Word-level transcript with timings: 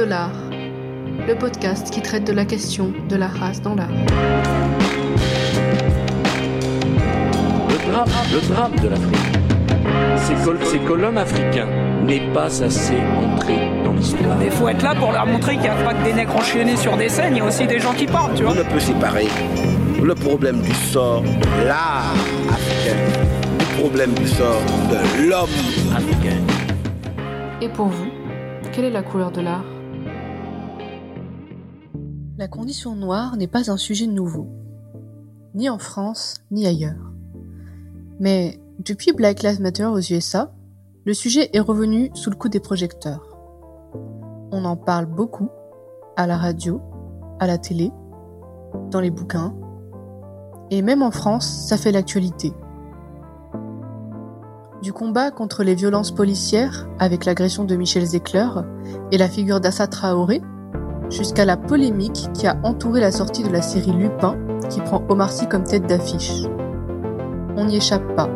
de 0.00 0.04
l'art, 0.06 0.32
le 1.28 1.34
podcast 1.34 1.90
qui 1.90 2.00
traite 2.00 2.26
de 2.26 2.32
la 2.32 2.46
question 2.46 2.90
de 3.10 3.16
la 3.16 3.28
race 3.28 3.60
dans 3.60 3.74
l'art. 3.74 3.90
Le 7.68 7.92
drame, 7.92 8.08
le 8.32 8.40
drame 8.48 8.76
de 8.76 8.88
l'Afrique, 8.88 10.64
c'est 10.64 10.78
que, 10.78 10.92
l'homme 10.94 11.18
africain 11.18 11.66
n'est 12.06 12.32
pas 12.32 12.62
assez 12.64 12.96
montré 12.96 13.56
dans 13.84 13.92
l'histoire. 13.92 14.38
Mais 14.38 14.48
faut 14.48 14.68
être 14.68 14.82
là 14.82 14.94
pour 14.94 15.12
leur 15.12 15.26
montrer 15.26 15.52
qu'il 15.54 15.62
n'y 15.64 15.68
a 15.68 15.74
pas 15.74 15.92
que 15.92 16.02
des 16.02 16.14
nègres 16.14 16.36
enchaînés 16.36 16.76
sur 16.76 16.96
des 16.96 17.10
scènes, 17.10 17.34
il 17.34 17.38
y 17.38 17.42
a 17.42 17.44
aussi 17.44 17.66
des 17.66 17.78
gens 17.78 17.92
qui 17.92 18.06
parlent, 18.06 18.32
tu 18.34 18.44
vois. 18.44 18.52
On 18.52 18.54
ne 18.54 18.62
peut 18.62 18.80
séparer 18.80 19.28
le 20.02 20.14
problème 20.14 20.62
du 20.62 20.72
sort 20.72 21.20
de 21.22 21.66
l'art 21.66 22.14
africain 22.48 22.96
du 23.58 23.64
problème 23.82 24.14
du 24.14 24.26
sort 24.26 24.62
de 24.90 25.28
l'homme 25.28 25.50
africain. 25.94 26.38
Et 27.60 27.68
pour 27.68 27.88
vous, 27.88 28.08
quelle 28.72 28.86
est 28.86 28.90
la 28.90 29.02
couleur 29.02 29.30
de 29.30 29.42
l'art? 29.42 29.64
La 32.40 32.48
condition 32.48 32.96
noire 32.96 33.36
n'est 33.36 33.46
pas 33.46 33.70
un 33.70 33.76
sujet 33.76 34.06
nouveau, 34.06 34.46
ni 35.54 35.68
en 35.68 35.76
France, 35.76 36.36
ni 36.50 36.66
ailleurs. 36.66 37.12
Mais 38.18 38.58
depuis 38.78 39.12
Black 39.12 39.42
Lives 39.42 39.60
Matter 39.60 39.84
aux 39.84 40.00
USA, 40.00 40.50
le 41.04 41.12
sujet 41.12 41.50
est 41.52 41.60
revenu 41.60 42.10
sous 42.14 42.30
le 42.30 42.36
coup 42.36 42.48
des 42.48 42.58
projecteurs. 42.58 43.36
On 44.52 44.64
en 44.64 44.74
parle 44.74 45.04
beaucoup, 45.04 45.50
à 46.16 46.26
la 46.26 46.38
radio, 46.38 46.80
à 47.40 47.46
la 47.46 47.58
télé, 47.58 47.92
dans 48.90 49.00
les 49.00 49.10
bouquins, 49.10 49.54
et 50.70 50.80
même 50.80 51.02
en 51.02 51.10
France, 51.10 51.46
ça 51.46 51.76
fait 51.76 51.92
l'actualité. 51.92 52.54
Du 54.80 54.94
combat 54.94 55.30
contre 55.30 55.62
les 55.62 55.74
violences 55.74 56.10
policières, 56.10 56.88
avec 56.98 57.26
l'agression 57.26 57.64
de 57.64 57.76
Michel 57.76 58.06
Zecler 58.06 58.48
et 59.12 59.18
la 59.18 59.28
figure 59.28 59.60
d'Assa 59.60 59.86
Traoré, 59.86 60.40
jusqu'à 61.10 61.44
la 61.44 61.56
polémique 61.56 62.28
qui 62.32 62.46
a 62.46 62.56
entouré 62.62 63.00
la 63.00 63.10
sortie 63.10 63.42
de 63.42 63.52
la 63.52 63.62
série 63.62 63.92
Lupin, 63.92 64.36
qui 64.68 64.80
prend 64.80 65.02
Omar 65.08 65.30
Sy 65.30 65.48
comme 65.48 65.64
tête 65.64 65.86
d'affiche. 65.86 66.44
On 67.56 67.64
n'y 67.64 67.76
échappe 67.76 68.14
pas. 68.14 68.28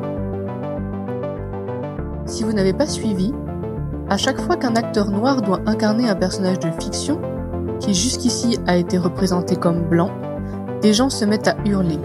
Si 2.26 2.42
vous 2.42 2.52
n'avez 2.52 2.72
pas 2.72 2.86
suivi, 2.86 3.32
à 4.10 4.16
chaque 4.16 4.40
fois 4.40 4.56
qu'un 4.56 4.76
acteur 4.76 5.10
noir 5.10 5.40
doit 5.40 5.60
incarner 5.66 6.08
un 6.08 6.14
personnage 6.14 6.58
de 6.58 6.70
fiction, 6.82 7.20
qui 7.80 7.94
jusqu'ici 7.94 8.58
a 8.66 8.76
été 8.76 8.98
représenté 8.98 9.56
comme 9.56 9.82
blanc, 9.82 10.10
des 10.82 10.92
gens 10.92 11.10
se 11.10 11.24
mettent 11.24 11.48
à 11.48 11.56
hurler. 11.64 11.98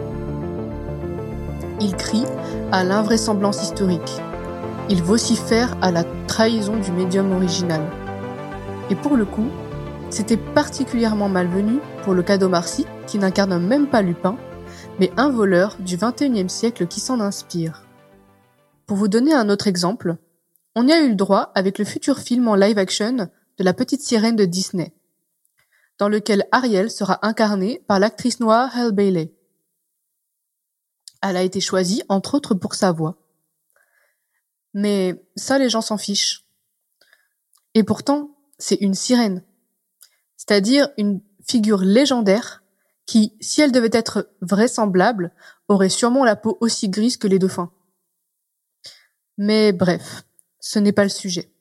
Ils 1.81 1.95
crient 1.95 2.25
à 2.71 2.83
l'invraisemblance 2.83 3.63
historique. 3.63 4.21
Ils 4.89 5.03
vocifèrent 5.03 5.77
à 5.81 5.91
la 5.91 6.03
trahison 6.27 6.77
du 6.77 6.91
médium 6.91 7.31
original. 7.31 7.81
Et 8.89 8.95
pour 8.95 9.15
le 9.15 9.25
coup, 9.25 9.47
c'était 10.09 10.37
particulièrement 10.37 11.29
malvenu 11.29 11.79
pour 12.03 12.13
le 12.13 12.23
cas 12.23 12.37
d'Omar 12.37 12.65
qui 13.07 13.19
n'incarne 13.19 13.65
même 13.65 13.89
pas 13.89 14.01
Lupin, 14.01 14.37
mais 14.99 15.11
un 15.17 15.29
voleur 15.29 15.77
du 15.79 15.97
XXIe 15.97 16.49
siècle 16.49 16.87
qui 16.87 16.99
s'en 16.99 17.19
inspire. 17.19 17.85
Pour 18.85 18.97
vous 18.97 19.07
donner 19.07 19.33
un 19.33 19.49
autre 19.49 19.67
exemple, 19.67 20.17
on 20.75 20.87
y 20.87 20.91
a 20.91 21.01
eu 21.01 21.09
le 21.09 21.15
droit 21.15 21.51
avec 21.55 21.77
le 21.77 21.85
futur 21.85 22.19
film 22.19 22.47
en 22.47 22.55
live 22.55 22.77
action 22.77 23.29
de 23.57 23.63
La 23.63 23.73
Petite 23.73 24.01
Sirène 24.01 24.35
de 24.35 24.45
Disney, 24.45 24.93
dans 25.97 26.09
lequel 26.09 26.45
Ariel 26.51 26.89
sera 26.89 27.19
incarnée 27.25 27.83
par 27.87 27.99
l'actrice 27.99 28.39
noire 28.39 28.71
Halle 28.75 28.91
Bailey. 28.91 29.33
Elle 31.21 31.37
a 31.37 31.43
été 31.43 31.59
choisie, 31.59 32.01
entre 32.07 32.35
autres, 32.35 32.55
pour 32.55 32.75
sa 32.75 32.91
voix. 32.91 33.17
Mais 34.73 35.21
ça, 35.35 35.59
les 35.59 35.69
gens 35.69 35.81
s'en 35.81 35.97
fichent. 35.97 36.45
Et 37.73 37.83
pourtant, 37.83 38.37
c'est 38.57 38.75
une 38.75 38.93
sirène. 38.93 39.43
C'est-à-dire 40.49 40.89
une 40.97 41.21
figure 41.47 41.81
légendaire 41.81 42.63
qui, 43.05 43.37
si 43.39 43.61
elle 43.61 43.71
devait 43.71 43.91
être 43.93 44.31
vraisemblable, 44.41 45.31
aurait 45.67 45.89
sûrement 45.89 46.25
la 46.25 46.35
peau 46.35 46.57
aussi 46.59 46.89
grise 46.89 47.17
que 47.17 47.27
les 47.27 47.37
dauphins. 47.37 47.71
Mais 49.37 49.73
bref, 49.73 50.23
ce 50.59 50.79
n'est 50.79 50.91
pas 50.91 51.03
le 51.03 51.09
sujet. 51.09 51.53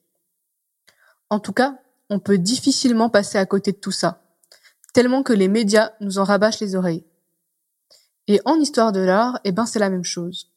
En 1.29 1.39
tout 1.39 1.53
cas, 1.53 1.77
on 2.09 2.19
peut 2.19 2.39
difficilement 2.39 3.11
passer 3.11 3.37
à 3.37 3.45
côté 3.45 3.73
de 3.73 3.77
tout 3.77 3.91
ça, 3.91 4.23
tellement 4.91 5.21
que 5.21 5.33
les 5.33 5.49
médias 5.49 5.91
nous 6.01 6.17
en 6.17 6.23
rabâchent 6.23 6.59
les 6.59 6.75
oreilles. 6.75 7.05
Et 8.25 8.41
en 8.45 8.55
histoire 8.55 8.91
de 8.91 9.01
l'art, 9.01 9.39
eh 9.43 9.51
ben 9.51 9.67
c'est 9.67 9.77
la 9.77 9.91
même 9.91 10.03
chose. 10.03 10.51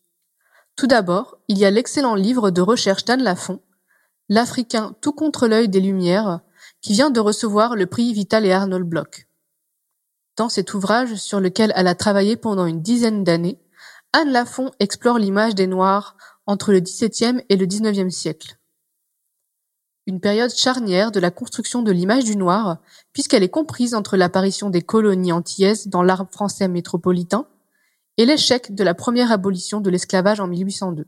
Tout 0.74 0.86
d'abord, 0.86 1.36
il 1.48 1.58
y 1.58 1.66
a 1.66 1.70
l'excellent 1.70 2.14
livre 2.14 2.50
de 2.50 2.62
recherche 2.62 3.04
d'Anne 3.04 3.24
Lafont, 3.24 3.60
L'Africain 4.30 4.96
tout 5.02 5.12
contre 5.12 5.46
l'œil 5.46 5.68
des 5.68 5.80
Lumières, 5.80 6.40
qui 6.82 6.92
vient 6.92 7.10
de 7.10 7.20
recevoir 7.20 7.76
le 7.76 7.86
prix 7.86 8.12
Vital 8.12 8.44
et 8.44 8.52
Arnold 8.52 8.84
Bloch. 8.86 9.26
Dans 10.36 10.48
cet 10.48 10.74
ouvrage 10.74 11.14
sur 11.14 11.40
lequel 11.40 11.72
elle 11.76 11.86
a 11.86 11.94
travaillé 11.94 12.36
pendant 12.36 12.66
une 12.66 12.82
dizaine 12.82 13.22
d'années, 13.22 13.60
Anne 14.12 14.32
Lafont 14.32 14.72
explore 14.80 15.18
l'image 15.18 15.54
des 15.54 15.66
Noirs 15.66 16.16
entre 16.46 16.72
le 16.72 16.80
XVIIe 16.80 17.42
et 17.48 17.56
le 17.56 17.66
XIXe 17.66 18.14
siècle. 18.14 18.58
Une 20.06 20.20
période 20.20 20.50
charnière 20.50 21.12
de 21.12 21.20
la 21.20 21.30
construction 21.30 21.82
de 21.82 21.92
l'image 21.92 22.24
du 22.24 22.36
noir, 22.36 22.78
puisqu'elle 23.12 23.44
est 23.44 23.48
comprise 23.48 23.94
entre 23.94 24.16
l'apparition 24.16 24.68
des 24.68 24.82
colonies 24.82 25.30
antillaises 25.30 25.86
dans 25.86 26.02
l'art 26.02 26.26
français 26.32 26.66
métropolitain 26.66 27.46
et 28.16 28.26
l'échec 28.26 28.74
de 28.74 28.82
la 28.82 28.94
première 28.94 29.30
abolition 29.30 29.80
de 29.80 29.90
l'esclavage 29.90 30.40
en 30.40 30.48
1802. 30.48 31.06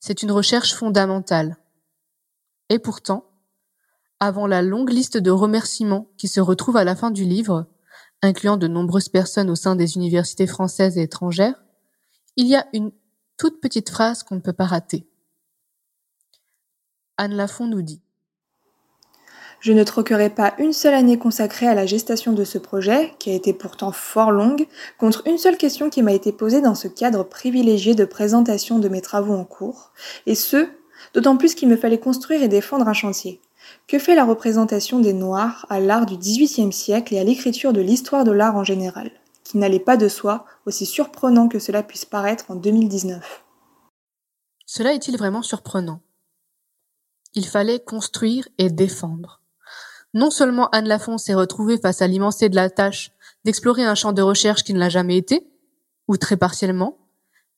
C'est 0.00 0.22
une 0.22 0.32
recherche 0.32 0.74
fondamentale. 0.74 1.56
Et 2.68 2.80
pourtant, 2.80 3.24
avant 4.20 4.46
la 4.46 4.62
longue 4.62 4.90
liste 4.90 5.16
de 5.16 5.30
remerciements 5.30 6.08
qui 6.16 6.28
se 6.28 6.40
retrouve 6.40 6.76
à 6.76 6.84
la 6.84 6.96
fin 6.96 7.10
du 7.10 7.24
livre, 7.24 7.66
incluant 8.22 8.56
de 8.56 8.66
nombreuses 8.66 9.08
personnes 9.08 9.50
au 9.50 9.54
sein 9.54 9.76
des 9.76 9.96
universités 9.96 10.46
françaises 10.46 10.96
et 10.98 11.02
étrangères, 11.02 11.62
il 12.36 12.46
y 12.46 12.54
a 12.54 12.66
une 12.72 12.92
toute 13.36 13.60
petite 13.60 13.90
phrase 13.90 14.22
qu'on 14.22 14.36
ne 14.36 14.40
peut 14.40 14.52
pas 14.52 14.64
rater. 14.64 15.06
Anne 17.18 17.34
Lafont 17.34 17.66
nous 17.66 17.82
dit 17.82 18.00
je 19.60 19.72
ne 19.72 19.84
troquerai 19.84 20.30
pas 20.30 20.54
une 20.58 20.72
seule 20.72 20.94
année 20.94 21.18
consacrée 21.18 21.66
à 21.66 21.74
la 21.74 21.86
gestation 21.86 22.32
de 22.32 22.44
ce 22.44 22.58
projet, 22.58 23.14
qui 23.18 23.30
a 23.30 23.34
été 23.34 23.52
pourtant 23.52 23.90
fort 23.90 24.30
longue, 24.30 24.66
contre 24.98 25.26
une 25.26 25.38
seule 25.38 25.56
question 25.56 25.88
qui 25.88 26.02
m'a 26.02 26.12
été 26.12 26.30
posée 26.30 26.60
dans 26.60 26.74
ce 26.74 26.88
cadre 26.88 27.24
privilégié 27.24 27.94
de 27.94 28.04
présentation 28.04 28.78
de 28.78 28.88
mes 28.88 29.00
travaux 29.00 29.34
en 29.34 29.44
cours, 29.44 29.92
et 30.26 30.34
ce, 30.34 30.68
d'autant 31.14 31.36
plus 31.36 31.54
qu'il 31.54 31.68
me 31.68 31.76
fallait 31.76 31.98
construire 31.98 32.42
et 32.42 32.48
défendre 32.48 32.86
un 32.86 32.92
chantier. 32.92 33.40
Que 33.88 34.00
fait 34.00 34.16
la 34.16 34.24
représentation 34.24 34.98
des 34.98 35.12
Noirs 35.12 35.64
à 35.68 35.78
l'art 35.78 36.06
du 36.06 36.16
XVIIIe 36.16 36.72
siècle 36.72 37.14
et 37.14 37.20
à 37.20 37.24
l'écriture 37.24 37.72
de 37.72 37.80
l'histoire 37.80 38.24
de 38.24 38.32
l'art 38.32 38.56
en 38.56 38.64
général, 38.64 39.12
qui 39.44 39.58
n'allait 39.58 39.78
pas 39.78 39.96
de 39.96 40.08
soi, 40.08 40.44
aussi 40.66 40.86
surprenant 40.86 41.48
que 41.48 41.60
cela 41.60 41.84
puisse 41.84 42.04
paraître 42.04 42.50
en 42.50 42.56
2019 42.56 43.44
Cela 44.66 44.92
est-il 44.92 45.16
vraiment 45.16 45.42
surprenant? 45.42 46.00
Il 47.34 47.46
fallait 47.46 47.78
construire 47.78 48.48
et 48.58 48.70
défendre. 48.70 49.40
Non 50.14 50.30
seulement 50.30 50.68
Anne 50.70 50.88
Lafont 50.88 51.18
s'est 51.18 51.34
retrouvée 51.34 51.78
face 51.78 52.02
à 52.02 52.08
l'immensité 52.08 52.48
de 52.48 52.56
la 52.56 52.70
tâche 52.70 53.12
d'explorer 53.44 53.84
un 53.84 53.94
champ 53.94 54.12
de 54.12 54.22
recherche 54.22 54.64
qui 54.64 54.74
ne 54.74 54.80
l'a 54.80 54.88
jamais 54.88 55.16
été, 55.16 55.46
ou 56.08 56.16
très 56.16 56.36
partiellement, 56.36 56.98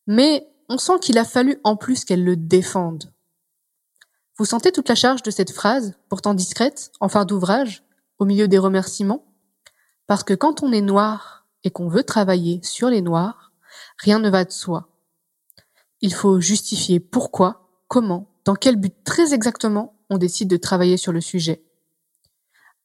mais 0.06 0.46
on 0.68 0.76
sent 0.76 0.98
qu'il 1.00 1.16
a 1.16 1.24
fallu 1.24 1.58
en 1.64 1.76
plus 1.76 2.04
qu'elle 2.04 2.24
le 2.24 2.36
défende. 2.36 3.10
Vous 4.38 4.44
sentez 4.44 4.70
toute 4.70 4.88
la 4.88 4.94
charge 4.94 5.24
de 5.24 5.32
cette 5.32 5.50
phrase, 5.50 5.94
pourtant 6.08 6.32
discrète, 6.32 6.92
en 7.00 7.08
fin 7.08 7.24
d'ouvrage, 7.24 7.82
au 8.20 8.24
milieu 8.24 8.46
des 8.46 8.58
remerciements? 8.58 9.24
Parce 10.06 10.22
que 10.22 10.32
quand 10.32 10.62
on 10.62 10.70
est 10.70 10.80
noir 10.80 11.46
et 11.64 11.72
qu'on 11.72 11.88
veut 11.88 12.04
travailler 12.04 12.60
sur 12.62 12.88
les 12.88 13.02
noirs, 13.02 13.52
rien 13.98 14.20
ne 14.20 14.30
va 14.30 14.44
de 14.44 14.52
soi. 14.52 14.90
Il 16.00 16.14
faut 16.14 16.40
justifier 16.40 17.00
pourquoi, 17.00 17.68
comment, 17.88 18.28
dans 18.44 18.54
quel 18.54 18.76
but 18.76 18.94
très 19.02 19.34
exactement 19.34 19.96
on 20.08 20.18
décide 20.18 20.48
de 20.48 20.56
travailler 20.56 20.96
sur 20.96 21.10
le 21.10 21.20
sujet. 21.20 21.64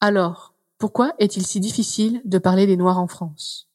Alors, 0.02 0.56
pourquoi 0.80 1.14
est-il 1.20 1.46
si 1.46 1.60
difficile 1.60 2.22
de 2.26 2.40
parler 2.40 2.66
des 2.66 2.78
Noirs 2.78 3.00
en 3.00 3.08
France? 3.08 3.70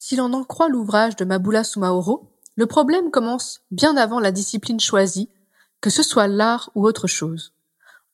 Si 0.00 0.16
l'on 0.16 0.32
en 0.32 0.42
croit 0.42 0.68
l'ouvrage 0.68 1.14
de 1.14 1.24
Maboula 1.24 1.62
Soumaoro, 1.62 2.32
le 2.56 2.66
problème 2.66 3.12
commence 3.12 3.60
bien 3.70 3.96
avant 3.96 4.18
la 4.18 4.32
discipline 4.32 4.80
choisie, 4.80 5.30
que 5.86 5.90
ce 5.90 6.02
soit 6.02 6.26
l'art 6.26 6.72
ou 6.74 6.84
autre 6.84 7.06
chose. 7.06 7.52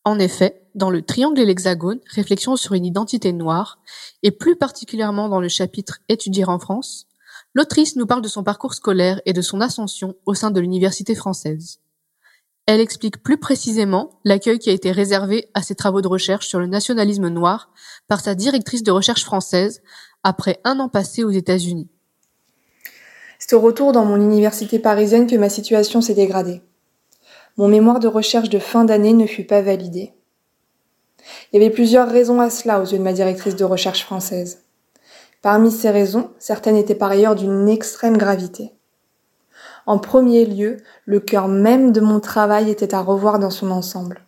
En 0.04 0.18
effet, 0.18 0.60
dans 0.74 0.90
le 0.90 1.00
Triangle 1.00 1.40
et 1.40 1.46
l'Hexagone, 1.46 2.00
réflexion 2.04 2.54
sur 2.54 2.74
une 2.74 2.84
identité 2.84 3.32
noire, 3.32 3.78
et 4.22 4.30
plus 4.30 4.56
particulièrement 4.56 5.30
dans 5.30 5.40
le 5.40 5.48
chapitre 5.48 6.00
Étudier 6.10 6.44
en 6.44 6.58
France, 6.58 7.06
l'autrice 7.54 7.96
nous 7.96 8.04
parle 8.04 8.20
de 8.20 8.28
son 8.28 8.44
parcours 8.44 8.74
scolaire 8.74 9.22
et 9.24 9.32
de 9.32 9.40
son 9.40 9.62
ascension 9.62 10.16
au 10.26 10.34
sein 10.34 10.50
de 10.50 10.60
l'université 10.60 11.14
française. 11.14 11.78
Elle 12.66 12.78
explique 12.78 13.22
plus 13.22 13.38
précisément 13.38 14.20
l'accueil 14.22 14.58
qui 14.58 14.68
a 14.68 14.74
été 14.74 14.92
réservé 14.92 15.48
à 15.54 15.62
ses 15.62 15.74
travaux 15.74 16.02
de 16.02 16.08
recherche 16.08 16.48
sur 16.48 16.60
le 16.60 16.66
nationalisme 16.66 17.28
noir 17.28 17.70
par 18.06 18.20
sa 18.20 18.34
directrice 18.34 18.82
de 18.82 18.92
recherche 18.92 19.24
française 19.24 19.80
après 20.22 20.60
un 20.64 20.78
an 20.78 20.90
passé 20.90 21.24
aux 21.24 21.30
États-Unis. 21.30 21.88
C'est 23.38 23.54
au 23.54 23.60
retour 23.62 23.92
dans 23.92 24.04
mon 24.04 24.16
université 24.16 24.78
parisienne 24.78 25.26
que 25.26 25.36
ma 25.36 25.48
situation 25.48 26.02
s'est 26.02 26.12
dégradée. 26.12 26.60
Mon 27.56 27.68
mémoire 27.68 28.00
de 28.00 28.08
recherche 28.08 28.48
de 28.48 28.58
fin 28.58 28.84
d'année 28.84 29.12
ne 29.12 29.26
fut 29.26 29.44
pas 29.44 29.62
validé. 29.62 30.12
Il 31.52 31.60
y 31.60 31.64
avait 31.64 31.72
plusieurs 31.72 32.08
raisons 32.08 32.40
à 32.40 32.50
cela 32.50 32.80
aux 32.80 32.86
yeux 32.86 32.98
de 32.98 33.02
ma 33.02 33.12
directrice 33.12 33.56
de 33.56 33.64
recherche 33.64 34.04
française. 34.04 34.62
Parmi 35.42 35.70
ces 35.70 35.90
raisons, 35.90 36.30
certaines 36.38 36.76
étaient 36.76 36.94
par 36.94 37.10
ailleurs 37.10 37.34
d'une 37.34 37.68
extrême 37.68 38.16
gravité. 38.16 38.72
En 39.86 39.98
premier 39.98 40.46
lieu, 40.46 40.78
le 41.04 41.20
cœur 41.20 41.48
même 41.48 41.92
de 41.92 42.00
mon 42.00 42.20
travail 42.20 42.70
était 42.70 42.94
à 42.94 43.00
revoir 43.00 43.38
dans 43.38 43.50
son 43.50 43.70
ensemble. 43.70 44.22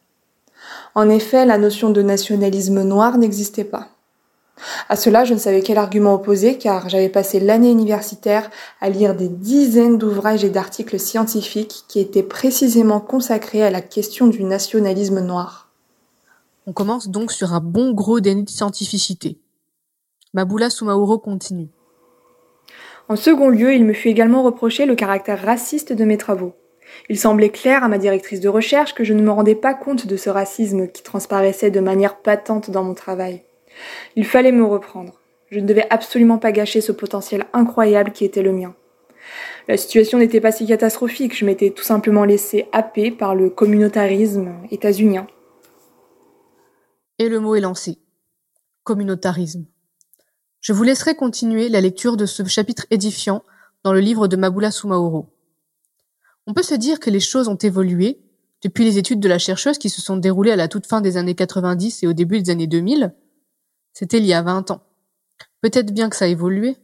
En 0.94 1.08
effet, 1.08 1.46
la 1.46 1.58
notion 1.58 1.90
de 1.90 2.02
nationalisme 2.02 2.82
noir 2.82 3.18
n'existait 3.18 3.64
pas. 3.64 3.93
À 4.88 4.96
cela, 4.96 5.24
je 5.24 5.34
ne 5.34 5.38
savais 5.38 5.62
quel 5.62 5.78
argument 5.78 6.14
opposer 6.14 6.58
car 6.58 6.88
j'avais 6.88 7.08
passé 7.08 7.40
l'année 7.40 7.70
universitaire 7.70 8.50
à 8.80 8.88
lire 8.88 9.14
des 9.14 9.28
dizaines 9.28 9.98
d'ouvrages 9.98 10.44
et 10.44 10.50
d'articles 10.50 10.98
scientifiques 10.98 11.84
qui 11.88 12.00
étaient 12.00 12.22
précisément 12.22 13.00
consacrés 13.00 13.62
à 13.62 13.70
la 13.70 13.80
question 13.80 14.26
du 14.26 14.44
nationalisme 14.44 15.20
noir. 15.20 15.70
On 16.66 16.72
commence 16.72 17.08
donc 17.08 17.32
sur 17.32 17.52
un 17.52 17.60
bon 17.60 17.92
gros 17.92 18.20
déni 18.20 18.44
de 18.44 18.50
scientificité. 18.50 19.38
Maboula 20.32 20.70
Soumaoro 20.70 21.18
continue. 21.18 21.68
En 23.08 23.16
second 23.16 23.50
lieu, 23.50 23.74
il 23.74 23.84
me 23.84 23.92
fut 23.92 24.08
également 24.08 24.42
reproché 24.42 24.86
le 24.86 24.94
caractère 24.94 25.44
raciste 25.44 25.92
de 25.92 26.04
mes 26.04 26.16
travaux. 26.16 26.54
Il 27.10 27.18
semblait 27.18 27.50
clair 27.50 27.84
à 27.84 27.88
ma 27.88 27.98
directrice 27.98 28.40
de 28.40 28.48
recherche 28.48 28.94
que 28.94 29.04
je 29.04 29.12
ne 29.12 29.22
me 29.22 29.30
rendais 29.30 29.54
pas 29.54 29.74
compte 29.74 30.06
de 30.06 30.16
ce 30.16 30.30
racisme 30.30 30.88
qui 30.88 31.02
transparaissait 31.02 31.70
de 31.70 31.80
manière 31.80 32.16
patente 32.16 32.70
dans 32.70 32.82
mon 32.82 32.94
travail. 32.94 33.42
Il 34.16 34.24
fallait 34.24 34.52
me 34.52 34.64
reprendre. 34.64 35.20
Je 35.50 35.60
ne 35.60 35.66
devais 35.66 35.86
absolument 35.90 36.38
pas 36.38 36.52
gâcher 36.52 36.80
ce 36.80 36.92
potentiel 36.92 37.46
incroyable 37.52 38.12
qui 38.12 38.24
était 38.24 38.42
le 38.42 38.52
mien. 38.52 38.74
La 39.68 39.76
situation 39.76 40.18
n'était 40.18 40.40
pas 40.40 40.52
si 40.52 40.66
catastrophique, 40.66 41.36
je 41.36 41.44
m'étais 41.44 41.70
tout 41.70 41.84
simplement 41.84 42.24
laissé 42.24 42.66
happer 42.72 43.10
par 43.10 43.34
le 43.34 43.50
communautarisme 43.50 44.52
états-unien. 44.70 45.26
Et 47.18 47.28
le 47.28 47.40
mot 47.40 47.54
est 47.54 47.60
lancé. 47.60 47.98
Communautarisme. 48.82 49.64
Je 50.60 50.72
vous 50.72 50.82
laisserai 50.82 51.14
continuer 51.14 51.68
la 51.68 51.80
lecture 51.80 52.16
de 52.16 52.26
ce 52.26 52.44
chapitre 52.44 52.86
édifiant 52.90 53.42
dans 53.84 53.92
le 53.92 54.00
livre 54.00 54.28
de 54.28 54.36
Mabula 54.36 54.70
Soumaoro. 54.70 55.26
On 56.46 56.54
peut 56.54 56.62
se 56.62 56.74
dire 56.74 57.00
que 57.00 57.10
les 57.10 57.20
choses 57.20 57.48
ont 57.48 57.56
évolué 57.56 58.18
depuis 58.62 58.84
les 58.84 58.98
études 58.98 59.20
de 59.20 59.28
la 59.28 59.38
chercheuse 59.38 59.78
qui 59.78 59.90
se 59.90 60.02
sont 60.02 60.16
déroulées 60.16 60.52
à 60.52 60.56
la 60.56 60.68
toute 60.68 60.86
fin 60.86 61.00
des 61.00 61.16
années 61.16 61.34
90 61.34 62.02
et 62.02 62.06
au 62.06 62.12
début 62.12 62.42
des 62.42 62.50
années 62.50 62.66
2000. 62.66 63.14
C'était 63.94 64.18
il 64.18 64.26
y 64.26 64.34
a 64.34 64.42
20 64.42 64.70
ans. 64.72 64.82
Peut-être 65.62 65.94
bien 65.94 66.10
que 66.10 66.16
ça 66.16 66.26
a 66.26 66.28
évolué. 66.28 66.76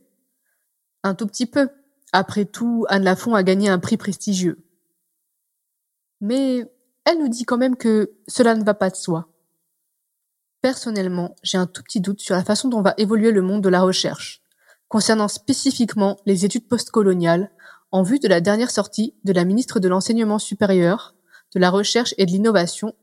Un 1.03 1.15
tout 1.15 1.27
petit 1.27 1.47
peu. 1.47 1.69
Après 2.13 2.47
tout, 2.47 2.87
Anne 2.89 3.05
Lafont 3.05 3.35
a 3.35 3.43
gagné 3.43 3.69
un 3.69 3.79
prix 3.79 3.97
prestigieux. 3.97 4.65
Mais 6.21 6.71
elle 7.05 7.19
nous 7.19 7.29
dit 7.29 7.45
quand 7.45 7.59
même 7.59 7.77
que 7.77 8.13
cela 8.29 8.55
ne 8.55 8.65
va 8.65 8.75
pas 8.75 8.91
de 8.91 8.97
soi. 8.97 9.29
Personnellement, 10.63 11.37
j'ai 11.43 11.59
un 11.59 11.67
tout 11.67 11.83
petit 11.83 12.01
doute 12.01 12.21
sur 12.21 12.35
la 12.35 12.45
façon 12.45 12.69
dont 12.69 12.83
va 12.83 12.95
évoluer 12.99 13.33
le 13.33 13.43
monde 13.43 13.63
de 13.63 13.69
la 13.69 13.81
recherche, 13.81 14.43
concernant 14.89 15.29
spécifiquement 15.29 16.19
les 16.27 16.45
études 16.45 16.69
postcoloniales, 16.69 17.51
en 17.93 18.03
vue 18.03 18.19
de 18.19 18.29
la 18.29 18.41
dernière 18.41 18.71
sortie 18.71 19.15
de 19.25 19.33
la 19.33 19.45
ministre 19.45 19.81
de 19.81 19.89
l'Enseignement 19.89 20.39
supérieur, 20.39 21.15
de 21.55 21.61
la 21.61 21.71
Recherche 21.71 22.15
et 22.19 22.27
de 22.27 22.31
l'Innovation, 22.31 22.95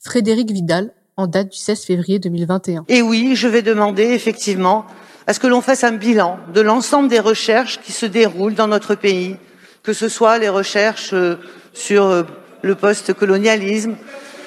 Frédéric 0.00 0.50
Vidal, 0.50 0.92
en 1.16 1.26
date 1.26 1.50
du 1.50 1.58
16 1.58 1.84
février 1.84 2.18
2021. 2.18 2.84
Et 2.88 3.02
oui, 3.02 3.36
je 3.36 3.46
vais 3.48 3.62
demander 3.62 4.04
effectivement 4.04 4.84
à 5.26 5.32
ce 5.32 5.40
que 5.40 5.46
l'on 5.46 5.60
fasse 5.60 5.84
un 5.84 5.92
bilan 5.92 6.38
de 6.52 6.60
l'ensemble 6.60 7.08
des 7.08 7.20
recherches 7.20 7.80
qui 7.80 7.92
se 7.92 8.06
déroulent 8.06 8.54
dans 8.54 8.66
notre 8.66 8.94
pays, 8.94 9.36
que 9.82 9.92
ce 9.92 10.08
soit 10.08 10.38
les 10.38 10.48
recherches 10.48 11.12
euh, 11.12 11.36
sur 11.72 12.04
euh, 12.04 12.22
le 12.62 12.74
post-colonialisme. 12.74 13.96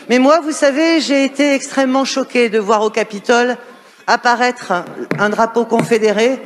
Mais 0.10 0.20
moi, 0.20 0.40
vous 0.42 0.52
savez, 0.52 1.00
j'ai 1.00 1.24
été 1.24 1.54
extrêmement 1.54 2.06
choquée 2.06 2.50
de 2.50 2.60
voir 2.60 2.82
au 2.84 2.90
Capitole 2.90 3.58
apparaître 4.06 4.74
un 5.20 5.30
drapeau 5.30 5.66
confédéré 5.66 6.40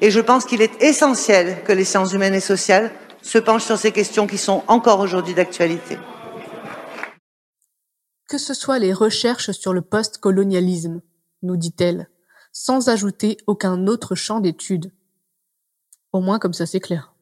et 0.00 0.10
je 0.10 0.20
pense 0.20 0.44
qu'il 0.44 0.60
est 0.60 0.82
essentiel 0.82 1.58
que 1.64 1.72
les 1.72 1.84
sciences 1.84 2.12
humaines 2.12 2.34
et 2.34 2.40
sociales 2.40 2.90
se 3.22 3.38
penchent 3.38 3.64
sur 3.64 3.78
ces 3.78 3.92
questions 3.92 4.26
qui 4.26 4.38
sont 4.38 4.62
encore 4.68 5.00
aujourd'hui 5.00 5.34
d'actualité. 5.34 5.96
Que 8.28 8.38
ce 8.38 8.54
soit 8.54 8.78
les 8.78 8.92
recherches 8.92 9.52
sur 9.52 9.72
le 9.72 9.82
post-colonialisme, 9.82 11.00
nous 11.42 11.56
dit-elle, 11.56 12.10
sans 12.52 12.88
ajouter 12.88 13.36
aucun 13.46 13.86
autre 13.86 14.14
champ 14.14 14.40
d'études. 14.40 14.92
Au 16.12 16.20
moins 16.20 16.38
comme 16.38 16.54
ça 16.54 16.66
c'est 16.66 16.80
clair. 16.80 17.14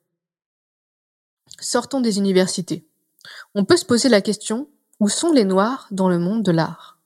Sortons 1.61 2.01
des 2.01 2.19
universités. 2.19 2.89
On 3.55 3.65
peut 3.65 3.77
se 3.77 3.85
poser 3.85 4.09
la 4.09 4.23
question, 4.23 4.69
où 5.01 5.09
sont 5.09 5.33
les 5.33 5.45
Noirs 5.45 5.89
dans 5.91 6.09
le 6.09 6.19
monde 6.19 6.43
de 6.43 6.53
l'art? 6.53 6.99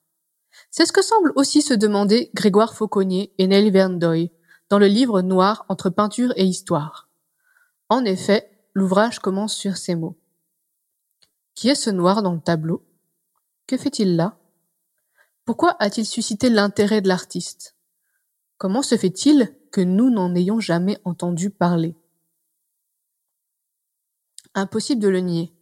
C'est 0.71 0.87
ce 0.87 0.93
que 0.93 1.03
semblent 1.03 1.33
aussi 1.35 1.63
se 1.63 1.75
demander 1.75 2.31
Grégoire 2.35 2.75
Fauconnier 2.75 3.33
et 3.39 3.47
Nelly 3.47 3.71
Verndoy 3.71 4.31
dans 4.69 4.79
le 4.79 4.87
livre 4.87 5.23
Noir 5.23 5.65
entre 5.69 5.91
peinture 5.91 6.33
et 6.37 6.45
histoire. 6.45 7.09
En 7.89 8.05
effet, 8.05 8.51
l'ouvrage 8.75 9.19
commence 9.19 9.55
sur 9.55 9.77
ces 9.77 9.95
mots. 9.95 10.19
Qui 11.55 11.71
est 11.71 11.75
ce 11.75 11.91
noir 11.91 12.23
dans 12.23 12.35
le 12.35 12.41
tableau? 12.41 12.85
Que 13.69 13.77
fait-il 13.77 14.17
là? 14.17 14.39
Pourquoi 15.45 15.77
a-t-il 15.79 16.07
suscité 16.07 16.49
l'intérêt 16.49 17.03
de 17.03 17.09
l'artiste? 17.09 17.77
Comment 18.57 18.81
se 18.83 18.97
fait-il 18.97 19.55
que 19.71 19.83
nous 19.83 20.09
n'en 20.09 20.35
ayons 20.35 20.59
jamais 20.59 20.99
entendu 21.05 21.51
parler? 21.51 21.95
Impossible 24.55 25.03
de 25.03 25.09
le 25.09 25.21
nier. 25.21 25.53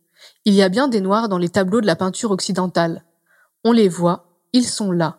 Il 0.45 0.55
y 0.55 0.63
a 0.63 0.69
bien 0.69 0.87
des 0.87 1.01
noirs 1.01 1.29
dans 1.29 1.37
les 1.37 1.49
tableaux 1.49 1.81
de 1.81 1.87
la 1.87 1.97
peinture 1.97 2.31
occidentale. 2.31 3.05
On 3.65 3.73
les 3.73 3.89
voit, 3.89 4.41
ils 4.53 4.69
sont 4.69 4.93
là. 4.93 5.19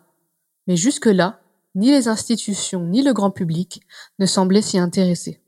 Mais 0.66 0.76
jusque-là, 0.76 1.42
ni 1.74 1.90
les 1.90 2.08
institutions 2.08 2.86
ni 2.86 3.02
le 3.02 3.12
grand 3.12 3.30
public 3.30 3.82
ne 4.18 4.24
semblaient 4.24 4.62
s'y 4.62 4.78
intéresser. 4.78 5.42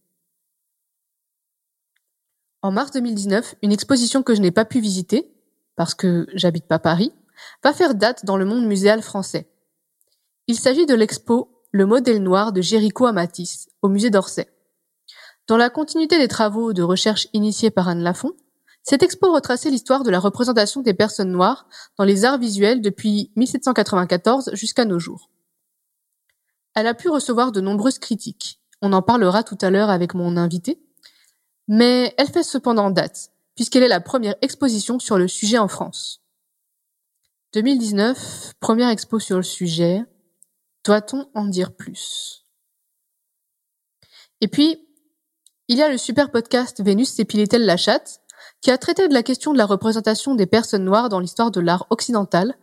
En 2.61 2.71
mars 2.71 2.91
2019, 2.91 3.55
une 3.63 3.73
exposition 3.73 4.23
que 4.23 4.35
je 4.35 4.43
n'ai 4.43 4.51
pas 4.51 4.67
pu 4.67 4.81
visiter, 4.81 5.33
parce 5.75 5.95
que 5.95 6.27
j'habite 6.35 6.67
pas 6.67 6.79
Paris, 6.79 7.15
va 7.63 7.73
faire 7.73 7.95
date 7.95 8.25
dans 8.25 8.37
le 8.37 8.45
monde 8.45 8.67
muséal 8.67 9.03
français. 9.03 9.51
Il 10.47 10.59
s'agit 10.59 10.87
de 10.87 10.95
l'expo 10.95 11.63
Le 11.73 11.87
modèle 11.87 12.23
noir 12.23 12.53
de 12.53 12.61
Jéricho 12.61 13.07
à 13.07 13.13
Matisse, 13.13 13.69
au 13.83 13.89
musée 13.89 14.11
d'Orsay. 14.11 14.49
Dans 15.47 15.57
la 15.57 15.71
continuité 15.71 16.19
des 16.19 16.29
travaux 16.29 16.73
de 16.73 16.83
recherche 16.83 17.29
initiés 17.33 17.71
par 17.71 17.89
Anne 17.89 18.03
Lafont, 18.03 18.33
cette 18.83 19.03
expo 19.03 19.33
retraçait 19.33 19.71
l'histoire 19.71 20.03
de 20.03 20.11
la 20.11 20.19
représentation 20.19 20.81
des 20.81 20.95
personnes 20.95 21.31
noires 21.31 21.67
dans 21.99 22.05
les 22.05 22.25
arts 22.25 22.39
visuels 22.39 22.81
depuis 22.81 23.31
1794 23.37 24.51
jusqu'à 24.55 24.85
nos 24.85 24.99
jours. 24.99 25.31
Elle 26.75 26.87
a 26.87 26.95
pu 26.95 27.09
recevoir 27.09 27.53
de 27.53 27.61
nombreuses 27.61 27.99
critiques. 27.99 28.61
On 28.81 28.93
en 28.93 29.03
parlera 29.03 29.43
tout 29.43 29.59
à 29.61 29.71
l'heure 29.71 29.91
avec 29.91 30.15
mon 30.15 30.37
invité. 30.37 30.81
Mais 31.69 32.15
elle 32.17 32.29
fait 32.29 32.43
cependant 32.43 32.91
date, 32.91 33.31
puisqu'elle 33.55 33.83
est 33.83 33.89
la 33.89 34.01
première 34.01 34.35
exposition 34.43 34.99
sur 34.99 35.19
le 35.19 35.29
sujet 35.29 35.59
en 35.59 35.69
France. 35.69 36.23
2019, 37.53 38.53
première 38.61 38.91
expo 38.91 39.19
sur 39.19 39.37
le 39.37 39.43
sujet. 39.43 40.05
Doit-on 40.85 41.29
en 41.35 41.47
dire 41.47 41.75
plus? 41.75 42.47
Et 44.41 44.47
puis, 44.47 44.87
il 45.67 45.77
y 45.77 45.83
a 45.83 45.91
le 45.91 45.99
super 45.99 46.31
podcast 46.31 46.81
Vénus 46.81 47.13
s'épilait-elle 47.13 47.67
la 47.67 47.77
chatte, 47.77 48.21
qui 48.61 48.71
a 48.71 48.79
traité 48.79 49.09
de 49.09 49.15
la 49.15 49.25
question 49.25 49.53
de 49.53 49.59
la 49.59 49.67
représentation 49.67 50.37
des 50.37 50.47
personnes 50.47 50.85
noires 50.85 51.09
dans 51.09 51.19
l'histoire 51.19 51.51
de 51.51 51.61
l'art 51.61 51.87
occidental, 51.91 52.55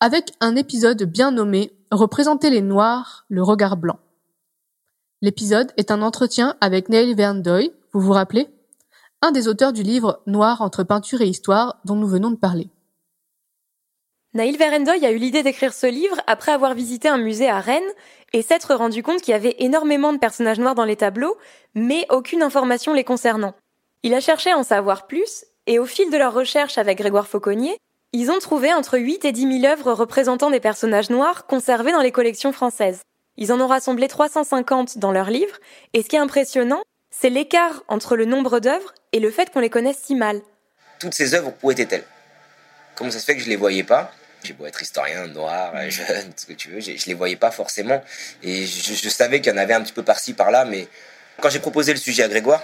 avec 0.00 0.32
un 0.40 0.56
épisode 0.56 1.02
bien 1.02 1.30
nommé 1.30 1.76
Représenter 1.90 2.48
les 2.48 2.62
Noirs, 2.62 3.26
le 3.28 3.42
regard 3.42 3.76
blanc. 3.76 3.98
L'épisode 5.20 5.70
est 5.76 5.90
un 5.90 6.00
entretien 6.00 6.56
avec 6.62 6.88
Neil 6.88 7.14
Verndoy, 7.14 7.74
vous 7.92 8.00
vous 8.00 8.12
rappelez? 8.12 8.48
Un 9.20 9.32
des 9.32 9.48
auteurs 9.48 9.74
du 9.74 9.82
livre 9.82 10.22
Noir 10.26 10.62
entre 10.62 10.82
peinture 10.82 11.20
et 11.20 11.28
histoire 11.28 11.80
dont 11.84 11.96
nous 11.96 12.08
venons 12.08 12.30
de 12.30 12.36
parler. 12.36 12.70
Naïl 14.34 14.58
Verendoy 14.58 15.06
a 15.06 15.12
eu 15.12 15.16
l'idée 15.16 15.44
d'écrire 15.44 15.72
ce 15.72 15.86
livre 15.86 16.20
après 16.26 16.50
avoir 16.50 16.74
visité 16.74 17.06
un 17.06 17.18
musée 17.18 17.48
à 17.48 17.60
Rennes 17.60 17.82
et 18.32 18.42
s'être 18.42 18.74
rendu 18.74 19.00
compte 19.00 19.22
qu'il 19.22 19.30
y 19.30 19.36
avait 19.36 19.54
énormément 19.60 20.12
de 20.12 20.18
personnages 20.18 20.58
noirs 20.58 20.74
dans 20.74 20.84
les 20.84 20.96
tableaux, 20.96 21.38
mais 21.76 22.04
aucune 22.10 22.42
information 22.42 22.92
les 22.92 23.04
concernant. 23.04 23.54
Il 24.02 24.12
a 24.12 24.18
cherché 24.18 24.50
à 24.50 24.58
en 24.58 24.64
savoir 24.64 25.06
plus, 25.06 25.44
et 25.68 25.78
au 25.78 25.86
fil 25.86 26.10
de 26.10 26.16
leur 26.16 26.34
recherche 26.34 26.78
avec 26.78 26.98
Grégoire 26.98 27.28
Fauconnier, 27.28 27.76
ils 28.12 28.32
ont 28.32 28.40
trouvé 28.40 28.74
entre 28.74 28.98
8 28.98 29.24
et 29.24 29.30
10 29.30 29.60
000 29.60 29.72
œuvres 29.72 29.92
représentant 29.92 30.50
des 30.50 30.58
personnages 30.58 31.10
noirs 31.10 31.46
conservées 31.46 31.92
dans 31.92 32.02
les 32.02 32.10
collections 32.10 32.52
françaises. 32.52 33.02
Ils 33.36 33.52
en 33.52 33.60
ont 33.60 33.68
rassemblé 33.68 34.08
350 34.08 34.98
dans 34.98 35.12
leurs 35.12 35.30
livres, 35.30 35.58
et 35.92 36.02
ce 36.02 36.08
qui 36.08 36.16
est 36.16 36.20
impressionnant, 36.20 36.82
c'est 37.12 37.30
l'écart 37.30 37.84
entre 37.86 38.16
le 38.16 38.24
nombre 38.24 38.58
d'œuvres 38.58 38.94
et 39.12 39.20
le 39.20 39.30
fait 39.30 39.52
qu'on 39.52 39.60
les 39.60 39.70
connaisse 39.70 39.98
si 40.02 40.16
mal. 40.16 40.40
Toutes 40.98 41.14
ces 41.14 41.34
œuvres, 41.34 41.52
où 41.62 41.70
étaient-elles 41.70 42.04
Comment 42.96 43.12
ça 43.12 43.20
se 43.20 43.24
fait 43.24 43.36
que 43.36 43.42
je 43.42 43.48
les 43.48 43.56
voyais 43.56 43.84
pas? 43.84 44.12
J'ai 44.44 44.52
beau 44.52 44.66
être 44.66 44.80
historien, 44.82 45.26
noir, 45.26 45.72
jeune, 45.90 46.32
ce 46.36 46.46
que 46.46 46.52
tu 46.52 46.68
veux, 46.68 46.80
je, 46.80 46.92
ne 46.92 47.06
les 47.06 47.14
voyais 47.14 47.36
pas 47.36 47.50
forcément. 47.50 48.02
Et 48.42 48.66
je, 48.66 48.94
je 48.94 49.08
savais 49.08 49.40
qu'il 49.40 49.52
y 49.52 49.54
en 49.54 49.58
avait 49.58 49.74
un 49.74 49.82
petit 49.82 49.92
peu 49.92 50.02
par-ci, 50.02 50.34
par-là, 50.34 50.64
mais 50.64 50.86
quand 51.40 51.50
j'ai 51.50 51.60
proposé 51.60 51.92
le 51.92 51.98
sujet 51.98 52.22
à 52.22 52.28
Grégoire, 52.28 52.62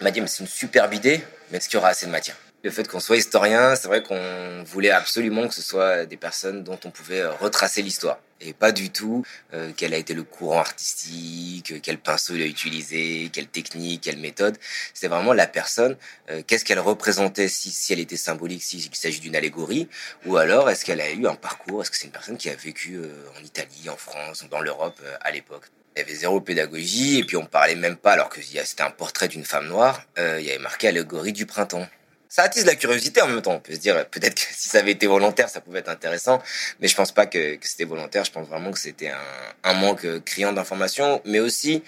il 0.00 0.04
m'a 0.04 0.10
dit, 0.10 0.20
mais 0.20 0.26
c'est 0.26 0.40
une 0.40 0.48
superbe 0.48 0.92
idée, 0.92 1.22
mais 1.50 1.58
est-ce 1.58 1.68
qu'il 1.68 1.76
y 1.76 1.78
aura 1.78 1.88
assez 1.88 2.06
de 2.06 2.10
matière? 2.10 2.36
Le 2.66 2.72
fait 2.72 2.88
qu'on 2.88 2.98
soit 2.98 3.16
historien, 3.16 3.76
c'est 3.76 3.86
vrai 3.86 4.02
qu'on 4.02 4.64
voulait 4.64 4.90
absolument 4.90 5.46
que 5.46 5.54
ce 5.54 5.62
soit 5.62 6.04
des 6.04 6.16
personnes 6.16 6.64
dont 6.64 6.78
on 6.84 6.90
pouvait 6.90 7.20
euh, 7.20 7.32
retracer 7.34 7.80
l'histoire. 7.80 8.18
Et 8.40 8.52
pas 8.52 8.72
du 8.72 8.90
tout 8.90 9.24
euh, 9.54 9.70
quel 9.76 9.94
a 9.94 9.96
été 9.96 10.14
le 10.14 10.24
courant 10.24 10.58
artistique, 10.58 11.80
quel 11.80 11.98
pinceau 11.98 12.34
il 12.34 12.42
a 12.42 12.46
utilisé, 12.46 13.30
quelle 13.32 13.46
technique, 13.46 14.00
quelle 14.02 14.18
méthode. 14.18 14.58
C'était 14.92 15.06
vraiment 15.06 15.32
la 15.32 15.46
personne, 15.46 15.96
euh, 16.28 16.42
qu'est-ce 16.44 16.64
qu'elle 16.64 16.80
représentait, 16.80 17.46
si, 17.46 17.70
si 17.70 17.92
elle 17.92 18.00
était 18.00 18.16
symbolique, 18.16 18.64
s'il 18.64 18.92
s'agit 18.96 19.20
d'une 19.20 19.36
allégorie, 19.36 19.88
ou 20.26 20.36
alors 20.36 20.68
est-ce 20.68 20.84
qu'elle 20.84 21.00
a 21.00 21.12
eu 21.12 21.24
un 21.28 21.36
parcours, 21.36 21.82
est-ce 21.82 21.92
que 21.92 21.96
c'est 21.96 22.06
une 22.06 22.12
personne 22.12 22.36
qui 22.36 22.50
a 22.50 22.56
vécu 22.56 22.98
en 23.38 23.44
Italie, 23.44 23.88
en 23.88 23.96
France, 23.96 24.44
dans 24.50 24.60
l'Europe 24.60 25.00
à 25.20 25.30
l'époque? 25.30 25.66
Il 25.94 26.00
y 26.00 26.02
avait 26.02 26.14
zéro 26.14 26.40
pédagogie 26.40 27.20
et 27.20 27.24
puis 27.24 27.36
on 27.36 27.46
parlait 27.46 27.76
même 27.76 27.96
pas 27.96 28.12
alors 28.12 28.28
que 28.28 28.42
c'était 28.42 28.82
un 28.82 28.90
portrait 28.90 29.28
d'une 29.28 29.44
femme 29.44 29.68
noire. 29.68 30.02
il 30.18 30.42
y 30.42 30.50
avait 30.50 30.58
marqué 30.58 30.88
allégorie 30.88 31.32
du 31.32 31.46
printemps 31.46 31.86
ça 32.28 32.42
attise 32.42 32.64
la 32.66 32.74
curiosité 32.74 33.20
en 33.22 33.28
même 33.28 33.42
temps. 33.42 33.54
On 33.54 33.60
peut 33.60 33.74
se 33.74 33.78
dire 33.78 34.06
peut-être 34.08 34.34
que 34.34 34.40
si 34.52 34.68
ça 34.68 34.78
avait 34.78 34.92
été 34.92 35.06
volontaire, 35.06 35.48
ça 35.48 35.60
pouvait 35.60 35.80
être 35.80 35.88
intéressant, 35.88 36.42
mais 36.80 36.88
je 36.88 36.96
pense 36.96 37.12
pas 37.12 37.26
que, 37.26 37.58
c'était 37.62 37.84
volontaire. 37.84 38.24
Je 38.24 38.32
pense 38.32 38.48
vraiment 38.48 38.72
que 38.72 38.78
c'était 38.78 39.12
un, 39.64 39.74
manque 39.74 40.06
criant 40.24 40.52
d'informations, 40.52 41.20
mais 41.24 41.40
aussi 41.40 41.82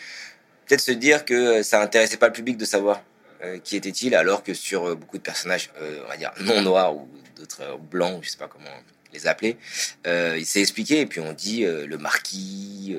peut-être 0.67 0.81
se 0.81 0.93
dire 0.93 1.25
que 1.25 1.63
ça 1.63 1.81
intéressait 1.81 2.19
pas 2.19 2.27
le 2.27 2.33
public 2.33 2.57
de 2.57 2.65
savoir 2.65 3.03
euh, 3.43 3.59
qui 3.59 3.77
était-il, 3.77 4.15
alors 4.15 4.43
que 4.43 4.53
sur 4.53 4.89
euh, 4.89 4.95
beaucoup 4.97 5.17
de 5.17 5.23
personnages, 5.23 5.71
euh, 5.81 6.03
on 6.05 6.09
va 6.09 6.17
dire 6.17 6.33
non 6.41 6.61
noirs 6.61 6.97
ou 6.97 7.09
d'autres 7.37 7.79
blancs, 7.79 8.21
je 8.23 8.31
sais 8.31 8.37
pas 8.37 8.49
comment 8.49 8.65
les 9.13 9.27
appeler, 9.27 9.57
il 10.05 10.45
s'est 10.45 10.61
expliqué 10.61 11.01
et 11.01 11.07
puis 11.07 11.21
on 11.21 11.33
dit 11.33 11.65
le 11.65 11.99
marquis. 11.99 12.97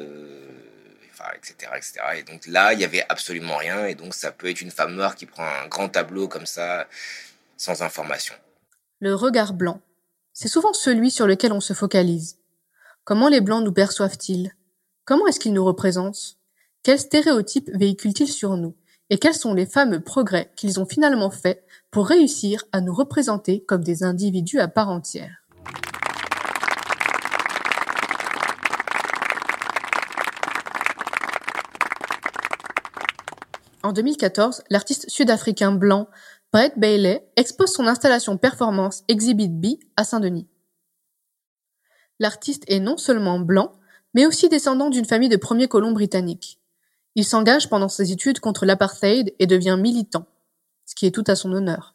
Etc., 1.35 1.69
etc. 1.75 1.93
Et 2.17 2.23
donc 2.23 2.47
là, 2.47 2.73
il 2.73 2.79
y 2.79 2.85
avait 2.85 3.05
absolument 3.09 3.57
rien. 3.57 3.85
Et 3.85 3.93
donc, 3.93 4.15
ça 4.15 4.31
peut 4.31 4.49
être 4.49 4.61
une 4.61 4.71
femme 4.71 4.95
noire 4.95 5.15
qui 5.15 5.25
prend 5.25 5.43
un 5.43 5.67
grand 5.67 5.89
tableau 5.89 6.29
comme 6.29 6.45
ça, 6.45 6.87
sans 7.59 7.81
information. 7.81 8.33
Le 9.01 9.13
regard 9.13 9.53
blanc. 9.53 9.81
C'est 10.31 10.47
souvent 10.47 10.71
celui 10.73 11.11
sur 11.11 11.27
lequel 11.27 11.51
on 11.51 11.59
se 11.59 11.73
focalise. 11.73 12.39
Comment 13.03 13.27
les 13.27 13.41
blancs 13.41 13.65
nous 13.65 13.73
perçoivent-ils? 13.73 14.53
Comment 15.03 15.27
est-ce 15.27 15.41
qu'ils 15.41 15.53
nous 15.53 15.65
représentent? 15.65 16.37
Quels 16.83 16.99
stéréotypes 16.99 17.69
véhiculent-ils 17.73 18.31
sur 18.31 18.55
nous? 18.55 18.75
Et 19.09 19.17
quels 19.17 19.33
sont 19.33 19.53
les 19.53 19.65
fameux 19.65 19.99
progrès 19.99 20.51
qu'ils 20.55 20.79
ont 20.79 20.85
finalement 20.85 21.31
faits 21.31 21.65
pour 21.91 22.07
réussir 22.07 22.63
à 22.71 22.79
nous 22.79 22.93
représenter 22.93 23.65
comme 23.65 23.83
des 23.83 24.03
individus 24.03 24.59
à 24.59 24.69
part 24.69 24.89
entière? 24.89 25.43
En 33.81 33.91
2014, 33.91 34.63
l'artiste 34.69 35.09
sud-africain 35.09 35.71
blanc 35.71 36.07
Brett 36.51 36.79
Bailey 36.79 37.29
expose 37.35 37.71
son 37.71 37.85
installation 37.85 38.39
performance 38.39 39.03
Exhibit 39.07 39.49
B 39.49 39.77
à 39.95 40.03
Saint-Denis. 40.03 40.47
L'artiste 42.17 42.63
est 42.67 42.79
non 42.79 42.97
seulement 42.97 43.39
blanc, 43.39 43.73
mais 44.15 44.25
aussi 44.25 44.49
descendant 44.49 44.89
d'une 44.89 45.05
famille 45.05 45.29
de 45.29 45.37
premiers 45.37 45.67
colons 45.67 45.91
britanniques. 45.91 46.59
Il 47.13 47.23
s'engage 47.23 47.69
pendant 47.69 47.87
ses 47.87 48.11
études 48.11 48.39
contre 48.39 48.65
l'apartheid 48.65 49.35
et 49.37 49.45
devient 49.45 49.77
militant, 49.79 50.25
ce 50.87 50.95
qui 50.95 51.05
est 51.05 51.11
tout 51.11 51.23
à 51.27 51.35
son 51.35 51.53
honneur. 51.53 51.93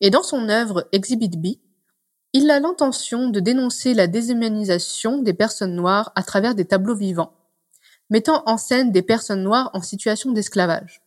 Et 0.00 0.10
dans 0.10 0.22
son 0.22 0.48
œuvre 0.48 0.88
Exhibit 0.92 1.36
B, 1.36 1.58
il 2.32 2.48
a 2.52 2.60
l'intention 2.60 3.28
de 3.28 3.40
dénoncer 3.40 3.92
la 3.92 4.06
déshumanisation 4.06 5.18
des 5.18 5.34
personnes 5.34 5.74
noires 5.74 6.12
à 6.14 6.22
travers 6.22 6.54
des 6.54 6.64
tableaux 6.64 6.94
vivants, 6.94 7.32
mettant 8.08 8.44
en 8.46 8.56
scène 8.56 8.92
des 8.92 9.02
personnes 9.02 9.42
noires 9.42 9.70
en 9.72 9.82
situation 9.82 10.30
d'esclavage. 10.30 11.03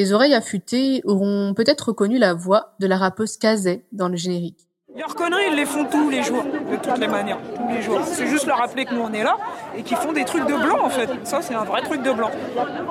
Des 0.00 0.14
oreilles 0.14 0.32
affûtées 0.32 1.02
auront 1.04 1.52
peut-être 1.52 1.88
reconnu 1.88 2.16
la 2.16 2.32
voix 2.32 2.74
de 2.80 2.86
la 2.86 2.96
rappeuse 2.96 3.36
Kazay 3.36 3.84
dans 3.92 4.08
le 4.08 4.16
générique. 4.16 4.69
Leurs 4.96 5.14
conneries, 5.14 5.44
ils 5.50 5.56
les 5.56 5.66
font 5.66 5.84
tous 5.84 6.10
les 6.10 6.22
jours, 6.22 6.42
de 6.42 6.76
toutes 6.76 6.98
les 6.98 7.06
manières, 7.06 7.38
tous 7.54 7.68
les 7.72 7.80
jours. 7.80 8.00
C'est 8.04 8.26
juste 8.26 8.46
leur 8.46 8.58
rappeler 8.58 8.84
que 8.84 8.94
nous 8.94 9.02
on 9.02 9.12
est 9.12 9.22
là 9.22 9.36
et 9.76 9.82
qu'ils 9.82 9.96
font 9.96 10.12
des 10.12 10.24
trucs 10.24 10.46
de 10.46 10.54
blanc 10.54 10.84
en 10.84 10.90
fait. 10.90 11.08
Ça, 11.24 11.40
c'est 11.42 11.54
un 11.54 11.64
vrai 11.64 11.82
truc 11.82 12.02
de 12.02 12.10
blanc. 12.10 12.30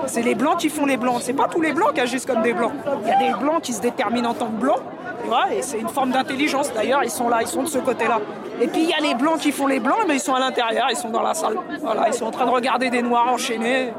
C'est 0.08 0.22
les 0.22 0.34
blancs 0.34 0.58
qui 0.58 0.70
font 0.70 0.86
les 0.86 0.96
blancs. 0.96 1.18
C'est 1.22 1.34
pas 1.34 1.48
tous 1.48 1.62
les 1.62 1.74
blancs 1.74 1.94
qui 1.94 2.00
agissent 2.02 2.26
comme 2.26 2.42
des 2.42 2.54
blancs. 2.54 2.72
Il 3.04 3.10
y 3.10 3.12
a 3.12 3.34
des 3.34 3.38
blancs 3.38 3.62
qui 3.62 3.74
se 3.74 3.82
déterminent 3.82 4.30
en 4.30 4.34
tant 4.34 4.48
que 4.48 4.62
blancs. 4.62 4.80
et 5.52 5.62
c'est 5.62 5.80
une 5.80 5.90
forme 5.90 6.12
d'intelligence 6.12 6.74
d'ailleurs. 6.74 7.04
Ils 7.04 7.10
sont 7.10 7.28
là, 7.28 7.40
ils 7.42 7.48
sont 7.48 7.64
de 7.64 7.68
ce 7.68 7.80
côté-là. 7.80 8.20
Et 8.62 8.68
puis 8.68 8.84
il 8.84 8.90
y 8.90 8.94
a 8.94 9.00
les 9.02 9.16
blancs 9.16 9.40
qui 9.40 9.52
font 9.52 9.68
les 9.68 9.80
blancs, 9.80 10.06
mais 10.08 10.16
ils 10.16 10.22
sont 10.22 10.34
à 10.34 10.40
l'intérieur, 10.40 10.88
ils 10.90 10.98
sont 10.98 11.10
dans 11.10 11.22
la 11.22 11.34
salle. 11.34 11.58
Voilà, 11.82 12.08
ils 12.08 12.14
sont 12.14 12.26
en 12.26 12.32
train 12.32 12.46
de 12.46 12.52
regarder 12.52 12.90
des 12.90 13.02
noirs 13.02 13.28
enchaînés. 13.28 13.94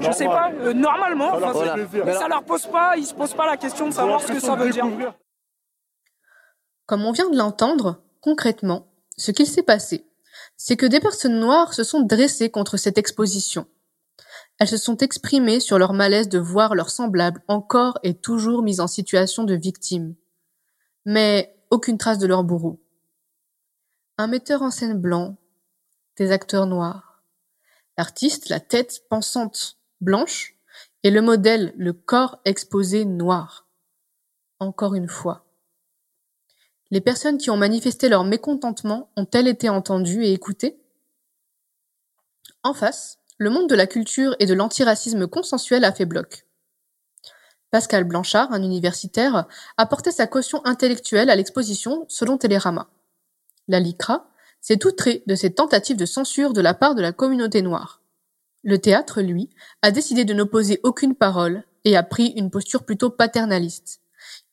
Je 0.00 0.10
sais 0.12 0.26
pas, 0.26 0.50
euh, 0.62 0.72
normalement, 0.72 1.32
ça 1.40 2.28
leur 2.28 2.42
pose 2.42 2.66
pas, 2.66 2.92
ils 2.96 3.04
se 3.04 3.14
posent 3.14 3.34
pas 3.34 3.46
la 3.46 3.56
question 3.56 3.88
de 3.88 3.92
savoir 3.92 4.20
ce 4.20 4.32
que 4.32 4.40
ça 4.40 4.54
veut 4.54 4.70
dire. 4.70 4.86
Comme 6.88 7.04
on 7.04 7.12
vient 7.12 7.28
de 7.28 7.36
l'entendre, 7.36 8.02
concrètement, 8.22 8.90
ce 9.18 9.30
qu'il 9.30 9.46
s'est 9.46 9.62
passé, 9.62 10.06
c'est 10.56 10.78
que 10.78 10.86
des 10.86 11.00
personnes 11.00 11.38
noires 11.38 11.74
se 11.74 11.84
sont 11.84 12.00
dressées 12.00 12.50
contre 12.50 12.78
cette 12.78 12.96
exposition. 12.96 13.66
Elles 14.58 14.68
se 14.68 14.78
sont 14.78 14.96
exprimées 14.96 15.60
sur 15.60 15.78
leur 15.78 15.92
malaise 15.92 16.30
de 16.30 16.38
voir 16.38 16.74
leurs 16.74 16.88
semblables 16.88 17.42
encore 17.46 17.98
et 18.04 18.14
toujours 18.14 18.62
mis 18.62 18.80
en 18.80 18.86
situation 18.86 19.44
de 19.44 19.54
victime. 19.54 20.14
Mais 21.04 21.54
aucune 21.70 21.98
trace 21.98 22.18
de 22.18 22.26
leur 22.26 22.42
bourreau. 22.42 22.80
Un 24.16 24.26
metteur 24.26 24.62
en 24.62 24.70
scène 24.70 24.98
blanc, 24.98 25.36
des 26.16 26.32
acteurs 26.32 26.66
noirs. 26.66 27.22
L'artiste, 27.98 28.48
la 28.48 28.60
tête 28.60 29.02
pensante 29.10 29.76
blanche, 30.00 30.56
et 31.02 31.10
le 31.10 31.20
modèle, 31.20 31.74
le 31.76 31.92
corps 31.92 32.40
exposé 32.46 33.04
noir. 33.04 33.68
Encore 34.58 34.94
une 34.94 35.08
fois. 35.08 35.47
Les 36.90 37.00
personnes 37.02 37.36
qui 37.36 37.50
ont 37.50 37.56
manifesté 37.56 38.08
leur 38.08 38.24
mécontentement 38.24 39.10
ont-elles 39.16 39.48
été 39.48 39.68
entendues 39.68 40.24
et 40.24 40.32
écoutées? 40.32 40.80
En 42.62 42.72
face, 42.72 43.18
le 43.36 43.50
monde 43.50 43.68
de 43.68 43.74
la 43.74 43.86
culture 43.86 44.34
et 44.38 44.46
de 44.46 44.54
l'antiracisme 44.54 45.26
consensuel 45.26 45.84
a 45.84 45.92
fait 45.92 46.06
bloc. 46.06 46.46
Pascal 47.70 48.04
Blanchard, 48.04 48.52
un 48.52 48.62
universitaire, 48.62 49.46
a 49.76 49.86
porté 49.86 50.10
sa 50.10 50.26
caution 50.26 50.64
intellectuelle 50.64 51.28
à 51.28 51.36
l'exposition 51.36 52.06
selon 52.08 52.38
Télérama. 52.38 52.88
La 53.68 53.80
LICRA 53.80 54.30
s'est 54.62 54.86
outrée 54.86 55.22
de 55.26 55.34
cette 55.34 55.56
tentative 55.56 55.96
de 55.96 56.06
censure 56.06 56.54
de 56.54 56.62
la 56.62 56.72
part 56.72 56.94
de 56.94 57.02
la 57.02 57.12
communauté 57.12 57.60
noire. 57.60 58.00
Le 58.64 58.78
théâtre, 58.78 59.20
lui, 59.20 59.50
a 59.82 59.90
décidé 59.90 60.24
de 60.24 60.32
n'opposer 60.32 60.80
aucune 60.82 61.14
parole 61.14 61.64
et 61.84 61.96
a 61.96 62.02
pris 62.02 62.28
une 62.36 62.50
posture 62.50 62.84
plutôt 62.84 63.10
paternaliste. 63.10 64.00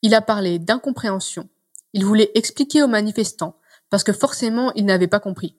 Il 0.02 0.14
a 0.14 0.20
parlé 0.20 0.58
d'incompréhension. 0.58 1.48
Il 1.96 2.04
voulait 2.04 2.30
expliquer 2.34 2.82
aux 2.82 2.88
manifestants, 2.88 3.58
parce 3.88 4.04
que 4.04 4.12
forcément 4.12 4.70
ils 4.74 4.84
n'avaient 4.84 5.08
pas 5.08 5.18
compris. 5.18 5.56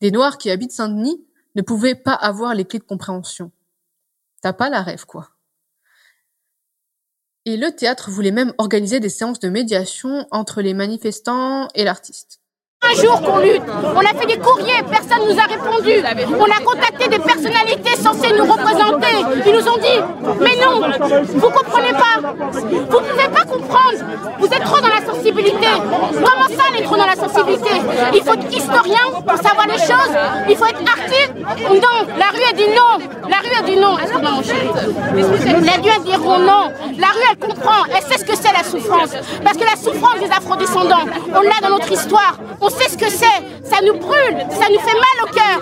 Des 0.00 0.12
Noirs 0.12 0.38
qui 0.38 0.52
habitent 0.52 0.70
Saint-Denis 0.70 1.26
ne 1.56 1.62
pouvaient 1.62 1.96
pas 1.96 2.12
avoir 2.12 2.54
les 2.54 2.64
clés 2.64 2.78
de 2.78 2.84
compréhension. 2.84 3.50
T'as 4.40 4.52
pas 4.52 4.70
la 4.70 4.82
rêve, 4.82 5.04
quoi. 5.04 5.30
Et 7.44 7.56
le 7.56 7.74
théâtre 7.74 8.08
voulait 8.08 8.30
même 8.30 8.54
organiser 8.56 9.00
des 9.00 9.08
séances 9.08 9.40
de 9.40 9.48
médiation 9.48 10.28
entre 10.30 10.62
les 10.62 10.74
manifestants 10.74 11.66
et 11.74 11.82
l'artiste 11.82 12.41
un 12.82 12.94
jour 12.94 13.20
qu'on 13.22 13.38
lutte. 13.38 13.62
On 13.94 14.00
a 14.00 14.18
fait 14.18 14.26
des 14.26 14.38
courriers, 14.38 14.82
personne 14.90 15.28
nous 15.28 15.38
a 15.38 15.44
répondu. 15.44 15.92
On 16.38 16.44
a 16.44 16.60
contacté 16.64 17.08
des 17.08 17.18
personnalités 17.18 17.96
censées 17.96 18.32
nous 18.36 18.44
représenter. 18.44 19.14
Ils 19.46 19.52
nous 19.52 19.68
ont 19.68 19.76
dit, 19.76 19.98
mais 20.40 20.56
non, 20.60 20.80
vous 21.34 21.50
comprenez 21.50 21.92
pas. 21.92 22.20
Vous 22.52 23.00
pouvez 23.00 23.28
pas 23.28 23.44
comprendre. 23.44 23.98
Vous 24.38 24.46
êtes 24.46 24.64
trop 24.64 24.80
dans 24.80 24.88
la 24.88 25.04
sensibilité. 25.06 25.68
Comment 26.14 26.48
ça, 26.48 26.62
est 26.76 26.82
trop 26.82 26.96
dans 26.96 27.06
la 27.06 27.14
sensibilité? 27.14 27.70
Il 28.14 28.22
faut 28.22 28.34
être 28.34 28.52
historien 28.52 29.00
pour 29.26 29.36
savoir 29.36 29.66
les 29.66 29.78
choses. 29.78 30.16
Il 30.48 30.56
faut 30.56 30.66
être 30.66 30.80
artiste. 30.80 31.32
Non, 31.70 32.06
la 32.18 32.26
rue 32.26 32.44
a 32.48 32.52
dit 32.52 32.68
non. 32.68 33.28
La 33.28 33.36
rue 33.38 33.54
a 33.58 33.62
dit 33.62 33.76
non. 33.76 33.96
La 33.96 34.04
rue 35.74 35.90
a 35.90 35.98
dit 36.00 36.10
non. 36.10 36.72
La 36.98 37.08
rue, 37.08 37.26
elle 37.30 37.38
comprend. 37.38 37.84
Elle 37.94 38.02
sait 38.02 38.18
ce 38.18 38.24
que 38.24 38.36
c'est 38.36 38.52
la 38.52 38.64
souffrance. 38.64 39.10
Parce 39.44 39.56
que 39.56 39.64
la 39.64 39.76
souffrance 39.76 40.18
des 40.20 40.30
afrodescendants, 40.30 41.04
on 41.34 41.40
l'a 41.42 41.60
dans 41.62 41.70
notre 41.70 41.92
histoire 41.92 42.38
sait 42.72 42.88
ce 42.88 42.96
que 42.96 43.10
c'est. 43.10 43.66
Ça 43.68 43.80
nous 43.82 43.98
brûle, 43.98 44.38
ça 44.50 44.68
nous 44.68 44.80
fait 44.80 44.94
mal 44.94 45.18
au 45.22 45.28
cœur. 45.32 45.60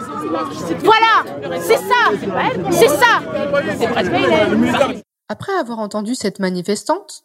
Voilà, 0.83 1.25
c'est 1.61 1.77
ça, 1.77 2.11
c'est 2.71 2.89
ça. 2.89 3.21
Après 5.29 5.53
avoir 5.53 5.79
entendu 5.79 6.15
cette 6.15 6.39
manifestante, 6.39 7.25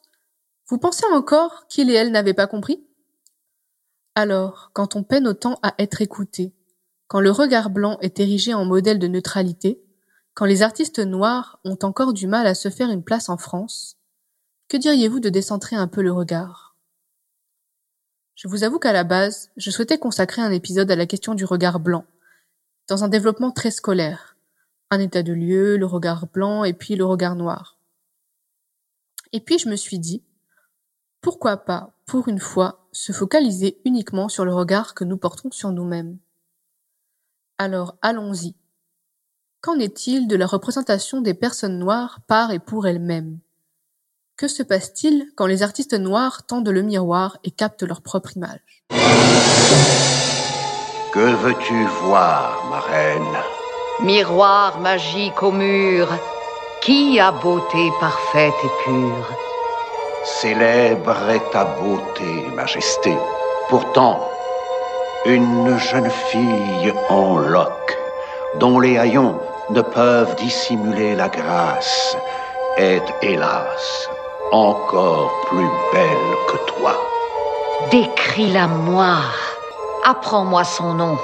vous 0.68 0.77
pensez 0.77 1.06
encore 1.13 1.65
qu'il 1.70 1.89
et 1.89 1.94
elle 1.94 2.12
n'avaient 2.12 2.34
pas 2.34 2.48
compris? 2.48 2.84
Alors, 4.15 4.72
quand 4.74 4.96
on 4.96 5.04
peine 5.04 5.27
autant 5.27 5.60
à 5.62 5.74
être 5.77 6.01
écouté, 6.01 6.54
quand 7.08 7.20
le 7.20 7.32
regard 7.32 7.70
blanc 7.70 7.98
est 8.01 8.20
érigé 8.20 8.54
en 8.54 8.65
modèle 8.65 8.98
de 8.98 9.08
neutralité, 9.08 9.82
quand 10.34 10.46
les 10.46 10.63
artistes 10.63 11.00
noirs 11.00 11.60
ont 11.63 11.77
encore 11.84 12.13
du 12.13 12.25
mal 12.25 12.48
à 12.48 12.56
se 12.56 12.70
faire 12.70 12.89
une 12.89 13.04
place 13.04 13.30
en 13.30 13.38
France, 13.38 13.98
que 14.68 14.77
diriez-vous 14.77 15.20
de 15.20 15.30
décentrer 15.30 15.75
un 15.75 15.88
peu 15.88 16.01
le 16.01 16.12
regard? 16.12 16.64
Je 18.46 18.50
vous 18.52 18.64
avoue 18.64 18.78
qu'à 18.78 18.94
la 18.94 19.04
base, 19.04 19.50
je 19.58 19.72
souhaitais 19.72 19.98
consacrer 19.98 20.40
un 20.40 20.52
épisode 20.52 20.92
à 20.92 20.96
la 20.96 21.08
question 21.08 21.34
du 21.34 21.46
regard 21.46 21.80
blanc, 21.80 22.06
dans 22.88 23.04
un 23.04 23.08
développement 23.08 23.50
très 23.50 23.72
scolaire. 23.72 24.38
Un 24.92 25.00
état 25.00 25.24
de 25.24 25.34
lieu, 25.34 25.78
le 25.78 25.86
regard 25.88 26.28
blanc 26.28 26.64
et 26.64 26.74
puis 26.74 26.96
le 26.96 27.06
regard 27.06 27.36
noir. 27.36 27.80
Et 29.34 29.40
puis 29.40 29.58
je 29.58 29.68
me 29.68 29.75
suis 29.75 29.98
dit, 29.98 30.22
pourquoi 31.22 31.58
pas, 31.58 31.96
pour 32.06 32.28
une 32.28 32.38
fois, 32.38 32.88
se 32.92 33.12
focaliser 33.12 33.82
uniquement 33.84 34.30
sur 34.30 34.46
le 34.46 34.54
regard 34.54 34.94
que 34.94 35.06
nous 35.06 35.18
portons 35.18 35.50
sur 35.50 35.72
nous-mêmes 35.72 36.20
Alors 37.58 37.98
allons-y. 38.04 38.54
Qu'en 39.62 39.80
est-il 39.80 40.28
de 40.28 40.36
la 40.36 40.46
représentation 40.46 41.20
des 41.20 41.34
personnes 41.34 41.80
noires 41.80 42.20
par 42.28 42.52
et 42.52 42.60
pour 42.60 42.86
elles-mêmes? 42.86 43.40
Que 44.38 44.50
se 44.50 44.63
passe-t-il 44.63 45.27
quand 45.38 45.46
les 45.46 45.63
artistes 45.63 45.94
noirs 45.94 46.44
tendent 46.46 46.68
le 46.68 46.82
miroir 46.82 47.38
et 47.46 47.51
captent 47.51 47.84
leur 47.84 48.01
propre 48.01 48.36
image? 48.36 48.84
Que 51.13 51.36
veux-tu 51.42 51.86
voir, 52.01 52.65
ma 52.70 52.82
reine? 52.82 53.38
Miroir 54.01 54.82
magique 54.82 55.42
au 55.42 55.54
mur, 55.54 56.10
qui 56.82 57.18
a 57.18 57.32
beauté 57.32 57.89
parfaite 58.01 58.54
et 58.62 58.84
pure? 58.84 59.32
Célèbre 60.25 61.30
est 61.30 61.51
ta 61.54 61.63
beauté, 61.63 62.50
majesté. 62.54 63.15
Pourtant, 63.70 64.30
une 65.25 65.77
jeune 65.77 66.10
fille 66.10 66.94
en 67.08 67.38
loques, 67.38 67.98
dont 68.60 68.82
les 68.82 68.98
haillons 68.98 69.39
ne 69.70 69.80
peuvent 69.80 70.36
dissimuler 70.36 71.15
la 71.15 71.30
grâce, 71.30 72.18
est 72.77 73.06
hélas 73.22 74.10
encore 74.55 75.31
plus 75.50 75.67
belle 75.91 76.35
que 76.47 76.57
toi. 76.71 76.95
Décris-la 77.91 78.67
moi. 78.67 79.17
Apprends-moi 80.05 80.63
son 80.63 80.93
nom. 80.93 81.17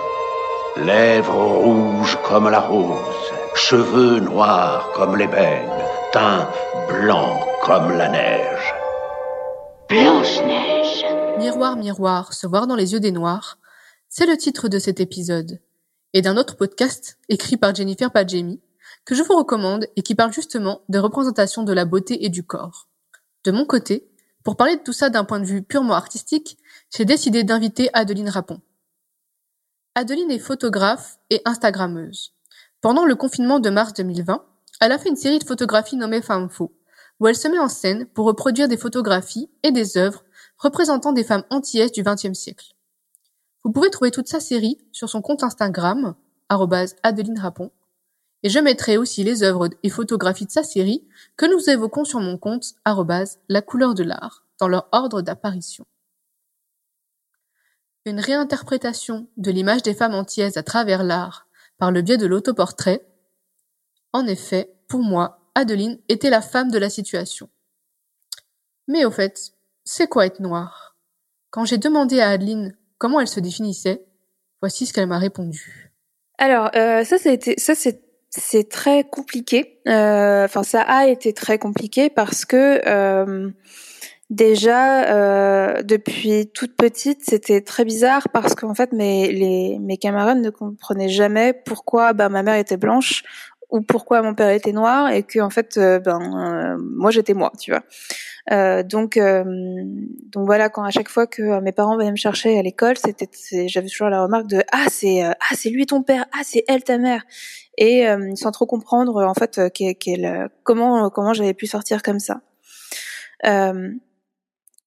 Lèvres 0.76 1.46
rouges 1.46 2.18
comme 2.28 2.50
la 2.50 2.60
rose, 2.60 3.32
cheveux 3.56 4.20
noirs 4.20 4.92
comme 4.94 5.16
l'ébène, 5.16 5.72
teint 6.12 6.48
blanc 6.90 7.40
comme 7.64 7.92
la 7.98 8.10
neige. 8.10 8.74
Blanche-Neige. 9.88 11.06
Miroir, 11.38 11.78
miroir, 11.78 12.34
se 12.34 12.48
voir 12.48 12.68
dans 12.68 12.76
les 12.76 12.94
yeux 12.94 13.00
des 13.00 13.12
noirs, 13.14 13.60
c'est 14.10 14.26
le 14.26 14.36
titre 14.36 14.68
de 14.68 14.78
cet 14.78 15.00
épisode, 15.00 15.62
et 16.14 16.22
d'un 16.22 16.36
autre 16.36 16.58
podcast 16.58 17.18
écrit 17.30 17.56
par 17.56 17.74
Jennifer 17.74 18.12
Padjemi, 18.12 18.62
que 19.06 19.16
je 19.16 19.24
vous 19.24 19.38
recommande 19.38 19.88
et 19.96 20.02
qui 20.02 20.16
parle 20.16 20.34
justement 20.34 20.82
de 20.90 21.00
représentation 21.00 21.64
de 21.64 21.74
la 21.74 21.86
beauté 21.86 22.26
et 22.26 22.30
du 22.30 22.44
corps. 22.44 22.91
De 23.44 23.52
mon 23.52 23.66
côté, 23.66 24.08
pour 24.44 24.56
parler 24.56 24.76
de 24.76 24.82
tout 24.82 24.94
ça 24.94 25.10
d'un 25.10 25.24
point 25.24 25.40
de 25.40 25.46
vue 25.46 25.64
purement 25.64 25.96
artistique, 25.96 26.58
j'ai 26.96 27.06
décidé 27.06 27.44
d'inviter 27.44 27.90
Adeline 27.94 28.30
Rapon. 28.30 28.62
Adeline 29.96 30.32
est 30.32 30.40
photographe 30.40 31.20
et 31.30 31.42
instagrammeuse. 31.46 32.34
Pendant 32.82 33.06
le 33.06 33.16
confinement 33.16 33.60
de 33.60 33.70
mars 33.70 33.94
2020, 33.94 34.46
elle 34.80 34.92
a 34.92 34.98
fait 34.98 35.10
une 35.10 35.16
série 35.16 35.40
de 35.40 35.44
photographies 35.44 35.96
nommée 35.96 36.22
Femme 36.22 36.50
Faux, 36.50 36.74
où 37.20 37.28
elle 37.28 37.36
se 37.36 37.48
met 37.48 37.60
en 37.60 37.68
scène 37.68 38.06
pour 38.06 38.26
reproduire 38.26 38.68
des 38.68 38.78
photographies 38.78 39.50
et 39.64 39.72
des 39.72 39.98
œuvres 39.98 40.24
représentant 40.58 41.12
des 41.12 41.24
femmes 41.24 41.44
antillaises 41.50 41.92
du 41.92 42.04
XXe 42.04 42.34
siècle. 42.34 42.74
Vous 43.64 43.72
pouvez 43.72 43.90
trouver 43.90 44.12
toute 44.12 44.28
sa 44.28 44.40
série 44.40 44.78
sur 44.92 45.10
son 45.10 45.22
compte 45.22 45.44
Instagram, 45.44 46.16
Adeline 46.50 47.40
Rapon, 47.40 47.72
et 48.44 48.50
je 48.50 48.60
mettrai 48.60 48.98
aussi 48.98 49.24
les 49.24 49.44
œuvres 49.44 49.70
et 49.84 49.90
photographies 49.90 50.46
de 50.46 50.52
sa 50.52 50.64
série 50.64 51.08
que 51.38 51.46
nous 51.46 51.70
évoquons 51.70 52.04
sur 52.04 52.20
mon 52.20 52.38
compte, 52.38 52.74
la 53.50 53.62
couleur 53.62 53.94
de 53.94 54.04
l'art, 54.04 54.46
dans 54.60 54.68
leur 54.68 54.88
ordre 54.92 55.22
d'apparition. 55.22 55.86
Une 58.06 58.20
réinterprétation 58.20 59.28
de 59.38 59.52
l'image 59.52 59.84
des 59.84 59.94
femmes 59.94 60.16
antillaises 60.16 60.58
à 60.58 60.64
travers 60.64 61.04
l'art 61.04 61.48
par 61.78 61.92
le 61.92 62.02
biais 62.02 62.18
de 62.18 62.26
l'autoportrait. 62.26 63.06
En 64.12 64.26
effet, 64.26 64.74
pour 64.88 65.02
moi, 65.02 65.40
Adeline 65.54 66.00
était 66.10 66.32
la 66.32 66.42
femme 66.42 66.72
de 66.72 66.80
la 66.80 66.90
situation. 66.90 67.50
Mais 68.88 69.06
au 69.06 69.12
fait, 69.12 69.52
c'est 69.84 70.08
quoi 70.08 70.26
être 70.26 70.40
noire? 70.40 70.96
Quand 71.52 71.66
j'ai 71.66 71.78
demandé 71.78 72.20
à 72.20 72.30
Adeline 72.30 72.76
comment 72.98 73.20
elle 73.20 73.28
se 73.28 73.40
définissait, 73.40 74.08
voici 74.62 74.86
ce 74.86 74.94
qu'elle 74.94 75.08
m'a 75.08 75.20
répondu. 75.20 75.92
Alors, 76.38 76.72
euh, 76.76 77.04
ça, 77.04 77.18
été, 77.32 77.56
ça 77.60 77.76
c'est 77.76 78.11
c'est 78.32 78.70
très 78.70 79.04
compliqué. 79.04 79.80
Euh, 79.88 80.46
enfin, 80.46 80.64
ça 80.64 80.82
a 80.82 81.08
été 81.08 81.34
très 81.34 81.60
compliqué 81.60 82.10
parce 82.10 82.46
que 82.46 82.82
euh, 82.88 83.52
déjà 84.30 85.04
euh, 85.14 85.84
depuis 85.84 86.48
toute 86.54 86.76
petite, 86.78 87.20
c'était 87.24 87.60
très 87.60 87.84
bizarre 87.84 88.30
parce 88.30 88.56
qu'en 88.56 88.74
fait 88.74 88.94
mes 88.94 89.78
mes 89.82 89.98
camarades 89.98 90.40
ne 90.40 90.50
comprenaient 90.50 91.10
jamais 91.10 91.54
pourquoi 91.54 92.14
bah, 92.14 92.30
ma 92.30 92.42
mère 92.42 92.56
était 92.56 92.78
blanche 92.78 93.24
ou 93.72 93.82
pourquoi 93.82 94.22
mon 94.22 94.36
père 94.36 94.50
était 94.50 94.74
noir 94.74 95.10
et 95.12 95.24
que 95.24 95.40
en 95.40 95.50
fait 95.50 95.78
euh, 95.78 96.00
ben 96.00 96.20
euh, 96.20 96.78
moi 96.78 97.10
j'étais 97.10 97.34
moi 97.34 97.52
tu 97.58 97.72
vois 97.72 97.84
euh, 98.52 98.84
donc 98.84 99.18
donc 99.18 100.46
voilà 100.46 100.70
quand 100.70 100.84
à 100.84 100.92
chaque 100.92 101.10
fois 101.10 101.26
que 101.26 101.62
mes 101.62 101.72
parents 101.72 101.98
venaient 101.98 102.12
me 102.12 102.18
chercher 102.18 102.60
à 102.60 102.62
l'école 102.62 102.98
c'était 102.98 103.30
j'avais 103.68 103.88
toujours 103.88 104.10
la 104.10 104.22
remarque 104.22 104.48
de 104.48 104.64
ah 104.72 104.86
c'est 104.90 105.24
ah 105.24 105.56
c'est 105.56 105.70
lui 105.70 105.86
ton 105.86 106.04
père 106.04 106.26
ah 106.34 106.42
c'est 106.44 106.66
elle 106.68 106.84
ta 106.84 106.98
mère 106.98 107.24
et 107.78 108.06
sans 108.36 108.52
trop 108.52 108.66
comprendre 108.66 109.24
en 109.26 109.34
fait 109.34 109.62
qu'elle 109.74 110.50
comment 110.64 111.10
comment 111.10 111.34
j'avais 111.34 111.54
pu 111.54 111.68
sortir 111.68 112.04
comme 112.04 112.20
ça 112.20 112.42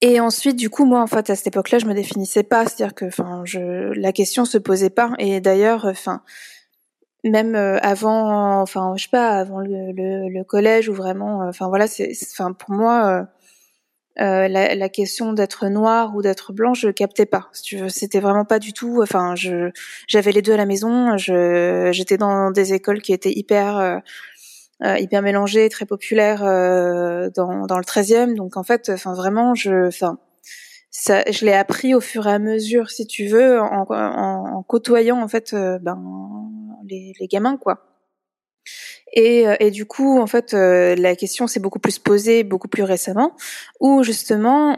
et 0.07 0.21
ensuite, 0.21 0.57
du 0.57 0.69
coup, 0.69 0.85
moi, 0.85 1.01
en 1.01 1.07
fait, 1.07 1.31
à 1.31 1.35
cette 1.35 1.47
époque-là, 1.47 1.79
je 1.79 1.87
me 1.87 1.95
définissais 1.95 2.43
pas, 2.43 2.67
c'est-à-dire 2.67 2.95
que, 2.95 3.07
enfin, 3.07 3.41
je, 3.47 3.59
la 3.99 4.13
question 4.13 4.45
se 4.45 4.59
posait 4.59 4.91
pas. 4.91 5.13
Et 5.19 5.41
d'ailleurs, 5.41 5.87
enfin, 5.87 6.23
même 7.25 7.55
euh, 7.55 7.79
avant, 7.81 8.61
enfin, 8.61 8.95
je 8.97 9.05
sais 9.05 9.09
pas, 9.11 9.31
avant 9.31 9.61
le, 9.61 9.93
le, 9.93 10.29
le 10.29 10.45
collège 10.45 10.91
ou 10.91 10.95
vraiment, 10.95 11.43
euh, 11.43 11.49
enfin 11.49 11.69
voilà, 11.69 11.87
c'est, 11.87 12.13
enfin 12.33 12.53
pour 12.53 12.71
moi, 12.73 13.27
euh, 14.21 14.49
la, 14.49 14.75
la, 14.75 14.89
question 14.89 15.33
d'être 15.33 15.69
noire 15.69 16.15
ou 16.15 16.23
d'être 16.23 16.53
blanche, 16.53 16.81
je 16.83 16.91
captais 16.91 17.27
pas. 17.27 17.51
C'était 17.89 18.21
vraiment 18.21 18.45
pas 18.45 18.59
du 18.59 18.73
tout. 18.73 19.01
Enfin, 19.03 19.35
je, 19.35 19.71
j'avais 20.07 20.33
les 20.33 20.43
deux 20.43 20.53
à 20.53 20.57
la 20.57 20.67
maison. 20.67 21.17
J'étais 21.17 22.17
dans 22.17 22.51
des 22.51 22.75
écoles 22.75 23.03
qui 23.03 23.13
étaient 23.13 23.33
hyper, 23.33 24.03
hyper 24.83 25.23
mélangées, 25.23 25.69
très 25.69 25.87
populaires 25.87 26.43
dans, 26.43 27.67
dans 27.67 27.79
le 27.79 27.85
13e. 27.85 28.35
Donc 28.35 28.57
en 28.57 28.63
fait, 28.63 28.91
enfin 28.91 29.15
vraiment, 29.15 29.55
je, 29.55 29.89
enfin 29.89 30.19
ça, 30.97 31.25
je 31.29 31.45
l'ai 31.45 31.53
appris 31.53 31.93
au 31.93 32.01
fur 32.01 32.29
et 32.29 32.33
à 32.33 32.39
mesure, 32.39 32.89
si 32.89 33.05
tu 33.05 33.27
veux, 33.27 33.61
en, 33.61 33.85
en, 33.89 34.59
en 34.59 34.63
côtoyant 34.63 35.21
en 35.21 35.27
fait 35.27 35.53
euh, 35.53 35.79
ben, 35.81 36.01
les, 36.89 37.13
les, 37.19 37.27
gamins, 37.27 37.57
quoi. 37.57 37.94
Et, 39.15 39.49
euh, 39.49 39.55
et, 39.61 39.71
du 39.71 39.87
coup, 39.87 40.21
en 40.21 40.27
fait, 40.27 40.55
euh, 40.55 40.95
la 40.97 41.17
question 41.17 41.47
s'est 41.47 41.61
beaucoup 41.61 41.79
plus 41.79 41.99
posée 41.99 42.45
beaucoup 42.45 42.69
plus 42.69 42.83
récemment, 42.83 43.37
où 43.81 44.03
justement, 44.03 44.77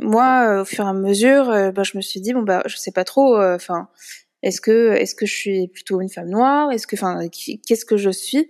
moi, 0.00 0.60
au 0.60 0.64
fur 0.64 0.84
et 0.84 0.88
à 0.88 0.92
mesure, 0.92 1.46
ben, 1.72 1.82
je 1.82 1.96
me 1.96 2.02
suis 2.02 2.20
dit 2.20 2.32
bon 2.32 2.42
bah, 2.42 2.62
je 2.66 2.76
sais 2.76 2.92
pas 2.92 3.04
trop, 3.04 3.40
enfin, 3.40 3.88
est-ce 4.42 4.60
que 4.60 4.92
est-ce 4.92 5.14
que 5.14 5.26
je 5.26 5.34
suis 5.34 5.68
plutôt 5.68 6.00
une 6.00 6.10
femme 6.10 6.28
noire, 6.28 6.70
est-ce 6.70 6.86
que, 6.86 6.96
enfin, 6.96 7.20
qu'est-ce 7.66 7.84
que 7.84 7.96
je 7.96 8.10
suis? 8.10 8.48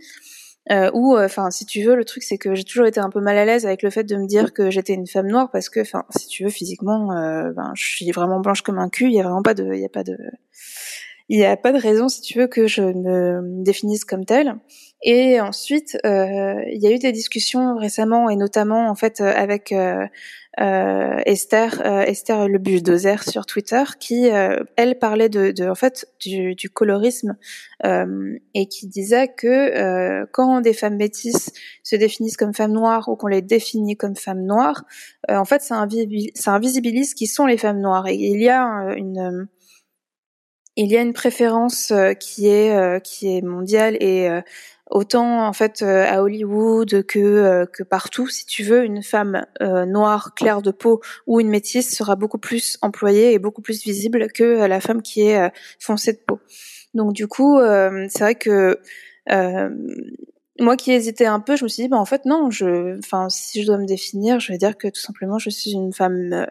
Euh, 0.70 0.90
ou 0.92 1.16
euh, 1.16 1.24
enfin 1.24 1.50
si 1.50 1.64
tu 1.64 1.82
veux 1.82 1.96
le 1.96 2.04
truc 2.04 2.22
c'est 2.22 2.36
que 2.38 2.54
j'ai 2.54 2.64
toujours 2.64 2.86
été 2.86 3.00
un 3.00 3.08
peu 3.08 3.20
mal 3.20 3.36
à 3.38 3.46
l'aise 3.46 3.64
avec 3.64 3.82
le 3.82 3.88
fait 3.90 4.04
de 4.04 4.14
me 4.14 4.26
dire 4.26 4.52
que 4.52 4.70
j'étais 4.70 4.92
une 4.92 5.06
femme 5.06 5.26
noire 5.26 5.50
parce 5.50 5.70
que 5.70 5.80
enfin 5.80 6.04
si 6.10 6.28
tu 6.28 6.44
veux 6.44 6.50
physiquement 6.50 7.12
euh, 7.12 7.50
ben 7.50 7.72
je 7.74 7.82
suis 7.82 8.10
vraiment 8.12 8.40
blanche 8.40 8.60
comme 8.60 8.78
un 8.78 8.88
cul 8.90 9.06
il 9.06 9.14
y 9.14 9.20
a 9.20 9.22
vraiment 9.22 9.42
pas 9.42 9.54
de 9.54 9.64
il 9.72 9.80
y 9.80 9.84
a 9.84 9.88
pas 9.88 10.04
de 10.04 10.16
il 11.30 11.38
y 11.38 11.44
a 11.44 11.56
pas 11.56 11.72
de 11.72 11.78
raison 11.78 12.08
si 12.08 12.20
tu 12.20 12.38
veux 12.38 12.46
que 12.46 12.66
je 12.66 12.82
me 12.82 13.62
définisse 13.64 14.04
comme 14.04 14.26
telle. 14.26 14.56
Et 15.02 15.40
ensuite 15.40 15.96
euh, 16.04 16.62
il 16.70 16.82
y 16.82 16.86
a 16.86 16.90
eu 16.90 16.98
des 16.98 17.12
discussions 17.12 17.78
récemment 17.78 18.28
et 18.28 18.36
notamment 18.36 18.90
en 18.90 18.94
fait 18.94 19.20
avec 19.22 19.72
euh, 20.60 21.16
Esther, 21.26 21.80
euh, 21.86 22.02
Esther 22.02 22.48
le 22.48 22.58
bulldozer 22.58 23.22
sur 23.22 23.46
Twitter, 23.46 23.84
qui 24.00 24.28
euh, 24.28 24.62
elle 24.76 24.98
parlait 24.98 25.28
de, 25.28 25.52
de, 25.52 25.68
en 25.68 25.76
fait 25.76 26.06
du, 26.20 26.56
du 26.56 26.68
colorisme 26.68 27.36
et 27.82 28.66
qui 28.66 28.88
disait 28.88 29.28
que 29.28 30.26
quand 30.32 30.60
des 30.60 30.74
femmes 30.74 30.96
métisses 30.96 31.50
se 31.82 31.96
définissent 31.96 32.36
comme 32.36 32.52
femmes 32.52 32.72
noires 32.72 33.08
ou 33.08 33.16
qu'on 33.16 33.28
les 33.28 33.40
définit 33.40 33.96
comme 33.96 34.16
femmes 34.16 34.44
noires, 34.44 34.84
en 35.30 35.46
fait 35.46 35.62
ça, 35.62 35.86
invisibilise 36.46 37.14
qui 37.14 37.26
sont 37.26 37.46
les 37.46 37.56
femmes 37.56 37.80
noires. 37.80 38.06
Et 38.06 38.16
il 38.16 38.42
y 38.42 38.50
a 38.50 38.66
une 38.98 39.48
il 40.82 40.90
y 40.90 40.96
a 40.96 41.02
une 41.02 41.12
préférence 41.12 41.92
qui 42.18 42.48
est 42.48 43.02
qui 43.02 43.36
est 43.36 43.42
mondiale 43.42 43.96
et 44.00 44.28
autant 44.90 45.46
en 45.46 45.52
fait 45.52 45.82
euh, 45.82 46.04
à 46.06 46.22
Hollywood 46.22 47.04
que 47.04 47.18
euh, 47.18 47.66
que 47.66 47.82
partout. 47.82 48.28
Si 48.28 48.44
tu 48.44 48.62
veux 48.64 48.84
une 48.84 49.02
femme 49.02 49.46
euh, 49.62 49.86
noire 49.86 50.34
claire 50.34 50.62
de 50.62 50.70
peau 50.70 51.00
ou 51.26 51.40
une 51.40 51.48
métisse 51.48 51.94
sera 51.94 52.16
beaucoup 52.16 52.38
plus 52.38 52.76
employée 52.82 53.32
et 53.32 53.38
beaucoup 53.38 53.62
plus 53.62 53.82
visible 53.82 54.30
que 54.32 54.66
la 54.66 54.80
femme 54.80 55.02
qui 55.02 55.22
est 55.22 55.50
foncée 55.78 56.12
de 56.12 56.20
peau. 56.26 56.40
Donc 56.94 57.12
du 57.12 57.26
coup 57.28 57.60
c'est 57.60 58.20
vrai 58.20 58.34
que 58.34 58.78
moi 60.60 60.76
qui 60.76 60.92
hésitais 60.92 61.26
un 61.26 61.40
peu, 61.40 61.56
je 61.56 61.64
me 61.64 61.68
suis 61.68 61.84
dit, 61.84 61.88
bah, 61.88 61.96
en 61.96 62.04
fait, 62.04 62.24
non, 62.26 62.50
je, 62.50 62.98
enfin, 62.98 63.28
si 63.30 63.62
je 63.62 63.66
dois 63.66 63.78
me 63.78 63.86
définir, 63.86 64.40
je 64.40 64.52
vais 64.52 64.58
dire 64.58 64.76
que 64.76 64.88
tout 64.88 65.00
simplement, 65.00 65.38
je 65.38 65.50
suis 65.50 65.72
une 65.72 65.92
femme 65.92 66.46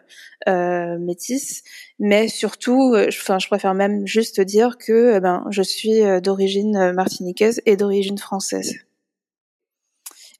euh, 0.48 0.98
métisse, 0.98 1.62
mais 1.98 2.28
surtout, 2.28 2.94
euh, 2.94 3.08
enfin, 3.08 3.38
je 3.38 3.46
préfère 3.46 3.74
même 3.74 4.06
juste 4.06 4.40
dire 4.40 4.78
que, 4.78 5.16
eh 5.16 5.20
ben, 5.20 5.46
je 5.50 5.62
suis 5.62 6.02
euh, 6.02 6.20
d'origine 6.20 6.92
martiniquaise 6.92 7.62
et 7.66 7.76
d'origine 7.76 8.18
française. 8.18 8.74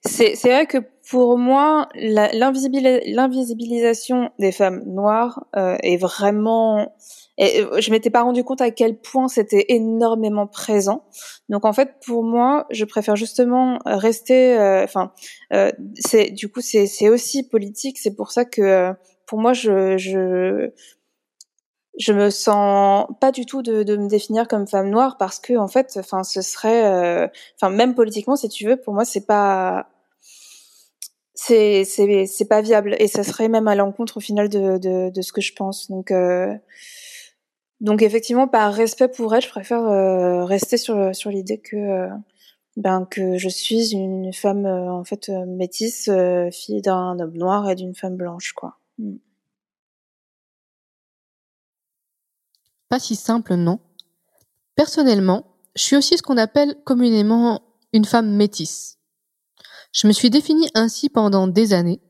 c'est 0.04 0.34
c'est 0.34 0.48
vrai 0.48 0.66
que 0.66 0.78
pour 1.10 1.38
moi, 1.38 1.88
l'invisibilisation 1.96 4.30
des 4.38 4.52
femmes 4.52 4.84
noires 4.86 5.44
euh, 5.56 5.76
est 5.82 5.96
vraiment. 5.96 6.94
Et 7.38 7.64
je 7.78 7.90
m'étais 7.90 8.10
pas 8.10 8.22
rendu 8.22 8.44
compte 8.44 8.60
à 8.60 8.70
quel 8.70 8.98
point 9.00 9.28
c'était 9.28 9.64
énormément 9.68 10.46
présent. 10.46 11.04
Donc 11.48 11.64
en 11.64 11.72
fait, 11.72 11.94
pour 12.04 12.22
moi, 12.22 12.66
je 12.70 12.84
préfère 12.84 13.16
justement 13.16 13.78
rester. 13.86 14.58
euh, 14.58 14.84
Enfin, 14.84 15.12
euh, 15.52 15.70
c'est 15.98 16.30
du 16.30 16.48
coup 16.50 16.60
c'est 16.60 16.86
c'est 16.86 17.08
aussi 17.08 17.48
politique. 17.48 17.98
C'est 17.98 18.14
pour 18.14 18.30
ça 18.32 18.44
que 18.44 18.60
euh, 18.62 18.92
pour 19.26 19.38
moi, 19.40 19.52
je 19.54 19.96
je 19.96 20.70
je 21.98 22.12
me 22.12 22.30
sens 22.30 23.06
pas 23.20 23.32
du 23.32 23.46
tout 23.46 23.62
de, 23.62 23.82
de 23.82 23.96
me 23.96 24.08
définir 24.08 24.48
comme 24.48 24.66
femme 24.66 24.90
noire 24.90 25.16
parce 25.18 25.38
que 25.38 25.56
en 25.56 25.68
fait, 25.68 25.96
enfin, 25.98 26.22
ce 26.24 26.40
serait, 26.40 26.84
euh, 26.86 27.28
enfin, 27.60 27.70
même 27.70 27.94
politiquement, 27.94 28.36
si 28.36 28.48
tu 28.48 28.66
veux, 28.66 28.76
pour 28.76 28.94
moi, 28.94 29.04
c'est 29.04 29.26
pas 29.26 29.88
c'est 31.34 31.84
c'est 31.84 32.26
c'est 32.26 32.44
pas 32.48 32.60
viable 32.60 32.94
et 32.98 33.08
ça 33.08 33.22
serait 33.24 33.48
même 33.48 33.68
à 33.68 33.74
l'encontre 33.74 34.18
au 34.18 34.20
final 34.20 34.48
de 34.48 34.78
de, 34.78 35.10
de 35.10 35.22
ce 35.22 35.32
que 35.32 35.40
je 35.40 35.54
pense 35.54 35.88
donc 35.90 36.10
euh, 36.10 36.52
donc 37.80 38.02
effectivement 38.02 38.48
par 38.48 38.72
respect 38.72 39.08
pour 39.08 39.34
elle 39.34 39.42
je 39.42 39.48
préfère 39.48 39.82
euh, 39.82 40.44
rester 40.44 40.76
sur 40.76 41.14
sur 41.14 41.30
l'idée 41.30 41.58
que 41.58 41.76
euh, 41.76 42.08
ben 42.76 43.06
que 43.06 43.38
je 43.38 43.48
suis 43.48 43.92
une 43.92 44.32
femme 44.32 44.66
euh, 44.66 44.92
en 44.92 45.04
fait 45.04 45.28
métisse 45.46 46.10
fille 46.52 46.82
d'un 46.82 47.18
homme 47.18 47.36
noir 47.36 47.70
et 47.70 47.74
d'une 47.74 47.94
femme 47.94 48.16
blanche 48.16 48.52
quoi 48.52 48.78
mm. 48.98 49.16
Pas 52.90 52.98
si 52.98 53.14
simple, 53.14 53.54
non. 53.54 53.78
Personnellement, 54.74 55.46
je 55.76 55.82
suis 55.82 55.96
aussi 55.96 56.18
ce 56.18 56.22
qu'on 56.22 56.36
appelle 56.36 56.76
communément 56.84 57.62
une 57.92 58.04
femme 58.04 58.34
métisse. 58.34 58.98
Je 59.92 60.08
me 60.08 60.12
suis 60.12 60.28
définie 60.28 60.68
ainsi 60.74 61.08
pendant 61.08 61.46
des 61.46 61.72
années 61.72 62.00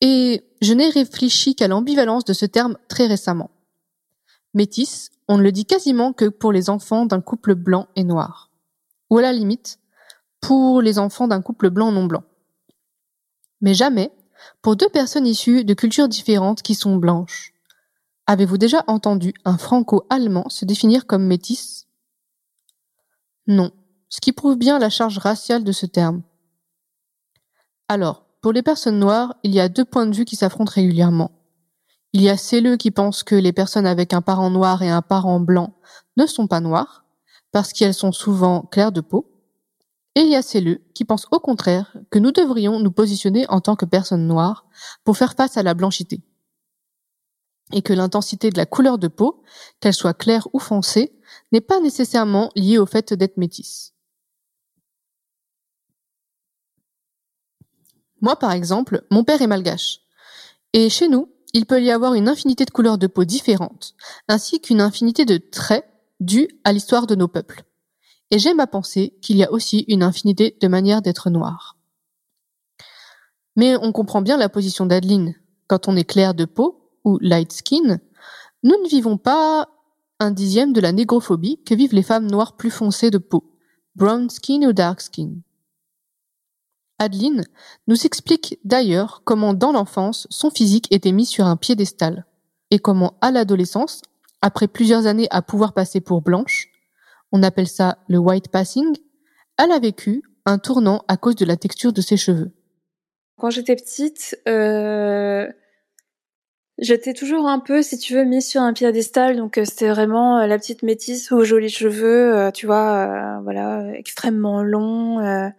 et 0.00 0.42
je 0.62 0.72
n'ai 0.72 0.88
réfléchi 0.88 1.54
qu'à 1.54 1.68
l'ambivalence 1.68 2.24
de 2.24 2.32
ce 2.32 2.46
terme 2.46 2.78
très 2.88 3.06
récemment. 3.06 3.50
Métisse, 4.54 5.10
on 5.28 5.36
ne 5.36 5.42
le 5.42 5.52
dit 5.52 5.66
quasiment 5.66 6.12
que 6.12 6.26
pour 6.26 6.52
les 6.52 6.70
enfants 6.70 7.06
d'un 7.06 7.20
couple 7.20 7.54
blanc 7.54 7.88
et 7.96 8.04
noir. 8.04 8.50
Ou 9.10 9.18
à 9.18 9.22
la 9.22 9.32
limite, 9.32 9.78
pour 10.40 10.80
les 10.80 10.98
enfants 10.98 11.28
d'un 11.28 11.42
couple 11.42 11.70
blanc 11.70 11.90
non 11.90 12.04
blanc. 12.04 12.24
Mais 13.60 13.74
jamais 13.74 14.12
pour 14.62 14.76
deux 14.76 14.88
personnes 14.88 15.26
issues 15.26 15.64
de 15.64 15.74
cultures 15.74 16.08
différentes 16.08 16.62
qui 16.62 16.74
sont 16.74 16.96
blanches. 16.96 17.52
Avez-vous 18.26 18.58
déjà 18.58 18.84
entendu 18.86 19.34
un 19.44 19.58
franco-allemand 19.58 20.48
se 20.48 20.64
définir 20.64 21.06
comme 21.06 21.26
métisse 21.26 21.86
Non, 23.46 23.72
ce 24.08 24.20
qui 24.20 24.32
prouve 24.32 24.56
bien 24.56 24.78
la 24.78 24.90
charge 24.90 25.18
raciale 25.18 25.64
de 25.64 25.72
ce 25.72 25.86
terme. 25.86 26.22
Alors, 27.88 28.26
pour 28.40 28.52
les 28.52 28.62
personnes 28.62 28.98
noires, 28.98 29.34
il 29.42 29.54
y 29.54 29.60
a 29.60 29.68
deux 29.68 29.84
points 29.84 30.06
de 30.06 30.14
vue 30.14 30.24
qui 30.24 30.36
s'affrontent 30.36 30.72
régulièrement. 30.72 31.32
Il 32.14 32.22
y 32.22 32.28
a 32.28 32.36
celles 32.36 32.78
qui 32.78 32.92
pensent 32.92 33.24
que 33.24 33.34
les 33.34 33.52
personnes 33.52 33.86
avec 33.86 34.12
un 34.12 34.22
parent 34.22 34.48
noir 34.48 34.82
et 34.82 34.88
un 34.88 35.02
parent 35.02 35.40
blanc 35.40 35.74
ne 36.16 36.26
sont 36.26 36.46
pas 36.46 36.60
noires, 36.60 37.04
parce 37.50 37.72
qu'elles 37.72 37.92
sont 37.92 38.12
souvent 38.12 38.62
claires 38.62 38.92
de 38.92 39.00
peau. 39.00 39.28
Et 40.14 40.20
il 40.20 40.28
y 40.28 40.36
a 40.36 40.42
celles 40.42 40.80
qui 40.94 41.04
pensent 41.04 41.26
au 41.32 41.40
contraire 41.40 41.96
que 42.10 42.20
nous 42.20 42.30
devrions 42.30 42.78
nous 42.78 42.92
positionner 42.92 43.48
en 43.48 43.60
tant 43.60 43.74
que 43.74 43.84
personnes 43.84 44.28
noires 44.28 44.64
pour 45.02 45.16
faire 45.16 45.34
face 45.34 45.56
à 45.56 45.64
la 45.64 45.74
blanchité. 45.74 46.22
Et 47.72 47.82
que 47.82 47.92
l'intensité 47.92 48.50
de 48.50 48.58
la 48.58 48.66
couleur 48.66 48.98
de 48.98 49.08
peau, 49.08 49.42
qu'elle 49.80 49.92
soit 49.92 50.14
claire 50.14 50.46
ou 50.52 50.60
foncée, 50.60 51.18
n'est 51.50 51.60
pas 51.60 51.80
nécessairement 51.80 52.50
liée 52.54 52.78
au 52.78 52.86
fait 52.86 53.12
d'être 53.12 53.38
métisse. 53.38 53.92
Moi, 58.20 58.36
par 58.36 58.52
exemple, 58.52 59.04
mon 59.10 59.24
père 59.24 59.42
est 59.42 59.48
malgache. 59.48 59.98
Et 60.72 60.88
chez 60.88 61.08
nous, 61.08 61.33
il 61.54 61.66
peut 61.66 61.82
y 61.82 61.90
avoir 61.90 62.14
une 62.14 62.28
infinité 62.28 62.64
de 62.64 62.70
couleurs 62.70 62.98
de 62.98 63.06
peau 63.06 63.24
différentes, 63.24 63.94
ainsi 64.28 64.60
qu'une 64.60 64.80
infinité 64.80 65.24
de 65.24 65.38
traits 65.38 65.86
dus 66.20 66.48
à 66.64 66.72
l'histoire 66.72 67.06
de 67.06 67.14
nos 67.14 67.28
peuples. 67.28 67.64
Et 68.30 68.38
j'aime 68.38 68.60
à 68.60 68.66
penser 68.66 69.16
qu'il 69.22 69.36
y 69.36 69.44
a 69.44 69.52
aussi 69.52 69.84
une 69.88 70.02
infinité 70.02 70.56
de 70.60 70.68
manières 70.68 71.00
d'être 71.00 71.30
noir. 71.30 71.78
Mais 73.56 73.76
on 73.76 73.92
comprend 73.92 74.20
bien 74.20 74.36
la 74.36 74.48
position 74.48 74.84
d'Adeline. 74.84 75.36
Quand 75.68 75.86
on 75.86 75.96
est 75.96 76.04
clair 76.04 76.34
de 76.34 76.44
peau, 76.44 76.84
ou 77.04 77.18
light 77.20 77.52
skin, 77.52 78.00
nous 78.62 78.82
ne 78.82 78.88
vivons 78.88 79.18
pas 79.18 79.68
un 80.18 80.30
dixième 80.30 80.72
de 80.72 80.80
la 80.80 80.92
négrophobie 80.92 81.62
que 81.64 81.74
vivent 81.74 81.94
les 81.94 82.02
femmes 82.02 82.26
noires 82.26 82.56
plus 82.56 82.70
foncées 82.70 83.10
de 83.10 83.18
peau, 83.18 83.44
brown 83.94 84.28
skin 84.30 84.66
ou 84.66 84.72
dark 84.72 85.00
skin. 85.00 85.42
Adeline 87.04 87.44
nous 87.86 88.04
explique 88.04 88.58
d'ailleurs 88.64 89.22
comment 89.24 89.54
dans 89.54 89.72
l'enfance 89.72 90.26
son 90.30 90.50
physique 90.50 90.88
était 90.90 91.12
mis 91.12 91.26
sur 91.26 91.46
un 91.46 91.56
piédestal 91.56 92.26
et 92.70 92.78
comment 92.78 93.14
à 93.20 93.30
l'adolescence, 93.30 94.02
après 94.42 94.68
plusieurs 94.68 95.06
années 95.06 95.28
à 95.30 95.42
pouvoir 95.42 95.72
passer 95.72 96.00
pour 96.00 96.22
blanche, 96.22 96.68
on 97.32 97.42
appelle 97.42 97.68
ça 97.68 97.98
le 98.08 98.18
white 98.18 98.48
passing, 98.48 98.96
elle 99.58 99.72
a 99.72 99.78
vécu 99.78 100.22
un 100.46 100.58
tournant 100.58 101.04
à 101.08 101.16
cause 101.16 101.36
de 101.36 101.44
la 101.44 101.56
texture 101.56 101.92
de 101.92 102.00
ses 102.00 102.16
cheveux. 102.16 102.50
Quand 103.38 103.50
j'étais 103.50 103.76
petite, 103.76 104.38
euh, 104.46 105.48
j'étais 106.78 107.14
toujours 107.14 107.48
un 107.48 107.58
peu, 107.58 107.82
si 107.82 107.98
tu 107.98 108.14
veux, 108.14 108.24
mise 108.24 108.46
sur 108.46 108.62
un 108.62 108.72
piédestal. 108.72 109.36
Donc 109.36 109.58
euh, 109.58 109.64
c'était 109.64 109.88
vraiment 109.88 110.38
euh, 110.38 110.46
la 110.46 110.58
petite 110.58 110.82
métisse 110.82 111.32
aux 111.32 111.44
jolis 111.44 111.70
cheveux, 111.70 112.50
tu 112.52 112.66
vois, 112.66 113.40
voilà, 113.42 113.84
extrêmement 113.94 114.62
longs. 114.62 115.52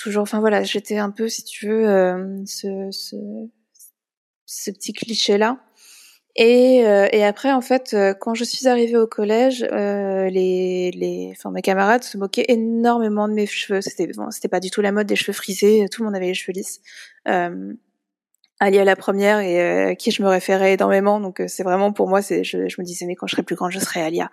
Toujours, 0.00 0.22
enfin 0.22 0.40
voilà, 0.40 0.62
j'étais 0.64 0.98
un 0.98 1.10
peu, 1.10 1.28
si 1.28 1.44
tu 1.44 1.68
veux, 1.68 1.88
euh, 1.88 2.42
ce, 2.46 2.88
ce, 2.90 3.16
ce 4.46 4.70
petit 4.70 4.92
cliché-là. 4.92 5.58
Et, 6.36 6.86
euh, 6.86 7.08
et 7.12 7.24
après, 7.24 7.52
en 7.52 7.60
fait, 7.60 7.92
euh, 7.92 8.14
quand 8.14 8.34
je 8.34 8.44
suis 8.44 8.68
arrivée 8.68 8.96
au 8.96 9.06
collège, 9.06 9.66
euh, 9.72 10.30
les, 10.30 10.90
les, 10.92 11.28
enfin 11.32 11.50
mes 11.50 11.60
camarades 11.60 12.04
se 12.04 12.16
moquaient 12.16 12.46
énormément 12.48 13.28
de 13.28 13.34
mes 13.34 13.46
cheveux. 13.46 13.80
C'était, 13.80 14.06
bon, 14.06 14.30
c'était 14.30 14.48
pas 14.48 14.60
du 14.60 14.70
tout 14.70 14.80
la 14.80 14.92
mode 14.92 15.06
des 15.06 15.16
cheveux 15.16 15.32
frisés. 15.32 15.86
Tout 15.90 16.02
le 16.02 16.06
monde 16.06 16.16
avait 16.16 16.28
les 16.28 16.34
cheveux 16.34 16.52
lisses. 16.52 16.80
Euh, 17.28 17.74
la 18.60 18.96
première 18.96 19.40
et 19.40 19.60
euh, 19.60 19.88
à 19.90 19.94
qui 19.96 20.10
je 20.12 20.22
me 20.22 20.28
référais 20.28 20.74
énormément. 20.74 21.18
Donc 21.18 21.40
euh, 21.40 21.48
c'est 21.48 21.62
vraiment 21.64 21.92
pour 21.92 22.08
moi, 22.08 22.22
c'est, 22.22 22.44
je, 22.44 22.68
je 22.68 22.80
me 22.80 22.84
disais 22.84 23.06
mais 23.06 23.16
quand 23.16 23.26
je 23.26 23.32
serai 23.32 23.42
plus 23.42 23.56
grande, 23.56 23.72
je 23.72 23.80
serai 23.80 24.00
Alia. 24.00 24.30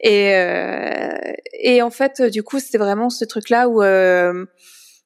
Et 0.00 0.34
euh, 0.36 1.10
et 1.52 1.82
en 1.82 1.90
fait, 1.90 2.22
du 2.22 2.42
coup, 2.42 2.60
c'était 2.60 2.78
vraiment 2.78 3.10
ce 3.10 3.24
truc-là 3.24 3.68
où 3.68 3.82
euh, 3.82 4.46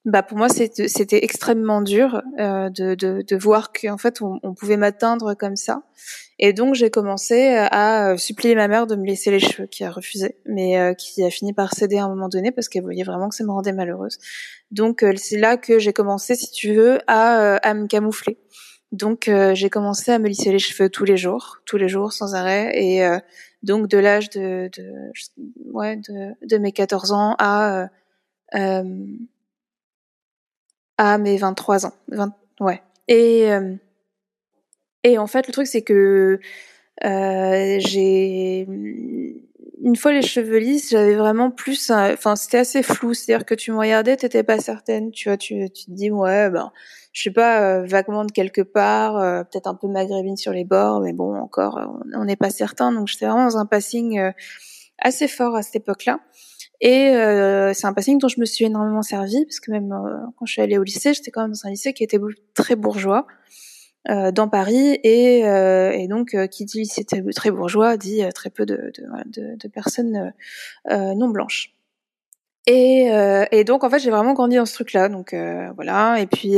bah 0.07 0.23
pour 0.23 0.39
moi 0.39 0.49
c'était 0.49 1.23
extrêmement 1.23 1.83
dur 1.83 2.23
euh, 2.39 2.71
de, 2.71 2.95
de, 2.95 3.23
de 3.27 3.37
voir 3.37 3.71
qu'en 3.73 3.99
fait 3.99 4.23
on, 4.23 4.41
on 4.43 4.55
pouvait 4.55 4.79
m'atteindre 4.79 5.35
comme 5.35 5.57
ça. 5.57 5.83
Et 6.39 6.55
donc 6.55 6.75
j'ai 6.75 6.91
commencé 6.91 7.49
à 7.71 8.17
supplier 8.17 8.55
ma 8.55 8.67
mère 8.67 8.87
de 8.87 8.97
me 8.97 9.05
laisser 9.05 9.31
les 9.31 9.41
cheveux 9.41 9.67
qui 9.67 9.85
a 9.85 9.91
refusé 9.91 10.37
mais 10.47 10.79
euh, 10.79 10.95
qui 10.95 11.23
a 11.23 11.31
fini 11.31 11.53
par 11.53 11.75
céder 11.75 11.99
à 11.99 12.05
un 12.05 12.09
moment 12.09 12.29
donné 12.31 12.51
parce 12.51 12.69
qu'elle 12.69 12.83
voyait 12.83 13.05
vraiment 13.05 13.29
que 13.29 13.35
ça 13.35 13.45
me 13.45 13.51
rendait 13.51 13.73
malheureuse. 13.75 14.19
Donc 14.71 15.03
euh, 15.03 15.13
c'est 15.17 15.39
là 15.39 15.59
que 15.59 15.79
j'ai 15.79 15.93
commencé 15.93 16.35
si 16.35 16.51
tu 16.51 16.73
veux 16.73 16.99
à 17.07 17.41
euh, 17.43 17.59
à 17.63 17.75
me 17.75 17.87
camoufler. 17.87 18.39
Donc 18.93 19.29
euh, 19.29 19.55
j'ai 19.55 19.69
commencé 19.69 20.11
à 20.13 20.19
me 20.19 20.29
lisser 20.29 20.51
les 20.51 20.59
cheveux 20.59 20.89
tous 20.89 21.05
les 21.05 21.19
jours 21.19 21.59
tous 21.67 21.77
les 21.77 21.89
jours 21.89 22.13
sans 22.15 22.35
arrêt. 22.35 22.73
Et 22.75 23.05
euh, 23.05 23.19
donc 23.63 23.87
de 23.89 23.99
l'âge 23.99 24.31
de, 24.31 24.71
de 24.75 25.13
ouais 25.73 25.97
de, 25.97 26.33
de 26.47 26.57
mes 26.57 26.73
14 26.73 27.13
ans 27.13 27.37
à 27.39 27.89
euh, 28.55 28.83
à 31.01 31.17
mes 31.17 31.39
23 31.39 31.87
ans. 31.87 31.95
20, 32.09 32.35
ouais. 32.61 32.83
Et, 33.09 33.51
euh, 33.51 33.75
et 35.03 35.17
en 35.17 35.27
fait, 35.27 35.47
le 35.47 35.53
truc, 35.53 35.67
c'est 35.67 35.83
que 35.83 36.39
euh, 37.05 37.77
j'ai. 37.81 38.69
Une 39.83 39.97
fois 39.97 40.13
les 40.13 40.21
cheveux 40.21 40.59
lisses, 40.59 40.91
j'avais 40.91 41.15
vraiment 41.15 41.51
plus. 41.51 41.91
Enfin, 41.91 42.37
c'était 42.37 42.59
assez 42.59 42.83
flou. 42.83 43.15
C'est-à-dire 43.15 43.47
que 43.47 43.55
tu 43.55 43.73
me 43.73 43.79
regardais, 43.79 44.15
t'étais 44.15 44.43
pas 44.43 44.59
certaine. 44.59 45.11
Tu 45.11 45.31
vois, 45.31 45.39
tu, 45.39 45.71
tu 45.71 45.87
te 45.87 45.91
dis, 45.91 46.11
ouais, 46.11 46.51
ben, 46.51 46.71
je 47.13 47.23
sais 47.23 47.31
pas, 47.31 47.63
euh, 47.63 47.87
vaguement 47.87 48.27
de 48.27 48.31
quelque 48.31 48.61
part, 48.61 49.17
euh, 49.17 49.43
peut-être 49.45 49.69
un 49.69 49.75
peu 49.75 49.89
maghrébine 49.89 50.37
sur 50.37 50.53
les 50.53 50.65
bords, 50.65 51.01
mais 51.01 51.15
bon, 51.15 51.35
encore, 51.35 51.81
on 52.15 52.25
n'est 52.27 52.37
pas 52.37 52.51
certain. 52.51 52.93
Donc, 52.93 53.09
j'étais 53.09 53.25
vraiment 53.25 53.47
dans 53.47 53.57
un 53.57 53.65
passing 53.65 54.19
euh, 54.19 54.33
assez 54.99 55.29
fort 55.29 55.57
à 55.57 55.63
cette 55.63 55.77
époque-là. 55.77 56.21
Et 56.81 57.11
euh, 57.11 57.75
c'est 57.75 57.87
un 57.87 57.93
passing 57.93 58.19
dont 58.19 58.29
je 58.29 58.41
me 58.41 58.47
suis 58.47 58.65
énormément 58.65 59.03
servi, 59.03 59.45
parce 59.45 59.61
que 59.61 59.71
même 59.71 59.93
euh, 59.93 60.17
quand 60.37 60.47
je 60.47 60.53
suis 60.53 60.63
allée 60.63 60.79
au 60.79 60.83
lycée, 60.83 61.13
j'étais 61.13 61.31
quand 61.31 61.43
même 61.43 61.51
dans 61.53 61.67
un 61.67 61.71
lycée 61.71 61.93
qui 61.93 62.05
était 62.05 62.19
très 62.55 62.75
bourgeois 62.75 63.27
euh, 64.09 64.33
dans 64.33 64.49
Paris, 64.49 64.99
et, 65.05 65.47
euh, 65.47 65.91
et 65.93 66.09
donc 66.09 66.35
euh, 66.35 66.47
qui 66.47 66.65
dit 66.65 66.79
lycée 66.79 67.05
très 67.05 67.51
bourgeois 67.51 67.99
dit 67.99 68.25
euh, 68.25 68.31
très 68.31 68.49
peu 68.49 68.65
de, 68.65 68.77
de, 68.77 69.03
de, 69.27 69.57
de 69.57 69.69
personnes 69.69 70.33
non 70.89 71.29
blanches. 71.29 71.75
Et, 72.67 73.11
et 73.51 73.65
donc 73.65 73.85
en 73.85 73.91
fait 73.91 73.99
j'ai 73.99 74.11
vraiment 74.11 74.33
grandi 74.33 74.57
dans 74.57 74.67
ce 74.67 74.75
truc-là, 74.75 75.09
donc 75.09 75.35
voilà. 75.75 76.21
Et 76.21 76.27
puis 76.27 76.57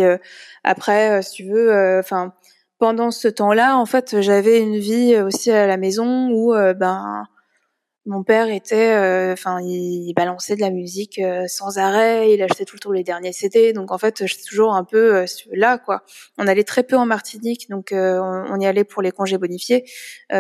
après, 0.63 1.23
si 1.23 1.33
tu 1.33 1.51
veux, 1.51 1.99
enfin 1.99 2.35
pendant 2.79 3.13
ce 3.13 3.29
temps-là, 3.29 3.77
en 3.79 3.87
fait, 3.87 4.21
j'avais 4.21 4.61
une 4.61 4.77
vie 4.77 5.17
aussi 5.17 5.53
à 5.53 5.69
la 5.69 5.77
maison 5.77 6.31
où 6.31 6.53
ben 6.53 7.25
mon 8.05 8.25
père 8.25 8.49
était, 8.49 8.95
euh, 8.95 9.33
enfin, 9.33 9.61
il, 9.61 10.13
balançait 10.15 10.57
de 10.57 10.61
la 10.61 10.71
musique 10.71 11.21
euh, 11.21 11.47
sans 11.47 11.79
arrêt. 11.79 12.33
Il 12.35 12.43
achetait 12.43 12.65
tout 12.65 12.75
le 12.75 12.81
temps 12.81 12.91
les 12.91 13.05
derniers 13.05 13.33
CD. 13.33 13.73
Donc 13.73 13.93
en 13.93 13.99
fait, 13.99 14.27
j'étais 14.27 14.43
toujours 14.43 14.75
un 14.75 14.83
peu 14.83 15.17
euh, 15.19 15.27
là, 15.53 15.79
quoi. 15.79 16.03
On 16.37 16.49
allait 16.49 16.65
très 16.65 16.83
peu 16.83 16.97
en 16.97 17.07
Martinique, 17.07 17.71
donc 17.71 17.91
on, 17.93 18.61
y 18.61 18.67
allait 18.67 18.85
pour 18.85 19.03
les 19.03 19.13
congés 19.13 19.39
bonifiés. 19.39 19.85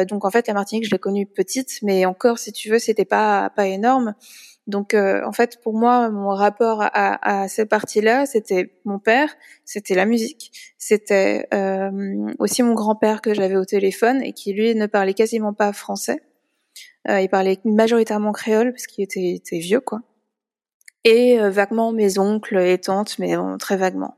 donc 0.09 0.25
en 0.25 0.31
fait, 0.31 0.48
la 0.48 0.55
Martinique, 0.55 0.87
je 0.87 0.90
l'ai 0.90 0.98
connue 0.98 1.27
petite, 1.27 1.79
mais 1.83 2.05
encore, 2.05 2.38
si 2.38 2.53
tu 2.53 2.70
veux, 2.70 2.79
c'était 2.79 3.05
pas 3.05 3.51
pas 3.51 3.66
énorme. 3.66 4.14
Donc 4.66 4.94
en 4.94 5.33
fait, 5.33 5.61
pour 5.62 5.75
moi, 5.75 6.11
mon 6.11 6.31
rapport 6.31 6.83
à, 6.83 7.42
à 7.42 7.48
cette 7.48 7.68
partie-là, 7.68 8.27
c'était 8.27 8.72
mon 8.85 8.98
père, 8.98 9.35
c'était 9.64 9.94
la 9.94 10.07
musique, 10.07 10.53
c'était 10.79 11.48
aussi 12.38 12.62
mon 12.62 12.75
grand-père 12.75 13.20
que 13.22 13.35
j'avais 13.35 13.57
au 13.57 13.64
téléphone 13.64 14.22
et 14.22 14.33
qui 14.33 14.53
lui 14.53 14.75
ne 14.75 14.87
parlait 14.87 15.14
quasiment 15.14 15.53
pas 15.53 15.72
français. 15.72 16.22
Euh, 17.09 17.21
il 17.21 17.29
parlait 17.29 17.59
majoritairement 17.65 18.33
créole 18.33 18.73
parce 18.73 18.87
qu'il 18.87 19.05
était, 19.05 19.35
était, 19.35 19.59
vieux, 19.59 19.81
quoi. 19.81 20.01
Et 21.05 21.41
euh, 21.41 21.51
vaguement 21.51 21.93
mes 21.93 22.19
oncles 22.19 22.59
et 22.59 22.79
tantes, 22.79 23.19
mais 23.19 23.35
très 23.59 23.77
vaguement. 23.77 24.17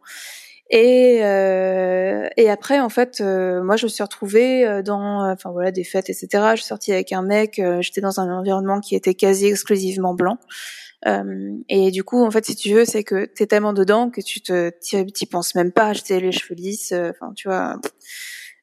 Et, 0.70 1.20
euh, 1.23 2.29
et 2.37 2.51
après, 2.51 2.81
en 2.81 2.88
fait, 2.88 3.20
euh, 3.20 3.62
moi, 3.62 3.77
je 3.77 3.85
me 3.87 3.88
suis 3.88 4.03
retrouvée 4.03 4.83
dans, 4.85 5.31
enfin 5.31 5.51
voilà, 5.51 5.70
des 5.70 5.85
fêtes, 5.85 6.11
etc. 6.11 6.29
Je 6.53 6.57
suis 6.57 6.66
sortie 6.66 6.92
avec 6.92 7.12
un 7.12 7.23
mec. 7.23 7.61
J'étais 7.81 8.01
dans 8.01 8.20
un 8.20 8.31
environnement 8.37 8.81
qui 8.81 8.94
était 8.94 9.14
quasi 9.14 9.47
exclusivement 9.47 10.14
blanc. 10.14 10.38
et 11.68 11.90
du 11.90 12.05
coup, 12.05 12.25
en 12.25 12.31
fait, 12.31 12.44
si 12.44 12.57
tu 12.57 12.75
veux, 12.75 12.85
c'est 12.85 13.05
que 13.05 13.25
t'es 13.27 13.47
tellement 13.47 13.73
dedans 13.73 14.11
que 14.11 14.20
tu 14.20 14.42
te, 14.42 14.70
t'y 14.81 15.27
penses 15.27 15.55
même 15.55 15.73
pas. 15.73 15.92
J'étais 15.94 16.20
les 16.20 16.33
cheveux 16.33 16.55
lisses. 16.55 16.92
Enfin, 16.92 17.33
tu 17.35 17.49
vois 17.49 17.79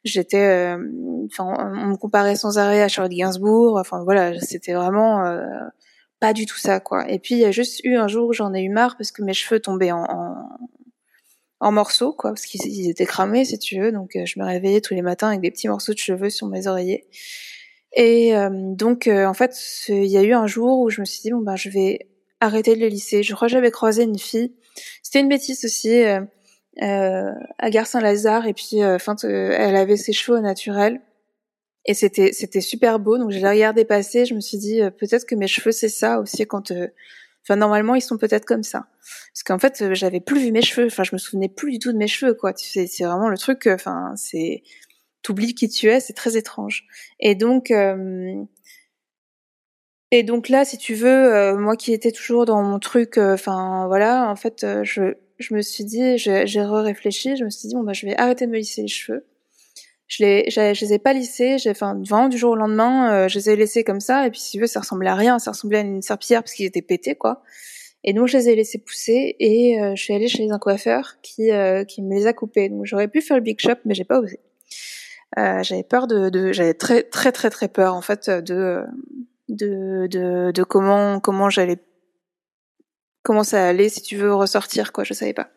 j'étais 0.03 0.75
euh, 0.75 0.77
enfin 1.27 1.45
on 1.59 1.87
me 1.87 1.95
comparait 1.95 2.35
sans 2.35 2.57
arrêt 2.57 2.81
à 2.81 2.87
Charlotte 2.87 3.13
Gainsbourg 3.13 3.77
enfin 3.79 4.03
voilà 4.03 4.39
c'était 4.39 4.73
vraiment 4.73 5.25
euh, 5.25 5.45
pas 6.19 6.33
du 6.33 6.45
tout 6.45 6.57
ça 6.57 6.79
quoi. 6.79 7.09
Et 7.09 7.19
puis 7.19 7.35
il 7.35 7.39
y 7.39 7.45
a 7.45 7.51
juste 7.51 7.81
eu 7.83 7.95
un 7.95 8.07
jour 8.07 8.27
où 8.27 8.33
j'en 8.33 8.53
ai 8.53 8.61
eu 8.61 8.69
marre 8.69 8.97
parce 8.97 9.11
que 9.11 9.23
mes 9.23 9.33
cheveux 9.33 9.59
tombaient 9.59 9.91
en, 9.91 10.05
en, 11.59 11.71
morceaux 11.71 12.13
quoi 12.13 12.31
parce 12.31 12.45
qu'ils 12.45 12.89
étaient 12.89 13.05
cramés 13.05 13.45
si 13.45 13.59
tu 13.59 13.79
veux. 13.79 13.91
Donc 13.91 14.15
euh, 14.15 14.25
je 14.25 14.39
me 14.39 14.45
réveillais 14.45 14.81
tous 14.81 14.93
les 14.93 15.01
matins 15.01 15.29
avec 15.29 15.41
des 15.41 15.51
petits 15.51 15.67
morceaux 15.67 15.93
de 15.93 15.99
cheveux 15.99 16.29
sur 16.29 16.47
mes 16.47 16.67
oreillers. 16.67 17.07
Et 17.93 18.31
donc 18.77 19.09
en 19.09 19.33
fait 19.33 19.53
il 19.89 20.05
y 20.05 20.17
a 20.17 20.23
eu 20.23 20.31
un 20.31 20.47
jour 20.47 20.79
où 20.79 20.89
je 20.89 21.01
me 21.01 21.05
suis 21.05 21.19
dit 21.23 21.31
bon 21.31 21.41
ben 21.41 21.57
je 21.57 21.69
vais 21.69 22.07
arrêter 22.41 22.75
les 22.75 22.89
lisser. 22.89 23.23
Je 23.23 23.33
crois 23.35 23.47
que 23.47 23.51
j'avais 23.51 23.71
croisé 23.71 24.03
une 24.03 24.17
fille. 24.17 24.55
C'était 25.01 25.19
une 25.19 25.29
bêtise 25.29 25.63
aussi 25.63 26.03
euh, 26.03 26.21
à 26.79 27.69
Gare 27.69 27.87
Saint-Lazare 27.87 28.47
et 28.47 28.53
puis 28.53 28.81
euh, 28.81 28.95
enfin 28.95 29.15
elle 29.23 29.75
avait 29.75 29.97
ses 29.97 30.13
cheveux 30.13 30.37
au 30.37 30.41
naturel. 30.41 31.01
Et 31.85 31.93
c'était 31.93 32.31
c'était 32.33 32.61
super 32.61 32.99
beau. 32.99 33.17
Donc 33.17 33.31
je 33.31 33.39
l'ai 33.39 33.49
regardé 33.49 33.85
passer. 33.85 34.25
Je 34.25 34.35
me 34.35 34.39
suis 34.39 34.57
dit 34.57 34.81
euh, 34.81 34.89
peut-être 34.89 35.25
que 35.25 35.35
mes 35.35 35.47
cheveux 35.47 35.71
c'est 35.71 35.89
ça 35.89 36.19
aussi 36.19 36.45
quand 36.45 36.71
enfin 37.43 37.55
normalement 37.55 37.95
ils 37.95 38.01
sont 38.01 38.17
peut-être 38.17 38.45
comme 38.45 38.63
ça. 38.63 38.87
Parce 39.33 39.43
qu'en 39.43 39.59
fait 39.59 39.93
j'avais 39.93 40.19
plus 40.21 40.39
vu 40.39 40.51
mes 40.51 40.61
cheveux. 40.61 40.87
Enfin 40.87 41.03
je 41.03 41.11
me 41.13 41.17
souvenais 41.17 41.49
plus 41.49 41.71
du 41.71 41.79
tout 41.79 41.91
de 41.91 41.97
mes 41.97 42.07
cheveux 42.07 42.33
quoi. 42.35 42.53
Tu 42.53 42.67
sais 42.69 42.87
c'est 42.87 43.03
vraiment 43.03 43.29
le 43.29 43.37
truc 43.37 43.67
enfin 43.67 44.13
c'est 44.15 44.63
t'oublies 45.23 45.55
qui 45.55 45.69
tu 45.69 45.87
es. 45.87 45.99
C'est 45.99 46.13
très 46.13 46.37
étrange. 46.37 46.85
Et 47.19 47.35
donc 47.35 47.71
et 50.11 50.23
donc 50.23 50.49
là 50.49 50.65
si 50.65 50.77
tu 50.77 50.93
veux 50.93 51.55
moi 51.57 51.75
qui 51.75 51.93
étais 51.93 52.11
toujours 52.11 52.45
dans 52.45 52.61
mon 52.63 52.79
truc 52.79 53.17
enfin 53.17 53.87
voilà 53.87 54.29
en 54.29 54.35
fait 54.35 54.65
je 54.83 55.15
je 55.41 55.53
me 55.53 55.61
suis 55.61 55.83
dit, 55.83 56.17
j'ai 56.17 56.43
réfléchi, 56.45 57.35
je 57.35 57.43
me 57.43 57.49
suis 57.49 57.67
dit 57.67 57.75
bon 57.75 57.83
bah 57.83 57.93
je 57.93 58.05
vais 58.05 58.17
arrêter 58.17 58.45
de 58.45 58.51
me 58.51 58.57
lisser 58.57 58.81
les 58.83 58.87
cheveux. 58.87 59.25
Je 60.07 60.23
les, 60.23 60.49
je 60.49 60.81
les 60.81 60.93
ai 60.93 60.99
pas 60.99 61.13
lissés, 61.13 61.57
j'ai, 61.57 61.69
enfin 61.69 61.97
vraiment 62.05 62.27
du 62.27 62.37
jour 62.37 62.51
au 62.51 62.55
lendemain, 62.55 63.13
euh, 63.13 63.27
je 63.29 63.39
les 63.39 63.49
ai 63.49 63.55
laissés 63.55 63.85
comme 63.85 64.01
ça 64.01 64.27
et 64.27 64.29
puis 64.29 64.41
si 64.41 64.51
tu 64.51 64.59
veux 64.59 64.67
ça 64.67 64.81
ressemblait 64.81 65.09
à 65.09 65.15
rien, 65.15 65.39
ça 65.39 65.51
ressemblait 65.51 65.77
à 65.77 65.81
une 65.81 66.01
serpillière 66.01 66.43
parce 66.43 66.53
qu'ils 66.53 66.65
étaient 66.65 66.81
pétés 66.81 67.15
quoi. 67.15 67.41
Et 68.03 68.11
donc 68.11 68.27
je 68.27 68.37
les 68.37 68.49
ai 68.49 68.55
laissés 68.55 68.79
pousser 68.79 69.37
et 69.39 69.81
euh, 69.81 69.95
je 69.95 70.03
suis 70.03 70.13
allée 70.13 70.27
chez 70.27 70.51
un 70.51 70.59
coiffeur 70.59 71.15
qui 71.21 71.51
euh, 71.51 71.85
qui 71.85 72.01
me 72.01 72.13
les 72.13 72.27
a 72.27 72.33
coupés. 72.33 72.67
Donc 72.67 72.85
j'aurais 72.85 73.07
pu 73.07 73.21
faire 73.21 73.37
le 73.37 73.43
big 73.43 73.57
shop 73.59 73.75
mais 73.85 73.93
j'ai 73.93 74.03
pas 74.03 74.19
osé. 74.19 74.39
j'avais 75.37 75.83
peur 75.83 76.07
de, 76.07 76.29
de 76.29 76.51
j'avais 76.51 76.73
très 76.73 77.03
très 77.03 77.31
très 77.31 77.49
très 77.49 77.69
peur 77.69 77.95
en 77.95 78.01
fait 78.01 78.29
de 78.29 78.83
de 79.47 80.07
de, 80.07 80.51
de 80.51 80.63
comment 80.63 81.21
comment 81.21 81.49
j'allais 81.49 81.77
comment 83.23 83.43
ça 83.43 83.65
allait 83.65 83.89
si 83.89 84.01
tu 84.01 84.17
veux 84.17 84.33
ressortir 84.33 84.91
quoi 84.91 85.03
je 85.03 85.13
savais 85.13 85.33
pas. 85.33 85.49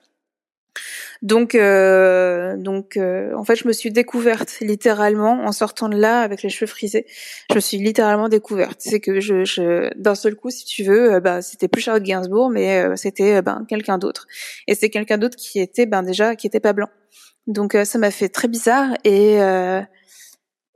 Donc 1.22 1.54
euh, 1.54 2.56
donc 2.56 2.96
euh, 2.96 3.34
en 3.34 3.44
fait 3.44 3.56
je 3.56 3.66
me 3.66 3.72
suis 3.72 3.90
découverte 3.90 4.58
littéralement 4.60 5.44
en 5.44 5.52
sortant 5.52 5.88
de 5.88 5.96
là 5.96 6.20
avec 6.20 6.42
les 6.42 6.50
cheveux 6.50 6.66
frisés. 6.66 7.06
Je 7.50 7.54
me 7.54 7.60
suis 7.60 7.78
littéralement 7.78 8.28
découverte. 8.28 8.80
C'est 8.80 9.00
que 9.00 9.20
je, 9.20 9.44
je 9.44 9.90
d'un 9.96 10.14
seul 10.14 10.34
coup 10.36 10.50
si 10.50 10.64
tu 10.64 10.82
veux 10.82 11.14
euh, 11.14 11.20
bah 11.20 11.40
c'était 11.40 11.68
plus 11.68 11.80
Charlotte 11.80 12.02
Gainsbourg 12.02 12.50
mais 12.50 12.82
euh, 12.82 12.96
c'était 12.96 13.40
ben 13.42 13.64
quelqu'un 13.68 13.98
d'autre. 13.98 14.26
Et 14.66 14.74
c'est 14.74 14.90
quelqu'un 14.90 15.16
d'autre 15.18 15.36
qui 15.36 15.60
était 15.60 15.86
ben 15.86 16.02
déjà 16.02 16.36
qui 16.36 16.46
était 16.46 16.60
pas 16.60 16.72
blanc. 16.72 16.88
Donc 17.46 17.76
ça 17.84 17.98
m'a 17.98 18.10
fait 18.10 18.28
très 18.28 18.48
bizarre 18.48 18.94
et 19.04 19.38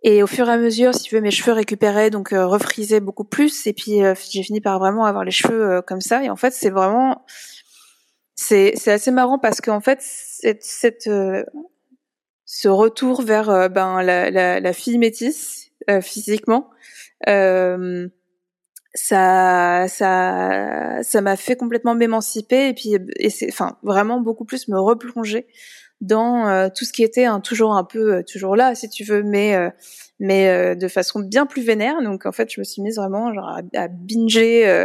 et 0.03 0.23
au 0.23 0.27
fur 0.29 0.49
et 0.49 0.53
à 0.53 0.59
mesure, 0.59 0.95
si 0.95 1.03
tu 1.05 1.15
veux, 1.17 1.21
mes 1.21 1.33
cheveux 1.33 1.53
récupéraient, 1.53 2.11
donc 2.11 2.33
euh, 2.33 2.47
refrisaient 2.47 3.01
beaucoup 3.01 3.25
plus. 3.25 3.67
Et 3.67 3.73
puis 3.73 4.05
euh, 4.05 4.15
j'ai 4.31 4.43
fini 4.43 4.61
par 4.61 4.79
vraiment 4.79 5.05
avoir 5.05 5.25
les 5.25 5.33
cheveux 5.33 5.79
euh, 5.79 5.83
comme 5.83 6.01
ça. 6.01 6.23
Et 6.23 6.31
en 6.31 6.37
fait, 6.37 6.53
c'est 6.53 6.71
vraiment, 6.71 7.25
c'est 8.37 8.75
c'est 8.77 8.93
assez 8.93 9.11
marrant 9.11 9.39
parce 9.39 9.61
qu'en 9.61 9.81
fait, 9.81 9.99
cette, 10.01 10.63
cette 10.63 11.11
ce 12.45 12.69
retour 12.69 13.23
vers 13.23 13.69
ben 13.69 14.03
la, 14.03 14.31
la, 14.31 14.61
la, 14.61 14.73
fille 14.73 14.99
métisse 14.99 15.71
physiquement, 16.01 16.71
ça 18.95 19.87
ça 19.89 20.99
ça 21.03 21.21
m'a 21.21 21.37
fait 21.37 21.57
complètement 21.57 21.95
m'émanciper 21.95 22.69
et 22.69 22.75
puis 22.75 22.97
et 23.17 23.31
c'est 23.31 23.49
enfin 23.49 23.77
vraiment 23.83 24.21
beaucoup 24.21 24.45
plus 24.45 24.69
me 24.69 24.79
replonger 24.79 25.47
dans 26.01 26.49
euh, 26.49 26.69
tout 26.75 26.85
ce 26.85 26.93
qui 26.93 27.03
était 27.03 27.25
hein, 27.25 27.41
toujours 27.41 27.75
un 27.75 27.85
peu 27.85 28.17
euh, 28.17 28.23
toujours 28.23 28.55
là 28.55 28.75
si 28.75 28.89
tu 28.89 29.03
veux 29.03 29.23
mais 29.23 29.57
euh, 29.57 29.71
mais 30.21 30.75
de 30.75 30.89
façon 30.89 31.21
bien 31.21 31.47
plus 31.47 31.63
vénère. 31.63 32.03
Donc 32.03 32.27
en 32.27 32.33
fait 32.33 32.53
je 32.53 32.61
me 32.61 32.65
suis 32.65 32.83
mise 32.83 32.97
vraiment 32.97 33.33
genre 33.33 33.61
à, 33.77 33.87
binger 33.87 34.85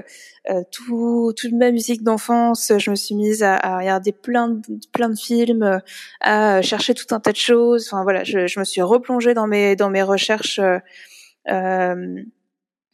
tout 0.72 1.34
toute 1.36 1.54
ma 1.54 1.72
musique 1.72 2.04
d'enfance. 2.04 2.72
Je 2.78 2.92
me 2.92 2.96
suis 2.96 3.16
mise 3.16 3.42
à, 3.42 3.56
à, 3.56 3.80
regarder 3.80 4.12
plein 4.12 4.50
de 4.50 4.62
plein 4.92 5.10
de 5.10 5.18
films 5.18 5.82
à 6.22 6.62
chercher 6.62 6.94
tout 6.94 7.16
un 7.16 7.20
tas 7.20 7.32
de 7.32 7.38
choses. 7.38 7.88
Enfin 7.92 8.04
voilà 8.04 8.24
je, 8.24 8.46
je 8.46 8.60
me 8.60 8.64
suis 8.64 8.84
replongée 8.84 9.34
dans 9.34 9.48
mes 9.48 9.76
dans 9.76 9.90
mes 9.90 10.04
recherches 10.04 10.62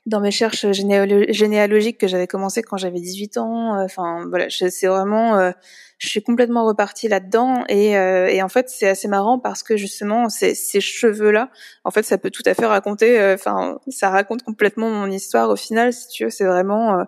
dans 0.09 0.19
mes 0.19 0.29
recherches 0.29 0.65
généalogiques 0.71 1.97
que 1.97 2.07
j'avais 2.07 2.27
commencé 2.27 2.61
quand 2.61 2.77
j'avais 2.77 2.99
18 2.99 3.37
ans 3.37 3.81
enfin 3.83 4.25
voilà 4.29 4.47
c'est 4.49 4.87
vraiment 4.87 5.51
je 5.99 6.07
suis 6.07 6.23
complètement 6.23 6.65
repartie 6.65 7.09
là-dedans 7.09 7.65
et, 7.67 7.97
euh, 7.97 8.27
et, 8.27 8.41
en 8.41 8.49
fait 8.49 8.69
c'est 8.69 8.87
assez 8.87 9.07
marrant 9.07 9.37
parce 9.37 9.63
que 9.63 9.75
justement 9.75 10.29
ces, 10.29 10.55
ces 10.55 10.81
cheveux-là, 10.81 11.49
en 11.83 11.91
fait 11.91 12.03
ça 12.03 12.17
peut 12.17 12.31
tout 12.31 12.43
à 12.45 12.53
fait 12.53 12.65
raconter, 12.65 13.19
euh, 13.19 13.35
enfin 13.35 13.79
ça 13.89 14.09
raconte 14.09 14.43
complètement 14.43 14.89
mon 14.89 15.11
histoire 15.11 15.49
au 15.49 15.57
final 15.57 15.91
si 15.93 16.07
tu 16.07 16.23
veux, 16.23 16.29
c'est 16.29 16.45
vraiment 16.45 17.05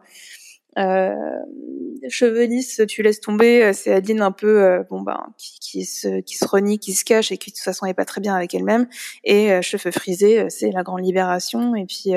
euh, 0.78 0.82
euh 0.82 2.10
cheveux 2.10 2.46
lisses, 2.46 2.82
tu 2.88 3.04
laisses 3.04 3.22
tomber, 3.22 3.74
c'est 3.74 3.94
Adeline 3.94 4.22
un 4.22 4.32
peu 4.32 4.84
bon 4.90 5.02
ben 5.02 5.20
qui, 5.38 5.60
qui, 5.60 5.86
se 5.86 6.22
qui 6.22 6.36
se 6.36 6.48
renie, 6.48 6.80
qui 6.80 6.94
se 6.94 7.06
cache 7.06 7.32
et 7.32 7.38
qui 7.38 7.52
de 7.52 7.56
toute 7.56 7.64
façon 7.64 7.86
est 7.86 7.94
pas 7.94 8.06
très 8.06 8.22
bien 8.22 8.34
avec 8.34 8.56
elle-même. 8.56 8.88
Et 9.24 9.62
cheveux 9.62 9.92
frisés, 9.92 10.50
c'est 10.50 10.72
la 10.72 10.82
grande 10.82 11.04
libération. 11.04 11.76
Et 11.76 11.86
puis 11.86 12.14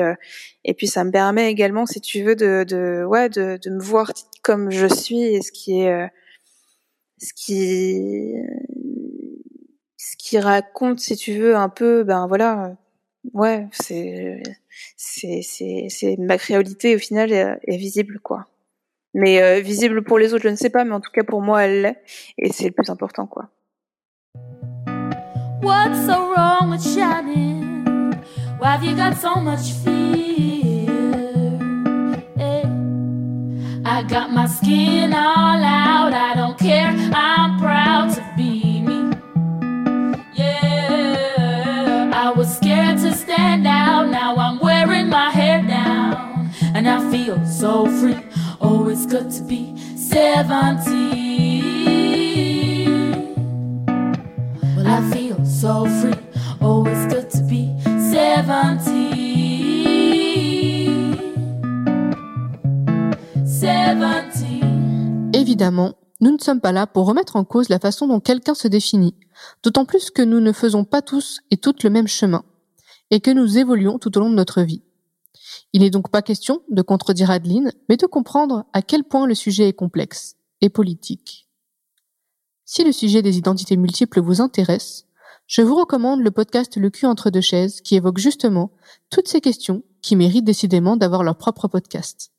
et 0.63 0.73
puis 0.73 0.87
ça 0.87 1.03
me 1.03 1.11
permet 1.11 1.51
également 1.51 1.85
si 1.85 2.01
tu 2.01 2.23
veux 2.23 2.35
de, 2.35 2.65
de 2.67 3.05
ouais 3.05 3.29
de, 3.29 3.59
de 3.61 3.69
me 3.69 3.79
voir 3.79 4.11
comme 4.41 4.71
je 4.71 4.87
suis 4.87 5.21
et 5.21 5.41
ce 5.43 5.51
qui 5.51 5.81
est 5.81 6.09
ce 7.19 7.31
qui 7.33 8.33
ce 9.97 10.15
qui 10.17 10.39
raconte 10.39 10.99
si 10.99 11.15
tu 11.15 11.37
veux 11.37 11.55
un 11.55 11.69
peu 11.69 12.03
ben 12.03 12.25
voilà 12.27 12.75
ouais 13.33 13.67
c'est 13.71 14.41
c'est 14.97 15.41
c'est 15.41 15.87
c'est 15.89 16.17
ma 16.17 16.37
créolité 16.37 16.95
au 16.95 16.99
final 16.99 17.31
est, 17.31 17.59
est 17.67 17.77
visible 17.77 18.19
quoi 18.19 18.47
mais 19.13 19.41
euh, 19.41 19.59
visible 19.61 20.03
pour 20.03 20.19
les 20.19 20.33
autres 20.33 20.43
je 20.43 20.49
ne 20.49 20.55
sais 20.55 20.69
pas 20.69 20.83
mais 20.83 20.93
en 20.93 21.01
tout 21.01 21.11
cas 21.11 21.23
pour 21.23 21.41
moi 21.41 21.63
elle 21.63 21.81
l'est 21.81 22.01
et 22.37 22.51
c'est 22.51 22.65
le 22.65 22.71
plus 22.71 22.89
important 22.89 23.27
quoi 23.27 23.49
What's 25.65 26.05
so 26.05 26.31
wrong 26.31 26.69
with 26.69 26.83
shining? 26.83 28.13
Why 28.59 28.73
have 28.73 28.83
you 28.83 28.95
got 28.95 29.17
so 29.17 29.35
much 29.37 29.71
fear? 29.83 30.85
Hey. 32.37 32.63
I 33.83 34.03
got 34.07 34.31
my 34.31 34.45
skin 34.45 35.11
all 35.11 35.63
out, 35.63 36.13
I 36.13 36.35
don't 36.35 36.55
care. 36.59 36.93
I'm 37.15 37.57
proud 37.57 38.13
to 38.13 38.24
Oh, 47.15 47.17
I 47.17 47.23
feel 55.13 55.45
so 55.45 55.85
free. 55.85 56.15
Oh, 56.59 56.83
good 56.83 57.29
to 57.29 57.41
be 57.43 57.71
17. 57.85 58.79
17. 63.45 65.31
Évidemment, 65.33 65.93
nous 66.19 66.31
ne 66.31 66.37
sommes 66.37 66.59
pas 66.59 66.73
là 66.73 66.85
pour 66.85 67.05
remettre 67.05 67.37
en 67.37 67.45
cause 67.45 67.69
la 67.69 67.79
façon 67.79 68.07
dont 68.07 68.19
quelqu'un 68.19 68.55
se 68.55 68.67
définit, 68.67 69.15
d'autant 69.63 69.85
plus 69.85 70.11
que 70.11 70.21
nous 70.21 70.41
ne 70.41 70.51
faisons 70.51 70.83
pas 70.83 71.01
tous 71.01 71.39
et 71.49 71.55
toutes 71.55 71.83
le 71.83 71.89
même 71.89 72.09
chemin, 72.09 72.43
et 73.09 73.21
que 73.21 73.31
nous 73.31 73.57
évoluons 73.57 73.99
tout 73.99 74.17
au 74.17 74.19
long 74.19 74.29
de 74.29 74.35
notre 74.35 74.63
vie. 74.63 74.81
Il 75.75 75.81
n'est 75.81 75.89
donc 75.89 76.09
pas 76.09 76.21
question 76.21 76.61
de 76.69 76.81
contredire 76.81 77.31
Adeline, 77.31 77.73
mais 77.89 77.97
de 77.97 78.05
comprendre 78.05 78.63
à 78.71 78.81
quel 78.81 79.03
point 79.03 79.27
le 79.27 79.35
sujet 79.35 79.67
est 79.67 79.73
complexe 79.73 80.37
et 80.61 80.69
politique. 80.69 81.49
Si 82.63 82.85
le 82.85 82.93
sujet 82.93 83.21
des 83.21 83.37
identités 83.37 83.75
multiples 83.75 84.21
vous 84.21 84.39
intéresse, 84.39 85.05
je 85.47 85.61
vous 85.61 85.75
recommande 85.75 86.21
le 86.21 86.31
podcast 86.31 86.77
Le 86.77 86.89
cul 86.89 87.07
entre 87.07 87.29
deux 87.29 87.41
chaises 87.41 87.81
qui 87.81 87.95
évoque 87.97 88.19
justement 88.19 88.71
toutes 89.09 89.27
ces 89.27 89.41
questions 89.41 89.83
qui 90.01 90.15
méritent 90.15 90.45
décidément 90.45 90.95
d'avoir 90.95 91.23
leur 91.23 91.37
propre 91.37 91.67
podcast. 91.67 92.31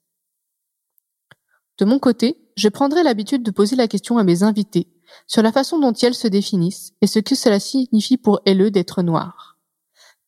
De 1.76 1.84
mon 1.84 1.98
côté, 1.98 2.38
je 2.56 2.70
prendrai 2.70 3.02
l'habitude 3.02 3.42
de 3.42 3.50
poser 3.50 3.76
la 3.76 3.86
question 3.86 4.16
à 4.16 4.24
mes 4.24 4.44
invités 4.44 4.88
sur 5.26 5.42
la 5.42 5.52
façon 5.52 5.78
dont 5.78 5.92
elles 5.92 6.14
se 6.14 6.26
définissent 6.26 6.94
et 7.02 7.06
ce 7.06 7.18
que 7.18 7.34
cela 7.34 7.60
signifie 7.60 8.16
pour 8.16 8.40
elles 8.46 8.70
d'être 8.70 9.02
noires. 9.02 9.45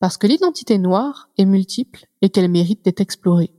Parce 0.00 0.16
que 0.16 0.26
l'identité 0.26 0.78
noire 0.78 1.28
est 1.38 1.44
multiple 1.44 2.06
et 2.22 2.30
qu'elle 2.30 2.48
mérite 2.48 2.84
d'être 2.84 3.00
explorée. 3.00 3.52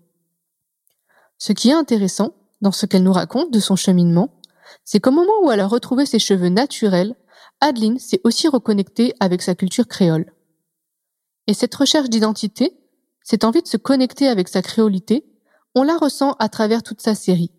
Ce 1.38 1.54
qui 1.54 1.70
est 1.70 1.74
intéressant 1.74 2.34
dans 2.62 2.72
ce 2.72 2.86
qu'elle 2.86 3.04
nous 3.04 3.14
raconte 3.14 3.52
de 3.52 3.60
son 3.60 3.76
cheminement, 3.76 4.40
c'est 4.84 5.00
qu'au 5.00 5.12
moment 5.12 5.44
où 5.44 5.52
elle 5.52 5.60
a 5.60 5.68
retrouvé 5.68 6.06
ses 6.06 6.20
cheveux 6.20 6.50
naturels, 6.50 7.16
Adeline 7.62 8.00
s'est 8.00 8.22
aussi 8.24 8.48
reconnectée 8.48 9.14
avec 9.20 9.42
sa 9.42 9.56
culture 9.56 9.88
créole. 9.88 10.34
Et 11.48 11.54
cette 11.54 11.76
recherche 11.76 12.10
d'identité, 12.10 12.78
cette 13.24 13.44
envie 13.44 13.62
de 13.62 13.68
se 13.68 13.78
connecter 13.78 14.28
avec 14.28 14.48
sa 14.48 14.62
créolité, 14.62 15.26
on 15.76 15.84
la 15.84 15.98
ressent 15.98 16.34
à 16.40 16.50
travers 16.50 16.84
toute 16.84 17.02
sa 17.02 17.16
série. 17.16 17.52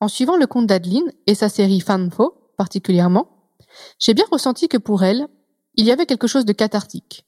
En 0.00 0.08
suivant 0.08 0.36
le 0.36 0.46
compte 0.46 0.66
d'Adeline 0.66 1.12
et 1.26 1.34
sa 1.34 1.48
série 1.48 1.80
Fanfo 1.80 2.52
particulièrement, 2.56 3.54
j'ai 3.98 4.14
bien 4.14 4.24
ressenti 4.30 4.68
que 4.68 4.76
pour 4.76 5.04
elle, 5.04 5.28
il 5.80 5.86
y 5.86 5.92
avait 5.92 6.04
quelque 6.04 6.26
chose 6.26 6.44
de 6.44 6.52
cathartique. 6.52 7.24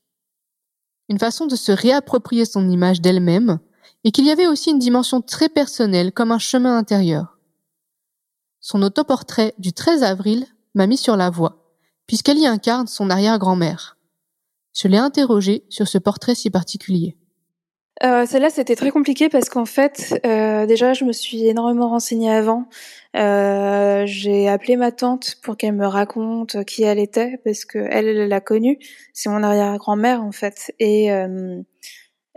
Une 1.08 1.18
façon 1.18 1.46
de 1.46 1.56
se 1.56 1.72
réapproprier 1.72 2.44
son 2.44 2.68
image 2.68 3.00
d'elle-même 3.00 3.60
et 4.04 4.12
qu'il 4.12 4.26
y 4.26 4.30
avait 4.30 4.46
aussi 4.46 4.70
une 4.70 4.78
dimension 4.78 5.22
très 5.22 5.48
personnelle 5.48 6.12
comme 6.12 6.32
un 6.32 6.38
chemin 6.38 6.76
intérieur. 6.76 7.38
Son 8.60 8.82
autoportrait 8.82 9.54
du 9.58 9.72
13 9.72 10.02
avril 10.02 10.46
m'a 10.74 10.86
mis 10.86 10.98
sur 10.98 11.16
la 11.16 11.30
voie, 11.30 11.74
puisqu'elle 12.06 12.36
y 12.36 12.46
incarne 12.46 12.88
son 12.88 13.08
arrière-grand-mère. 13.08 13.96
Je 14.74 14.86
l'ai 14.86 14.98
interrogée 14.98 15.64
sur 15.70 15.88
ce 15.88 15.96
portrait 15.96 16.34
si 16.34 16.50
particulier. 16.50 17.16
Euh, 18.02 18.26
celle-là, 18.26 18.50
c'était 18.50 18.74
très 18.74 18.90
compliqué 18.90 19.28
parce 19.28 19.48
qu'en 19.48 19.66
fait, 19.66 20.18
euh, 20.26 20.66
déjà, 20.66 20.92
je 20.92 21.04
me 21.04 21.12
suis 21.12 21.46
énormément 21.46 21.88
renseignée 21.88 22.30
avant. 22.30 22.64
Euh, 23.16 24.04
j'ai 24.06 24.48
appelé 24.48 24.76
ma 24.76 24.90
tante 24.90 25.36
pour 25.42 25.56
qu'elle 25.56 25.74
me 25.74 25.86
raconte 25.86 26.64
qui 26.64 26.82
elle 26.82 26.98
était 26.98 27.38
parce 27.44 27.64
que 27.64 27.78
elle 27.78 28.28
l'a 28.28 28.40
connue. 28.40 28.78
C'est 29.12 29.28
mon 29.28 29.42
arrière-grand-mère 29.42 30.24
en 30.24 30.32
fait. 30.32 30.72
Et, 30.80 31.10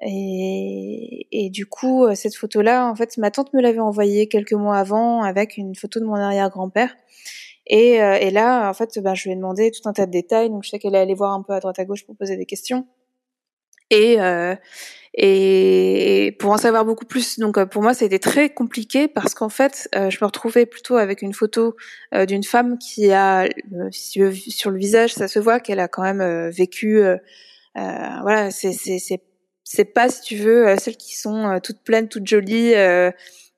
et, 0.01 1.27
et 1.31 1.49
du 1.49 1.65
coup, 1.65 2.05
cette 2.13 2.35
photo-là, 2.35 2.87
en 2.87 2.95
fait, 2.95 3.17
ma 3.17 3.31
tante 3.31 3.53
me 3.53 3.61
l'avait 3.61 3.79
envoyée 3.79 4.27
quelques 4.27 4.53
mois 4.53 4.77
avant 4.77 5.23
avec 5.23 5.57
une 5.57 5.73
photo 5.73 5.99
de 5.99 6.05
mon 6.05 6.15
arrière-grand-père. 6.15 6.95
Et, 7.67 7.93
et, 7.93 8.29
là, 8.29 8.69
en 8.69 8.73
fait, 8.73 8.99
ben, 8.99 9.15
je 9.15 9.23
lui 9.23 9.31
ai 9.31 9.35
demandé 9.35 9.71
tout 9.71 9.87
un 9.89 9.93
tas 9.93 10.05
de 10.05 10.11
détails. 10.11 10.49
Donc, 10.49 10.63
je 10.63 10.69
sais 10.69 10.79
qu'elle 10.79 10.95
est 10.95 10.99
allée 10.99 11.15
voir 11.15 11.33
un 11.33 11.41
peu 11.41 11.53
à 11.53 11.59
droite 11.59 11.79
à 11.79 11.85
gauche 11.85 12.05
pour 12.05 12.15
poser 12.15 12.37
des 12.37 12.45
questions. 12.45 12.85
Et, 13.89 14.17
et 15.17 16.35
pour 16.39 16.51
en 16.51 16.57
savoir 16.57 16.83
beaucoup 16.83 17.05
plus, 17.05 17.39
donc 17.39 17.57
euh, 17.57 17.65
pour 17.65 17.81
moi, 17.81 17.93
ça 17.93 18.03
a 18.03 18.07
été 18.07 18.19
très 18.19 18.49
compliqué 18.49 19.07
parce 19.07 19.33
qu'en 19.33 19.47
fait, 19.47 19.87
euh, 19.95 20.09
je 20.09 20.17
me 20.19 20.25
retrouvais 20.25 20.65
plutôt 20.65 20.97
avec 20.97 21.21
une 21.21 21.33
photo 21.33 21.77
euh, 22.13 22.25
d'une 22.25 22.43
femme 22.43 22.77
qui 22.77 23.13
a 23.13 23.47
sur 23.91 24.71
le 24.71 24.77
visage, 24.77 25.13
ça 25.13 25.29
se 25.29 25.39
voit 25.39 25.61
qu'elle 25.61 25.79
a 25.79 25.87
quand 25.87 26.03
même 26.03 26.49
vécu. 26.49 27.01
voilà, 27.75 28.51
c'est 28.51 28.73
c'est 28.73 29.21
c'est 29.63 29.85
pas 29.85 30.09
si 30.09 30.21
tu 30.21 30.35
veux 30.35 30.75
celles 30.77 30.97
qui 30.97 31.15
sont 31.15 31.59
toutes 31.63 31.81
pleines, 31.81 32.09
toutes 32.09 32.27
jolies 32.27 32.73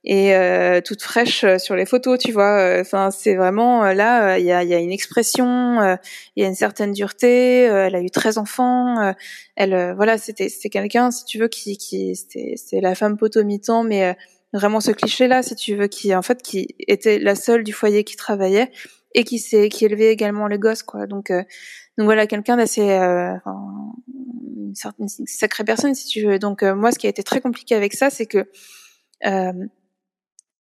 et 0.04 0.34
euh, 0.36 0.80
toute 0.82 1.02
fraîche 1.02 1.44
euh, 1.44 1.58
sur 1.58 1.76
les 1.76 1.86
photos, 1.86 2.20
tu 2.20 2.32
vois. 2.32 2.60
Euh, 2.60 2.82
enfin, 2.82 3.12
c'est 3.12 3.36
vraiment 3.36 3.84
là, 3.86 4.38
il 4.38 4.46
y 4.46 4.52
a, 4.52 4.64
y 4.64 4.74
a, 4.74 4.80
une 4.80 4.92
expression, 4.92 5.98
il 6.36 6.44
y 6.44 6.46
a 6.46 6.48
une 6.48 6.56
certaine 6.56 6.94
dureté. 6.94 7.64
elle 7.64 7.96
a 7.96 8.02
eu 8.02 8.10
13 8.10 8.38
enfants. 8.38 9.14
elle, 9.56 9.94
voilà, 9.96 10.18
c'était 10.18 10.50
c'était 10.50 10.70
quelqu'un, 10.70 11.12
si 11.12 11.26
tu 11.26 11.40
veux, 11.40 11.48
qui 11.48 11.78
qui 11.78 12.16
c'est 12.16 12.82
la 12.82 12.96
femme 12.96 13.18
potomitan, 13.18 13.84
mais 13.84 14.16
vraiment 14.54 14.80
ce 14.80 14.92
cliché-là, 14.92 15.44
si 15.44 15.56
tu 15.56 15.76
veux, 15.76 15.88
qui 15.88 16.16
en 16.16 16.22
fait 16.22 16.42
qui 16.42 16.76
était 16.88 17.20
la 17.20 17.36
seule 17.36 17.64
du 17.64 17.74
foyer 17.74 18.04
qui 18.04 18.16
travaillait 18.16 18.72
et 19.14 19.24
qui 19.24 19.40
s'est 19.40 19.70
qui 19.70 19.86
élevait 19.86 20.12
également 20.12 20.48
les 20.48 20.60
gosses, 20.60 20.84
quoi. 20.84 21.08
Donc 21.08 21.32
donc 21.32 22.06
voilà, 22.06 22.28
quelqu'un 22.28 22.58
d'assez 22.58 22.84
une, 22.84 23.42
certaine, 24.76 25.08
une 25.20 25.28
sacrée 25.28 25.64
personne, 25.64 25.96
si 25.96 26.08
tu 26.08 26.26
veux. 26.26 26.40
Donc 26.40 26.64
moi, 26.64 26.92
ce 26.92 27.00
qui 27.00 27.08
a 27.08 27.10
été 27.10 27.24
très 27.24 27.42
compliqué 27.42 27.76
avec 27.76 27.94
ça, 27.94 28.10
c'est 28.10 28.28
que 28.28 28.48
euh, 29.26 29.54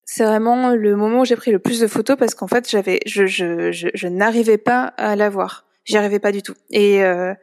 c'est 0.09 0.23
vraiment 0.23 0.73
le 0.73 0.95
moment 0.95 1.19
où 1.19 1.25
j'ai 1.25 1.35
pris 1.35 1.51
le 1.51 1.59
plus 1.59 1.81
de 1.81 1.87
photos 1.87 2.15
parce 2.17 2.33
qu'en 2.33 2.47
fait 2.47 2.67
j'avais 2.69 3.01
je 3.05 3.25
je 3.25 3.73
je, 3.73 3.89
je 3.93 4.07
n'arrivais 4.07 4.57
pas 4.57 4.85
à 4.97 5.17
la 5.17 5.29
voir. 5.29 5.65
J'y 5.83 5.97
arrivais 5.97 6.19
pas 6.19 6.31
du 6.31 6.41
tout. 6.41 6.55
Et 6.71 7.03
euh, 7.03 7.33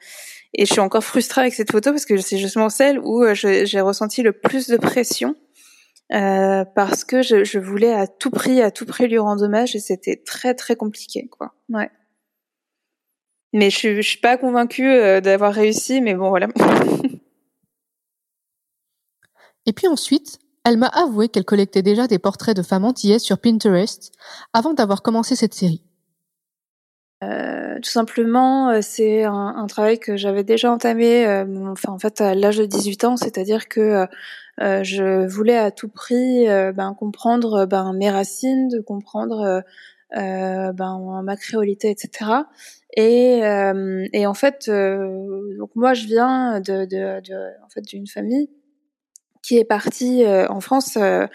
et 0.54 0.64
je 0.64 0.72
suis 0.72 0.80
encore 0.80 1.04
frustrée 1.04 1.42
avec 1.42 1.52
cette 1.52 1.70
photo 1.70 1.90
parce 1.90 2.06
que 2.06 2.16
c'est 2.16 2.38
justement 2.38 2.70
celle 2.70 2.98
où 3.00 3.22
euh, 3.22 3.34
j'ai 3.34 3.80
ressenti 3.82 4.22
le 4.22 4.32
plus 4.32 4.66
de 4.68 4.78
pression 4.78 5.36
euh, 6.12 6.64
parce 6.74 7.04
que 7.04 7.20
je, 7.20 7.44
je, 7.44 7.58
voulais 7.58 7.92
à 7.92 8.06
tout 8.06 8.30
prix 8.30 8.62
à 8.62 8.70
tout 8.70 8.86
prix 8.86 9.08
lui 9.08 9.18
rendre 9.18 9.44
hommage 9.44 9.76
et 9.76 9.80
c'était 9.80 10.16
très 10.16 10.54
très 10.54 10.74
compliqué 10.74 11.28
quoi. 11.28 11.54
Ouais. 11.68 11.90
Mais 13.52 13.68
je 13.68 13.76
suis 13.76 13.96
je 13.96 14.08
suis 14.08 14.20
pas 14.20 14.38
convaincue 14.38 14.88
euh, 14.88 15.20
d'avoir 15.20 15.52
réussi 15.52 16.00
mais 16.00 16.14
bon 16.14 16.30
voilà. 16.30 16.48
Et 19.66 19.72
puis 19.72 19.86
ensuite 19.86 20.38
elle 20.64 20.78
m'a 20.78 20.88
avoué 20.88 21.28
qu'elle 21.28 21.44
collectait 21.44 21.82
déjà 21.82 22.06
des 22.06 22.18
portraits 22.18 22.56
de 22.56 22.62
femmes 22.62 22.84
antillaises 22.84 23.22
sur 23.22 23.38
Pinterest 23.38 24.12
avant 24.52 24.72
d'avoir 24.72 25.02
commencé 25.02 25.36
cette 25.36 25.54
série. 25.54 25.82
Euh, 27.22 27.76
tout 27.80 27.90
simplement, 27.90 28.70
euh, 28.70 28.78
c'est 28.82 29.24
un, 29.24 29.66
travail 29.66 29.98
que 29.98 30.16
j'avais 30.16 30.44
déjà 30.44 30.72
entamé, 30.72 31.26
euh, 31.26 31.44
enfin 31.70 31.92
en 31.92 31.98
fait 31.98 32.20
à 32.20 32.34
l'âge 32.34 32.58
de 32.58 32.66
18 32.66 33.04
ans, 33.04 33.16
c'est-à-dire 33.16 33.68
que 33.68 34.06
je 34.58 35.26
voulais 35.26 35.56
à 35.56 35.70
tout 35.70 35.88
prix 35.88 36.46
ben, 36.46 36.94
comprendre 36.98 37.66
ben, 37.66 37.92
mes 37.92 38.10
racines, 38.10 38.68
de 38.68 38.80
comprendre 38.80 39.62
ben, 40.12 41.22
ma 41.24 41.36
créolité, 41.36 41.90
etc. 41.90 42.30
Et, 42.96 43.40
et 44.12 44.26
en 44.26 44.34
fait, 44.34 44.70
donc 44.70 45.70
moi 45.74 45.94
je 45.94 46.06
viens 46.06 46.60
de, 46.60 46.84
de, 46.84 47.20
de 47.20 47.64
en 47.64 47.68
fait 47.68 47.82
d'une 47.82 48.06
famille 48.06 48.48
qui 49.44 49.58
est 49.58 49.64
parti 49.64 50.24
euh, 50.24 50.48
en 50.48 50.60
France 50.60 50.96
euh, 50.96 51.26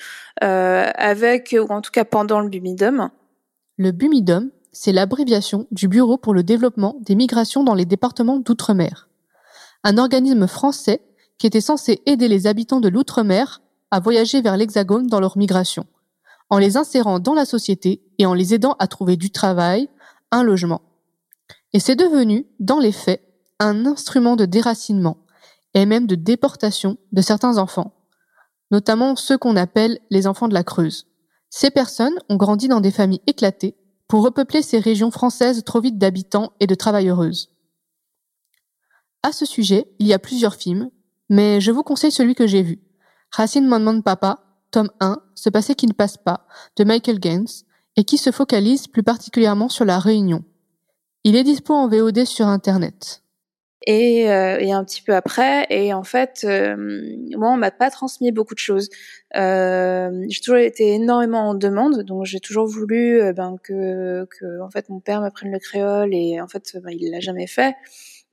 euh, 0.43 0.91
avec, 0.95 1.55
ou 1.57 1.71
en 1.71 1.81
tout 1.81 1.91
cas 1.91 2.05
pendant 2.05 2.39
le 2.39 2.49
Bumidum. 2.49 3.09
Le 3.77 3.91
Bumidum, 3.91 4.49
c'est 4.71 4.91
l'abréviation 4.91 5.67
du 5.71 5.87
Bureau 5.87 6.17
pour 6.17 6.33
le 6.33 6.41
développement 6.43 6.97
des 7.01 7.15
migrations 7.15 7.63
dans 7.63 7.75
les 7.75 7.85
départements 7.85 8.39
d'outre-mer. 8.39 9.09
Un 9.83 9.97
organisme 9.97 10.47
français 10.47 11.01
qui 11.37 11.47
était 11.47 11.61
censé 11.61 12.01
aider 12.05 12.27
les 12.27 12.47
habitants 12.47 12.81
de 12.81 12.89
l'outre-mer 12.89 13.61
à 13.91 13.99
voyager 13.99 14.41
vers 14.41 14.57
l'Hexagone 14.57 15.07
dans 15.07 15.19
leur 15.19 15.37
migration, 15.37 15.85
en 16.49 16.57
les 16.57 16.77
insérant 16.77 17.19
dans 17.19 17.33
la 17.33 17.45
société 17.45 18.01
et 18.17 18.25
en 18.25 18.33
les 18.33 18.53
aidant 18.53 18.75
à 18.79 18.87
trouver 18.87 19.17
du 19.17 19.29
travail, 19.29 19.87
un 20.31 20.43
logement. 20.43 20.81
Et 21.73 21.79
c'est 21.79 21.95
devenu, 21.95 22.47
dans 22.59 22.79
les 22.79 22.91
faits, 22.91 23.23
un 23.59 23.85
instrument 23.85 24.35
de 24.35 24.45
déracinement 24.45 25.17
et 25.75 25.85
même 25.85 26.07
de 26.07 26.15
déportation 26.15 26.97
de 27.11 27.21
certains 27.21 27.57
enfants 27.57 27.93
notamment 28.71 29.15
ceux 29.15 29.37
qu'on 29.37 29.55
appelle 29.55 29.99
les 30.09 30.27
enfants 30.27 30.47
de 30.47 30.53
la 30.53 30.63
Creuse. 30.63 31.07
Ces 31.49 31.71
personnes 31.71 32.19
ont 32.29 32.35
grandi 32.35 32.67
dans 32.67 32.81
des 32.81 32.91
familles 32.91 33.21
éclatées 33.27 33.75
pour 34.07 34.23
repeupler 34.23 34.61
ces 34.61 34.79
régions 34.79 35.11
françaises 35.11 35.63
trop 35.63 35.81
vides 35.81 35.97
d'habitants 35.97 36.53
et 36.59 36.67
de 36.67 36.75
travailleuses. 36.75 37.49
À 39.23 39.31
ce 39.31 39.45
sujet, 39.45 39.87
il 39.99 40.07
y 40.07 40.13
a 40.13 40.19
plusieurs 40.19 40.55
films, 40.55 40.89
mais 41.29 41.61
je 41.61 41.71
vous 41.71 41.83
conseille 41.83 42.11
celui 42.11 42.35
que 42.35 42.47
j'ai 42.47 42.63
vu. 42.63 42.79
Racine 43.31 43.67
Mon 43.67 44.01
Papa, 44.01 44.43
tome 44.71 44.91
1, 44.99 45.21
Ce 45.35 45.49
passé 45.49 45.75
qui 45.75 45.87
ne 45.87 45.93
passe 45.93 46.17
pas, 46.17 46.47
de 46.77 46.83
Michael 46.83 47.19
Gaines, 47.19 47.47
et 47.95 48.03
qui 48.03 48.17
se 48.17 48.31
focalise 48.31 48.87
plus 48.87 49.03
particulièrement 49.03 49.69
sur 49.69 49.85
la 49.85 49.99
Réunion. 49.99 50.43
Il 51.23 51.35
est 51.35 51.43
dispo 51.43 51.73
en 51.73 51.87
VOD 51.87 52.25
sur 52.25 52.47
Internet 52.47 53.23
et, 53.85 54.29
euh, 54.31 54.57
et 54.59 54.71
un 54.71 54.83
petit 54.83 55.01
peu 55.01 55.15
après. 55.15 55.65
Et 55.69 55.93
en 55.93 56.03
fait, 56.03 56.41
euh, 56.43 56.75
moi, 57.37 57.51
on 57.51 57.57
m'a 57.57 57.71
pas 57.71 57.89
transmis 57.89 58.31
beaucoup 58.31 58.53
de 58.53 58.59
choses. 58.59 58.89
Euh, 59.35 60.25
j'ai 60.29 60.41
toujours 60.41 60.57
été 60.57 60.93
énormément 60.93 61.49
en 61.49 61.55
demande, 61.55 62.03
donc 62.03 62.25
j'ai 62.25 62.39
toujours 62.39 62.67
voulu 62.67 63.21
euh, 63.21 63.33
ben, 63.33 63.57
que, 63.63 64.25
que, 64.25 64.61
en 64.61 64.69
fait, 64.69 64.89
mon 64.89 64.99
père 64.99 65.21
m'apprenne 65.21 65.51
le 65.51 65.59
créole, 65.59 66.13
et 66.13 66.41
en 66.41 66.47
fait, 66.47 66.77
ben, 66.83 66.91
il 66.91 67.11
l'a 67.11 67.19
jamais 67.19 67.47
fait. 67.47 67.75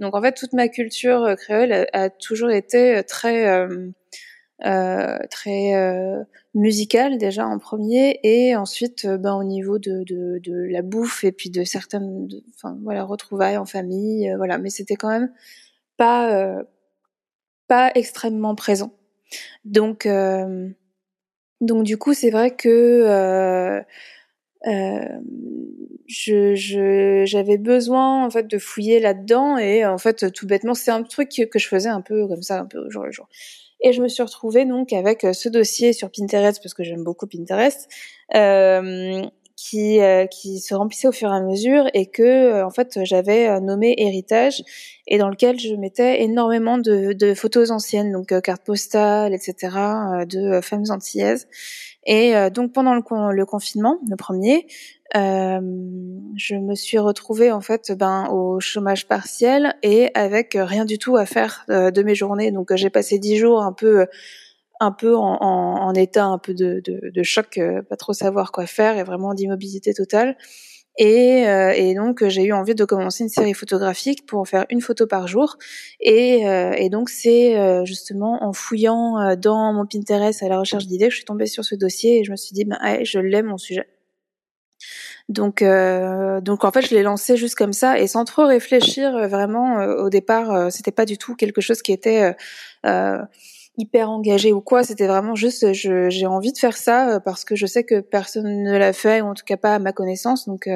Donc 0.00 0.14
en 0.14 0.22
fait, 0.22 0.32
toute 0.32 0.52
ma 0.52 0.68
culture 0.68 1.34
créole 1.38 1.72
a, 1.72 1.86
a 1.92 2.10
toujours 2.10 2.50
été 2.50 3.02
très 3.08 3.66
euh, 4.64 5.18
très 5.30 5.74
euh, 6.56 6.60
musical 6.60 7.18
déjà 7.18 7.46
en 7.46 7.58
premier, 7.58 8.18
et 8.22 8.56
ensuite 8.56 9.04
euh, 9.04 9.18
ben, 9.18 9.34
au 9.34 9.44
niveau 9.44 9.78
de, 9.78 10.04
de, 10.04 10.38
de, 10.42 10.54
la 10.70 10.82
bouffe 10.82 11.24
et 11.24 11.32
puis 11.32 11.50
de 11.50 11.64
certaines, 11.64 12.28
enfin 12.54 12.78
voilà, 12.82 13.04
retrouvailles 13.04 13.56
en 13.58 13.66
famille, 13.66 14.30
euh, 14.30 14.36
voilà. 14.36 14.58
Mais 14.58 14.70
c'était 14.70 14.96
quand 14.96 15.08
même 15.08 15.32
pas 15.96 16.62
pas 17.68 17.90
extrêmement 17.94 18.54
présent. 18.54 18.92
Donc 19.64 20.06
donc 21.60 21.84
du 21.84 21.96
coup 21.98 22.14
c'est 22.14 22.30
vrai 22.30 22.54
que 22.54 23.82
euh, 24.66 25.08
je 26.08 27.24
j'avais 27.24 27.58
besoin 27.58 28.24
en 28.24 28.30
fait 28.30 28.48
de 28.48 28.58
fouiller 28.58 28.98
là-dedans 29.00 29.58
et 29.58 29.86
en 29.86 29.98
fait 29.98 30.32
tout 30.32 30.46
bêtement 30.46 30.74
c'est 30.74 30.90
un 30.90 31.02
truc 31.02 31.28
que 31.50 31.58
je 31.58 31.68
faisais 31.68 31.88
un 31.88 32.00
peu 32.00 32.26
comme 32.26 32.42
ça 32.42 32.60
un 32.60 32.66
peu 32.66 32.88
jour 32.90 33.04
le 33.04 33.12
jour 33.12 33.28
et 33.80 33.92
je 33.92 34.02
me 34.02 34.08
suis 34.08 34.22
retrouvée 34.22 34.64
donc 34.64 34.92
avec 34.92 35.24
euh, 35.24 35.32
ce 35.32 35.48
dossier 35.48 35.92
sur 35.92 36.10
Pinterest 36.10 36.62
parce 36.62 36.74
que 36.74 36.82
j'aime 36.82 37.04
beaucoup 37.04 37.26
Pinterest 37.26 37.88
euh, 38.34 39.22
qui 39.56 40.00
euh, 40.00 40.26
qui 40.26 40.60
se 40.60 40.74
remplissait 40.74 41.08
au 41.08 41.12
fur 41.12 41.32
et 41.32 41.36
à 41.36 41.40
mesure 41.40 41.86
et 41.94 42.06
que 42.06 42.22
euh, 42.22 42.66
en 42.66 42.70
fait 42.70 42.98
j'avais 43.04 43.60
nommé 43.60 43.94
héritage 43.96 44.62
et 45.06 45.18
dans 45.18 45.28
lequel 45.28 45.58
je 45.58 45.74
mettais 45.74 46.22
énormément 46.22 46.78
de, 46.78 47.12
de 47.12 47.34
photos 47.34 47.70
anciennes 47.70 48.12
donc 48.12 48.38
cartes 48.42 48.64
postales 48.64 49.34
etc 49.34 49.56
de 50.28 50.60
femmes 50.60 50.84
antillaises 50.90 51.48
et 52.06 52.34
donc 52.50 52.72
pendant 52.72 52.94
le, 52.94 53.44
confinement 53.44 53.98
le 54.08 54.16
premier 54.16 54.66
euh, 55.14 55.60
je 56.36 56.56
me 56.56 56.74
suis 56.74 56.98
retrouvée 56.98 57.52
en 57.52 57.60
fait 57.60 57.92
ben 57.92 58.26
au 58.30 58.58
chômage 58.58 59.06
partiel 59.06 59.76
et 59.82 60.10
avec 60.14 60.58
rien 60.58 60.84
du 60.84 60.98
tout 60.98 61.16
à 61.16 61.26
faire 61.26 61.64
euh, 61.70 61.90
de 61.90 62.02
mes 62.02 62.14
journées. 62.14 62.50
Donc 62.50 62.74
j'ai 62.74 62.90
passé 62.90 63.18
dix 63.18 63.36
jours 63.36 63.62
un 63.62 63.72
peu 63.72 64.06
un 64.80 64.92
peu 64.92 65.16
en, 65.16 65.94
état 65.94 66.26
un 66.26 66.38
peu 66.38 66.52
de, 66.52 67.22
choc, 67.22 67.56
euh, 67.56 67.80
pas 67.82 67.96
trop 67.96 68.12
savoir 68.12 68.52
quoi 68.52 68.66
faire 68.66 68.98
et 68.98 69.04
vraiment 69.04 69.32
d'immobilité 69.32 69.94
totale. 69.94 70.36
Et, 70.98 71.42
et, 71.42 71.94
donc 71.94 72.26
j'ai 72.26 72.44
eu 72.44 72.52
envie 72.52 72.74
de 72.74 72.84
commencer 72.84 73.22
une 73.22 73.28
série 73.28 73.52
photographique 73.52 74.24
pour 74.26 74.48
faire 74.48 74.64
une 74.70 74.80
photo 74.80 75.06
par 75.06 75.28
jour. 75.28 75.58
Et, 76.00 76.42
et 76.42 76.88
donc 76.88 77.10
c'est 77.10 77.84
justement 77.84 78.42
en 78.44 78.52
fouillant 78.52 79.36
dans 79.36 79.72
mon 79.74 79.84
Pinterest 79.84 80.42
à 80.42 80.48
la 80.48 80.58
recherche 80.58 80.86
d'idées 80.86 81.06
que 81.06 81.10
je 81.10 81.16
suis 81.16 81.24
tombée 81.24 81.46
sur 81.46 81.64
ce 81.64 81.74
dossier 81.74 82.20
et 82.20 82.24
je 82.24 82.30
me 82.30 82.36
suis 82.36 82.54
dit, 82.54 82.64
ben, 82.64 82.78
je 83.04 83.18
l'aime 83.18 83.46
mon 83.46 83.58
sujet. 83.58 83.86
Donc, 85.28 85.60
euh, 85.62 86.40
donc 86.40 86.64
en 86.64 86.70
fait, 86.70 86.82
je 86.82 86.94
l'ai 86.94 87.02
lancé 87.02 87.36
juste 87.36 87.56
comme 87.56 87.72
ça 87.72 87.98
et 87.98 88.06
sans 88.06 88.24
trop 88.24 88.46
réfléchir. 88.46 89.14
Euh, 89.16 89.26
vraiment, 89.26 89.80
euh, 89.80 90.04
au 90.04 90.10
départ, 90.10 90.52
euh, 90.52 90.70
c'était 90.70 90.92
pas 90.92 91.04
du 91.04 91.18
tout 91.18 91.34
quelque 91.34 91.60
chose 91.60 91.82
qui 91.82 91.92
était 91.92 92.34
hyper 93.78 94.10
engagé 94.10 94.52
ou 94.52 94.60
quoi. 94.60 94.84
C'était 94.84 95.06
vraiment 95.06 95.34
juste, 95.34 95.72
j'ai 95.72 96.26
envie 96.26 96.52
de 96.52 96.58
faire 96.58 96.76
ça 96.76 97.20
parce 97.20 97.44
que 97.44 97.56
je 97.56 97.66
sais 97.66 97.84
que 97.84 98.00
personne 98.00 98.62
ne 98.62 98.76
l'a 98.76 98.92
fait 98.92 99.20
ou 99.20 99.26
en 99.26 99.34
tout 99.34 99.44
cas 99.44 99.56
pas 99.56 99.74
à 99.74 99.78
ma 99.78 99.92
connaissance. 99.92 100.46
Donc, 100.46 100.68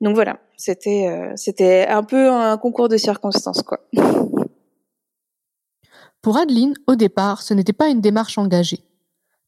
donc 0.00 0.14
voilà, 0.14 0.38
c'était, 0.56 1.32
c'était 1.36 1.86
un 1.86 2.02
peu 2.02 2.30
un 2.30 2.56
concours 2.58 2.88
de 2.88 2.96
circonstances, 2.96 3.62
quoi. 3.62 3.80
Pour 6.24 6.38
Adeline, 6.38 6.74
au 6.86 6.96
départ, 6.96 7.42
ce 7.42 7.52
n'était 7.52 7.74
pas 7.74 7.88
une 7.88 8.00
démarche 8.00 8.38
engagée, 8.38 8.82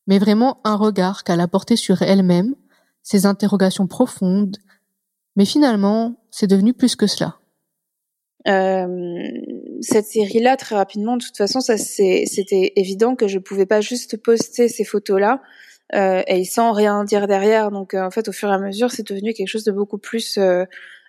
mais 0.07 0.19
vraiment 0.19 0.59
un 0.63 0.77
regard 0.77 1.25
qu'elle 1.25 1.41
a 1.41 1.49
porté 1.49 1.75
sur 1.75 2.03
elle-même 2.03 2.55
ces 3.03 3.25
interrogations 3.25 3.87
profondes, 3.87 4.57
mais 5.37 5.45
finalement, 5.45 6.17
c'est 6.31 6.49
devenu 6.49 6.75
plus 6.75 6.97
que 6.97 7.07
cela. 7.07 7.39
Euh, 8.47 9.29
cette 9.81 10.07
série-là, 10.07 10.57
très 10.57 10.77
rapidement, 10.77 11.17
de 11.17 11.25
toute 11.25 11.37
façon, 11.37 11.61
ça 11.61 11.77
c'était 11.77 12.73
évident 12.77 13.15
que 13.17 13.29
je 13.29 13.39
pouvais 13.39 13.67
pas 13.67 13.81
juste 13.81 14.17
poster 14.17 14.69
ces 14.69 14.85
photos-là 14.85 15.43
euh, 15.95 16.23
et 16.27 16.45
sans 16.45 16.73
rien 16.73 17.05
dire 17.05 17.27
derrière. 17.27 17.71
Donc, 17.71 17.95
euh, 17.95 18.03
en 18.03 18.11
fait, 18.11 18.29
au 18.29 18.33
fur 18.33 18.49
et 18.49 18.53
à 18.53 18.59
mesure, 18.59 18.91
c'est 18.91 19.07
devenu 19.07 19.33
quelque 19.35 19.49
chose 19.49 19.65
de 19.65 19.73
beaucoup 19.73 19.99
plus 19.99 20.39
euh, 20.39 20.65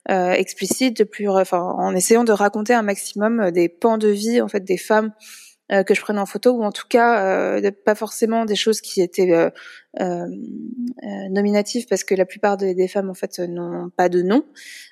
euh, 0.09 0.31
explicite, 0.31 0.97
de 0.97 1.03
plus, 1.03 1.27
enfin, 1.29 1.59
en 1.59 1.95
essayant 1.95 2.23
de 2.23 2.31
raconter 2.31 2.73
un 2.73 2.83
maximum 2.83 3.51
des 3.51 3.69
pans 3.69 3.97
de 3.97 4.09
vie, 4.09 4.41
en 4.41 4.47
fait, 4.47 4.63
des 4.63 4.77
femmes 4.77 5.11
euh, 5.71 5.83
que 5.83 5.93
je 5.93 6.01
prenais 6.01 6.19
en 6.19 6.25
photo 6.25 6.51
ou 6.51 6.63
en 6.63 6.71
tout 6.71 6.85
cas 6.87 7.57
euh, 7.57 7.71
pas 7.85 7.95
forcément 7.95 8.45
des 8.45 8.55
choses 8.55 8.79
qui 8.79 9.01
étaient 9.01 9.33
euh, 9.33 9.49
euh, 9.99 10.25
nominatives 11.29 11.87
parce 11.89 12.03
que 12.05 12.15
la 12.15 12.25
plupart 12.25 12.55
des, 12.55 12.73
des 12.73 12.87
femmes 12.87 13.09
en 13.09 13.13
fait 13.13 13.39
n'ont 13.39 13.89
pas 13.89 14.07
de 14.07 14.21
nom 14.21 14.45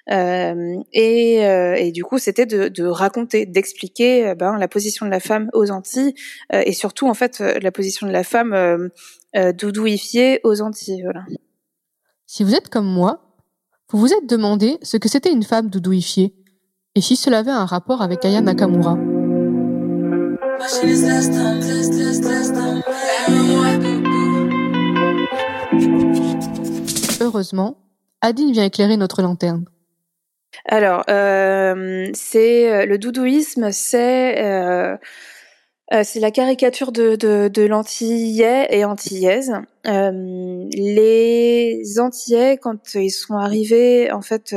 et, 0.10 1.36
et, 1.38 1.92
du 1.92 2.04
coup 2.04 2.18
c'était 2.18 2.46
de, 2.46 2.68
de, 2.68 2.84
raconter 2.84 3.46
d'expliquer 3.46 4.36
ben, 4.36 4.58
la 4.58 4.68
position 4.68 5.06
de 5.06 5.12
la 5.12 5.20
femme 5.20 5.50
aux 5.54 5.72
Antilles 5.72 6.14
et 6.52 6.74
surtout 6.74 7.08
en 7.08 7.14
fait 7.14 7.40
la 7.40 7.72
position 7.72 8.06
de 8.08 8.12
la 8.12 8.24
femme 8.24 8.90
doudouifiée 9.54 10.42
aux 10.44 10.62
Antilles 10.62 11.04
voilà. 11.04 11.24
Si 12.26 12.44
vous 12.44 12.56
êtes 12.56 12.70
comme 12.70 12.88
moi, 12.88 13.38
vous 13.90 14.00
vous 14.00 14.14
êtes 14.14 14.28
demandé 14.28 14.78
ce 14.82 14.98
que 14.98 15.08
c'était 15.08 15.32
une 15.32 15.44
femme 15.44 15.70
doudouifiée 15.70 16.36
et 16.96 17.02
si 17.02 17.16
cela 17.16 17.40
avait 17.40 17.52
un 17.52 17.66
rapport 17.66 18.02
avec 18.02 18.26
Aya 18.26 18.42
Nakamura. 18.42 18.98
Heureusement, 27.22 27.78
Adine 28.22 28.52
vient 28.52 28.66
éclairer 28.66 28.98
notre 28.98 29.22
lanterne. 29.22 29.66
Alors, 30.66 31.04
euh, 31.10 32.10
c'est 32.14 32.72
euh, 32.72 32.86
le 32.86 32.98
doudouisme, 32.98 33.72
c'est 33.72 34.44
euh, 34.44 34.96
c'est 36.04 36.20
la 36.20 36.32
caricature 36.32 36.92
de, 36.92 37.16
de, 37.16 37.48
de 37.48 37.62
l'antillais 37.64 38.68
et 38.72 38.86
antillaise. 38.86 39.54
Euh, 39.86 40.66
les 40.74 42.00
antillais, 42.00 42.58
quand 42.58 42.96
ils 42.96 43.12
sont 43.12 43.36
arrivés, 43.36 44.12
en 44.12 44.22
fait, 44.22 44.56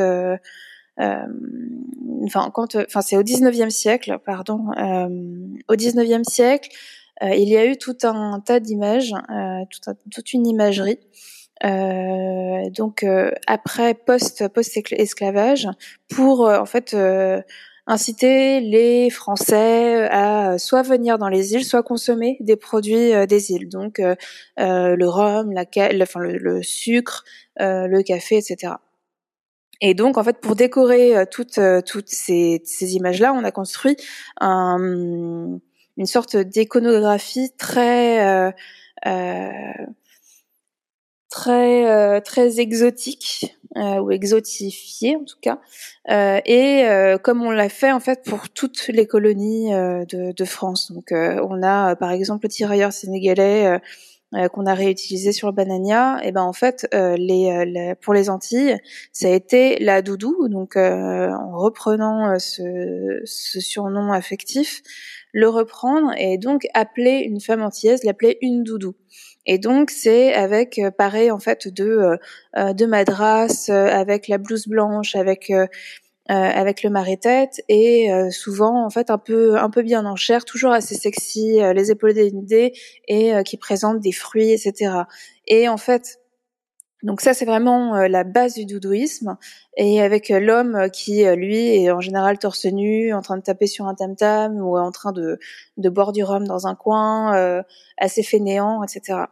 enfin 0.98 2.50
quand, 2.52 2.76
enfin 2.76 3.00
c'est 3.00 3.16
au 3.16 3.22
19e 3.22 3.70
siècle, 3.70 4.18
pardon, 4.24 4.66
euh, 4.76 5.08
au 5.68 5.74
19e 5.74 6.24
siècle, 6.24 6.70
euh, 7.22 7.34
il 7.34 7.48
y 7.48 7.56
a 7.56 7.66
eu 7.66 7.76
tout 7.76 7.96
un 8.04 8.40
tas 8.40 8.60
d'images, 8.60 9.14
tout 9.70 9.92
toute 10.12 10.32
une 10.32 10.46
imagerie. 10.46 10.98
Euh, 11.64 12.70
donc 12.70 13.02
euh, 13.02 13.32
après 13.48 13.94
post 13.94 14.46
post 14.48 14.78
esclavage 14.92 15.66
pour 16.08 16.42
en 16.42 16.66
fait 16.66 16.96
inciter 17.86 18.60
les 18.60 19.10
Français 19.10 20.08
à 20.10 20.58
soit 20.58 20.82
venir 20.82 21.18
dans 21.18 21.28
les 21.28 21.54
îles, 21.54 21.64
soit 21.64 21.82
consommer 21.82 22.36
des 22.40 22.56
produits 22.56 23.26
des 23.26 23.50
îles, 23.50 23.68
donc 23.68 23.98
le 23.98 25.06
rhum, 25.06 25.52
la, 25.52 25.64
enfin 26.02 26.20
le, 26.20 26.38
le 26.38 26.62
sucre, 26.62 27.24
le 27.58 28.02
café, 28.02 28.36
etc. 28.36 28.74
Et 29.80 29.94
donc, 29.94 30.18
en 30.18 30.24
fait, 30.24 30.40
pour 30.40 30.56
décorer 30.56 31.16
euh, 31.16 31.24
toutes, 31.30 31.58
euh, 31.58 31.80
toutes 31.80 32.08
ces, 32.08 32.62
ces 32.64 32.94
images-là, 32.94 33.32
on 33.32 33.44
a 33.44 33.52
construit 33.52 33.96
un, 34.40 35.58
une 35.96 36.06
sorte 36.06 36.36
d'iconographie 36.36 37.52
très, 37.56 38.26
euh, 38.26 38.50
euh 39.06 39.50
très, 41.30 42.20
très 42.22 42.58
exotique 42.58 43.58
euh, 43.76 44.00
ou 44.00 44.10
exotifiée 44.10 45.14
en 45.14 45.24
tout 45.24 45.36
cas. 45.42 45.60
et 46.08 46.86
comme 47.22 47.42
on 47.42 47.50
l'a 47.50 47.68
fait 47.68 47.92
en 47.92 48.00
fait 48.00 48.24
pour 48.24 48.48
toutes 48.48 48.88
les 48.88 49.06
colonies 49.06 49.70
de, 49.70 50.32
de, 50.32 50.44
France. 50.46 50.90
Donc, 50.90 51.12
on 51.12 51.62
a 51.62 51.96
par 51.96 52.12
exemple 52.12 52.46
le 52.46 52.48
tirailleur 52.48 52.94
sénégalais 52.94 53.78
euh, 54.34 54.48
qu'on 54.48 54.66
a 54.66 54.74
réutilisé 54.74 55.32
sur 55.32 55.54
Banania, 55.54 56.18
et 56.22 56.32
ben 56.32 56.42
en 56.42 56.52
fait, 56.52 56.86
euh, 56.92 57.16
les, 57.16 57.94
pour 58.02 58.12
les 58.12 58.28
Antilles, 58.28 58.76
ça 59.10 59.28
a 59.28 59.30
été 59.30 59.78
la 59.78 60.02
doudou. 60.02 60.48
Donc, 60.48 60.76
euh, 60.76 61.30
en 61.30 61.56
reprenant 61.56 62.38
ce, 62.38 63.22
ce, 63.24 63.58
surnom 63.60 64.12
affectif, 64.12 64.82
le 65.32 65.48
reprendre 65.48 66.12
et 66.18 66.36
donc 66.36 66.66
appeler 66.74 67.20
une 67.20 67.40
femme 67.40 67.62
antillaise, 67.62 68.04
l'appeler 68.04 68.36
une 68.42 68.64
doudou. 68.64 68.94
Et 69.46 69.56
donc 69.56 69.90
c'est 69.90 70.34
avec 70.34 70.78
pareil 70.98 71.30
en 71.30 71.38
fait 71.38 71.68
de 71.68 72.18
de 72.54 72.86
madras, 72.86 73.70
avec 73.70 74.28
la 74.28 74.36
blouse 74.36 74.68
blanche, 74.68 75.16
avec 75.16 75.50
euh, 76.30 76.34
avec 76.34 76.82
le 76.82 76.90
marais-tête 76.90 77.62
et 77.70 78.12
euh, 78.12 78.30
souvent 78.30 78.84
en 78.84 78.90
fait 78.90 79.08
un 79.08 79.16
peu 79.16 79.56
un 79.56 79.70
peu 79.70 79.80
bien 79.80 80.04
en 80.04 80.14
chair, 80.14 80.44
toujours 80.44 80.72
assez 80.72 80.94
sexy, 80.94 81.58
euh, 81.62 81.72
les 81.72 81.90
épaules 81.90 82.12
dénudées 82.12 82.74
et 83.06 83.32
qui 83.44 83.56
présente 83.56 84.00
des 84.00 84.12
fruits, 84.12 84.50
etc. 84.50 85.04
Et 85.46 85.70
en 85.70 85.78
fait 85.78 86.20
donc 87.04 87.20
ça, 87.20 87.32
c'est 87.32 87.44
vraiment 87.44 87.94
la 88.08 88.24
base 88.24 88.54
du 88.54 88.66
doudouisme. 88.66 89.36
Et 89.76 90.02
avec 90.02 90.30
l'homme 90.30 90.90
qui, 90.92 91.24
lui, 91.36 91.76
est 91.76 91.92
en 91.92 92.00
général 92.00 92.40
torse 92.40 92.64
nu, 92.64 93.14
en 93.14 93.22
train 93.22 93.36
de 93.36 93.42
taper 93.42 93.68
sur 93.68 93.86
un 93.86 93.94
tam-tam 93.94 94.56
ou 94.60 94.76
en 94.76 94.90
train 94.90 95.12
de, 95.12 95.38
de 95.76 95.88
boire 95.88 96.10
du 96.10 96.24
rhum 96.24 96.44
dans 96.44 96.66
un 96.66 96.74
coin, 96.74 97.62
assez 97.98 98.24
fainéant, 98.24 98.82
etc. 98.82 99.26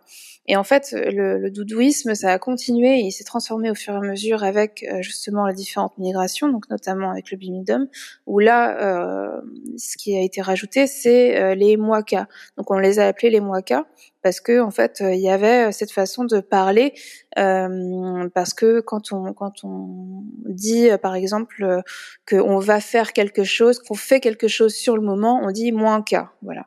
Et 0.48 0.56
en 0.56 0.64
fait, 0.64 0.92
le, 0.92 1.38
le 1.38 1.50
doudouisme, 1.50 2.14
ça 2.14 2.32
a 2.32 2.38
continué, 2.38 2.98
il 2.98 3.10
s'est 3.10 3.24
transformé 3.24 3.70
au 3.70 3.74
fur 3.74 3.94
et 3.94 3.96
à 3.96 4.00
mesure 4.00 4.44
avec 4.44 4.84
euh, 4.84 5.02
justement 5.02 5.46
les 5.46 5.54
différentes 5.54 5.98
migrations, 5.98 6.48
donc 6.48 6.70
notamment 6.70 7.10
avec 7.10 7.30
le 7.30 7.36
bimidum, 7.36 7.88
où 8.26 8.38
là, 8.38 8.78
euh, 8.80 9.40
ce 9.76 9.96
qui 9.96 10.16
a 10.16 10.20
été 10.20 10.40
rajouté, 10.40 10.86
c'est 10.86 11.40
euh, 11.40 11.54
les 11.54 11.76
muakas. 11.76 12.26
Donc 12.56 12.70
on 12.70 12.78
les 12.78 12.98
a 12.98 13.06
appelés 13.06 13.30
les 13.30 13.40
muakas 13.40 13.84
parce 14.22 14.40
que 14.40 14.60
en 14.60 14.72
fait, 14.72 15.04
il 15.06 15.20
y 15.20 15.30
avait 15.30 15.70
cette 15.70 15.92
façon 15.92 16.24
de 16.24 16.40
parler, 16.40 16.94
parce 17.36 18.54
que 18.54 18.80
quand 18.80 19.12
on 19.12 19.32
quand 19.32 19.62
on 19.62 20.24
dit 20.46 20.88
par 21.00 21.14
exemple 21.14 21.82
qu'on 22.28 22.58
va 22.58 22.80
faire 22.80 23.12
quelque 23.12 23.44
chose, 23.44 23.78
qu'on 23.78 23.94
fait 23.94 24.18
quelque 24.18 24.48
chose 24.48 24.74
sur 24.74 24.96
le 24.96 25.02
moment, 25.02 25.40
on 25.44 25.52
dit 25.52 25.70
muaka, 25.70 26.32
voilà. 26.42 26.66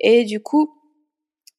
Et 0.00 0.24
du 0.24 0.40
coup, 0.40 0.77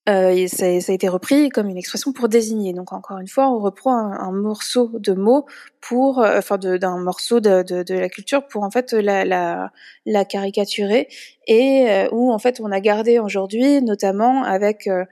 euh, 0.08 0.48
ça, 0.48 0.80
ça, 0.80 0.92
a 0.92 0.96
été 0.96 1.08
repris 1.08 1.50
comme 1.50 1.68
une 1.68 1.78
expression 1.78 2.14
pour 2.14 2.30
désigner. 2.30 2.74
Donc 2.74 2.94
encore 2.94 3.20
une 3.20 3.28
fois, 3.28 3.50
on 3.50 3.60
reprend 3.60 3.96
un, 3.96 4.32
morceau 4.32 4.92
de 4.98 5.14
mots 5.14 5.46
pour, 5.82 6.20
euh, 6.20 6.40
enfin, 6.40 6.58
d'un 6.58 6.98
morceau 6.98 7.40
de, 7.40 7.64
de, 7.64 7.84
de, 7.84 7.94
la 7.94 8.10
culture 8.10 8.48
pour 8.48 8.64
en 8.64 8.72
fait 8.72 8.94
la, 8.94 9.26
la, 9.26 9.72
la 10.06 10.26
caricaturer 10.26 11.10
et 11.48 11.90
euh, 11.90 12.08
où 12.12 12.32
en 12.32 12.40
fait 12.40 12.60
on 12.64 12.72
a 12.72 12.80
gardé 12.80 13.20
aujourd'hui, 13.20 13.82
notamment 13.82 14.44
avec 14.44 14.88
euh, 14.88 15.06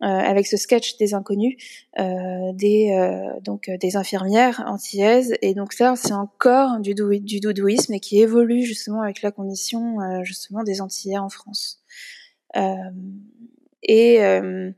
avec 0.00 0.46
ce 0.46 0.56
sketch 0.56 0.96
des 0.98 1.12
inconnus, 1.12 1.56
des 1.98 3.36
donc 3.42 3.68
des 3.68 3.96
infirmières 3.96 4.62
antillaises 4.68 5.34
et 5.42 5.54
donc 5.54 5.72
ça 5.72 5.96
c'est 5.96 6.12
encore 6.12 6.78
du, 6.78 6.94
du 6.94 7.40
doudouisme 7.40 7.94
et 7.94 7.98
qui 7.98 8.20
évolue 8.20 8.62
justement 8.62 9.02
avec 9.02 9.22
la 9.22 9.32
condition 9.32 9.96
justement 10.22 10.62
des 10.62 10.80
antillais 10.80 11.18
en 11.18 11.28
France. 11.28 11.82
Et, 13.82 14.24
euh, 14.24 14.70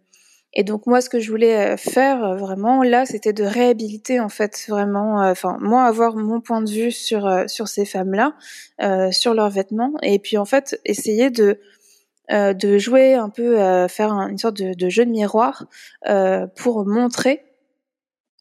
et 0.53 0.65
donc 0.65 0.87
moi, 0.87 1.01
ce 1.01 1.09
que 1.09 1.21
je 1.21 1.31
voulais 1.31 1.75
euh, 1.75 1.77
faire 1.77 2.25
euh, 2.25 2.37
vraiment 2.37 2.83
là, 2.83 3.07
c'était 3.07 3.33
de 3.33 3.45
réhabiliter 3.45 4.21
en 4.21 4.29
fait 4.29 4.65
vraiment, 4.69 5.21
enfin 5.29 5.57
moi 5.61 5.85
avoir 5.85 6.17
mon 6.17 6.41
point 6.41 6.63
de 6.63 6.71
vue 6.71 6.91
sur 6.93 7.29
sur 7.49 7.69
ces 7.69 7.85
femmes-là, 7.85 8.35
sur 9.13 9.35
leurs 9.35 9.51
vêtements, 9.51 9.95
et 10.03 10.19
puis 10.19 10.39
en 10.39 10.45
fait 10.45 10.81
essayer 10.85 11.31
de 11.31 11.61
de 12.31 12.79
jouer 12.79 13.15
un 13.15 13.29
peu, 13.29 13.57
faire 13.89 14.13
une 14.13 14.39
sorte 14.39 14.57
de, 14.57 14.73
de 14.73 14.89
jeu 14.89 15.05
de 15.05 15.11
miroir 15.11 15.67
pour 16.55 16.87
montrer 16.87 17.43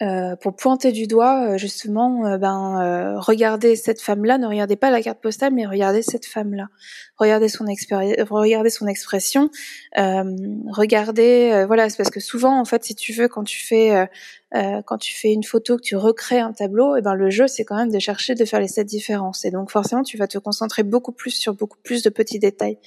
euh, 0.02 0.38
pour 0.38 0.56
pointer 0.56 0.94
du 0.94 1.08
doigt 1.08 1.44
euh, 1.44 1.58
justement 1.58 2.26
euh, 2.26 2.38
ben 2.38 3.18
regardez 3.20 3.76
cette 3.76 4.02
femme 4.02 4.24
là 4.24 4.38
ne 4.38 4.48
regardez 4.48 4.78
pas 4.78 4.92
la 4.92 5.02
carte 5.02 5.20
postale 5.20 5.54
mais 5.54 5.66
regardez 5.66 6.04
cette 6.04 6.26
femme 6.26 6.54
là 6.54 6.70
regardez 7.18 7.50
son 7.50 7.66
regardez 7.66 8.70
son 8.70 8.88
expression 8.88 9.50
regardez 9.98 11.66
voilà 11.68 11.90
c'est 11.90 11.98
parce 11.98 12.12
que 12.12 12.22
souvent 12.22 12.62
en 12.62 12.64
fait 12.64 12.86
si 12.86 12.96
tu 12.96 13.12
veux 13.12 13.28
quand 13.28 13.44
tu 13.44 13.62
fais 13.62 14.08
quand 14.54 14.98
tu 15.00 15.14
fais 15.14 15.34
une 15.34 15.44
photo 15.44 15.76
que 15.76 15.82
tu 15.82 15.98
recrées 15.98 16.40
un 16.40 16.54
tableau 16.54 16.96
et 16.96 17.02
ben 17.02 17.16
le 17.16 17.30
jeu 17.30 17.48
c'est 17.48 17.66
quand 17.66 17.76
même 17.76 17.92
de 17.92 18.00
chercher 18.00 18.36
de 18.36 18.46
faire 18.46 18.62
les 18.62 18.70
sept 18.70 18.88
différences. 18.88 19.44
Et 19.44 19.52
donc 19.52 19.70
forcément 19.70 20.04
tu 20.04 20.16
vas 20.16 20.28
te 20.28 20.38
concentrer 20.38 20.84
beaucoup 20.84 21.12
plus 21.12 21.32
sur 21.32 21.54
beaucoup 21.54 21.78
plus 21.84 22.04
de 22.04 22.10
petits 22.10 22.40
détails 22.40 22.78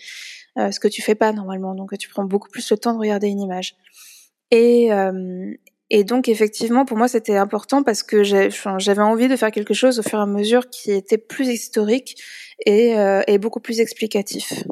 ce 0.57 0.81
que 0.81 0.89
tu 0.89 1.03
fais 1.03 1.15
pas 1.15 1.33
normalement. 1.33 1.75
Donc 1.75 1.97
tu 1.99 2.09
prends 2.09 2.25
beaucoup 2.25 2.49
plus 2.49 2.71
le 2.71 2.79
temps 2.79 2.95
de 2.95 2.99
regarder 2.99 3.29
une 3.29 3.41
image. 3.41 3.77
Et, 4.51 4.91
et 5.95 6.05
donc 6.05 6.27
effectivement, 6.27 6.87
pour 6.87 6.97
moi, 6.97 7.07
c'était 7.07 7.37
important 7.37 7.83
parce 7.83 8.03
que 8.03 8.25
j'avais 8.25 9.03
envie 9.03 9.29
de 9.29 9.37
faire 9.37 9.51
quelque 9.51 9.75
chose 9.75 9.99
au 9.99 10.03
fur 10.03 10.19
et 10.19 10.23
à 10.23 10.27
mesure 10.27 10.71
qui 10.71 10.91
était 10.91 11.19
plus 11.19 11.49
historique 11.49 12.17
et, 12.65 12.99
euh, 12.99 13.21
beaucoup 13.39 13.61
plus 13.61 13.79
explicatif. 13.79 14.65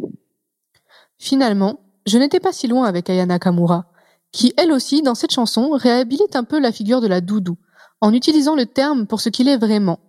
Finalement, 1.19 1.81
je 2.07 2.17
n'étais 2.17 2.41
pas 2.41 2.55
si 2.55 2.69
loin 2.69 2.87
avec 2.87 3.11
Ayana 3.11 3.39
Kamura, 3.39 3.93
qui 4.33 4.55
elle 4.57 4.73
aussi, 4.73 5.03
dans 5.03 5.15
cette 5.15 5.33
chanson, 5.33 5.73
réhabilite 5.73 6.37
un 6.37 6.45
peu 6.45 6.59
la 6.59 6.73
figure 6.73 7.03
de 7.03 7.07
la 7.07 7.21
doudou, 7.21 7.59
en 8.01 8.15
utilisant 8.15 8.57
le 8.57 8.65
terme 8.65 9.07
pour 9.07 9.21
ce 9.21 9.29
qu'il 9.29 9.47
est 9.47 9.59
vraiment. 9.59 10.01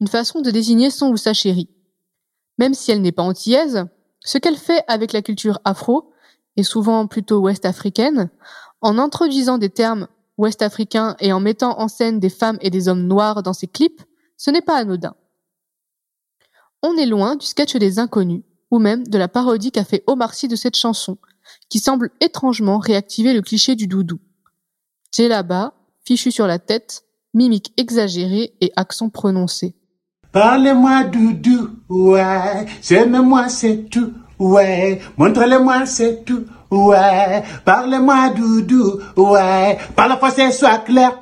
Une 0.00 0.08
façon 0.08 0.40
de 0.40 0.50
désigner 0.50 0.90
son 0.90 1.10
ou 1.10 1.16
sa 1.16 1.32
chérie. 1.32 1.70
Même 2.58 2.74
si 2.74 2.90
elle 2.90 3.02
n'est 3.02 3.12
pas 3.12 3.22
antillaise, 3.22 3.86
ce 4.18 4.38
qu'elle 4.38 4.56
fait 4.56 4.82
avec 4.88 5.12
la 5.12 5.22
culture 5.22 5.60
afro, 5.64 6.12
et 6.56 6.64
souvent 6.64 7.06
plutôt 7.06 7.38
ouest-africaine, 7.38 8.30
en 8.80 8.98
introduisant 8.98 9.58
des 9.58 9.70
termes 9.70 10.08
ouest-africains 10.36 11.16
et 11.20 11.32
en 11.32 11.40
mettant 11.40 11.78
en 11.80 11.88
scène 11.88 12.20
des 12.20 12.30
femmes 12.30 12.58
et 12.60 12.70
des 12.70 12.88
hommes 12.88 13.06
noirs 13.06 13.42
dans 13.42 13.52
ses 13.52 13.66
clips, 13.66 14.02
ce 14.36 14.50
n'est 14.50 14.62
pas 14.62 14.76
anodin. 14.76 15.14
On 16.82 16.96
est 16.96 17.06
loin 17.06 17.36
du 17.36 17.44
sketch 17.44 17.76
des 17.76 17.98
inconnus, 17.98 18.44
ou 18.70 18.78
même 18.78 19.06
de 19.06 19.18
la 19.18 19.28
parodie 19.28 19.72
qu'a 19.72 19.84
fait 19.84 20.04
Omar 20.06 20.34
Sy 20.34 20.46
de 20.46 20.56
cette 20.56 20.76
chanson, 20.76 21.18
qui 21.68 21.80
semble 21.80 22.10
étrangement 22.20 22.78
réactiver 22.78 23.34
le 23.34 23.42
cliché 23.42 23.74
du 23.74 23.88
doudou. 23.88 24.20
là-bas, 25.18 25.74
fichu 26.04 26.30
sur 26.30 26.46
la 26.46 26.58
tête, 26.58 27.04
mimique 27.34 27.72
exagérée 27.76 28.54
et 28.60 28.72
accent 28.76 29.10
prononcé. 29.10 29.74
Parlez-moi 30.30 31.04
doudou, 31.04 31.70
ouais, 31.88 32.66
c'est 32.80 33.06
moi 33.06 33.48
c'est 33.48 33.88
tout, 33.90 34.12
ouais, 34.38 35.00
montrez-le-moi 35.16 35.86
c'est 35.86 36.24
tout, 36.24 36.44
ouais. 36.70 37.42
Parlez-moi 37.64 38.30
doudou, 38.30 39.00
ouais. 39.16 39.78
Par 39.94 40.08
la 40.08 40.16
français, 40.16 40.50
soit 40.52 40.78
clair. 40.78 41.18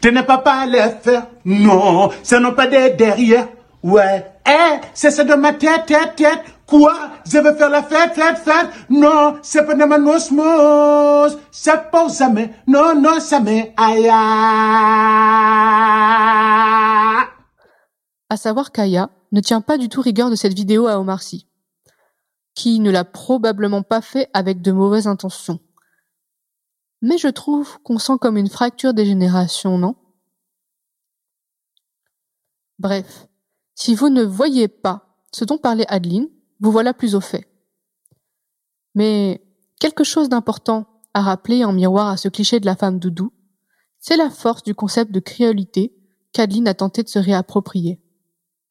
Tu 0.00 0.10
n'es 0.12 0.22
pas 0.22 0.38
pas 0.38 0.66
les 0.66 0.88
faire, 1.02 1.26
non. 1.44 2.10
Ce 2.22 2.36
n'est 2.36 2.52
pas 2.52 2.66
des 2.66 2.90
derrière, 2.90 3.48
ouais. 3.82 4.26
Eh, 4.46 4.80
c'est 4.92 5.10
ça 5.10 5.24
de 5.24 5.34
ma 5.34 5.52
tête, 5.52 5.86
tête, 5.86 6.16
tête. 6.16 6.42
Quoi? 6.66 6.94
Je 7.26 7.38
veux 7.38 7.54
faire 7.54 7.68
la 7.68 7.82
fête, 7.82 8.14
fête, 8.14 8.38
fête. 8.38 8.68
Non, 8.88 9.36
c'est 9.42 9.66
pas 9.66 9.74
de 9.74 9.84
ma 9.84 9.96
osmose. 9.98 11.38
C'est 11.50 11.90
pas 11.90 12.08
jamais. 12.08 12.50
Non, 12.66 12.98
non, 12.98 13.18
jamais. 13.20 13.74
Aïe. 13.76 14.08
À 18.30 18.36
savoir 18.36 18.72
qu'Aya 18.72 19.10
ne 19.32 19.40
tient 19.40 19.60
pas 19.60 19.76
du 19.76 19.88
tout 19.88 20.00
rigueur 20.00 20.30
de 20.30 20.36
cette 20.36 20.54
vidéo 20.54 20.86
à 20.86 20.98
Omar 20.98 21.22
Sy 21.22 21.46
qui 22.54 22.80
ne 22.80 22.90
l'a 22.90 23.04
probablement 23.04 23.82
pas 23.82 24.00
fait 24.00 24.30
avec 24.32 24.62
de 24.62 24.72
mauvaises 24.72 25.06
intentions. 25.06 25.60
Mais 27.02 27.18
je 27.18 27.28
trouve 27.28 27.78
qu'on 27.82 27.98
sent 27.98 28.14
comme 28.20 28.36
une 28.36 28.48
fracture 28.48 28.94
des 28.94 29.04
générations, 29.04 29.76
non? 29.76 29.96
Bref, 32.78 33.28
si 33.74 33.94
vous 33.94 34.08
ne 34.08 34.22
voyez 34.22 34.68
pas 34.68 35.18
ce 35.32 35.44
dont 35.44 35.58
parlait 35.58 35.86
Adeline, 35.88 36.28
vous 36.60 36.70
voilà 36.70 36.94
plus 36.94 37.14
au 37.14 37.20
fait. 37.20 37.48
Mais 38.94 39.44
quelque 39.80 40.04
chose 40.04 40.28
d'important 40.28 40.86
à 41.12 41.22
rappeler 41.22 41.64
en 41.64 41.72
miroir 41.72 42.08
à 42.08 42.16
ce 42.16 42.28
cliché 42.28 42.60
de 42.60 42.66
la 42.66 42.76
femme 42.76 42.98
doudou, 42.98 43.32
c'est 43.98 44.16
la 44.16 44.30
force 44.30 44.62
du 44.62 44.74
concept 44.74 45.10
de 45.12 45.20
créolité 45.20 45.96
qu'Adeline 46.32 46.68
a 46.68 46.74
tenté 46.74 47.02
de 47.02 47.08
se 47.08 47.18
réapproprier 47.18 48.00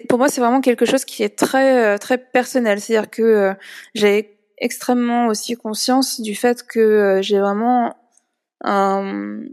pour 0.08 0.20
moi, 0.20 0.30
c'est 0.30 0.41
vraiment 0.41 0.62
quelque 0.62 0.86
chose 0.86 1.06
qui 1.06 1.24
est 1.24 1.38
très 1.38 1.95
euh, 1.95 1.97
très 1.97 2.18
personnel. 2.18 2.80
C'est-à-dire 2.80 3.10
que 3.10 3.22
euh, 3.22 3.54
j'ai 3.93 4.38
extrêmement 4.58 5.28
aussi 5.28 5.56
conscience 5.56 6.22
du 6.22 6.36
fait 6.36 6.64
que 6.64 6.80
euh, 6.80 7.22
j'ai 7.22 7.39
vraiment 7.39 7.95
un, 8.64 9.43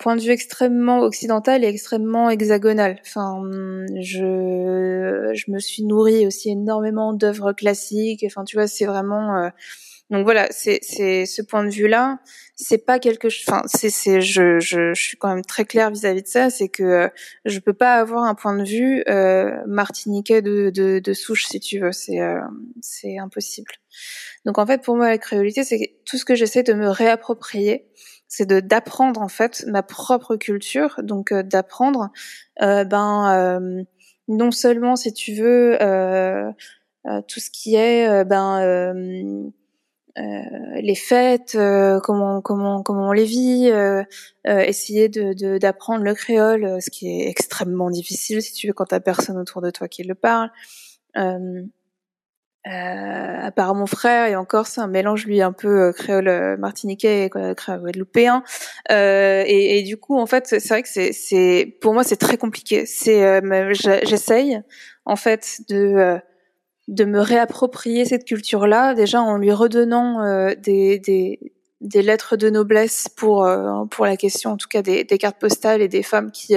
point 0.00 0.16
de 0.16 0.22
vue 0.22 0.30
extrêmement 0.30 1.00
occidental 1.00 1.62
et 1.62 1.68
extrêmement 1.68 2.30
hexagonal. 2.30 2.98
Enfin, 3.06 3.42
je 4.00 5.30
je 5.34 5.50
me 5.50 5.58
suis 5.58 5.84
nourrie 5.84 6.26
aussi 6.26 6.50
énormément 6.50 7.12
d'œuvres 7.12 7.52
classiques. 7.52 8.24
Enfin, 8.26 8.44
tu 8.44 8.56
vois, 8.56 8.66
c'est 8.66 8.86
vraiment 8.86 9.50
donc 10.10 10.24
voilà, 10.24 10.48
c'est 10.50 10.80
ce 10.82 11.42
point 11.42 11.64
de 11.64 11.70
vue-là, 11.70 12.18
c'est 12.56 12.84
pas 12.84 12.98
quelque 12.98 13.30
chose. 13.30 13.44
Enfin, 13.48 13.62
c'est 13.66 14.20
je, 14.20 14.60
je 14.60 14.92
je 14.92 15.02
suis 15.02 15.16
quand 15.16 15.34
même 15.34 15.44
très 15.44 15.64
claire 15.64 15.90
vis-à-vis 15.90 16.22
de 16.22 16.28
ça, 16.28 16.50
c'est 16.50 16.68
que 16.68 16.82
euh, 16.82 17.08
je 17.46 17.58
peux 17.58 17.72
pas 17.72 17.94
avoir 17.94 18.24
un 18.24 18.34
point 18.34 18.56
de 18.56 18.64
vue 18.64 19.02
euh, 19.08 19.56
martiniquais 19.66 20.42
de, 20.42 20.70
de 20.70 20.98
de 20.98 21.12
souche 21.14 21.46
si 21.46 21.58
tu 21.58 21.78
veux, 21.78 21.92
c'est 21.92 22.20
euh, 22.20 22.40
c'est 22.82 23.18
impossible. 23.18 23.72
Donc 24.44 24.58
en 24.58 24.66
fait, 24.66 24.82
pour 24.82 24.96
moi, 24.96 25.08
la 25.08 25.18
créolité, 25.18 25.64
c'est 25.64 25.96
tout 26.04 26.18
ce 26.18 26.26
que 26.26 26.34
j'essaie 26.34 26.62
de 26.62 26.74
me 26.74 26.88
réapproprier, 26.88 27.86
c'est 28.28 28.46
de 28.46 28.60
d'apprendre 28.60 29.22
en 29.22 29.28
fait 29.28 29.64
ma 29.68 29.82
propre 29.82 30.36
culture, 30.36 31.00
donc 31.02 31.32
euh, 31.32 31.42
d'apprendre 31.42 32.10
ben 32.60 33.84
non 34.28 34.50
seulement 34.50 34.96
si 34.96 35.12
tu 35.14 35.34
veux 35.34 35.78
tout 37.26 37.40
ce 37.40 37.50
qui 37.50 37.74
est 37.76 38.24
ben 38.24 38.60
euh, 38.62 39.50
les 40.16 40.94
fêtes, 40.94 41.54
euh, 41.56 42.00
comment 42.00 42.40
comment 42.40 42.82
comment 42.82 43.08
on 43.08 43.12
les 43.12 43.24
vit, 43.24 43.70
euh, 43.70 44.04
essayer 44.44 45.08
de 45.08 45.58
d'apprendre 45.58 46.04
le 46.04 46.14
créole, 46.14 46.80
ce 46.80 46.90
qui 46.90 47.08
est 47.08 47.28
extrêmement 47.28 47.90
difficile 47.90 48.42
si 48.42 48.52
tu 48.52 48.68
veux 48.68 48.72
quand 48.72 48.86
t'as 48.86 49.00
personne 49.00 49.38
autour 49.38 49.62
de 49.62 49.70
toi 49.70 49.88
qui 49.88 50.02
le 50.04 50.14
parle. 50.14 50.50
Euh, 51.16 51.62
à 52.66 53.50
part 53.50 53.74
mon 53.74 53.84
frère 53.84 54.26
et 54.26 54.36
encore 54.36 54.66
c'est 54.66 54.80
un 54.80 54.86
mélange 54.86 55.26
lui 55.26 55.42
un 55.42 55.52
peu 55.52 55.92
créole 55.92 56.56
martiniquais 56.56 57.26
et 57.26 57.30
créole 57.30 57.80
guadeloupéen 57.82 58.42
et, 58.88 59.78
et, 59.78 59.82
du 59.82 59.98
coup 59.98 60.18
en 60.18 60.24
fait 60.24 60.46
c'est 60.46 60.66
vrai 60.68 60.82
que 60.82 60.88
c'est 60.88 61.12
c'est 61.12 61.76
pour 61.82 61.92
moi 61.92 62.04
c'est 62.04 62.16
très 62.16 62.38
compliqué 62.38 62.86
c'est 62.86 63.42
j'essaye 64.06 64.62
en 65.04 65.16
fait 65.16 65.60
de 65.68 66.18
de 66.88 67.04
me 67.04 67.20
réapproprier 67.20 68.04
cette 68.04 68.24
culture-là, 68.24 68.94
déjà 68.94 69.20
en 69.20 69.38
lui 69.38 69.52
redonnant 69.52 70.22
euh, 70.22 70.54
des, 70.58 70.98
des, 70.98 71.54
des 71.80 72.02
lettres 72.02 72.36
de 72.36 72.50
noblesse 72.50 73.08
pour 73.08 73.48
pour 73.90 74.06
la 74.06 74.16
question 74.16 74.50
en 74.52 74.56
tout 74.56 74.68
cas 74.68 74.82
des, 74.82 75.04
des 75.04 75.18
cartes 75.18 75.38
postales 75.38 75.82
et 75.82 75.88
des 75.88 76.02
femmes 76.02 76.30
qui 76.30 76.54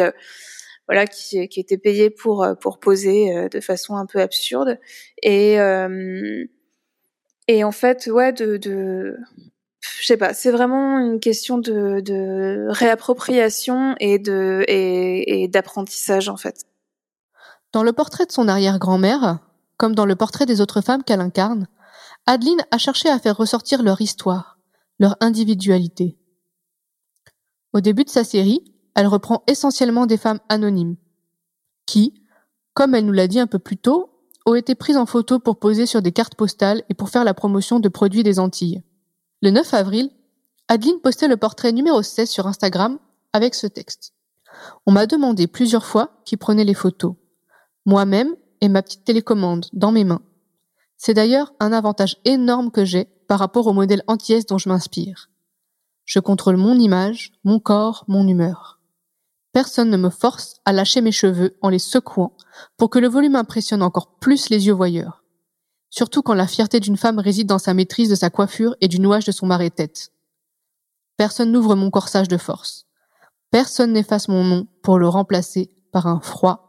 voilà 0.87 1.05
qui, 1.05 1.47
qui 1.49 1.59
étaient 1.59 1.77
payées 1.77 2.09
pour 2.09 2.47
pour 2.61 2.79
poser 2.79 3.49
de 3.49 3.59
façon 3.59 3.95
un 3.95 4.05
peu 4.05 4.19
absurde 4.19 4.79
et 5.23 5.57
et 7.47 7.63
en 7.63 7.71
fait 7.71 8.07
ouais 8.07 8.31
de, 8.31 8.57
de 8.57 9.17
je 9.99 10.05
sais 10.05 10.17
pas, 10.17 10.33
c'est 10.33 10.51
vraiment 10.51 10.99
une 10.99 11.19
question 11.19 11.57
de, 11.57 12.01
de 12.01 12.67
réappropriation 12.69 13.95
et 13.99 14.19
de 14.19 14.63
et, 14.67 15.43
et 15.43 15.47
d'apprentissage 15.47 16.29
en 16.29 16.37
fait. 16.37 16.63
Dans 17.73 17.83
le 17.83 17.93
portrait 17.93 18.25
de 18.25 18.31
son 18.31 18.47
arrière-grand-mère, 18.47 19.39
comme 19.77 19.95
dans 19.95 20.05
le 20.05 20.15
portrait 20.15 20.45
des 20.45 20.61
autres 20.61 20.81
femmes 20.81 21.03
qu'elle 21.03 21.21
incarne, 21.21 21.67
Adeline 22.25 22.61
a 22.71 22.77
cherché 22.77 23.09
à 23.09 23.19
faire 23.19 23.37
ressortir 23.37 23.83
leur 23.83 24.01
histoire, 24.01 24.59
leur 24.99 25.15
individualité. 25.21 26.17
Au 27.73 27.79
début 27.79 28.03
de 28.03 28.09
sa 28.09 28.23
série, 28.23 28.73
elle 28.95 29.07
reprend 29.07 29.43
essentiellement 29.47 30.07
des 30.07 30.17
femmes 30.17 30.39
anonymes, 30.49 30.97
qui, 31.85 32.21
comme 32.73 32.95
elle 32.95 33.05
nous 33.05 33.13
l'a 33.13 33.27
dit 33.27 33.39
un 33.39 33.47
peu 33.47 33.59
plus 33.59 33.77
tôt, 33.77 34.09
ont 34.45 34.55
été 34.55 34.75
prises 34.75 34.97
en 34.97 35.05
photo 35.05 35.39
pour 35.39 35.59
poser 35.59 35.85
sur 35.85 36.01
des 36.01 36.11
cartes 36.11 36.35
postales 36.35 36.83
et 36.89 36.93
pour 36.93 37.09
faire 37.09 37.23
la 37.23 37.33
promotion 37.33 37.79
de 37.79 37.89
produits 37.89 38.23
des 38.23 38.39
Antilles. 38.39 38.81
Le 39.41 39.51
9 39.51 39.73
avril, 39.73 40.09
Adeline 40.67 40.99
postait 40.99 41.27
le 41.27 41.37
portrait 41.37 41.71
numéro 41.71 42.01
16 42.01 42.29
sur 42.29 42.47
Instagram 42.47 42.97
avec 43.33 43.55
ce 43.55 43.67
texte. 43.67 44.13
On 44.85 44.91
m'a 44.91 45.05
demandé 45.05 45.47
plusieurs 45.47 45.85
fois 45.85 46.21
qui 46.25 46.37
prenait 46.37 46.63
les 46.63 46.73
photos. 46.73 47.13
Moi-même 47.85 48.35
et 48.61 48.69
ma 48.69 48.81
petite 48.81 49.03
télécommande 49.03 49.67
dans 49.73 49.91
mes 49.91 50.03
mains. 50.03 50.21
C'est 50.97 51.13
d'ailleurs 51.13 51.53
un 51.59 51.71
avantage 51.71 52.17
énorme 52.25 52.71
que 52.71 52.85
j'ai 52.85 53.05
par 53.27 53.39
rapport 53.39 53.67
au 53.67 53.73
modèle 53.73 54.03
anti 54.07 54.39
dont 54.47 54.57
je 54.57 54.69
m'inspire. 54.69 55.29
Je 56.05 56.19
contrôle 56.19 56.57
mon 56.57 56.77
image, 56.79 57.33
mon 57.43 57.59
corps, 57.59 58.05
mon 58.07 58.27
humeur. 58.27 58.79
Personne 59.51 59.89
ne 59.89 59.97
me 59.97 60.09
force 60.09 60.55
à 60.65 60.73
lâcher 60.73 61.01
mes 61.01 61.11
cheveux 61.11 61.57
en 61.61 61.69
les 61.69 61.79
secouant 61.79 62.35
pour 62.77 62.89
que 62.89 62.99
le 62.99 63.07
volume 63.07 63.35
impressionne 63.35 63.81
encore 63.81 64.17
plus 64.19 64.49
les 64.49 64.67
yeux 64.67 64.73
voyeurs 64.73 65.23
surtout 65.89 66.21
quand 66.21 66.33
la 66.33 66.47
fierté 66.47 66.79
d'une 66.79 66.97
femme 66.97 67.19
réside 67.19 67.47
dans 67.47 67.59
sa 67.59 67.73
maîtrise 67.73 68.09
de 68.09 68.15
sa 68.15 68.29
coiffure 68.29 68.75
et 68.81 68.87
du 68.87 68.99
nouage 68.99 69.25
de 69.25 69.31
son 69.31 69.45
marais-tête. 69.45 70.11
Personne 71.17 71.51
n'ouvre 71.51 71.75
mon 71.75 71.89
corsage 71.89 72.27
de 72.27 72.37
force. 72.37 72.85
Personne 73.49 73.93
n'efface 73.93 74.27
mon 74.27 74.43
nom 74.43 74.67
pour 74.83 74.99
le 74.99 75.07
remplacer 75.07 75.71
par 75.91 76.07
un 76.07 76.19
froid 76.19 76.66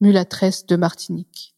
mulâtresse 0.00 0.66
de 0.66 0.76
Martinique. 0.76 1.56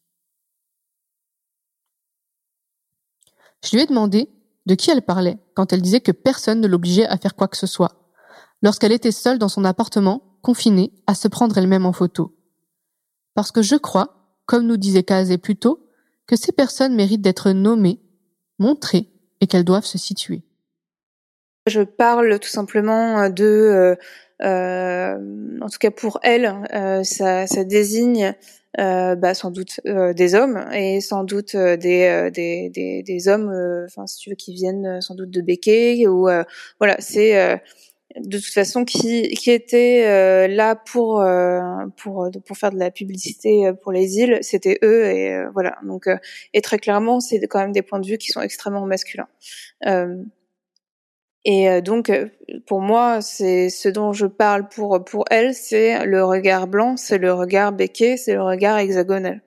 Je 3.64 3.76
lui 3.76 3.82
ai 3.82 3.86
demandé 3.86 4.28
de 4.66 4.74
qui 4.74 4.90
elle 4.90 5.02
parlait 5.02 5.38
quand 5.54 5.72
elle 5.72 5.82
disait 5.82 6.00
que 6.00 6.12
personne 6.12 6.60
ne 6.60 6.68
l'obligeait 6.68 7.06
à 7.06 7.16
faire 7.16 7.34
quoi 7.34 7.48
que 7.48 7.56
ce 7.56 7.66
soit, 7.66 7.98
lorsqu'elle 8.62 8.92
était 8.92 9.12
seule 9.12 9.38
dans 9.38 9.48
son 9.48 9.64
appartement, 9.64 10.22
confinée, 10.42 10.92
à 11.06 11.14
se 11.14 11.26
prendre 11.28 11.56
elle-même 11.58 11.86
en 11.86 11.92
photo. 11.92 12.36
Parce 13.34 13.50
que 13.50 13.62
je 13.62 13.76
crois, 13.76 14.36
comme 14.46 14.66
nous 14.66 14.76
disait 14.76 15.02
Kazé 15.02 15.38
plus 15.38 15.56
tôt, 15.56 15.88
que 16.26 16.36
ces 16.36 16.52
personnes 16.52 16.94
méritent 16.94 17.22
d'être 17.22 17.50
nommées, 17.50 18.00
montrées 18.58 19.10
et 19.40 19.46
qu'elles 19.46 19.64
doivent 19.64 19.84
se 19.84 19.98
situer. 19.98 20.42
Je 21.66 21.82
parle 21.82 22.38
tout 22.38 22.48
simplement 22.48 23.28
de, 23.28 23.44
euh, 23.44 23.96
en 24.40 25.68
tout 25.70 25.78
cas 25.78 25.90
pour 25.90 26.20
elle, 26.22 26.54
euh, 26.74 27.02
ça, 27.04 27.46
ça, 27.46 27.64
désigne 27.64 28.34
euh, 28.78 29.16
bah, 29.16 29.34
sans 29.34 29.50
doute 29.50 29.80
euh, 29.86 30.12
des 30.12 30.34
hommes 30.34 30.64
et 30.72 31.00
sans 31.00 31.24
doute 31.24 31.56
des, 31.56 32.30
des, 32.32 32.70
des, 32.70 33.02
des 33.02 33.28
hommes, 33.28 33.52
enfin 33.86 34.06
si 34.06 34.18
tu 34.18 34.30
veux, 34.30 34.36
qui 34.36 34.54
viennent 34.54 35.00
sans 35.00 35.14
doute 35.14 35.30
de 35.30 35.40
Béquet 35.40 36.06
ou 36.06 36.28
voilà, 36.78 36.96
c'est 36.98 37.60
de 38.16 38.38
toute 38.38 38.52
façon 38.52 38.84
qui 38.84 39.28
qui 39.28 39.50
était 39.50 40.04
euh, 40.06 40.48
là 40.48 40.74
pour 40.76 41.20
euh, 41.20 41.60
pour 41.96 42.28
pour 42.44 42.56
faire 42.56 42.70
de 42.70 42.78
la 42.78 42.90
publicité 42.90 43.66
euh, 43.66 43.72
pour 43.72 43.92
les 43.92 44.16
îles 44.18 44.38
c'était 44.42 44.78
eux 44.82 45.04
et 45.06 45.44
voilà. 45.52 45.76
Donc 45.84 46.08
et 46.54 46.60
très 46.60 46.78
clairement 46.78 47.20
c'est 47.20 47.40
quand 47.46 47.60
même 47.60 47.72
des 47.72 47.82
points 47.82 48.00
de 48.00 48.06
vue 48.06 48.18
qui 48.18 48.32
sont 48.32 48.40
extrêmement 48.40 48.86
masculins 48.86 49.28
et 51.50 51.80
donc 51.80 52.12
pour 52.66 52.80
moi 52.80 53.22
c'est 53.22 53.70
ce 53.70 53.88
dont 53.88 54.12
je 54.12 54.26
parle 54.26 54.68
pour 54.68 55.02
pour 55.04 55.24
elle 55.30 55.54
c'est 55.54 56.04
le 56.04 56.22
regard 56.24 56.66
blanc 56.66 56.96
c'est 56.96 57.16
le 57.16 57.32
regard 57.32 57.72
béquet 57.72 58.16
c'est 58.18 58.34
le 58.34 58.42
regard 58.42 58.78
hexagonal 58.78 59.40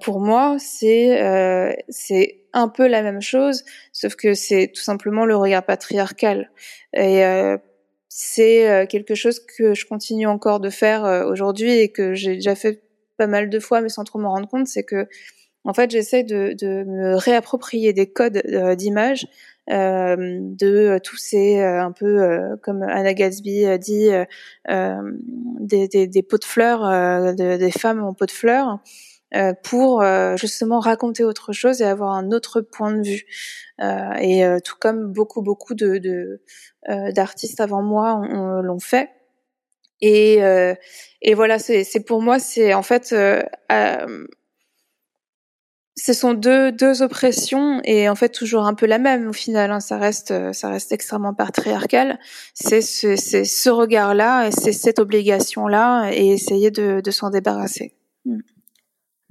pour 0.00 0.20
moi 0.20 0.56
c'est 0.58 1.76
c'est 1.88 2.40
un 2.52 2.68
peu 2.68 2.86
la 2.86 3.02
même 3.02 3.20
chose, 3.20 3.64
sauf 3.92 4.16
que 4.16 4.34
c'est 4.34 4.72
tout 4.74 4.80
simplement 4.80 5.24
le 5.24 5.36
regard 5.36 5.64
patriarcal. 5.64 6.50
Et 6.92 7.24
euh, 7.24 7.56
c'est 8.08 8.68
euh, 8.68 8.86
quelque 8.86 9.14
chose 9.14 9.40
que 9.40 9.74
je 9.74 9.86
continue 9.86 10.26
encore 10.26 10.60
de 10.60 10.70
faire 10.70 11.04
euh, 11.04 11.24
aujourd'hui 11.24 11.70
et 11.78 11.90
que 11.90 12.14
j'ai 12.14 12.34
déjà 12.34 12.54
fait 12.54 12.82
pas 13.16 13.26
mal 13.26 13.50
de 13.50 13.60
fois, 13.60 13.80
mais 13.80 13.88
sans 13.88 14.04
trop 14.04 14.18
m'en 14.18 14.30
rendre 14.30 14.48
compte, 14.48 14.66
c'est 14.66 14.84
que 14.84 15.06
en 15.64 15.74
fait 15.74 15.90
j'essaie 15.90 16.24
de, 16.24 16.54
de, 16.58 16.84
me 16.84 17.16
réapproprier 17.16 17.92
des 17.92 18.10
codes 18.10 18.42
d'image. 18.76 19.26
De 19.70 20.98
tous 20.98 21.16
ces 21.16 21.60
un 21.60 21.92
peu 21.92 22.40
comme 22.62 22.82
Anna 22.82 23.14
Gatsby 23.14 23.66
dit 23.78 24.10
des, 24.68 25.88
des, 25.88 26.06
des, 26.06 26.22
pots 26.22 26.38
de 26.38 26.44
fleurs 26.44 27.34
des 27.34 27.70
femmes 27.70 28.02
en 28.02 28.12
pots 28.12 28.26
de 28.26 28.30
fleurs 28.30 28.80
euh, 29.36 29.52
pour 29.62 30.02
euh, 30.02 30.36
justement 30.36 30.80
raconter 30.80 31.22
autre 31.22 31.52
chose 31.52 31.80
et 31.80 31.84
avoir 31.84 32.14
un 32.14 32.32
autre 32.32 32.60
point 32.60 32.92
de 32.92 33.06
vue. 33.06 33.26
Euh, 33.80 34.12
et 34.20 34.60
tout 34.64 34.74
comme 34.78 35.12
beaucoup 35.12 35.40
beaucoup 35.40 35.74
de, 35.74 35.98
de 35.98 36.42
d'artistes 37.12 37.60
avant 37.60 37.82
moi 37.82 38.20
l'ont 38.62 38.80
fait. 38.80 39.10
Et, 40.00 40.38
et 41.22 41.34
voilà, 41.34 41.58
c'est 41.58 42.04
pour 42.06 42.22
moi, 42.22 42.38
c'est 42.38 42.74
en 42.74 42.82
fait 42.82 43.14
ce 46.02 46.12
sont 46.12 46.34
deux, 46.34 46.72
deux 46.72 47.02
oppressions 47.02 47.80
et 47.84 48.08
en 48.08 48.14
fait 48.14 48.30
toujours 48.30 48.66
un 48.66 48.74
peu 48.74 48.86
la 48.86 48.98
même 48.98 49.28
au 49.28 49.32
final. 49.32 49.70
Hein, 49.70 49.80
ça 49.80 49.98
reste 49.98 50.52
ça 50.52 50.68
reste 50.68 50.92
extrêmement 50.92 51.34
patriarcal. 51.34 52.18
C'est 52.54 52.80
ce, 52.82 53.16
ce 53.16 53.70
regard-là 53.70 54.48
et 54.48 54.50
c'est 54.52 54.72
cette 54.72 54.98
obligation-là 54.98 56.10
et 56.12 56.28
essayer 56.28 56.70
de, 56.70 57.00
de 57.00 57.10
s'en 57.10 57.30
débarrasser. 57.30 57.94
Mm 58.24 58.40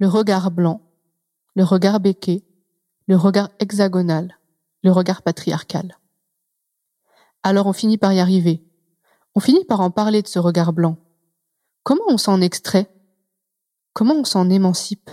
le 0.00 0.08
regard 0.08 0.50
blanc, 0.50 0.80
le 1.54 1.62
regard 1.62 2.00
béquet, 2.00 2.42
le 3.06 3.16
regard 3.16 3.50
hexagonal, 3.58 4.38
le 4.82 4.90
regard 4.92 5.20
patriarcal. 5.20 5.98
Alors 7.42 7.66
on 7.66 7.74
finit 7.74 7.98
par 7.98 8.14
y 8.14 8.18
arriver. 8.18 8.64
On 9.34 9.40
finit 9.40 9.66
par 9.66 9.80
en 9.82 9.90
parler 9.90 10.22
de 10.22 10.26
ce 10.26 10.38
regard 10.38 10.72
blanc. 10.72 10.96
Comment 11.82 12.04
on 12.08 12.16
s'en 12.16 12.40
extrait? 12.40 12.90
Comment 13.92 14.14
on 14.14 14.24
s'en 14.24 14.48
émancipe? 14.48 15.10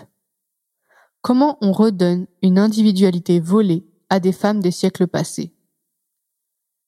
Comment 1.27 1.57
on 1.59 1.73
redonne 1.73 2.25
une 2.41 2.57
individualité 2.57 3.41
volée 3.41 3.83
à 4.09 4.21
des 4.21 4.31
femmes 4.31 4.61
des 4.61 4.71
siècles 4.71 5.07
passés? 5.07 5.51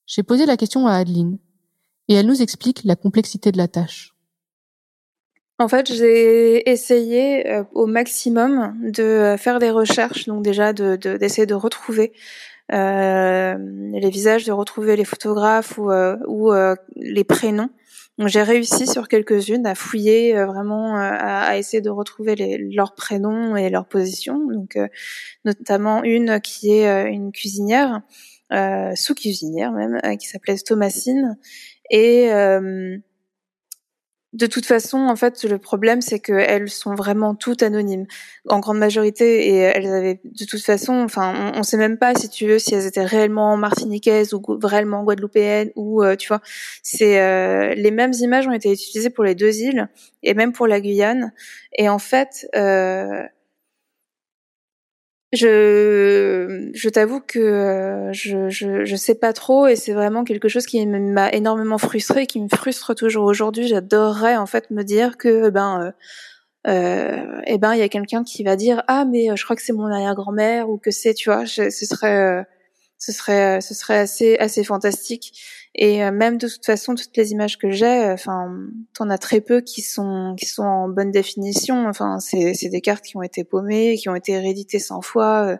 J'ai 0.06 0.22
posé 0.22 0.46
la 0.46 0.56
question 0.56 0.86
à 0.86 0.94
Adeline, 0.94 1.38
et 2.08 2.14
elle 2.14 2.24
nous 2.24 2.40
explique 2.40 2.80
la 2.84 2.96
complexité 2.96 3.52
de 3.52 3.58
la 3.58 3.68
tâche. 3.68 4.14
En 5.58 5.68
fait, 5.68 5.92
j'ai 5.92 6.70
essayé 6.70 7.46
euh, 7.50 7.64
au 7.72 7.84
maximum 7.84 8.78
de 8.80 9.02
euh, 9.02 9.36
faire 9.36 9.58
des 9.58 9.70
recherches, 9.70 10.24
donc 10.24 10.42
déjà 10.42 10.72
de, 10.72 10.96
d'essayer 10.96 11.44
de, 11.44 11.52
retrouver 11.52 12.14
euh, 12.72 13.56
les 13.92 14.08
visages, 14.08 14.46
de 14.46 14.52
retrouver 14.52 14.96
les 14.96 15.04
photographes 15.04 15.76
ou, 15.76 15.92
ou 15.92 16.52
les 16.96 17.24
prénoms. 17.24 17.68
J'ai 18.26 18.42
réussi 18.42 18.86
sur 18.86 19.08
quelques-unes 19.08 19.66
à 19.66 19.74
fouiller 19.74 20.34
vraiment, 20.44 20.96
à, 20.96 21.56
essayer 21.56 21.80
de 21.80 21.90
retrouver 21.90 22.34
les, 22.34 22.58
leurs 22.58 22.94
prénoms 22.94 23.56
et 23.56 23.70
leurs 23.70 23.86
positions. 23.86 24.38
Donc 24.46 24.78
notamment 25.44 26.02
une 26.04 26.40
qui 26.40 26.72
est 26.72 27.10
une 27.10 27.32
cuisinière, 27.32 28.02
sous-cuisinière 28.94 29.72
même, 29.72 30.00
qui 30.18 30.26
s'appelait 30.28 30.58
Thomasine 30.58 31.38
et 31.90 32.30
de 34.32 34.46
toute 34.46 34.64
façon, 34.64 34.98
en 34.98 35.16
fait, 35.16 35.42
le 35.42 35.58
problème, 35.58 36.00
c'est 36.00 36.20
qu'elles 36.20 36.68
sont 36.70 36.94
vraiment 36.94 37.34
toutes 37.34 37.64
anonymes, 37.64 38.06
en 38.48 38.60
grande 38.60 38.78
majorité, 38.78 39.48
et 39.48 39.56
elles 39.56 39.92
avaient, 39.92 40.20
de 40.22 40.44
toute 40.44 40.62
façon, 40.62 40.92
enfin, 41.02 41.52
on, 41.54 41.58
ne 41.58 41.62
sait 41.64 41.76
même 41.76 41.98
pas, 41.98 42.14
si 42.14 42.28
tu 42.28 42.46
veux, 42.46 42.60
si 42.60 42.74
elles 42.74 42.86
étaient 42.86 43.04
réellement 43.04 43.56
martiniquaises 43.56 44.32
ou 44.32 44.40
réellement 44.62 45.02
guadeloupéennes, 45.02 45.72
ou, 45.74 46.04
euh, 46.04 46.14
tu 46.14 46.28
vois, 46.28 46.40
c'est 46.82 47.20
euh, 47.20 47.74
les 47.74 47.90
mêmes 47.90 48.12
images 48.20 48.46
ont 48.46 48.52
été 48.52 48.72
utilisées 48.72 49.10
pour 49.10 49.24
les 49.24 49.34
deux 49.34 49.56
îles 49.58 49.88
et 50.22 50.34
même 50.34 50.52
pour 50.52 50.68
la 50.68 50.80
Guyane, 50.80 51.32
et 51.76 51.88
en 51.88 51.98
fait, 51.98 52.48
euh, 52.54 53.24
je, 55.32 56.70
je 56.74 56.88
t'avoue 56.88 57.20
que 57.20 57.38
euh, 57.38 58.12
je, 58.12 58.48
je, 58.48 58.84
je 58.84 58.96
sais 58.96 59.14
pas 59.14 59.32
trop 59.32 59.66
et 59.68 59.76
c'est 59.76 59.92
vraiment 59.92 60.24
quelque 60.24 60.48
chose 60.48 60.66
qui 60.66 60.84
m'a 60.86 61.30
énormément 61.30 61.78
frustrée, 61.78 62.26
qui 62.26 62.40
me 62.40 62.48
frustre 62.48 62.94
toujours 62.94 63.24
aujourd'hui. 63.26 63.68
J'adorerais 63.68 64.36
en 64.36 64.46
fait 64.46 64.70
me 64.70 64.82
dire 64.82 65.16
que 65.18 65.46
eh 65.48 65.50
ben 65.52 65.94
euh, 66.66 66.70
euh, 66.70 67.40
eh 67.46 67.58
ben 67.58 67.74
il 67.74 67.78
y 67.78 67.82
a 67.82 67.88
quelqu'un 67.88 68.24
qui 68.24 68.42
va 68.42 68.56
dire 68.56 68.82
ah 68.88 69.04
mais 69.04 69.30
euh, 69.30 69.36
je 69.36 69.44
crois 69.44 69.56
que 69.56 69.62
c'est 69.62 69.72
mon 69.72 69.86
arrière-grand-mère 69.86 70.68
ou 70.68 70.78
que 70.78 70.90
c'est 70.90 71.14
tu 71.14 71.30
vois 71.30 71.46
ce 71.46 71.70
serait 71.70 72.44
ce 73.00 73.12
serait, 73.12 73.60
ce 73.60 73.74
serait 73.74 73.98
assez, 73.98 74.36
assez 74.38 74.62
fantastique. 74.62 75.32
Et 75.76 76.02
euh, 76.04 76.10
même 76.10 76.36
de 76.36 76.48
toute 76.48 76.66
façon, 76.66 76.94
toutes 76.94 77.16
les 77.16 77.32
images 77.32 77.56
que 77.58 77.70
j'ai, 77.70 77.86
euh, 77.86 78.14
enfin, 78.14 78.52
t'en 78.94 79.08
as 79.08 79.18
très 79.18 79.40
peu 79.40 79.60
qui 79.60 79.82
sont, 79.82 80.34
qui 80.38 80.46
sont 80.46 80.64
en 80.64 80.88
bonne 80.88 81.12
définition. 81.12 81.86
Enfin, 81.88 82.18
c'est, 82.20 82.54
c'est 82.54 82.68
des 82.68 82.80
cartes 82.80 83.04
qui 83.04 83.16
ont 83.16 83.22
été 83.22 83.44
paumées, 83.44 83.96
qui 83.96 84.08
ont 84.08 84.16
été 84.16 84.38
rééditées 84.38 84.80
100 84.80 85.00
fois. 85.02 85.46
Euh, 85.46 85.56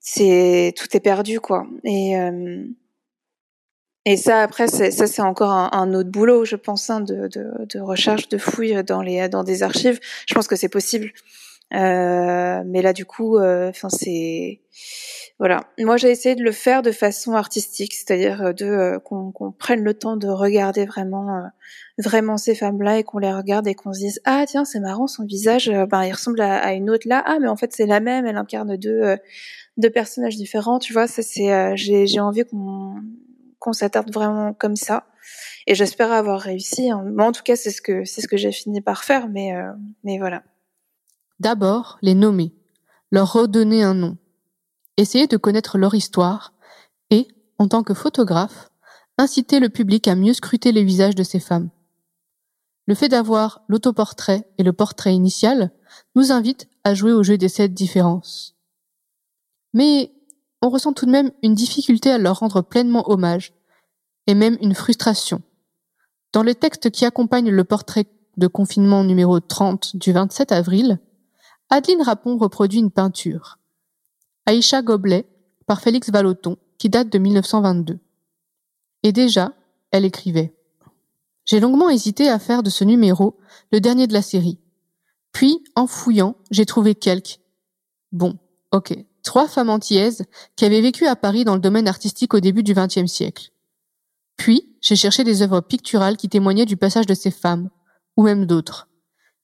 c'est, 0.00 0.74
tout 0.76 0.96
est 0.96 1.00
perdu, 1.00 1.40
quoi. 1.40 1.66
Et 1.84 2.14
et 4.06 4.18
ça, 4.18 4.42
après, 4.42 4.68
ça, 4.68 4.90
c'est 4.90 5.22
encore 5.22 5.50
un, 5.50 5.70
un, 5.72 5.94
autre 5.94 6.10
boulot, 6.10 6.44
je 6.44 6.56
pense, 6.56 6.90
hein, 6.90 7.00
de, 7.00 7.26
de, 7.28 7.64
de, 7.64 7.80
recherche, 7.80 8.28
de 8.28 8.36
fouille 8.36 8.84
dans 8.84 9.00
les 9.00 9.30
dans 9.30 9.44
des 9.44 9.62
archives. 9.62 9.98
Je 10.28 10.34
pense 10.34 10.46
que 10.46 10.56
c'est 10.56 10.68
possible, 10.68 11.06
euh, 11.06 11.10
mais 11.70 12.82
là, 12.82 12.92
du 12.92 13.04
coup, 13.04 13.38
enfin, 13.38 13.88
c'est 13.88 14.60
voilà. 15.40 15.64
Moi, 15.80 15.96
j'ai 15.96 16.10
essayé 16.10 16.36
de 16.36 16.44
le 16.44 16.52
faire 16.52 16.82
de 16.82 16.92
façon 16.92 17.32
artistique, 17.32 17.92
c'est-à-dire 17.92 18.40
euh, 18.42 18.52
de 18.52 18.66
euh, 18.66 18.98
qu'on 19.00 19.32
prenne 19.58 19.82
le 19.82 19.92
temps 19.94 20.16
de 20.16 20.28
regarder 20.28 20.86
vraiment, 20.86 21.36
euh, 21.36 21.42
vraiment 21.98 22.36
ces 22.36 22.54
femmes-là 22.54 22.98
et 22.98 23.02
qu'on 23.02 23.18
les 23.18 23.32
regarde 23.32 23.66
et 23.66 23.74
qu'on 23.74 23.92
se 23.92 23.98
dise 23.98 24.20
ah 24.24 24.44
tiens 24.46 24.64
c'est 24.64 24.78
marrant 24.80 25.08
son 25.08 25.24
visage, 25.24 25.70
ben 25.90 26.04
il 26.04 26.12
ressemble 26.12 26.40
à, 26.40 26.72
une 26.74 26.88
autre 26.88 27.08
là, 27.08 27.22
ah 27.26 27.38
mais 27.40 27.48
en 27.48 27.56
fait 27.56 27.72
c'est 27.72 27.86
la 27.86 28.00
même, 28.00 28.26
elle 28.26 28.36
incarne 28.36 28.76
deux 28.76 29.16
deux 29.76 29.90
personnages 29.90 30.36
différents, 30.36 30.78
tu 30.78 30.92
vois. 30.92 31.06
Ça 31.08 31.22
c'est 31.22 31.76
j'ai 31.76 32.20
envie 32.20 32.44
qu'on 32.44 32.94
qu'on 33.58 33.72
s'attarde 33.72 34.12
vraiment 34.12 34.54
comme 34.54 34.76
ça. 34.76 35.06
Et 35.66 35.74
j'espère 35.74 36.12
avoir 36.12 36.40
réussi. 36.40 36.90
Hein. 36.90 37.14
en 37.18 37.32
tout 37.32 37.42
cas, 37.42 37.56
c'est 37.56 37.70
ce 37.70 37.80
que 37.82 38.04
c'est 38.04 38.20
ce 38.20 38.28
que 38.28 38.36
j'ai 38.36 38.52
fini 38.52 38.80
par 38.82 39.04
faire, 39.04 39.28
mais 39.28 39.52
mais 40.04 40.18
voilà. 40.18 40.42
D'abord, 41.40 41.98
les 42.02 42.14
nommer, 42.14 42.54
leur 43.10 43.32
redonner 43.32 43.82
un 43.82 43.94
nom 43.94 44.16
essayer 44.96 45.26
de 45.26 45.36
connaître 45.36 45.78
leur 45.78 45.94
histoire 45.94 46.52
et, 47.10 47.28
en 47.58 47.68
tant 47.68 47.82
que 47.82 47.94
photographe, 47.94 48.70
inciter 49.18 49.60
le 49.60 49.68
public 49.68 50.08
à 50.08 50.14
mieux 50.14 50.34
scruter 50.34 50.72
les 50.72 50.84
visages 50.84 51.14
de 51.14 51.22
ces 51.22 51.40
femmes. 51.40 51.70
Le 52.86 52.94
fait 52.94 53.08
d'avoir 53.08 53.62
l'autoportrait 53.68 54.48
et 54.58 54.62
le 54.62 54.72
portrait 54.72 55.14
initial 55.14 55.70
nous 56.14 56.32
invite 56.32 56.68
à 56.84 56.94
jouer 56.94 57.12
au 57.12 57.22
jeu 57.22 57.38
des 57.38 57.48
sept 57.48 57.72
différences. 57.72 58.56
Mais 59.72 60.12
on 60.60 60.68
ressent 60.68 60.92
tout 60.92 61.06
de 61.06 61.10
même 61.10 61.30
une 61.42 61.54
difficulté 61.54 62.10
à 62.10 62.18
leur 62.18 62.40
rendre 62.40 62.62
pleinement 62.62 63.10
hommage, 63.10 63.52
et 64.26 64.34
même 64.34 64.56
une 64.62 64.74
frustration. 64.74 65.42
Dans 66.32 66.42
le 66.42 66.54
texte 66.54 66.90
qui 66.90 67.04
accompagne 67.04 67.50
le 67.50 67.64
portrait 67.64 68.06
de 68.38 68.46
confinement 68.46 69.04
numéro 69.04 69.38
30 69.38 69.96
du 69.96 70.12
27 70.12 70.50
avril, 70.50 70.98
Adeline 71.70 72.02
Rapon 72.02 72.36
reproduit 72.36 72.78
une 72.78 72.90
peinture, 72.90 73.58
Aïcha 74.46 74.82
Goblet 74.82 75.26
par 75.66 75.80
Félix 75.80 76.10
Vallotton, 76.10 76.56
qui 76.78 76.90
date 76.90 77.08
de 77.08 77.18
1922. 77.18 77.98
Et 79.02 79.12
déjà, 79.12 79.52
elle 79.90 80.04
écrivait 80.04 80.54
J'ai 81.46 81.60
longuement 81.60 81.88
hésité 81.88 82.28
à 82.28 82.38
faire 82.38 82.62
de 82.62 82.70
ce 82.70 82.84
numéro 82.84 83.38
le 83.72 83.80
dernier 83.80 84.06
de 84.06 84.12
la 84.12 84.22
série. 84.22 84.58
Puis, 85.32 85.64
en 85.74 85.86
fouillant, 85.86 86.36
j'ai 86.50 86.66
trouvé 86.66 86.94
quelques. 86.94 87.40
Bon, 88.12 88.38
ok, 88.72 88.94
trois 89.22 89.48
femmes 89.48 89.70
antillaises 89.70 90.24
qui 90.56 90.64
avaient 90.64 90.80
vécu 90.80 91.06
à 91.06 91.16
Paris 91.16 91.44
dans 91.44 91.54
le 91.54 91.60
domaine 91.60 91.88
artistique 91.88 92.34
au 92.34 92.40
début 92.40 92.62
du 92.62 92.74
XXe 92.74 93.06
siècle. 93.06 93.50
Puis, 94.36 94.76
j'ai 94.80 94.96
cherché 94.96 95.24
des 95.24 95.42
œuvres 95.42 95.60
picturales 95.60 96.16
qui 96.16 96.28
témoignaient 96.28 96.66
du 96.66 96.76
passage 96.76 97.06
de 97.06 97.14
ces 97.14 97.30
femmes, 97.30 97.70
ou 98.16 98.22
même 98.22 98.46
d'autres. 98.46 98.88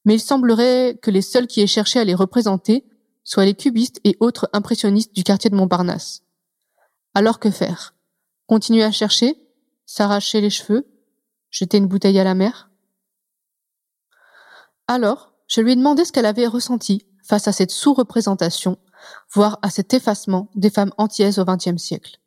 Mais 0.05 0.15
il 0.15 0.19
semblerait 0.19 0.97
que 1.01 1.11
les 1.11 1.21
seuls 1.21 1.47
qui 1.47 1.61
aient 1.61 1.67
cherché 1.67 1.99
à 1.99 2.03
les 2.03 2.15
représenter 2.15 2.85
soit 3.23 3.45
les 3.45 3.53
cubistes 3.53 3.99
et 4.03 4.17
autres 4.19 4.49
impressionnistes 4.53 5.13
du 5.13 5.23
quartier 5.23 5.49
de 5.49 5.55
Montparnasse. 5.55 6.23
Alors 7.13 7.39
que 7.39 7.51
faire? 7.51 7.93
Continuer 8.47 8.83
à 8.83 8.91
chercher 8.91 9.35
S'arracher 9.85 10.41
les 10.41 10.49
cheveux 10.49 10.87
Jeter 11.49 11.77
une 11.77 11.87
bouteille 11.87 12.19
à 12.19 12.23
la 12.23 12.33
mer? 12.33 12.69
Alors, 14.87 15.33
je 15.47 15.61
lui 15.61 15.73
ai 15.73 15.75
demandé 15.75 16.05
ce 16.05 16.11
qu'elle 16.11 16.25
avait 16.25 16.47
ressenti 16.47 17.05
face 17.23 17.47
à 17.47 17.51
cette 17.51 17.71
sous-représentation, 17.71 18.77
voire 19.33 19.59
à 19.61 19.69
cet 19.69 19.93
effacement 19.93 20.49
des 20.55 20.69
femmes 20.69 20.93
antillaises 20.97 21.39
au 21.39 21.45
XXe 21.45 21.77
siècle 21.77 22.19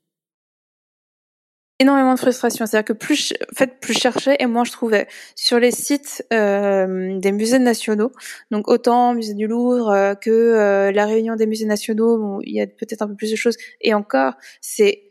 énormément 1.81 2.15
de 2.15 2.19
frustration. 2.19 2.67
C'est-à-dire 2.67 2.85
que 2.85 2.93
plus, 2.93 3.29
je, 3.29 3.35
en 3.35 3.57
fait, 3.57 3.81
plus 3.81 3.95
je 3.95 3.99
cherchais 3.99 4.37
et 4.39 4.47
moins 4.47 4.65
je 4.65 4.73
trouvais 4.73 5.09
sur 5.35 5.59
les 5.59 5.71
sites 5.71 6.25
euh, 6.33 7.19
des 7.19 7.33
musées 7.33 7.59
nationaux. 7.59 8.13
Donc 8.51 8.69
autant 8.69 9.15
musée 9.15 9.35
du 9.35 9.47
Louvre 9.47 9.91
euh, 9.91 10.15
que 10.15 10.31
euh, 10.31 10.93
la 10.93 11.07
réunion 11.07 11.37
des 11.37 11.47
musées 11.47 11.67
nationaux, 11.67 12.19
bon, 12.19 12.41
il 12.43 12.55
y 12.55 12.61
a 12.61 12.67
peut-être 12.67 13.03
un 13.03 13.09
peu 13.09 13.17
plus 13.17 13.31
de 13.31 13.37
choses. 13.37 13.57
Et 13.81 13.95
encore, 13.95 14.35
c'est 14.61 15.03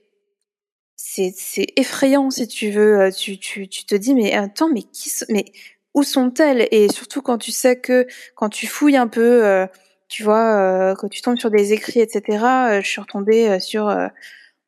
c'est 0.95 1.33
c'est 1.35 1.67
effrayant 1.75 2.29
si 2.29 2.47
tu 2.47 2.71
veux. 2.71 2.99
Euh, 3.01 3.11
tu 3.11 3.37
tu 3.37 3.67
tu 3.67 3.85
te 3.85 3.95
dis 3.95 4.15
mais 4.15 4.33
attends 4.33 4.69
mais 4.69 4.83
qui 4.83 5.11
mais 5.29 5.45
où 5.93 6.03
sont-elles? 6.03 6.67
Et 6.71 6.89
surtout 6.89 7.21
quand 7.21 7.37
tu 7.37 7.51
sais 7.51 7.79
que 7.79 8.07
quand 8.35 8.49
tu 8.49 8.67
fouilles 8.67 8.97
un 8.97 9.07
peu, 9.07 9.67
tu 10.09 10.23
vois, 10.23 10.95
quand 10.97 11.07
tu 11.09 11.21
tombes 11.21 11.37
sur 11.37 11.51
des 11.51 11.73
écrits, 11.73 11.99
etc. 11.99 12.81
je 12.81 12.87
suis 12.87 13.01
retombée 13.01 13.59
sur 13.59 13.89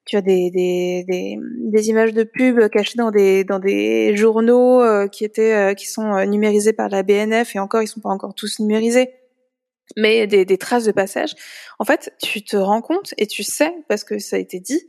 tu 0.05 0.15
as 0.17 0.21
des, 0.21 0.51
des, 0.51 1.03
des, 1.07 1.39
des, 1.41 1.89
images 1.89 2.13
de 2.13 2.23
pub 2.23 2.69
cachées 2.69 2.97
dans 2.97 3.11
des, 3.11 3.43
dans 3.43 3.59
des 3.59 4.15
journaux 4.15 4.81
euh, 4.81 5.07
qui 5.07 5.25
étaient 5.25 5.53
euh, 5.53 5.73
qui 5.73 5.87
sont 5.87 6.13
euh, 6.13 6.25
numérisés 6.25 6.73
par 6.73 6.89
la 6.89 7.01
BNF 7.01 7.55
et 7.55 7.59
encore 7.59 7.81
ils 7.81 7.87
sont 7.87 8.01
pas 8.01 8.09
encore 8.09 8.35
tous 8.35 8.59
numérisés. 8.59 9.09
Mais 9.97 10.25
des, 10.25 10.45
des 10.45 10.57
traces 10.57 10.83
de 10.83 10.91
passage. 10.91 11.33
En 11.79 11.85
fait 11.85 12.13
tu 12.21 12.43
te 12.43 12.55
rends 12.55 12.81
compte 12.81 13.13
et 13.17 13.25
tu 13.27 13.43
sais 13.43 13.73
parce 13.89 14.03
que 14.03 14.19
ça 14.19 14.35
a 14.35 14.39
été 14.39 14.59
dit 14.59 14.81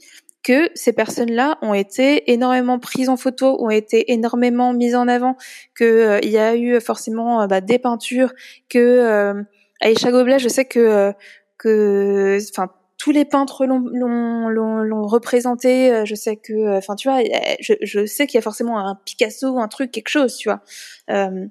que 0.43 0.69
ces 0.75 0.93
personnes-là 0.93 1.59
ont 1.61 1.75
été 1.75 2.31
énormément 2.31 2.79
prises 2.79 3.09
en 3.09 3.17
photo, 3.17 3.57
ont 3.61 3.71
été 3.71 4.13
énormément 4.13 4.73
mises 4.73 4.95
en 4.95 5.09
avant, 5.09 5.37
que 5.75 6.21
il 6.23 6.31
y 6.31 6.39
a 6.39 6.55
eu 6.55 6.81
forcément 6.81 7.49
bah, 7.49 7.61
des 7.61 7.81
peintures, 7.81 8.33
que 8.69 9.45
Aïcha 9.81 10.13
Goblet, 10.13 10.39
je 10.39 10.49
sais 10.49 10.65
que 10.65 11.13
que 11.59 12.39
enfin 12.53 12.71
tous 12.99 13.11
les 13.11 13.25
peintres 13.25 13.67
l'ont 13.67 15.07
représenté. 15.07 15.93
Euh, 15.93 16.05
je 16.05 16.15
sais 16.15 16.37
que, 16.37 16.53
euh, 16.53 16.79
enfin, 16.79 16.95
tu 16.95 17.09
vois, 17.09 17.23
je, 17.61 17.75
je 17.83 18.07
sais 18.07 18.27
qu'il 18.27 18.39
y 18.39 18.39
a 18.39 18.43
forcément 18.43 18.79
un 18.79 18.95
Picasso, 19.05 19.59
un 19.59 19.69
truc, 19.69 19.91
quelque 19.91 20.09
chose, 20.09 20.37
tu 20.37 20.49
vois. 20.49 20.63
Euh, 21.11 21.47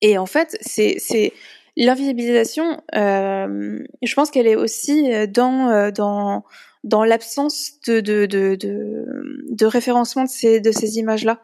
et 0.00 0.18
en 0.18 0.26
fait, 0.26 0.56
c'est 0.60 1.32
l'invisibilisation. 1.76 2.80
Euh, 2.94 3.78
je 4.02 4.14
pense 4.14 4.30
qu'elle 4.30 4.46
est 4.46 4.56
aussi 4.56 5.10
dans 5.28 5.90
dans 5.90 6.44
dans 6.84 7.04
l'absence 7.04 7.72
de 7.86 8.00
de, 8.00 8.26
de 8.26 8.54
de, 8.54 9.04
de 9.50 9.66
référencement 9.66 10.24
de 10.24 10.28
ces 10.28 10.60
de 10.60 10.72
ces 10.72 10.98
images-là. 10.98 11.40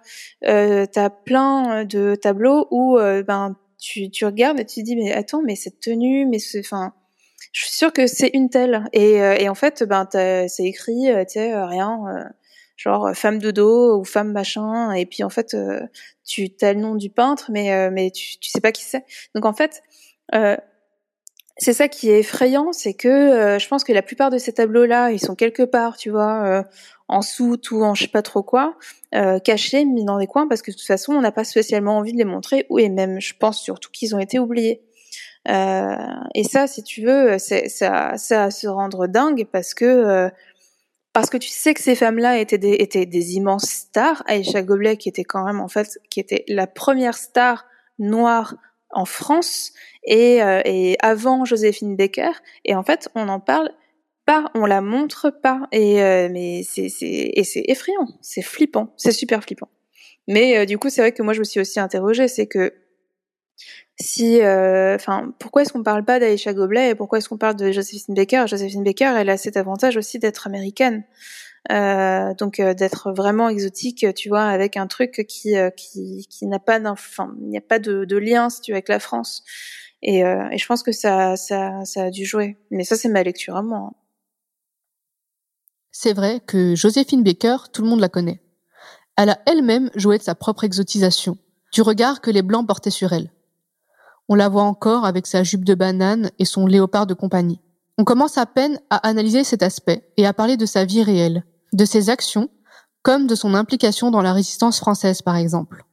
Euh, 0.47 0.87
T'as 0.91 1.11
plein 1.11 1.85
de 1.85 2.15
tableaux 2.15 2.69
où 2.71 2.99
ben 2.99 3.57
tu 3.79 4.11
tu 4.11 4.25
regardes 4.27 4.61
et 4.61 4.67
tu 4.67 4.81
te 4.81 4.85
dis 4.85 4.97
mais 4.97 5.13
attends 5.13 5.43
mais 5.43 5.57
cette 5.57 5.81
tenue 5.81 6.27
mais 6.27 6.39
enfin 6.59 6.93
je 7.53 7.63
suis 7.63 7.73
sûre 7.73 7.93
que 7.93 8.07
c'est 8.07 8.31
une 8.35 8.49
telle. 8.49 8.85
Et, 8.93 9.23
euh, 9.23 9.35
et 9.39 9.49
en 9.49 9.55
fait, 9.55 9.83
ben, 9.83 10.07
c'est 10.13 10.65
écrit, 10.65 11.11
euh, 11.11 11.25
tu 11.25 11.35
sais, 11.35 11.53
euh, 11.53 11.67
rien, 11.67 11.99
genre 12.77 13.11
femme 13.15 13.39
de 13.39 13.51
dos 13.51 13.99
ou 13.99 14.05
femme 14.05 14.33
machin. 14.33 14.93
Et 14.93 15.07
puis 15.07 15.23
en 15.23 15.31
fait, 15.31 15.57
tu 16.25 16.49
as 16.63 16.73
le 16.73 16.81
nom 16.81 16.95
du 16.95 17.11
peintre, 17.11 17.51
mais 17.53 17.91
mais 17.91 18.11
tu, 18.11 18.39
tu 18.39 18.51
sais 18.51 18.61
pas 18.61 18.73
qui 18.73 18.85
c'est. 18.85 19.05
Donc 19.35 19.45
en 19.45 19.53
fait, 19.53 19.83
c'est 21.57 21.75
ça 21.75 21.89
qui 21.89 22.11
est 22.11 22.21
effrayant, 22.21 22.73
c'est 22.73 22.95
que 22.95 23.59
je 23.59 23.69
pense 23.69 23.85
que 23.85 23.93
la 23.93 24.03
plupart 24.03 24.31
de 24.31 24.39
ces 24.39 24.53
tableaux-là, 24.55 25.11
ils 25.11 25.21
sont 25.21 25.35
quelque 25.35 25.63
part, 25.63 25.97
tu 25.99 26.11
vois, 26.11 26.65
en 27.09 27.23
soute 27.23 27.71
ou 27.71 27.83
en 27.83 27.95
je 27.95 28.05
sais 28.05 28.09
pas 28.09 28.23
trop 28.23 28.43
quoi, 28.43 28.77
cachés, 29.45 29.85
mis 29.85 30.05
dans 30.05 30.19
des 30.19 30.27
coins, 30.27 30.49
parce 30.49 30.63
que 30.63 30.71
de 30.71 30.77
toute 30.77 30.87
façon, 30.87 31.13
on 31.13 31.21
n'a 31.21 31.33
pas 31.33 31.45
spécialement 31.45 31.99
envie 31.99 32.13
de 32.13 32.19
les 32.19 32.25
montrer, 32.25 32.65
ou 32.71 32.79
et 32.79 32.89
même, 32.89 33.21
je 33.21 33.35
pense 33.39 33.61
surtout 33.61 33.91
qu'ils 33.91 34.15
ont 34.15 34.21
été 34.21 34.39
oubliés. 34.39 34.83
Euh, 35.49 35.97
et 36.35 36.45
ça, 36.45 36.67
si 36.67 36.83
tu 36.83 37.03
veux, 37.03 37.39
c'est 37.39 37.69
ça, 37.69 38.17
ça 38.17 38.51
se 38.51 38.67
rendre 38.67 39.07
dingue 39.07 39.47
parce 39.51 39.75
que 39.75 39.85
euh, 39.85 40.31
parce 41.13 41.31
que 41.31 41.39
tu 41.39 41.49
sais 41.49 41.75
que 41.75 41.81
ces 41.81 41.95
femmes-là 41.95 42.39
étaient 42.39 42.59
des, 42.59 42.75
étaient 42.75 43.07
des 43.07 43.35
immenses 43.35 43.65
stars. 43.65 44.23
Aïcha 44.27 44.63
Goblet, 44.63 44.97
qui 44.97 45.09
était 45.09 45.25
quand 45.25 45.45
même 45.45 45.61
en 45.61 45.69
fait, 45.69 45.99
qui 46.11 46.21
était 46.21 46.45
la 46.47 46.67
première 46.67 47.17
star 47.17 47.67
noire 47.99 48.55
en 48.91 49.05
France 49.05 49.73
et, 50.05 50.43
euh, 50.43 50.61
et 50.65 50.97
avant 51.01 51.45
Joséphine 51.45 51.97
Baker. 51.97 52.33
Et 52.65 52.75
en 52.75 52.83
fait, 52.85 53.09
on 53.15 53.29
en 53.29 53.41
parle 53.41 53.71
pas, 54.27 54.51
on 54.55 54.67
la 54.67 54.83
montre 54.83 55.31
pas. 55.31 55.63
Et 55.73 56.03
euh, 56.03 56.29
mais 56.31 56.63
c'est 56.69 56.89
c'est 56.91 57.31
et 57.35 57.45
c'est 57.45 57.65
effrayant, 57.67 58.07
c'est 58.21 58.43
flippant, 58.43 58.93
c'est 58.97 59.13
super 59.13 59.43
flippant. 59.43 59.69
Mais 60.29 60.65
du 60.67 60.79
coup, 60.79 60.91
c'est 60.91 61.01
vrai 61.01 61.13
que 61.13 61.23
moi, 61.23 61.33
je 61.33 61.41
me 61.41 61.45
suis 61.45 61.61
aussi 61.61 61.81
interrogée, 61.81 62.29
c'est 62.29 62.47
que 62.47 62.73
si, 64.01 64.41
euh, 64.41 64.95
enfin, 64.95 65.33
pourquoi 65.39 65.63
est-ce 65.63 65.73
qu'on 65.73 65.83
parle 65.83 66.05
pas 66.05 66.19
d'Aisha 66.19 66.55
Goblet 66.55 66.91
et 66.91 66.95
pourquoi 66.95 67.19
est-ce 67.19 67.29
qu'on 67.29 67.37
parle 67.37 67.57
de 67.57 67.71
Josephine 67.71 68.15
Baker? 68.15 68.45
Josephine 68.47 68.83
Baker, 68.83 69.15
elle 69.19 69.29
a 69.29 69.37
cet 69.37 69.57
avantage 69.57 69.97
aussi 69.97 70.19
d'être 70.19 70.47
américaine, 70.47 71.05
euh, 71.71 72.33
donc 72.35 72.61
euh, 72.61 72.73
d'être 72.73 73.13
vraiment 73.13 73.49
exotique, 73.51 74.07
tu 74.15 74.31
vois, 74.31 74.45
avec 74.45 74.77
un 74.77 74.87
truc 74.87 75.25
qui 75.29 75.55
qui, 75.77 76.27
qui 76.31 76.47
n'a 76.47 76.59
pas 76.59 76.81
d'enfant, 76.81 77.31
il 77.41 77.49
n'y 77.49 77.59
a 77.59 77.63
pas 77.63 77.79
de, 77.79 78.05
de, 78.07 78.17
lien, 78.17 78.49
si 78.49 78.63
tu 78.63 78.73
veux, 78.73 78.77
avec 78.77 78.89
la 78.89 79.01
France. 79.01 79.45
Et, 80.03 80.21
et 80.21 80.57
je 80.57 80.67
pense 80.67 80.83
que 80.83 80.93
ça, 80.93 81.37
ça, 81.37 81.85
ça 81.85 82.05
a 82.05 82.11
dû 82.11 82.25
jouer. 82.25 82.57
Mais 82.71 82.85
ça, 82.85 82.97
c'est 82.97 83.11
ma 83.11 83.23
lecture 83.23 83.57
à 83.57 83.63
moi. 83.63 83.91
Hein. 83.91 83.95
C'est 85.93 86.15
vrai 86.15 86.41
que 86.47 86.75
Joséphine 86.75 87.23
Baker, 87.23 87.57
tout 87.71 87.83
le 87.83 87.89
monde 87.89 88.01
la 88.01 88.09
connaît. 88.09 88.41
Elle 89.19 89.29
a 89.29 89.41
elle-même 89.45 89.91
joué 89.95 90.17
de 90.17 90.23
sa 90.23 90.35
propre 90.35 90.65
exotisation, 90.65 91.37
du 91.75 91.83
regard 91.83 92.23
que 92.23 92.31
les 92.31 92.41
Blancs 92.41 92.67
portaient 92.67 92.89
sur 92.89 93.13
elle. 93.13 93.31
On 94.33 94.37
la 94.37 94.49
voit 94.49 94.63
encore 94.63 95.07
avec 95.07 95.27
sa 95.27 95.43
jupe 95.43 95.65
de 95.65 95.75
banane 95.75 96.31
et 96.39 96.45
son 96.45 96.65
léopard 96.65 97.09
de 97.09 97.15
compagnie. 97.15 97.61
On 97.99 98.05
commence 98.05 98.39
à 98.39 98.47
peine 98.47 98.79
à 98.89 98.99
analyser 98.99 99.43
cet 99.43 99.61
aspect 99.61 100.09
et 100.17 100.25
à 100.25 100.33
parler 100.33 100.57
de 100.57 100.67
sa 100.67 100.85
vie 100.85 101.03
réelle, 101.03 101.45
de 101.73 101.85
ses 101.85 102.11
actions, 102.11 102.49
comme 103.03 103.27
de 103.27 103.35
son 103.35 103.55
implication 103.55 104.13
dans 104.13 104.23
la 104.23 104.33
résistance 104.33 104.79
française 104.79 105.21
par 105.21 105.35
exemple. 105.35 105.85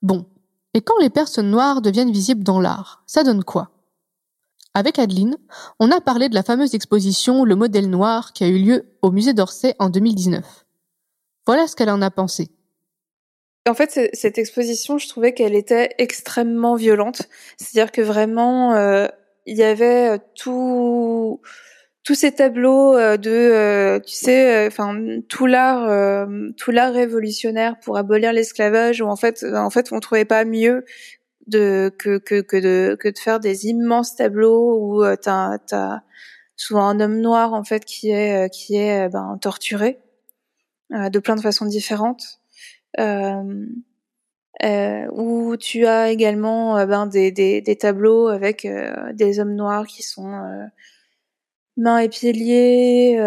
Bon, 0.00 0.24
et 0.72 0.80
quand 0.80 0.98
les 0.98 1.10
personnes 1.10 1.50
noires 1.50 1.82
deviennent 1.82 2.10
visibles 2.10 2.42
dans 2.42 2.58
l'art, 2.58 3.02
ça 3.06 3.22
donne 3.22 3.44
quoi? 3.44 3.70
Avec 4.72 4.98
Adeline, 4.98 5.36
on 5.78 5.90
a 5.90 6.00
parlé 6.00 6.30
de 6.30 6.34
la 6.34 6.42
fameuse 6.42 6.74
exposition 6.74 7.44
Le 7.44 7.54
modèle 7.54 7.90
noir 7.90 8.32
qui 8.32 8.44
a 8.44 8.48
eu 8.48 8.58
lieu 8.58 8.96
au 9.02 9.10
musée 9.10 9.34
d'Orsay 9.34 9.74
en 9.78 9.90
2019. 9.90 10.64
Voilà 11.44 11.66
ce 11.66 11.76
qu'elle 11.76 11.90
en 11.90 12.00
a 12.00 12.10
pensé. 12.10 12.50
En 13.68 13.74
fait, 13.74 14.10
cette 14.14 14.38
exposition, 14.38 14.98
je 14.98 15.08
trouvais 15.08 15.32
qu'elle 15.34 15.54
était 15.54 15.90
extrêmement 15.98 16.74
violente. 16.74 17.22
C'est-à-dire 17.58 17.92
que 17.92 18.00
vraiment, 18.00 18.74
euh, 18.74 19.06
il 19.46 19.56
y 19.56 19.62
avait 19.62 20.16
euh, 20.16 20.18
tout 20.34 21.40
tous 22.04 22.14
ces 22.14 22.32
tableaux 22.32 22.96
euh, 22.96 23.18
de 23.18 24.00
tu 24.06 24.14
sais 24.14 24.66
enfin 24.66 24.98
tout 25.28 25.46
l'art 25.46 26.26
tout 26.56 26.70
l'art 26.70 26.92
révolutionnaire 26.92 27.78
pour 27.80 27.98
abolir 27.98 28.32
l'esclavage 28.32 29.02
où 29.02 29.06
en 29.06 29.16
fait 29.16 29.44
en 29.44 29.68
fait 29.68 29.92
on 29.92 30.00
trouvait 30.00 30.24
pas 30.24 30.44
mieux 30.46 30.86
de 31.48 31.92
que 31.98 32.18
que 32.18 32.40
que 32.40 32.56
de 32.56 32.96
que 32.98 33.08
de 33.08 33.18
faire 33.18 33.40
des 33.40 33.66
immenses 33.66 34.16
tableaux 34.16 34.78
où 34.80 35.04
t'as 35.16 35.58
t'as 35.58 36.00
souvent 36.56 36.88
un 36.88 37.00
homme 37.00 37.20
noir 37.20 37.52
en 37.52 37.64
fait 37.64 37.84
qui 37.84 38.10
est 38.10 38.50
qui 38.54 38.76
est 38.76 39.08
ben 39.10 39.38
torturé 39.40 39.98
de 40.90 41.18
plein 41.18 41.36
de 41.36 41.42
façons 41.42 41.66
différentes 41.66 42.37
où 45.12 45.56
tu 45.56 45.86
as 45.86 46.10
également 46.10 46.78
euh, 46.78 46.86
ben, 46.86 47.06
des, 47.06 47.30
des, 47.30 47.60
des, 47.60 47.76
tableaux 47.76 48.28
avec 48.28 48.64
euh, 48.64 49.12
des 49.12 49.40
hommes 49.40 49.54
noirs 49.54 49.86
qui 49.86 50.02
sont 50.02 50.68
mains 51.76 51.98
et 51.98 52.08
pieds 52.08 52.32
liés 52.32 53.18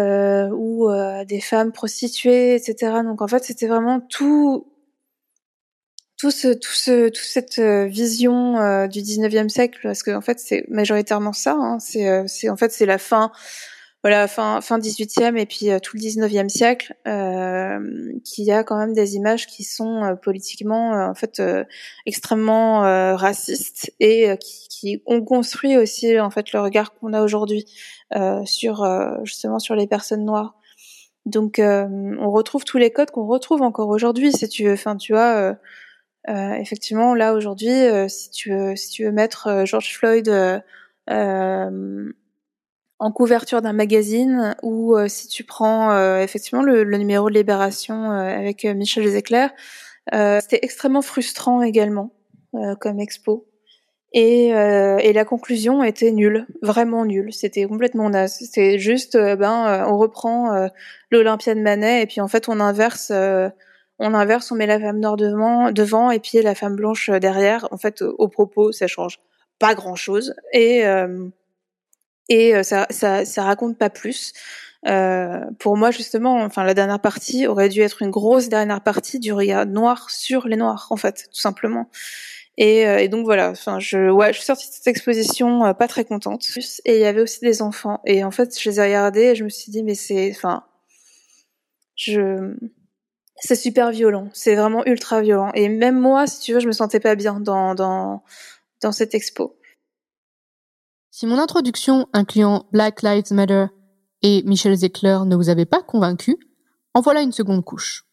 ou 0.52 0.88
des 1.26 1.40
femmes 1.40 1.72
prostituées, 1.72 2.54
etc. 2.54 3.02
Donc 3.04 3.22
en 3.22 3.28
fait, 3.28 3.44
c'était 3.44 3.66
vraiment 3.66 4.00
tout 4.00 4.66
tout 6.18 6.30
ce, 6.30 6.48
tout 6.48 6.72
ce, 6.72 7.08
toute 7.08 7.24
cette 7.24 7.58
vision 7.58 8.56
euh, 8.56 8.86
du 8.86 9.00
19e 9.00 9.48
siècle, 9.48 9.80
parce 9.82 10.04
que 10.04 10.12
en 10.12 10.20
fait 10.20 10.38
c'est 10.38 10.64
majoritairement 10.68 11.32
ça. 11.32 11.54
Hein, 11.54 11.80
c'est, 11.80 12.28
c'est 12.28 12.48
en 12.48 12.56
fait 12.56 12.70
c'est 12.70 12.86
la 12.86 12.98
fin 12.98 13.32
voilà 14.02 14.26
fin 14.26 14.60
fin 14.60 14.78
18e 14.78 15.36
et 15.36 15.46
puis 15.46 15.70
euh, 15.70 15.78
tout 15.78 15.96
le 15.96 16.02
19e 16.02 16.48
siècle 16.48 16.94
euh, 17.06 17.78
qui 18.24 18.50
a 18.50 18.64
quand 18.64 18.76
même 18.76 18.94
des 18.94 19.14
images 19.14 19.46
qui 19.46 19.62
sont 19.62 20.02
euh, 20.02 20.14
politiquement 20.14 20.94
euh, 20.94 21.06
en 21.08 21.14
fait 21.14 21.40
extrêmement 22.06 22.80
racistes 23.16 23.92
et 24.00 24.36
qui, 24.38 24.68
qui, 24.68 25.02
ont 25.06 25.22
construit 25.22 25.76
aussi 25.76 26.18
en 26.18 26.30
fait 26.30 26.52
le 26.52 26.60
regard 26.60 26.94
qu'on 26.94 27.12
a 27.12 27.22
aujourd'hui 27.22 27.66
sur 28.44 28.84
justement 29.24 29.58
sur 29.58 29.74
les 29.74 29.86
personnes 29.86 30.24
noires. 30.24 30.56
Donc 31.26 31.60
on 31.60 32.30
retrouve 32.30 32.64
tous 32.64 32.78
les 32.78 32.90
codes 32.90 33.10
qu'on 33.10 33.26
retrouve 33.26 33.62
encore 33.62 33.88
aujourd'hui 33.88 34.32
si 34.32 34.48
tu 34.48 34.64
veux 34.64 34.72
enfin 34.72 34.96
tu 34.96 35.12
vois 35.12 35.56
effectivement 36.26 37.14
là 37.14 37.34
aujourd'hui 37.34 37.72
si 38.08 38.30
tu 38.30 38.50
veux 38.50 38.76
si 38.76 38.90
tu 38.90 39.04
veux 39.04 39.12
mettre 39.12 39.64
George 39.64 39.94
Floyd 39.94 40.28
euh, 41.10 42.12
en 43.02 43.10
couverture 43.10 43.62
d'un 43.62 43.72
magazine 43.72 44.54
ou 44.62 44.96
euh, 44.96 45.08
si 45.08 45.26
tu 45.26 45.42
prends 45.42 45.90
euh, 45.90 46.20
effectivement 46.20 46.62
le, 46.62 46.84
numéro 46.84 47.28
de 47.28 47.34
Libération 47.34 48.12
euh, 48.12 48.38
avec 48.38 48.64
Michel 48.64 49.08
Zecler, 49.08 49.48
c'était 50.12 50.60
extrêmement 50.62 51.02
frustrant 51.02 51.62
également 51.62 52.12
comme 52.80 53.00
expo. 53.00 53.48
Et, 54.12 54.48
et, 54.48 55.12
la 55.12 55.24
conclusion 55.24 55.84
était 55.84 56.10
nulle, 56.10 56.46
vraiment 56.60 57.04
nulle. 57.04 57.32
C'était 57.32 57.64
complètement 57.64 58.10
naze. 58.10 58.36
C'était 58.40 58.78
juste, 58.80 59.16
ben, 59.16 59.86
on 59.88 59.96
reprend 59.96 60.68
l'Olympia 61.10 61.54
de 61.54 61.60
Manet 61.60 62.02
et 62.02 62.06
puis 62.06 62.20
en 62.20 62.26
fait 62.26 62.48
on 62.48 62.58
inverse, 62.58 63.12
on 63.12 64.14
inverse, 64.14 64.50
on 64.50 64.56
met 64.56 64.66
la 64.66 64.80
femme 64.80 64.98
noire 64.98 65.16
devant, 65.16 65.70
devant 65.70 66.10
et 66.10 66.18
puis 66.18 66.42
la 66.42 66.56
femme 66.56 66.74
blanche 66.74 67.10
derrière. 67.10 67.68
En 67.70 67.76
fait, 67.76 68.02
au 68.02 68.26
propos, 68.26 68.72
ça 68.72 68.88
change 68.88 69.20
pas 69.60 69.74
grand 69.76 69.94
chose. 69.94 70.34
Et 70.52 70.84
et 72.28 72.54
euh, 72.54 72.62
ça, 72.62 72.86
ça, 72.90 73.24
ça 73.24 73.44
raconte 73.44 73.78
pas 73.78 73.90
plus. 73.90 74.32
Euh, 74.88 75.40
pour 75.60 75.76
moi 75.76 75.92
justement, 75.92 76.42
enfin 76.42 76.64
la 76.64 76.74
dernière 76.74 77.00
partie 77.00 77.46
aurait 77.46 77.68
dû 77.68 77.82
être 77.82 78.02
une 78.02 78.10
grosse 78.10 78.48
dernière 78.48 78.80
partie 78.80 79.20
du 79.20 79.32
regard 79.32 79.64
noir 79.64 80.10
sur 80.10 80.48
les 80.48 80.56
noirs 80.56 80.88
en 80.90 80.96
fait, 80.96 81.28
tout 81.32 81.40
simplement. 81.40 81.88
Et, 82.58 82.86
euh, 82.86 82.98
et 82.98 83.08
donc 83.08 83.24
voilà, 83.24 83.50
enfin 83.50 83.78
je, 83.78 84.10
ouais, 84.10 84.32
je 84.32 84.38
suis 84.38 84.46
sortie 84.46 84.68
de 84.68 84.74
cette 84.74 84.86
exposition 84.88 85.64
euh, 85.64 85.72
pas 85.72 85.88
très 85.88 86.04
contente. 86.04 86.46
Et 86.84 86.96
il 86.96 87.00
y 87.00 87.04
avait 87.04 87.20
aussi 87.22 87.40
des 87.40 87.62
enfants. 87.62 88.00
Et 88.04 88.24
en 88.24 88.30
fait, 88.30 88.58
je 88.60 88.68
les 88.68 88.80
ai 88.80 88.84
regardés 88.84 89.22
et 89.22 89.34
je 89.36 89.44
me 89.44 89.48
suis 89.48 89.70
dit 89.72 89.82
mais 89.82 89.94
c'est, 89.94 90.30
enfin, 90.34 90.64
je, 91.94 92.54
c'est 93.36 93.54
super 93.56 93.90
violent. 93.92 94.28
C'est 94.34 94.56
vraiment 94.56 94.84
ultra 94.84 95.22
violent. 95.22 95.50
Et 95.54 95.68
même 95.68 95.98
moi, 95.98 96.26
si 96.26 96.40
tu 96.40 96.52
veux, 96.54 96.60
je 96.60 96.66
me 96.66 96.72
sentais 96.72 97.00
pas 97.00 97.14
bien 97.14 97.40
dans 97.40 97.74
dans 97.74 98.22
dans 98.82 98.92
cette 98.92 99.14
expo. 99.14 99.56
Si 101.14 101.26
mon 101.26 101.38
introduction 101.38 102.08
incluant 102.14 102.66
Black 102.72 103.02
Lives 103.02 103.32
Matter 103.32 103.66
et 104.22 104.42
Michel 104.44 104.74
Zecler 104.74 105.18
ne 105.26 105.36
vous 105.36 105.50
avait 105.50 105.66
pas 105.66 105.82
convaincu, 105.82 106.38
en 106.94 107.02
voilà 107.02 107.20
une 107.20 107.32
seconde 107.32 107.62
couche. 107.66 108.06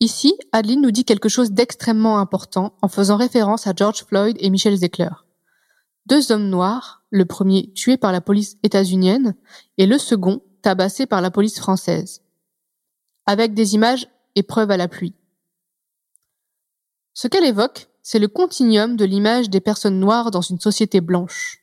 Ici, 0.00 0.34
Adeline 0.52 0.80
nous 0.80 0.90
dit 0.90 1.04
quelque 1.04 1.28
chose 1.28 1.52
d'extrêmement 1.52 2.18
important 2.18 2.78
en 2.80 2.88
faisant 2.88 3.18
référence 3.18 3.66
à 3.66 3.74
George 3.76 4.06
Floyd 4.06 4.38
et 4.40 4.48
Michel 4.48 4.74
Zecler. 4.74 5.10
Deux 6.06 6.32
hommes 6.32 6.48
noirs, 6.48 7.04
le 7.10 7.26
premier 7.26 7.70
tué 7.74 7.98
par 7.98 8.10
la 8.10 8.22
police 8.22 8.56
états-unienne 8.62 9.34
et 9.76 9.84
le 9.84 9.98
second 9.98 10.40
tabassé 10.62 11.04
par 11.04 11.20
la 11.20 11.30
police 11.30 11.58
française. 11.58 12.22
Avec 13.26 13.52
des 13.52 13.74
images 13.74 14.08
et 14.34 14.42
preuves 14.42 14.70
à 14.70 14.78
la 14.78 14.88
pluie. 14.88 15.14
Ce 17.12 17.28
qu'elle 17.28 17.44
évoque, 17.44 17.90
c'est 18.02 18.18
le 18.18 18.28
continuum 18.28 18.96
de 18.96 19.04
l'image 19.04 19.50
des 19.50 19.60
personnes 19.60 20.00
noires 20.00 20.30
dans 20.30 20.40
une 20.40 20.58
société 20.58 21.02
blanche 21.02 21.61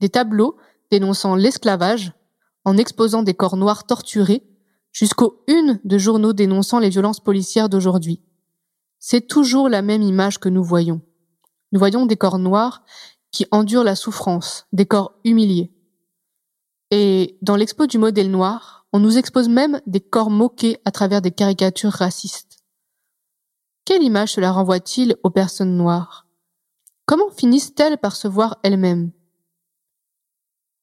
des 0.00 0.08
tableaux 0.08 0.56
dénonçant 0.90 1.36
l'esclavage, 1.36 2.12
en 2.64 2.76
exposant 2.76 3.22
des 3.22 3.34
corps 3.34 3.56
noirs 3.56 3.86
torturés, 3.86 4.42
jusqu'aux 4.92 5.42
unes 5.46 5.80
de 5.84 5.98
journaux 5.98 6.32
dénonçant 6.32 6.78
les 6.78 6.88
violences 6.88 7.20
policières 7.20 7.68
d'aujourd'hui. 7.68 8.22
C'est 8.98 9.26
toujours 9.26 9.68
la 9.68 9.82
même 9.82 10.02
image 10.02 10.38
que 10.38 10.48
nous 10.48 10.64
voyons. 10.64 11.00
Nous 11.72 11.78
voyons 11.78 12.06
des 12.06 12.16
corps 12.16 12.38
noirs 12.38 12.82
qui 13.30 13.46
endurent 13.50 13.84
la 13.84 13.94
souffrance, 13.94 14.66
des 14.72 14.86
corps 14.86 15.14
humiliés. 15.24 15.72
Et 16.90 17.38
dans 17.40 17.56
l'expo 17.56 17.86
du 17.86 17.98
modèle 17.98 18.30
noir, 18.30 18.86
on 18.92 18.98
nous 18.98 19.18
expose 19.18 19.48
même 19.48 19.80
des 19.86 20.00
corps 20.00 20.30
moqués 20.30 20.78
à 20.84 20.90
travers 20.90 21.22
des 21.22 21.30
caricatures 21.30 21.92
racistes. 21.92 22.58
Quelle 23.84 24.02
image 24.02 24.32
cela 24.32 24.50
renvoie-t-il 24.50 25.16
aux 25.22 25.30
personnes 25.30 25.76
noires? 25.76 26.26
Comment 27.06 27.30
finissent-elles 27.30 27.98
par 27.98 28.16
se 28.16 28.28
voir 28.28 28.58
elles-mêmes? 28.62 29.12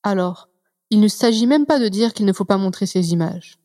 Alors, 0.07 0.49
il 0.89 0.99
ne 0.99 1.07
s'agit 1.07 1.47
même 1.47 1.65
pas 1.65 1.79
de 1.79 1.87
dire 1.87 2.13
qu'il 2.13 2.25
ne 2.25 2.33
faut 2.33 2.45
pas 2.45 2.57
montrer 2.57 2.85
ces 2.85 3.11
images, 3.11 3.59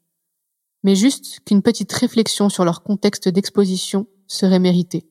mais 0.82 0.96
juste 0.96 1.40
qu'une 1.46 1.62
petite 1.62 1.92
réflexion 1.92 2.48
sur 2.48 2.64
leur 2.64 2.82
contexte 2.82 3.28
d'exposition 3.28 4.06
serait 4.26 4.58
méritée. 4.58 5.06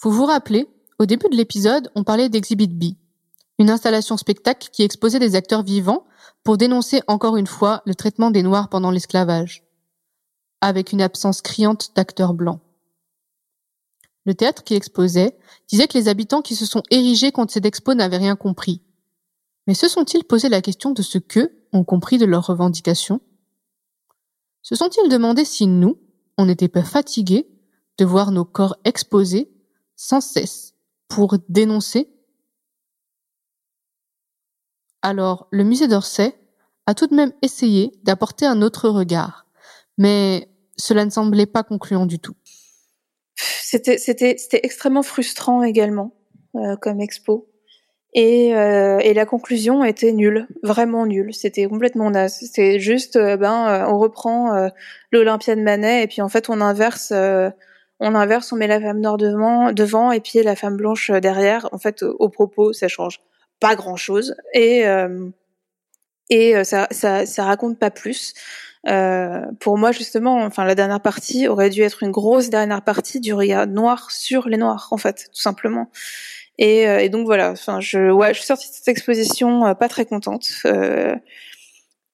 Vous 0.00 0.10
vous 0.10 0.26
rappelez, 0.26 0.68
au 0.98 1.06
début 1.06 1.28
de 1.28 1.36
l'épisode, 1.36 1.90
on 1.94 2.04
parlait 2.04 2.28
d'Exhibit 2.28 2.68
B, 2.68 2.94
une 3.58 3.70
installation 3.70 4.16
spectacle 4.16 4.68
qui 4.72 4.82
exposait 4.82 5.18
des 5.18 5.34
acteurs 5.34 5.62
vivants 5.62 6.06
pour 6.44 6.56
dénoncer 6.56 7.02
encore 7.08 7.36
une 7.36 7.46
fois 7.46 7.82
le 7.84 7.94
traitement 7.94 8.30
des 8.30 8.42
Noirs 8.42 8.68
pendant 8.68 8.90
l'esclavage, 8.90 9.64
avec 10.60 10.92
une 10.92 11.02
absence 11.02 11.42
criante 11.42 11.90
d'acteurs 11.94 12.34
blancs. 12.34 12.60
Le 14.28 14.34
théâtre 14.34 14.62
qui 14.62 14.74
exposait 14.74 15.38
disait 15.68 15.88
que 15.88 15.96
les 15.96 16.06
habitants 16.06 16.42
qui 16.42 16.54
se 16.54 16.66
sont 16.66 16.82
érigés 16.90 17.32
contre 17.32 17.50
cette 17.50 17.64
expo 17.64 17.94
n'avaient 17.94 18.18
rien 18.18 18.36
compris. 18.36 18.82
Mais 19.66 19.72
se 19.72 19.88
sont-ils 19.88 20.22
posé 20.22 20.50
la 20.50 20.60
question 20.60 20.90
de 20.90 21.00
ce 21.00 21.16
qu'eux 21.16 21.66
ont 21.72 21.82
compris 21.82 22.18
de 22.18 22.26
leurs 22.26 22.46
revendications? 22.46 23.22
Se 24.60 24.74
sont-ils 24.74 25.08
demandé 25.08 25.46
si 25.46 25.66
nous, 25.66 25.98
on 26.36 26.44
n'était 26.44 26.68
pas 26.68 26.84
fatigués 26.84 27.48
de 27.96 28.04
voir 28.04 28.30
nos 28.30 28.44
corps 28.44 28.76
exposés 28.84 29.50
sans 29.96 30.20
cesse 30.20 30.74
pour 31.08 31.38
dénoncer? 31.48 32.10
Alors, 35.00 35.48
le 35.52 35.64
musée 35.64 35.88
d'Orsay 35.88 36.38
a 36.84 36.94
tout 36.94 37.06
de 37.06 37.14
même 37.14 37.32
essayé 37.40 37.98
d'apporter 38.02 38.44
un 38.44 38.60
autre 38.60 38.90
regard, 38.90 39.46
mais 39.96 40.54
cela 40.76 41.06
ne 41.06 41.10
semblait 41.10 41.46
pas 41.46 41.62
concluant 41.62 42.04
du 42.04 42.18
tout 42.18 42.36
c'était 43.70 43.98
c'était 43.98 44.36
c'était 44.38 44.60
extrêmement 44.62 45.02
frustrant 45.02 45.62
également 45.62 46.14
euh, 46.56 46.76
comme 46.76 47.00
expo 47.02 47.48
Et, 48.14 48.56
euh, 48.56 48.98
et 49.00 49.12
la 49.12 49.26
conclusion 49.26 49.84
était 49.84 50.12
nulle, 50.12 50.46
vraiment 50.62 51.04
nulle. 51.04 51.34
C'était 51.34 51.66
complètement 51.66 52.10
naze. 52.10 52.38
C'était 52.40 52.80
juste, 52.80 53.16
euh, 53.16 53.36
ben, 53.36 53.68
euh, 53.68 53.86
on 53.92 53.98
reprend 53.98 54.54
euh, 54.54 54.68
l'Olympia 55.12 55.54
de 55.54 55.60
Manet 55.60 56.04
et 56.04 56.06
puis 56.06 56.22
en 56.22 56.30
fait 56.30 56.48
on 56.48 56.60
inverse, 56.62 57.12
on 58.00 58.14
inverse, 58.14 58.52
on 58.52 58.56
met 58.56 58.68
la 58.68 58.80
femme 58.80 59.00
noire 59.00 59.18
devant, 59.18 59.72
devant 59.72 60.12
et 60.12 60.20
puis 60.20 60.42
la 60.42 60.56
femme 60.56 60.76
blanche 60.76 61.10
derrière. 61.10 61.68
En 61.72 61.78
fait, 61.78 62.02
au 62.02 62.28
propos, 62.30 62.72
ça 62.72 62.88
change 62.88 63.20
pas 63.60 63.74
grand 63.76 63.96
chose 63.96 64.34
et 64.54 64.84
et 66.30 66.64
ça, 66.64 66.88
ça, 66.90 67.26
ça 67.26 67.44
raconte 67.44 67.78
pas 67.78 67.90
plus. 67.90 68.34
Euh, 68.86 69.44
pour 69.60 69.76
moi, 69.76 69.92
justement, 69.92 70.44
enfin, 70.44 70.64
la 70.64 70.74
dernière 70.74 71.00
partie 71.00 71.48
aurait 71.48 71.70
dû 71.70 71.82
être 71.82 72.02
une 72.02 72.10
grosse 72.10 72.48
dernière 72.48 72.82
partie 72.82 73.20
du 73.20 73.34
regard 73.34 73.66
noir 73.66 74.10
sur 74.10 74.48
les 74.48 74.56
noirs, 74.56 74.88
en 74.92 74.96
fait, 74.96 75.28
tout 75.32 75.40
simplement. 75.40 75.90
Et, 76.58 76.88
euh, 76.88 76.98
et 76.98 77.08
donc 77.08 77.26
voilà. 77.26 77.52
Enfin, 77.52 77.80
je, 77.80 78.10
ouais, 78.10 78.34
je 78.34 78.38
suis 78.38 78.46
sortie 78.46 78.68
de 78.68 78.74
cette 78.74 78.88
exposition 78.88 79.66
euh, 79.66 79.74
pas 79.74 79.88
très 79.88 80.06
contente. 80.06 80.48
Euh, 80.64 81.14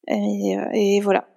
et, 0.08 0.56
et 0.72 1.00
voilà. 1.00 1.28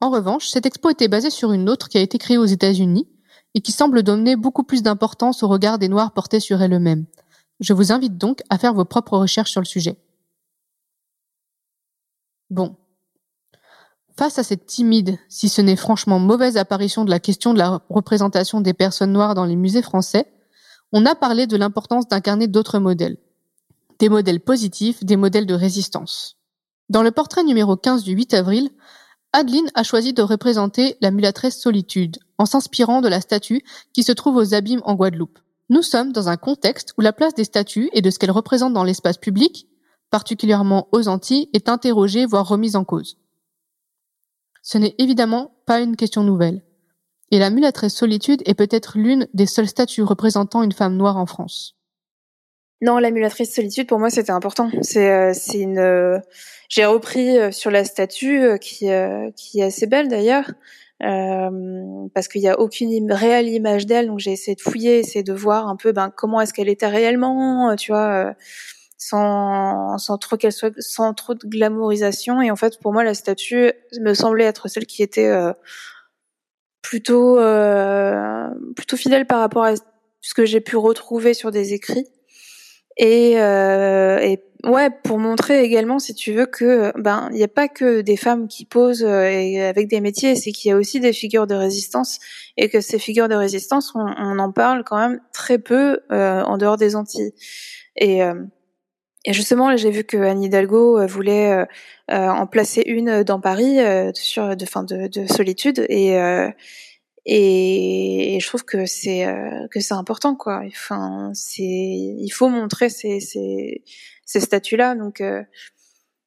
En 0.00 0.10
revanche, 0.10 0.48
cette 0.48 0.66
expo 0.66 0.90
était 0.90 1.08
basée 1.08 1.30
sur 1.30 1.52
une 1.52 1.68
autre 1.68 1.88
qui 1.88 1.98
a 1.98 2.00
été 2.00 2.18
créée 2.18 2.38
aux 2.38 2.44
États-Unis 2.44 3.08
et 3.54 3.60
qui 3.60 3.72
semble 3.72 4.02
donner 4.02 4.36
beaucoup 4.36 4.64
plus 4.64 4.82
d'importance 4.82 5.42
au 5.42 5.48
regard 5.48 5.78
des 5.78 5.88
Noirs 5.88 6.12
portés 6.12 6.40
sur 6.40 6.60
elle-même. 6.60 7.06
Je 7.60 7.72
vous 7.72 7.92
invite 7.92 8.18
donc 8.18 8.42
à 8.50 8.58
faire 8.58 8.74
vos 8.74 8.84
propres 8.84 9.16
recherches 9.16 9.50
sur 9.50 9.60
le 9.60 9.66
sujet. 9.66 9.96
Bon, 12.50 12.76
Face 14.18 14.38
à 14.38 14.42
cette 14.42 14.64
timide, 14.64 15.18
si 15.28 15.50
ce 15.50 15.60
n'est 15.60 15.76
franchement 15.76 16.18
mauvaise 16.18 16.56
apparition 16.56 17.04
de 17.04 17.10
la 17.10 17.20
question 17.20 17.52
de 17.52 17.58
la 17.58 17.82
représentation 17.90 18.62
des 18.62 18.72
personnes 18.72 19.12
noires 19.12 19.34
dans 19.34 19.44
les 19.44 19.56
musées 19.56 19.82
français, 19.82 20.26
on 20.92 21.04
a 21.04 21.14
parlé 21.14 21.46
de 21.46 21.56
l'importance 21.56 22.08
d'incarner 22.08 22.48
d'autres 22.48 22.78
modèles. 22.78 23.18
Des 23.98 24.08
modèles 24.08 24.40
positifs, 24.40 25.04
des 25.04 25.16
modèles 25.16 25.44
de 25.44 25.52
résistance. 25.52 26.38
Dans 26.88 27.02
le 27.02 27.10
portrait 27.10 27.44
numéro 27.44 27.76
15 27.76 28.04
du 28.04 28.12
8 28.12 28.32
avril, 28.32 28.70
Adeline 29.34 29.70
a 29.74 29.82
choisi 29.82 30.14
de 30.14 30.22
représenter 30.22 30.96
la 31.02 31.10
mulâtresse 31.10 31.60
Solitude, 31.60 32.18
en 32.38 32.46
s'inspirant 32.46 33.02
de 33.02 33.08
la 33.08 33.20
statue 33.20 33.62
qui 33.92 34.02
se 34.02 34.12
trouve 34.12 34.36
aux 34.36 34.54
abîmes 34.54 34.82
en 34.84 34.94
Guadeloupe. 34.94 35.38
Nous 35.68 35.82
sommes 35.82 36.12
dans 36.12 36.30
un 36.30 36.38
contexte 36.38 36.94
où 36.96 37.02
la 37.02 37.12
place 37.12 37.34
des 37.34 37.44
statues 37.44 37.90
et 37.92 38.00
de 38.00 38.08
ce 38.08 38.18
qu'elles 38.18 38.30
représentent 38.30 38.72
dans 38.72 38.84
l'espace 38.84 39.18
public, 39.18 39.66
particulièrement 40.10 40.88
aux 40.92 41.08
Antilles, 41.08 41.50
est 41.52 41.68
interrogée 41.68 42.24
voire 42.24 42.48
remise 42.48 42.76
en 42.76 42.84
cause. 42.84 43.18
Ce 44.66 44.78
n'est 44.78 44.96
évidemment 44.98 45.52
pas 45.64 45.78
une 45.78 45.94
question 45.94 46.24
nouvelle. 46.24 46.60
Et 47.30 47.38
la 47.38 47.50
mulâtresse 47.50 47.94
solitude 47.94 48.42
est 48.46 48.54
peut-être 48.54 48.98
l'une 48.98 49.28
des 49.32 49.46
seules 49.46 49.68
statues 49.68 50.02
représentant 50.02 50.64
une 50.64 50.72
femme 50.72 50.96
noire 50.96 51.18
en 51.18 51.26
France. 51.26 51.76
Non, 52.82 52.98
la 52.98 53.12
mulâtresse 53.12 53.54
solitude, 53.54 53.86
pour 53.86 54.00
moi, 54.00 54.10
c'était 54.10 54.32
important. 54.32 54.68
C'est, 54.82 55.08
euh, 55.08 55.32
une. 55.54 55.78
Euh, 55.78 56.18
j'ai 56.68 56.84
repris 56.84 57.38
euh, 57.38 57.52
sur 57.52 57.70
la 57.70 57.84
statue 57.84 58.58
qui, 58.60 58.88
qui 59.36 59.60
est 59.60 59.62
assez 59.62 59.86
belle 59.86 60.08
d'ailleurs, 60.08 60.50
parce 60.98 62.26
qu'il 62.26 62.40
n'y 62.40 62.48
a 62.48 62.58
aucune 62.58 63.12
réelle 63.12 63.46
image 63.46 63.86
d'elle. 63.86 64.08
Donc 64.08 64.18
j'ai 64.18 64.32
essayé 64.32 64.56
de 64.56 64.60
fouiller, 64.60 64.98
essayé 64.98 65.22
de 65.22 65.32
voir 65.32 65.68
un 65.68 65.76
peu, 65.76 65.92
ben 65.92 66.10
comment 66.10 66.40
est-ce 66.40 66.52
qu'elle 66.52 66.68
était 66.68 66.88
réellement, 66.88 67.76
tu 67.76 67.92
vois 67.92 68.34
sans, 68.98 69.98
sans 69.98 70.18
trop 70.18 70.36
qu'elle 70.36 70.52
soit 70.52 70.72
sans 70.78 71.14
trop 71.14 71.34
de 71.34 71.46
glamourisation. 71.46 72.40
Et 72.40 72.50
en 72.50 72.56
fait 72.56 72.80
pour 72.80 72.92
moi 72.92 73.04
la 73.04 73.14
statue 73.14 73.72
me 74.00 74.14
semblait 74.14 74.44
être 74.44 74.68
celle 74.68 74.86
qui 74.86 75.02
était 75.02 75.28
euh, 75.28 75.52
plutôt 76.82 77.38
euh, 77.38 78.48
plutôt 78.74 78.96
fidèle 78.96 79.26
par 79.26 79.40
rapport 79.40 79.64
à 79.64 79.74
ce 80.20 80.34
que 80.34 80.46
j'ai 80.46 80.60
pu 80.60 80.76
retrouver 80.76 81.34
sur 81.34 81.50
des 81.50 81.72
écrits. 81.72 82.06
Et, 82.98 83.38
euh, 83.38 84.18
et 84.20 84.42
ouais 84.64 84.88
pour 85.04 85.18
montrer 85.18 85.62
également 85.62 85.98
si 85.98 86.14
tu 86.14 86.32
veux 86.32 86.46
que 86.46 86.98
ben 86.98 87.28
il 87.30 87.36
n'y 87.36 87.42
a 87.42 87.48
pas 87.48 87.68
que 87.68 88.00
des 88.00 88.16
femmes 88.16 88.48
qui 88.48 88.64
posent 88.64 89.02
et 89.02 89.60
avec 89.60 89.86
des 89.88 90.00
métiers 90.00 90.34
c'est 90.34 90.50
qu'il 90.50 90.70
y 90.70 90.72
a 90.72 90.78
aussi 90.78 90.98
des 90.98 91.12
figures 91.12 91.46
de 91.46 91.54
résistance. 91.54 92.18
Et 92.56 92.70
que 92.70 92.80
ces 92.80 92.98
figures 92.98 93.28
de 93.28 93.34
résistance 93.34 93.92
on, 93.94 94.00
on 94.00 94.38
en 94.38 94.50
parle 94.50 94.82
quand 94.82 94.96
même 94.96 95.20
très 95.34 95.58
peu 95.58 96.00
en 96.08 96.56
dehors 96.56 96.78
des 96.78 96.96
Antilles. 96.96 97.34
Et 97.96 98.22
et 99.26 99.32
justement, 99.32 99.76
j'ai 99.76 99.90
vu 99.90 100.04
que 100.04 100.16
Anne 100.16 100.42
Hidalgo 100.42 101.00
euh, 101.00 101.06
voulait 101.06 101.52
euh, 101.52 101.64
euh, 102.12 102.28
en 102.28 102.46
placer 102.46 102.82
une 102.86 103.24
dans 103.24 103.40
Paris 103.40 103.78
sur 104.14 104.56
de 104.56 104.64
fin 104.64 104.84
de, 104.84 105.08
de 105.08 105.26
solitude 105.26 105.84
et, 105.88 106.16
et 107.26 108.38
je 108.40 108.46
trouve 108.46 108.64
que 108.64 108.86
c'est 108.86 109.26
que 109.72 109.80
c'est 109.80 109.94
important 109.94 110.36
quoi. 110.36 110.62
Enfin, 110.68 111.32
c'est 111.34 111.62
il 111.64 112.30
faut 112.30 112.48
montrer 112.48 112.88
ces 112.88 113.18
ces, 113.18 113.82
ces 114.24 114.40
statuts 114.40 114.76
là. 114.76 114.94
Donc 114.94 115.20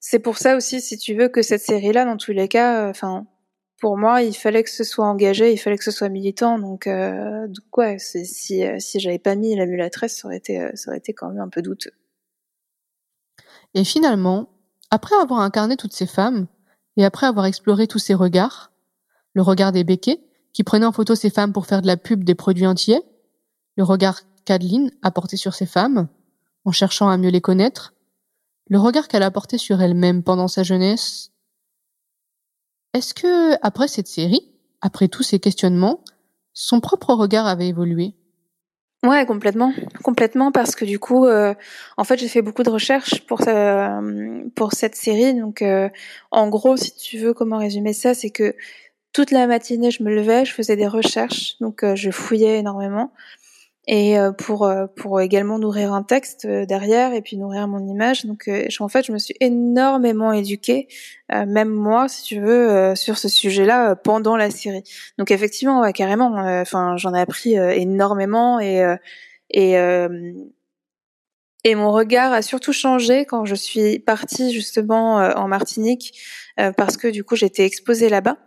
c'est 0.02 0.20
pour 0.20 0.38
ça 0.38 0.58
aussi, 0.58 0.82
si 0.82 0.98
tu 0.98 1.16
veux, 1.16 1.30
que 1.30 1.42
cette 1.42 1.62
série 1.62 1.94
là, 1.94 2.04
dans 2.06 2.18
tous 2.18 2.34
les 2.34 2.50
cas, 2.50 2.90
enfin 2.90 3.26
pour 3.80 3.98
moi, 3.98 4.22
il 4.24 4.36
fallait 4.36 4.64
que 4.64 4.70
ce 4.70 4.84
soit 4.84 5.06
engagé, 5.06 5.54
il 5.54 5.58
fallait 5.58 5.78
que 5.78 5.86
ce 5.86 5.92
soit 5.92 6.10
militant. 6.10 6.60
Donc, 6.60 6.86
euh, 6.88 7.48
donc 7.48 8.00
si 8.00 8.66
si 8.80 9.00
j'avais 9.00 9.20
pas 9.20 9.36
mis 9.36 9.56
la 9.56 9.66
mulatresse, 9.66 10.18
ça 10.18 10.28
aurait 10.28 10.38
été 10.38 10.60
ça 10.76 10.92
aurait 10.92 10.98
été 10.98 11.14
quand 11.14 11.30
même 11.30 11.40
un 11.40 11.50
peu 11.50 11.62
douteux. 11.62 11.92
Et 13.74 13.84
finalement, 13.84 14.50
après 14.92 15.16
avoir 15.16 15.42
incarné 15.42 15.78
toutes 15.78 15.94
ces 15.94 16.08
femmes, 16.08 16.48
et 16.98 17.06
après 17.06 17.28
avoir 17.28 17.46
exploré 17.46 17.88
tous 17.88 18.00
ces 18.00 18.14
regards, 18.14 18.72
le 19.34 19.42
regard 19.42 19.72
des 19.72 19.84
béquets, 19.84 20.20
qui 20.54 20.64
prenaient 20.64 20.86
en 20.86 20.92
photo 20.92 21.16
ces 21.16 21.30
femmes 21.30 21.54
pour 21.54 21.68
faire 21.68 21.82
de 21.82 21.88
la 21.88 21.98
pub 21.98 22.24
des 22.24 22.36
produits 22.36 22.68
entiers, 22.68 23.02
le 23.78 23.84
regard 23.84 24.22
qu'Adeline 24.46 24.92
a 25.02 25.12
porté 25.12 25.38
sur 25.38 25.54
ces 25.54 25.66
femmes, 25.66 26.08
en 26.66 26.72
cherchant 26.72 27.08
à 27.08 27.18
mieux 27.18 27.30
les 27.30 27.42
connaître, 27.42 27.94
le 28.68 28.80
regard 28.80 29.08
qu'elle 29.08 29.24
a 29.24 29.32
porté 29.32 29.58
sur 29.58 29.82
elle-même 29.82 30.24
pendant 30.24 30.48
sa 30.48 30.64
jeunesse. 30.64 31.32
Est-ce 32.94 33.14
que, 33.14 33.58
après 33.66 33.88
cette 33.88 34.08
série, 34.08 34.52
après 34.82 35.08
tous 35.08 35.24
ces 35.24 35.40
questionnements, 35.40 36.04
son 36.54 36.80
propre 36.80 37.14
regard 37.14 37.48
avait 37.48 37.68
évolué? 37.68 38.16
Ouais, 39.06 39.26
complètement, 39.26 39.72
complètement, 40.04 40.52
parce 40.52 40.76
que 40.76 40.84
du 40.84 41.00
coup, 41.00 41.26
euh, 41.26 41.54
en 41.96 42.04
fait, 42.04 42.18
j'ai 42.18 42.28
fait 42.28 42.42
beaucoup 42.42 42.64
de 42.64 42.70
recherches 42.70 43.22
pour 43.28 43.40
euh, 43.48 44.42
pour 44.56 44.74
cette 44.74 44.96
série. 44.96 45.34
Donc, 45.40 45.62
euh, 45.62 45.88
en 46.32 46.50
gros, 46.50 46.76
si 46.76 46.94
tu 46.94 47.18
veux, 47.18 47.34
comment 47.34 47.58
résumer 47.60 47.94
ça, 47.94 48.14
c'est 48.14 48.30
que 48.30 48.54
toute 49.14 49.32
la 49.32 49.48
matinée, 49.48 49.92
je 49.92 50.04
me 50.04 50.14
levais, 50.14 50.46
je 50.46 50.54
faisais 50.54 50.76
des 50.78 50.88
recherches, 50.88 51.56
donc 51.62 51.86
je 51.96 52.12
fouillais 52.12 52.60
énormément 52.60 53.12
et 53.92 54.20
euh, 54.20 54.32
pour 54.32 54.68
euh, 54.68 54.86
pour 54.86 55.20
également 55.20 55.58
nourrir 55.58 55.94
un 55.94 56.04
texte 56.04 56.46
euh, 56.46 56.68
derrière 56.68 57.12
et 57.12 57.24
puis 57.24 57.38
nourrir 57.38 57.68
mon 57.68 57.88
image. 57.88 58.24
Donc 58.24 58.48
en 58.80 58.88
fait, 58.88 59.04
je 59.06 59.12
me 59.12 59.18
suis 59.18 59.34
énormément 59.40 60.32
éduquée, 60.32 60.88
même 61.30 61.70
moi, 61.70 62.08
si 62.08 62.24
tu 62.24 62.40
veux, 62.40 62.96
sur 62.96 63.18
ce 63.18 63.28
sujet-là 63.28 63.96
pendant 63.96 64.38
la 64.38 64.52
série. 64.52 64.84
Donc 65.18 65.32
effectivement, 65.32 65.82
ouais, 65.82 65.92
carrément. 65.92 66.36
Enfin, 66.62 66.98
j'en 66.98 67.14
ai 67.16 67.20
appris 67.20 67.56
énormément 67.56 68.60
et 68.60 68.84
et 69.50 69.74
et 71.66 71.76
mon 71.76 71.92
regard 71.92 72.32
a 72.32 72.42
surtout 72.42 72.74
changé 72.74 73.26
quand 73.26 73.46
je 73.46 73.56
suis 73.56 74.00
partie 74.00 74.54
justement 74.54 75.16
en 75.16 75.48
Martinique 75.48 76.20
parce 76.78 76.98
que 76.98 77.08
du 77.08 77.24
coup 77.24 77.36
j'étais 77.36 77.66
exposée 77.66 78.10
là-bas. 78.10 78.38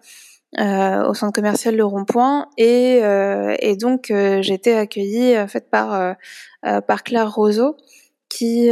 Euh, 0.61 1.09
au 1.09 1.14
centre 1.14 1.32
commercial 1.32 1.74
Le 1.74 1.84
Rond-Point 1.84 2.46
et, 2.59 3.00
euh, 3.03 3.57
et 3.61 3.74
donc 3.74 4.11
euh, 4.11 4.42
été 4.42 4.74
accueillie 4.74 5.38
en 5.38 5.48
fait 5.48 5.70
par 5.70 6.14
par 6.62 7.03
Claire 7.05 7.34
Roseau 7.34 7.74
qui 8.28 8.68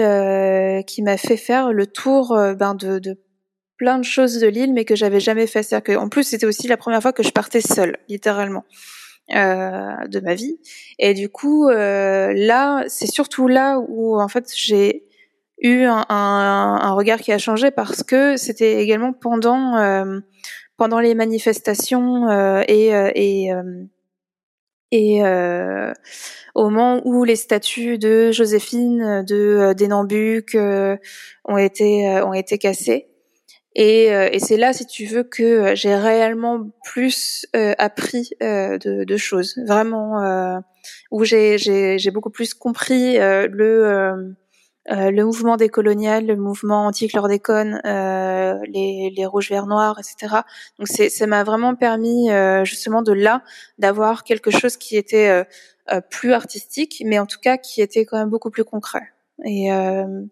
qui 0.86 1.02
m'a 1.02 1.16
fait 1.16 1.38
faire 1.38 1.72
le 1.72 1.86
tour 1.86 2.36
ben 2.58 2.74
de, 2.74 2.98
de 2.98 3.18
plein 3.78 3.96
de 3.96 4.04
choses 4.04 4.38
de 4.38 4.46
l'île 4.46 4.74
mais 4.74 4.84
que 4.84 4.94
j'avais 4.94 5.20
jamais 5.20 5.46
fait. 5.46 5.62
C'est-à-dire 5.62 5.94
que 5.94 5.98
en 5.98 6.10
plus 6.10 6.24
c'était 6.24 6.44
aussi 6.44 6.68
la 6.68 6.76
première 6.76 7.00
fois 7.00 7.14
que 7.14 7.22
je 7.22 7.30
partais 7.30 7.62
seule 7.62 7.96
littéralement 8.08 8.64
euh, 9.34 10.06
de 10.06 10.20
ma 10.20 10.34
vie. 10.34 10.58
Et 10.98 11.14
du 11.14 11.30
coup 11.30 11.68
euh, 11.70 12.34
là 12.36 12.84
c'est 12.88 13.10
surtout 13.10 13.48
là 13.48 13.78
où 13.78 14.20
en 14.20 14.28
fait 14.28 14.52
j'ai 14.54 15.04
eu 15.62 15.84
un, 15.84 16.04
un, 16.10 16.78
un, 16.82 16.92
regard 16.92 17.20
qui 17.20 17.32
a 17.32 17.38
changé 17.38 17.70
parce 17.70 18.02
que 18.02 18.36
c'était 18.36 18.82
également 18.82 19.12
pendant 19.14 19.76
euh, 19.76 20.20
pendant 20.80 21.00
les 21.00 21.14
manifestations 21.14 22.30
euh, 22.30 22.62
et 22.66 22.94
euh, 22.94 23.10
et 23.14 23.52
euh, 23.52 23.82
et 24.90 25.22
au 26.54 26.70
moment 26.70 27.02
où 27.04 27.22
les 27.22 27.36
statues 27.36 27.98
de 27.98 28.32
Joséphine, 28.32 29.22
de 29.28 29.74
Dénambuc 29.74 30.56
ont 30.56 31.58
été 31.58 32.08
ont 32.22 32.32
été 32.32 32.56
cassées. 32.56 33.08
Et, 33.76 34.06
et 34.06 34.40
c'est 34.40 34.56
là, 34.56 34.72
si 34.72 34.84
tu 34.86 35.04
veux, 35.04 35.22
que 35.22 35.76
j'ai 35.76 35.94
réellement 35.94 36.70
plus 36.82 37.46
appris 37.78 38.30
de, 38.40 39.04
de, 39.04 39.16
choses, 39.16 39.56
vraiment, 39.64 40.60
où 41.12 41.24
j'ai 41.24 41.56
j'ai 41.58 42.10
beaucoup 42.10 42.30
plus 42.30 42.52
compris 42.54 43.16
le 43.18 44.34
euh, 44.90 45.10
le 45.10 45.24
mouvement 45.24 45.56
décolonial, 45.56 46.26
le 46.26 46.36
mouvement 46.36 46.86
anti-chlordécone, 46.86 47.80
euh, 47.84 48.58
les, 48.68 49.12
les 49.16 49.26
rouges 49.26 49.48
verts 49.50 49.66
noirs, 49.66 49.98
etc. 49.98 50.42
Donc 50.78 50.88
c'est, 50.88 51.08
ça 51.08 51.26
m'a 51.26 51.44
vraiment 51.44 51.74
permis 51.74 52.30
euh, 52.30 52.64
justement 52.64 53.02
de 53.02 53.12
là 53.12 53.42
d'avoir 53.78 54.24
quelque 54.24 54.50
chose 54.50 54.76
qui 54.76 54.96
était 54.96 55.44
euh, 55.92 56.00
plus 56.10 56.32
artistique, 56.32 57.02
mais 57.04 57.18
en 57.18 57.26
tout 57.26 57.38
cas 57.40 57.56
qui 57.56 57.82
était 57.82 58.04
quand 58.04 58.18
même 58.18 58.30
beaucoup 58.30 58.50
plus 58.50 58.64
concret. 58.64 59.12
Et 59.44 59.72
euh, 59.72 60.22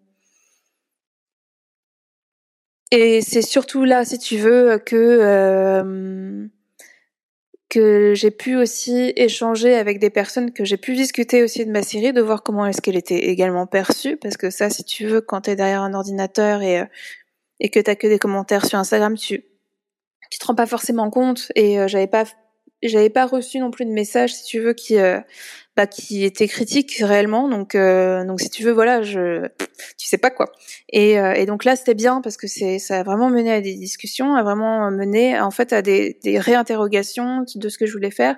et 2.90 3.20
c'est 3.20 3.42
surtout 3.42 3.84
là, 3.84 4.04
si 4.04 4.18
tu 4.18 4.38
veux, 4.38 4.78
que 4.78 4.96
euh, 4.96 6.46
que 7.68 8.14
j'ai 8.14 8.30
pu 8.30 8.56
aussi 8.56 9.12
échanger 9.16 9.74
avec 9.74 9.98
des 9.98 10.10
personnes, 10.10 10.52
que 10.52 10.64
j'ai 10.64 10.78
pu 10.78 10.94
discuter 10.94 11.42
aussi 11.42 11.66
de 11.66 11.70
ma 11.70 11.82
série, 11.82 12.12
de 12.12 12.22
voir 12.22 12.42
comment 12.42 12.66
est-ce 12.66 12.80
qu'elle 12.80 12.96
était 12.96 13.26
également 13.26 13.66
perçue, 13.66 14.16
parce 14.16 14.36
que 14.36 14.50
ça, 14.50 14.70
si 14.70 14.84
tu 14.84 15.06
veux, 15.06 15.20
quand 15.20 15.42
tu 15.42 15.50
es 15.50 15.56
derrière 15.56 15.82
un 15.82 15.94
ordinateur 15.94 16.62
et, 16.62 16.80
euh, 16.80 16.86
et 17.60 17.68
que 17.68 17.80
tu 17.80 17.96
que 17.96 18.06
des 18.06 18.18
commentaires 18.18 18.64
sur 18.64 18.78
Instagram, 18.78 19.16
tu 19.16 19.44
tu 20.30 20.38
te 20.38 20.46
rends 20.46 20.54
pas 20.54 20.66
forcément 20.66 21.10
compte. 21.10 21.50
Et 21.54 21.78
euh, 21.78 21.88
j'avais 21.88 22.06
pas 22.06 22.24
j'avais 22.82 23.10
pas 23.10 23.26
reçu 23.26 23.58
non 23.58 23.70
plus 23.70 23.84
de 23.84 23.90
message 23.90 24.34
si 24.34 24.44
tu 24.44 24.60
veux 24.60 24.72
qui 24.72 24.96
euh, 24.98 25.20
bah, 25.76 25.86
qui 25.86 26.24
était 26.24 26.48
critique 26.48 26.96
réellement. 27.00 27.48
Donc 27.48 27.74
euh, 27.74 28.24
donc 28.24 28.40
si 28.40 28.50
tu 28.50 28.62
veux 28.62 28.72
voilà 28.72 29.02
je 29.02 29.48
tu 29.96 30.06
sais 30.08 30.18
pas 30.18 30.30
quoi. 30.30 30.52
Et, 30.90 31.18
euh, 31.18 31.34
et 31.34 31.46
donc 31.46 31.64
là 31.64 31.76
c'était 31.76 31.94
bien 31.94 32.20
parce 32.20 32.36
que 32.36 32.46
c'est 32.46 32.78
ça 32.78 33.00
a 33.00 33.02
vraiment 33.02 33.30
mené 33.30 33.52
à 33.52 33.60
des 33.60 33.74
discussions 33.74 34.34
a 34.34 34.42
vraiment 34.42 34.90
mené 34.90 35.38
en 35.40 35.50
fait 35.50 35.72
à 35.72 35.82
des, 35.82 36.18
des 36.22 36.38
réinterrogations 36.38 37.44
de 37.54 37.68
ce 37.68 37.78
que 37.78 37.86
je 37.86 37.92
voulais 37.92 38.10
faire. 38.10 38.36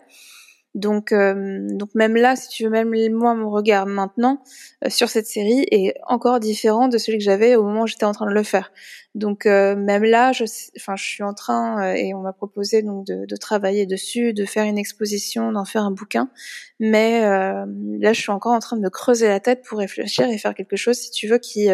Donc, 0.74 1.10
euh, 1.10 1.66
donc 1.70 1.90
même 1.94 2.14
là, 2.14 2.36
si 2.36 2.48
tu 2.48 2.64
veux, 2.64 2.70
même 2.70 2.92
moi, 3.12 3.34
mon 3.34 3.50
regard 3.50 3.86
maintenant 3.86 4.42
euh, 4.84 4.90
sur 4.90 5.08
cette 5.08 5.26
série 5.26 5.66
est 5.70 5.94
encore 6.06 6.38
différent 6.38 6.86
de 6.88 6.96
celui 6.96 7.18
que 7.18 7.24
j'avais 7.24 7.56
au 7.56 7.64
moment 7.64 7.82
où 7.82 7.86
j'étais 7.86 8.04
en 8.04 8.12
train 8.12 8.26
de 8.26 8.32
le 8.32 8.42
faire. 8.44 8.72
Donc 9.14 9.44
euh, 9.46 9.74
même 9.74 10.04
là, 10.04 10.32
je, 10.32 10.44
enfin, 10.76 10.94
je 10.96 11.04
suis 11.04 11.22
en 11.22 11.34
train 11.34 11.94
et 11.94 12.14
on 12.14 12.20
m'a 12.20 12.32
proposé 12.32 12.82
donc 12.82 13.06
de, 13.06 13.26
de, 13.26 13.36
travailler 13.36 13.84
dessus, 13.84 14.32
de 14.32 14.44
faire 14.44 14.64
une 14.64 14.78
exposition, 14.78 15.50
d'en 15.50 15.64
faire 15.64 15.82
un 15.82 15.90
bouquin. 15.90 16.30
Mais 16.78 17.22
là, 17.22 18.12
je 18.12 18.20
suis 18.20 18.30
encore 18.30 18.52
en 18.52 18.60
train 18.60 18.76
de 18.76 18.82
me 18.82 18.90
creuser 18.90 19.26
la 19.26 19.40
tête 19.40 19.62
pour 19.62 19.78
réfléchir 19.78 20.28
et 20.28 20.38
faire 20.38 20.54
quelque 20.54 20.76
chose, 20.76 20.96
si 20.96 21.10
tu 21.10 21.26
veux, 21.26 21.38
qui 21.38 21.68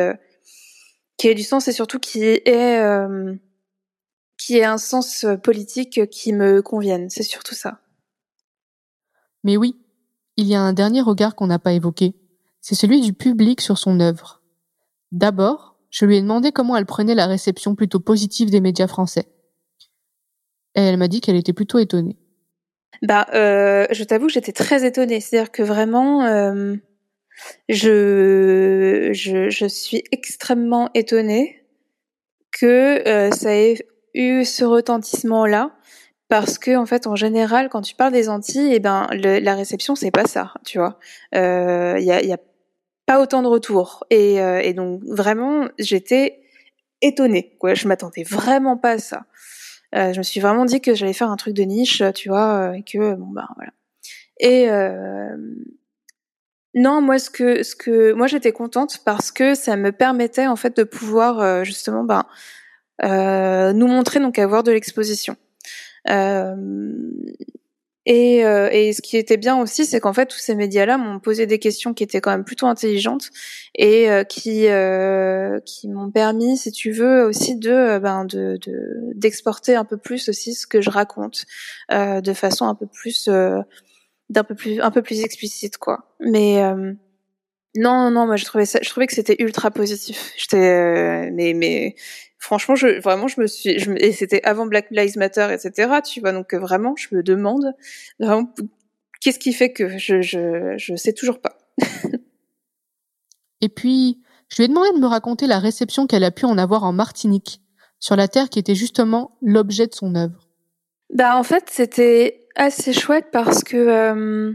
qui 1.19 1.29
ait 1.29 1.35
du 1.35 1.43
sens 1.43 1.69
et 1.69 1.73
surtout 1.73 1.99
qui 1.99 2.25
ait 2.25 2.43
qui 4.39 4.57
ait 4.57 4.65
un 4.65 4.79
sens 4.79 5.27
politique 5.43 6.09
qui 6.09 6.33
me 6.33 6.63
convienne. 6.63 7.11
C'est 7.11 7.23
surtout 7.23 7.55
ça. 7.55 7.81
Mais 9.45 9.57
oui, 9.57 9.77
il 10.37 10.47
y 10.47 10.55
a 10.55 10.61
un 10.61 10.73
dernier 10.73 11.01
regard 11.01 11.35
qu'on 11.35 11.47
n'a 11.47 11.59
pas 11.59 11.73
évoqué. 11.73 12.15
C'est 12.61 12.75
celui 12.75 13.01
du 13.01 13.13
public 13.13 13.61
sur 13.61 13.79
son 13.79 14.01
œuvre. 14.01 14.43
D'abord, 15.13 15.76
je 15.97 16.05
lui 16.05 16.19
ai 16.19 16.21
demandé 16.21 16.53
comment 16.53 16.77
elle 16.77 16.85
prenait 16.85 17.15
la 17.15 17.27
réception 17.27 17.75
plutôt 17.75 18.01
positive 18.01 18.51
des 18.51 18.61
médias 18.61 18.87
français. 18.87 19.25
Et 20.75 20.83
elle 20.83 20.99
m'a 20.99 21.09
dit 21.09 21.23
qu'elle 21.23 21.37
était 21.37 21.55
plutôt 21.55 21.79
étonnée. 21.79 22.19
Bah, 23.01 23.27
euh, 23.33 23.87
je 23.91 24.05
t'avoue 24.05 24.29
j'étais 24.29 24.53
très 24.53 24.87
étonnée. 24.87 25.21
C'est-à-dire 25.21 25.51
que 25.51 25.63
vraiment, 25.63 26.23
euh, 26.25 26.77
je, 27.71 29.09
je, 29.15 29.49
je, 29.49 29.67
suis 29.67 30.05
extrêmement 30.13 30.91
étonnée 30.93 31.65
que 32.53 33.09
euh, 33.09 33.31
ça 33.31 33.57
ait 33.57 33.79
eu 34.13 34.45
ce 34.45 34.67
retentissement-là 34.67 35.71
parce 36.29 36.59
que 36.59 36.77
en 36.77 36.85
fait 36.85 37.07
en 37.07 37.17
général 37.17 37.71
quand 37.71 37.83
tu 37.83 37.95
parles 37.95 38.13
des 38.13 38.29
Antilles 38.29 38.73
eh 38.73 38.81
ben 38.81 39.07
la 39.13 39.55
réception 39.55 39.95
c'est 39.95 40.11
pas 40.11 40.27
ça 40.27 40.55
tu 40.65 40.79
vois 40.79 40.99
euh, 41.37 41.99
y, 42.01 42.11
a, 42.11 42.23
y, 42.23 42.33
a, 42.33 42.39
pas 43.07 43.21
autant 43.21 43.43
de 43.43 43.49
retours. 43.49 44.05
Et, 44.11 44.41
euh, 44.41 44.61
et 44.61 44.75
donc 44.75 45.03
vraiment 45.05 45.69
j'étais 45.79 46.41
étonnée 47.03 47.57
quoi. 47.59 47.75
Je 47.75 47.89
m'attendais 47.89 48.25
vraiment 48.25 48.77
pas 48.77 48.93
à 48.93 48.99
ça. 48.99 49.25
Euh, 49.95 50.13
je 50.13 50.19
me 50.19 50.23
suis 50.23 50.41
vraiment 50.41 50.65
dit 50.65 50.81
que 50.81 50.95
j'allais 50.95 51.13
faire 51.13 51.31
un 51.31 51.37
truc 51.37 51.55
de 51.55 51.63
niche 51.63 52.03
tu 52.15 52.29
vois 52.29 52.77
et 52.77 52.83
que 52.83 53.15
bon 53.15 53.29
bah 53.29 53.49
voilà. 53.57 53.73
Et 54.39 54.69
non 56.75 57.01
moi 57.01 57.19
ce 57.19 57.31
que 57.31 57.63
ce 57.63 57.75
que 57.75 58.13
moi 58.13 58.27
j'étais 58.27 58.53
contente 58.53 58.99
parce 59.05 59.33
que 59.33 59.55
ça 59.55 59.77
me 59.77 59.93
permettait 59.93 60.47
en 60.47 60.57
fait 60.57 60.77
de 60.77 60.83
pouvoir 60.83 61.65
justement 61.65 62.05
ben 62.05 62.27
nous 63.73 63.87
montrer 63.87 64.21
donc 64.21 64.39
avoir 64.39 64.63
de 64.63 64.73
l'exposition. 64.73 65.37
Euh, 66.09 66.55
et, 68.07 68.45
euh, 68.45 68.69
et, 68.71 68.93
ce 68.93 69.03
qui 69.03 69.17
était 69.17 69.37
bien 69.37 69.61
aussi, 69.61 69.85
c'est 69.85 69.99
qu'en 69.99 70.13
fait, 70.13 70.27
tous 70.27 70.39
ces 70.39 70.55
médias-là 70.55 70.97
m'ont 70.97 71.19
posé 71.19 71.47
des 71.47 71.59
questions 71.59 71.93
qui 71.93 72.05
étaient 72.05 72.21
quand 72.21 72.31
même 72.31 72.45
plutôt 72.45 72.67
intelligentes 72.67 73.31
et 73.75 74.09
euh, 74.09 74.23
qui 74.23 74.69
euh, 74.69 75.59
qui 75.67 75.89
m'ont 75.89 76.13
permis, 76.13 76.57
si 76.57 76.71
tu 76.71 76.93
veux, 76.93 77.25
aussi 77.25 77.57
de 77.57 77.99
ben 77.99 78.25
de 78.25 78.61
d'exporter 79.15 79.75
un 79.75 79.85
peu 79.85 79.97
plus 79.97 80.29
aussi 80.29 80.55
ce 80.55 80.69
que 80.69 80.81
je 80.81 80.91
raconte 80.91 81.47
de 81.91 82.33
façon 82.33 82.67
un 82.67 82.77
peu 82.77 82.87
plus 82.87 83.29
d'un 83.29 84.45
peu 84.45 84.55
plus 84.55 84.81
un 84.81 84.91
peu 84.93 85.03
plus 85.03 85.23
explicite 85.23 85.77
quoi. 85.79 86.15
Mais 86.21 86.63
non 87.75 88.11
non 88.11 88.27
moi 88.27 88.37
je 88.37 88.45
trouvais 88.45 88.67
ça 88.67 88.79
je 88.83 88.89
trouvais 88.89 89.09
que 89.09 89.15
c'était 89.15 89.37
ultra 89.41 89.73
positif. 89.73 90.33
J'étais 90.37 91.31
mais 91.33 91.55
mais 91.55 91.97
franchement, 92.47 92.77
je, 92.77 93.01
vraiment, 93.01 93.27
je 93.27 93.41
me 93.41 93.49
suis, 93.49 93.79
je, 93.81 93.91
et 93.97 94.13
c'était 94.13 94.41
avant 94.45 94.67
Black 94.67 94.87
Lives 94.93 95.19
Matter, 95.19 95.49
etc. 95.53 95.99
Tu 96.05 96.21
vois, 96.21 96.31
donc 96.33 96.55
euh, 96.55 96.59
vraiment, 96.59 96.95
je 96.97 97.09
me 97.15 97.23
demande, 97.23 97.75
vraiment, 98.21 98.49
qu'est-ce 99.21 99.41
qui 99.41 99.53
fait 99.53 99.73
que 99.73 99.99
je, 99.99 100.23
je, 100.23 100.75
je 100.77 100.95
sais 100.95 101.13
toujours 101.13 101.41
pas. 101.41 101.59
et 103.61 103.69
puis, 103.69 104.23
je 104.49 104.59
lui 104.59 104.65
ai 104.65 104.69
demandé 104.69 104.93
de 104.95 105.01
me 105.01 105.07
raconter 105.07 105.49
la 105.49 105.59
réception 105.59 106.07
qu'elle 106.07 106.23
a 106.23 106.31
pu 106.31 106.45
en 106.45 106.57
avoir 106.57 106.85
en 106.85 106.93
Martinique, 106.93 107.61
sur 107.99 108.15
la 108.15 108.29
terre 108.29 108.49
qui 108.49 108.61
était 108.61 108.77
justement 108.77 109.37
l'objet 109.43 109.89
de 109.89 109.95
son 109.95 110.15
œuvre. 110.15 110.49
Bah, 111.13 111.37
en 111.37 111.43
fait, 111.43 111.65
c'était 111.71 112.47
assez 112.55 112.93
chouette 112.93 113.27
parce 113.33 113.65
que 113.65 113.77
euh, 113.77 114.53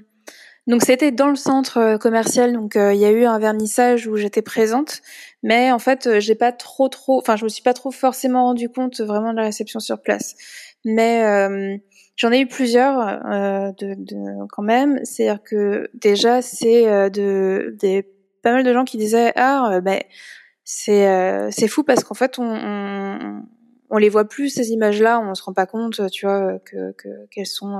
donc 0.72 0.82
c'était 0.82 1.12
dans 1.12 1.28
le 1.28 1.36
centre 1.36 1.78
euh, 1.78 1.98
commercial, 2.00 2.54
donc 2.54 2.74
il 2.76 2.98
y 2.98 3.06
a 3.06 3.12
eu 3.12 3.26
un 3.26 3.38
vernissage 3.38 4.08
où 4.08 4.16
j'étais 4.16 4.42
présente, 4.42 5.02
mais 5.44 5.72
en 5.72 5.80
fait, 5.80 6.08
euh, 6.08 6.20
j'ai 6.20 6.36
pas 6.36 6.52
trop 6.52 6.88
trop, 6.90 7.20
enfin, 7.20 7.36
je 7.36 7.44
me 7.44 7.50
suis 7.50 7.64
pas 7.64 7.74
trop 7.74 7.92
forcément 7.92 8.44
rendu 8.46 8.70
compte 8.70 9.02
vraiment 9.02 9.32
de 9.32 9.38
la 9.38 9.44
réception 9.44 9.80
sur 9.80 10.02
place. 10.02 10.36
Mais 10.86 11.24
euh, 11.24 11.78
j'en 12.16 12.32
ai 12.32 12.42
eu 12.42 12.48
plusieurs 12.48 13.00
euh, 13.00 13.72
de, 13.78 13.96
de, 13.98 14.48
quand 14.50 14.64
même. 14.64 15.00
C'est-à-dire 15.04 15.44
que 15.44 15.90
déjà, 15.94 16.42
c'est 16.42 16.88
euh, 16.88 17.10
de 17.10 17.76
des 17.80 18.08
pas 18.42 18.52
mal 18.52 18.64
de 18.64 18.74
gens 18.74 18.86
qui 18.86 18.98
disaient 18.98 19.34
ah 19.36 19.82
ben 19.82 20.00
c'est 20.64 21.52
c'est 21.52 21.68
fou 21.68 21.84
parce 21.84 22.04
qu'en 22.04 22.16
fait 22.16 22.40
on, 22.40 22.44
on, 22.44 23.44
on 23.92 23.98
les 23.98 24.10
voit 24.10 24.28
plus 24.28 24.50
ces 24.50 24.72
images-là, 24.72 25.20
on 25.20 25.36
se 25.36 25.44
rend 25.44 25.54
pas 25.54 25.68
compte, 25.68 26.10
tu 26.10 26.26
vois, 26.26 26.58
que 26.66 26.96
qu'elles 27.30 27.46
sont 27.46 27.80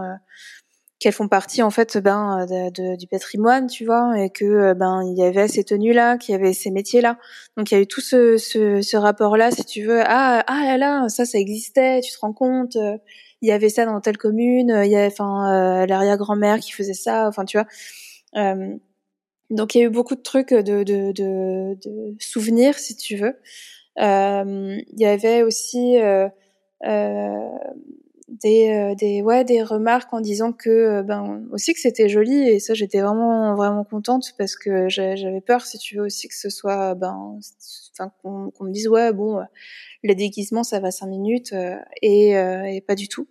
qu'elles 1.02 1.14
font 1.14 1.28
partie 1.28 1.62
en 1.64 1.72
fait 1.72 1.98
ben 1.98 2.46
de, 2.48 2.96
du 2.96 3.08
patrimoine, 3.08 3.68
tu 3.68 3.86
vois, 3.86 4.14
et 4.18 4.30
que 4.30 4.74
ben 4.74 5.02
il 5.04 5.18
y 5.18 5.24
avait 5.24 5.50
ces 5.50 5.66
tenues 5.66 5.94
là, 5.94 6.18
qu'il 6.18 6.34
y 6.34 6.36
avait 6.36 6.54
ces 6.54 6.72
métiers 6.72 7.02
là. 7.02 7.18
Donc 7.58 7.72
il 7.72 7.76
y 7.76 7.78
a 7.78 7.82
eu 7.82 7.88
tout 7.88 8.02
ce, 8.02 8.38
ce, 8.38 8.82
ce 8.82 8.98
rapport 8.98 9.36
là, 9.36 9.52
si 9.52 9.66
tu 9.66 9.84
veux. 9.84 10.02
Ah 10.06 10.44
ah 10.48 10.78
là 10.78 11.10
ça 11.10 11.26
ça 11.26 11.40
existait, 11.40 12.02
tu 12.02 12.14
te 12.14 12.20
rends 12.20 12.34
compte 12.34 12.78
Il 13.42 13.50
y 13.50 13.52
avait 13.52 13.70
ça 13.70 13.86
dans 13.86 14.00
telle 14.00 14.18
commune, 14.18 14.82
il 14.86 14.92
y 14.92 14.96
avait 14.96 15.08
enfin 15.12 15.82
euh, 15.84 15.86
l'arrière-grand-mère 15.88 16.60
qui 16.60 16.72
faisait 16.72 16.94
ça, 16.94 17.28
enfin 17.28 17.46
tu 17.46 17.58
vois. 17.58 17.68
Euh, 18.38 18.78
donc 19.50 19.76
il 19.76 19.80
y 19.80 19.82
a 19.82 19.86
eu 19.86 19.90
beaucoup 19.90 20.16
de 20.16 20.22
trucs 20.22 20.54
de, 20.54 20.84
de, 20.84 21.12
de, 21.12 21.76
de 21.84 22.16
souvenirs, 22.20 22.78
si 22.80 22.96
tu 22.96 23.18
veux. 23.18 23.36
Euh, 24.00 24.78
il 24.94 25.00
y 25.00 25.06
avait 25.06 25.44
aussi 25.44 25.98
euh, 26.88 27.48
des, 28.32 28.70
euh, 28.70 28.96
des, 28.96 29.22
ouais, 29.22 29.44
des 29.44 29.62
remarques 29.62 30.14
en 30.14 30.22
disant 30.22 30.54
que 30.54 30.70
euh, 30.70 31.04
ben 31.04 31.46
aussi 31.52 31.74
que 31.74 31.80
c'était 31.80 32.08
joli 32.08 32.48
et 32.48 32.60
ça 32.60 32.74
j'étais 32.74 33.02
vraiment 33.02 33.56
vraiment 33.56 33.84
contente 33.84 34.34
parce 34.38 34.56
que 34.56 34.88
j'avais 34.90 35.42
peur 35.42 35.66
si 35.66 35.78
tu 35.78 35.98
veux 35.98 36.04
aussi 36.04 36.28
que 36.30 36.36
ce 36.36 36.50
soit 36.50 36.96
ben 36.96 37.38
enfin 37.94 38.12
qu'on 38.22 38.64
me 38.64 38.72
dise 38.72 38.88
ouais 38.88 39.12
bon 39.12 39.40
euh, 39.40 39.44
le 40.04 40.16
déguisement 40.16 40.64
ça 40.64 40.80
va 40.80 40.92
cinq 40.92 41.08
minutes 41.08 41.54
et, 42.02 42.84
pas 42.88 42.96
du 42.96 43.08
tout. 43.10 43.28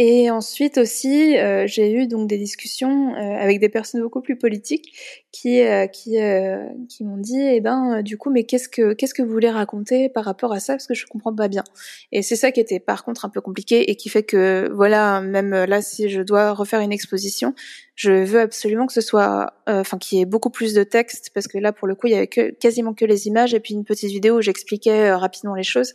Et 0.00 0.30
ensuite 0.30 0.78
aussi, 0.78 1.36
euh, 1.38 1.66
j'ai 1.66 1.90
eu 1.90 2.06
donc 2.06 2.28
des 2.28 2.38
discussions 2.38 3.16
euh, 3.16 3.18
avec 3.18 3.58
des 3.58 3.68
personnes 3.68 4.00
beaucoup 4.00 4.20
plus 4.20 4.38
politiques 4.38 4.96
qui 5.32 5.60
euh, 5.62 5.88
qui 5.88 6.22
euh, 6.22 6.68
qui 6.88 7.02
m'ont 7.02 7.16
dit, 7.16 7.40
eh 7.40 7.60
ben 7.60 8.00
du 8.02 8.16
coup, 8.16 8.30
mais 8.30 8.44
qu'est-ce 8.44 8.68
que 8.68 8.92
qu'est-ce 8.92 9.12
que 9.12 9.22
vous 9.22 9.32
voulez 9.32 9.50
raconter 9.50 10.08
par 10.08 10.24
rapport 10.24 10.52
à 10.52 10.60
ça? 10.60 10.74
Parce 10.74 10.86
que 10.86 10.94
je 10.94 11.04
comprends 11.04 11.34
pas 11.34 11.48
bien. 11.48 11.64
Et 12.12 12.22
c'est 12.22 12.36
ça 12.36 12.52
qui 12.52 12.60
était 12.60 12.78
par 12.78 13.04
contre 13.04 13.24
un 13.24 13.28
peu 13.28 13.40
compliqué 13.40 13.90
et 13.90 13.96
qui 13.96 14.08
fait 14.08 14.22
que 14.22 14.70
voilà, 14.72 15.20
même 15.20 15.50
là, 15.50 15.82
si 15.82 16.08
je 16.08 16.22
dois 16.22 16.52
refaire 16.52 16.78
une 16.78 16.92
exposition, 16.92 17.54
je 17.96 18.12
veux 18.12 18.40
absolument 18.40 18.86
que 18.86 18.92
ce 18.92 19.00
soit, 19.00 19.52
enfin, 19.66 19.98
qu'il 19.98 20.18
y 20.18 20.20
ait 20.20 20.26
beaucoup 20.26 20.50
plus 20.50 20.74
de 20.74 20.84
texte 20.84 21.30
parce 21.34 21.48
que 21.48 21.58
là, 21.58 21.72
pour 21.72 21.88
le 21.88 21.96
coup, 21.96 22.06
il 22.06 22.12
y 22.12 22.16
avait 22.16 22.28
que, 22.28 22.50
quasiment 22.50 22.94
que 22.94 23.04
les 23.04 23.26
images 23.26 23.52
et 23.52 23.58
puis 23.58 23.74
une 23.74 23.84
petite 23.84 24.12
vidéo 24.12 24.38
où 24.38 24.42
j'expliquais 24.42 25.12
rapidement 25.12 25.56
les 25.56 25.64
choses, 25.64 25.94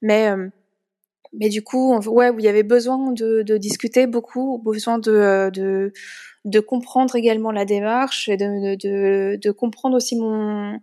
mais 0.00 0.30
mais 1.32 1.48
du 1.48 1.62
coup, 1.62 1.94
ouais, 1.96 2.30
où 2.30 2.38
il 2.38 2.44
y 2.44 2.48
avait 2.48 2.62
besoin 2.62 3.12
de, 3.12 3.42
de 3.42 3.56
discuter 3.56 4.06
beaucoup, 4.06 4.58
besoin 4.58 4.98
de, 4.98 5.12
euh, 5.12 5.50
de, 5.50 5.92
de 6.44 6.60
comprendre 6.60 7.16
également 7.16 7.52
la 7.52 7.64
démarche 7.64 8.28
et 8.28 8.36
de, 8.36 8.76
de, 8.76 9.38
de 9.40 9.50
comprendre 9.50 9.96
aussi 9.96 10.16
mon 10.16 10.78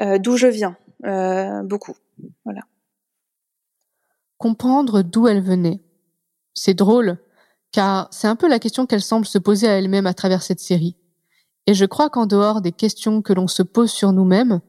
euh, 0.00 0.18
d'où 0.18 0.36
je 0.36 0.46
viens, 0.46 0.76
euh, 1.04 1.62
beaucoup. 1.62 1.94
Voilà. 2.44 2.62
Comprendre 4.38 5.02
d'où 5.02 5.28
elle 5.28 5.42
venait. 5.42 5.80
C'est 6.54 6.74
drôle, 6.74 7.18
car 7.72 8.08
c'est 8.10 8.28
un 8.28 8.36
peu 8.36 8.48
la 8.48 8.58
question 8.58 8.86
qu'elle 8.86 9.02
semble 9.02 9.26
se 9.26 9.38
poser 9.38 9.68
à 9.68 9.78
elle-même 9.78 10.06
à 10.06 10.14
travers 10.14 10.42
cette 10.42 10.60
série. 10.60 10.96
Et 11.66 11.74
je 11.74 11.84
crois 11.84 12.10
qu'en 12.10 12.26
dehors 12.26 12.60
des 12.60 12.72
questions 12.72 13.22
que 13.22 13.32
l'on 13.32 13.46
se 13.48 13.62
pose 13.62 13.90
sur 13.90 14.12
nous-mêmes, 14.12 14.60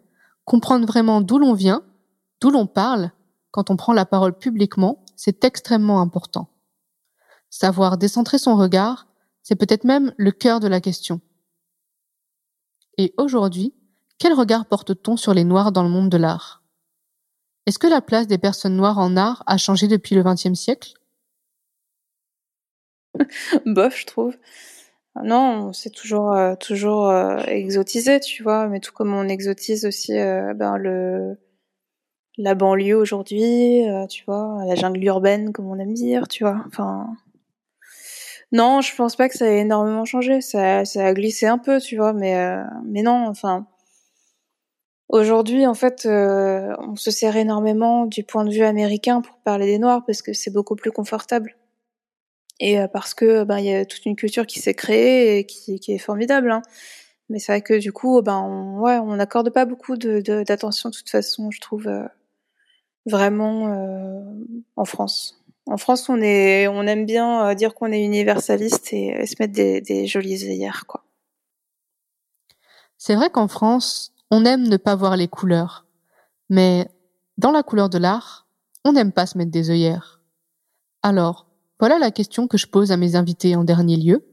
comprendre 0.46 0.86
vraiment 0.86 1.22
d'où 1.22 1.40
l'on 1.40 1.54
vient, 1.54 1.84
d'où 2.40 2.52
l'on 2.52 2.68
parle, 2.68 3.12
quand 3.52 3.70
on 3.70 3.76
prend 3.76 3.94
la 3.94 4.06
parole 4.06 4.38
publiquement, 4.38 5.03
c'est 5.16 5.44
extrêmement 5.44 6.02
important. 6.02 6.50
Savoir 7.50 7.98
décentrer 7.98 8.38
son 8.38 8.56
regard, 8.56 9.08
c'est 9.44 9.56
peut-être 9.56 9.84
même 9.84 10.14
le 10.18 10.32
cœur 10.32 10.60
de 10.60 10.68
la 10.68 10.82
question. 10.82 11.22
Et 12.98 13.14
aujourd'hui, 13.18 13.74
quel 14.18 14.34
regard 14.34 14.66
porte-t-on 14.66 15.18
sur 15.18 15.34
les 15.34 15.44
Noirs 15.44 15.72
dans 15.72 15.84
le 15.84 15.90
monde 15.90 16.10
de 16.10 16.18
l'art? 16.18 16.64
Est-ce 17.66 17.80
que 17.80 17.88
la 17.88 18.02
place 18.02 18.28
des 18.28 18.38
personnes 18.38 18.76
noires 18.76 19.00
en 19.00 19.16
art 19.18 19.44
a 19.48 19.58
changé 19.58 19.88
depuis 19.88 20.16
le 20.16 20.24
XXe 20.24 20.54
siècle? 20.54 20.94
Bof, 23.66 23.98
je 23.98 24.06
trouve. 24.06 24.36
Non, 25.24 25.74
c'est 25.74 25.92
toujours 25.92 26.34
euh, 26.34 26.56
toujours 26.56 27.10
euh, 27.10 27.38
exotisé, 27.46 28.20
tu 28.20 28.42
vois, 28.42 28.68
mais 28.68 28.80
tout 28.80 28.92
comme 28.92 29.14
on 29.14 29.28
exotise 29.28 29.86
aussi 29.86 30.18
euh, 30.18 30.54
ben 30.56 30.78
le 30.78 31.38
la 32.38 32.56
banlieue 32.56 32.96
aujourd'hui, 32.98 33.84
tu 34.10 34.24
vois, 34.26 34.64
la 34.66 34.76
jungle 34.76 35.04
urbaine 35.04 35.54
comme 35.54 35.68
on 35.68 35.80
aime 35.80 35.94
dire, 35.94 36.28
tu 36.28 36.44
vois. 36.44 36.64
Enfin 36.68 37.08
non, 38.52 38.82
je 38.82 38.96
pense 38.96 39.16
pas 39.16 39.30
que 39.30 39.38
ça 39.38 39.48
ait 39.48 39.60
énormément 39.60 40.06
changé, 40.06 40.42
ça 40.42 40.86
ça 40.86 41.06
a 41.06 41.14
glissé 41.14 41.48
un 41.48 41.58
peu, 41.58 41.80
tu 41.80 41.98
vois, 41.98 42.14
mais 42.14 42.36
mais 42.86 43.02
non, 43.04 43.28
enfin 43.28 43.68
aujourd'hui 45.10 45.68
en 45.68 45.74
fait 45.76 46.08
on 46.08 46.96
se 46.96 47.12
sert 47.12 47.36
énormément 47.38 48.06
du 48.06 48.24
point 48.24 48.46
de 48.46 48.52
vue 48.52 48.64
américain 48.64 49.22
pour 49.22 49.38
parler 49.40 49.66
des 49.68 49.80
noirs 49.80 50.04
parce 50.06 50.22
que 50.22 50.34
c'est 50.34 50.52
beaucoup 50.52 50.76
plus 50.76 50.92
confortable 50.92 51.56
et 52.60 52.80
euh, 52.80 52.88
parce 52.88 53.14
que 53.14 53.44
ben 53.44 53.60
il 53.60 53.66
y 53.66 53.74
a 53.74 53.86
toute 53.86 54.06
une 54.06 54.16
culture 54.16 54.46
qui 54.46 54.60
s'est 54.60 54.74
créée 54.74 55.40
et 55.40 55.46
qui, 55.46 55.80
qui 55.80 55.92
est 55.94 55.98
formidable. 55.98 56.52
Hein. 56.52 56.62
Mais 57.30 57.40
c'est 57.40 57.52
vrai 57.52 57.62
que 57.62 57.80
du 57.80 57.92
coup, 57.92 58.22
ben 58.22 58.40
on, 58.40 58.80
ouais, 58.82 58.98
on 58.98 59.16
n'accorde 59.16 59.50
pas 59.50 59.66
beaucoup 59.66 59.98
de, 59.98 60.22
d'attention 60.44 60.90
de, 60.90 60.96
toute 60.96 61.10
façon, 61.10 61.52
je 61.52 61.62
trouve 61.62 61.88
euh, 61.88 62.06
vraiment 63.06 63.68
euh, 63.68 64.22
en 64.76 64.86
France. 64.86 65.40
En 65.66 65.78
France, 65.78 66.10
on 66.10 66.20
est, 66.22 66.68
on 66.68 66.82
aime 66.84 67.06
bien 67.06 67.56
dire 67.56 67.74
qu'on 67.74 67.92
est 67.92 68.04
universaliste 68.04 68.92
et, 68.92 69.26
se 69.26 69.36
mettre 69.40 69.54
des, 69.54 69.82
des 69.82 70.08
jolies 70.08 70.44
œillères, 70.46 70.86
quoi. 70.86 71.04
C'est 72.98 73.16
vrai 73.16 73.30
qu'en 73.30 73.48
France, 73.48 74.14
on 74.32 74.46
aime 74.46 74.68
ne 74.68 74.78
pas 74.78 74.96
voir 74.96 75.18
les 75.18 75.28
couleurs, 75.28 75.86
mais 76.50 76.88
dans 77.38 77.52
la 77.52 77.64
couleur 77.64 77.90
de 77.90 77.98
l'art, 77.98 78.48
on 78.86 78.94
n'aime 78.94 79.12
pas 79.12 79.26
se 79.26 79.38
mettre 79.38 79.52
des 79.52 79.70
œillères. 79.70 80.22
Alors, 81.02 81.48
voilà 81.80 82.00
la 82.00 82.12
question 82.12 82.48
que 82.48 82.58
je 82.58 82.68
pose 82.68 82.94
à 82.94 82.98
mes 82.98 83.16
invités 83.16 83.56
en 83.56 83.66
dernier 83.66 83.98
lieu. 83.98 84.26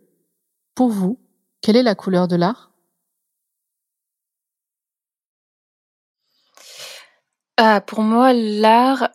Pour 0.77 0.91
vous, 0.91 1.19
quelle 1.61 1.77
est 1.77 1.83
la 1.83 1.97
couleur 1.97 2.29
de 2.29 2.37
l'art? 2.37 2.70
Ah, 7.63 7.81
Pour 7.81 8.01
moi, 8.01 8.33
l'art 8.33 9.11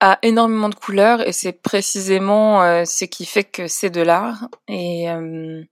a 0.00 0.18
énormément 0.22 0.68
de 0.68 0.74
couleurs 0.74 1.26
et 1.26 1.32
c'est 1.32 1.52
précisément 1.52 2.62
euh, 2.62 2.84
ce 2.84 3.04
qui 3.04 3.26
fait 3.26 3.44
que 3.44 3.66
c'est 3.66 3.90
de 3.90 4.02
l'art. 4.02 4.48
Et 4.68 5.10
euh, 5.10 5.62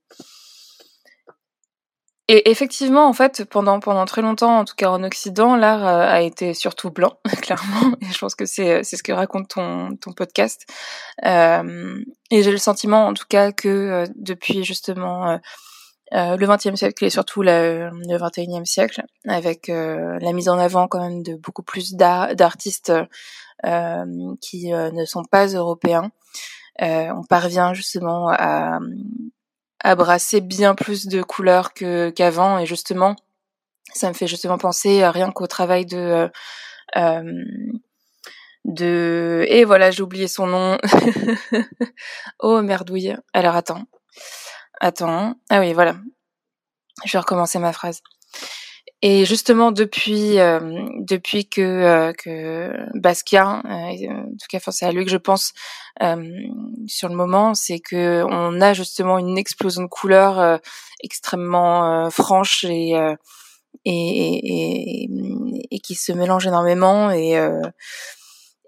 et 2.29 2.49
effectivement, 2.49 3.07
en 3.07 3.13
fait, 3.13 3.45
pendant 3.45 3.79
pendant 3.79 4.05
très 4.05 4.21
longtemps, 4.21 4.57
en 4.59 4.65
tout 4.65 4.75
cas 4.75 4.89
en 4.89 5.01
Occident, 5.03 5.55
l'art 5.55 5.87
euh, 5.87 6.01
a 6.01 6.21
été 6.21 6.53
surtout 6.53 6.91
blanc, 6.91 7.17
clairement. 7.41 7.95
Et 8.01 8.07
je 8.11 8.17
pense 8.17 8.35
que 8.35 8.45
c'est 8.45 8.83
ce 8.83 9.01
que 9.01 9.13
raconte 9.13 9.47
ton 9.47 9.95
ton 9.95 10.11
podcast. 10.11 10.65
Euh, 11.25 12.03
et 12.29 12.43
j'ai 12.43 12.51
le 12.51 12.57
sentiment, 12.57 13.07
en 13.07 13.13
tout 13.13 13.25
cas, 13.29 13.53
que 13.53 13.69
euh, 13.69 14.05
depuis 14.15 14.65
justement 14.65 15.39
euh, 16.13 16.37
le 16.37 16.47
XXe 16.47 16.75
siècle 16.75 17.05
et 17.05 17.09
surtout 17.09 17.41
le, 17.41 17.89
le 17.91 18.17
XXIe 18.17 18.65
siècle, 18.65 19.03
avec 19.27 19.67
la 19.67 20.33
mise 20.33 20.49
en 20.49 20.59
avant 20.59 20.87
quand 20.87 21.01
même 21.01 21.23
de 21.23 21.35
beaucoup 21.35 21.63
plus 21.63 21.93
d'artistes 21.93 22.93
qui 24.41 24.71
ne 24.71 25.05
sont 25.05 25.23
pas 25.23 25.47
européens, 25.47 26.11
on 26.79 27.23
parvient 27.27 27.73
justement 27.73 28.29
à 28.29 28.79
à 29.79 29.95
brasser 29.95 30.41
bien 30.41 30.75
plus 30.75 31.07
de 31.07 31.21
couleurs 31.21 31.73
qu'avant. 31.73 32.59
Et 32.59 32.65
justement 32.65 33.15
ça 33.93 34.09
me 34.09 34.13
fait 34.13 34.27
justement 34.27 34.57
penser 34.57 35.01
à 35.01 35.11
rien 35.11 35.31
qu'au 35.31 35.47
travail 35.47 35.85
de 35.85 35.97
euh, 35.97 36.27
euh 36.97 37.43
de 38.65 39.45
et 39.47 39.63
voilà 39.63 39.91
j'ai 39.91 40.03
oublié 40.03 40.27
son 40.27 40.47
nom. 40.47 40.77
Oh 42.39 42.61
merdouille. 42.61 43.15
Alors 43.33 43.55
attends 43.55 43.83
attends. 44.79 45.35
Ah 45.49 45.59
oui 45.59 45.73
voilà. 45.73 45.97
Je 47.05 47.11
vais 47.11 47.19
recommencer 47.19 47.59
ma 47.59 47.73
phrase. 47.73 48.01
Et 49.03 49.25
justement 49.25 49.71
depuis 49.71 50.39
euh, 50.39 50.59
depuis 50.97 51.47
que 51.47 51.61
euh, 51.61 52.13
que 52.13 52.71
Basquiat, 52.95 53.61
euh, 53.65 54.09
en 54.09 54.25
tout 54.25 54.47
cas, 54.49 54.59
c'est 54.71 54.85
à 54.87 54.91
lui 54.91 55.05
que 55.05 55.11
je 55.11 55.17
pense 55.17 55.53
sur 56.87 57.09
le 57.09 57.15
moment, 57.15 57.53
c'est 57.53 57.79
que 57.79 58.23
on 58.27 58.59
a 58.59 58.73
justement 58.73 59.19
une 59.19 59.37
explosion 59.37 59.83
de 59.83 59.87
couleurs 59.87 60.59
extrêmement 61.03 62.09
franche 62.09 62.63
et, 62.63 62.93
et, 63.85 65.03
et, 65.03 65.09
et 65.71 65.79
qui 65.79 65.95
se 65.95 66.11
mélange 66.11 66.47
énormément 66.47 67.11
et 67.11 67.33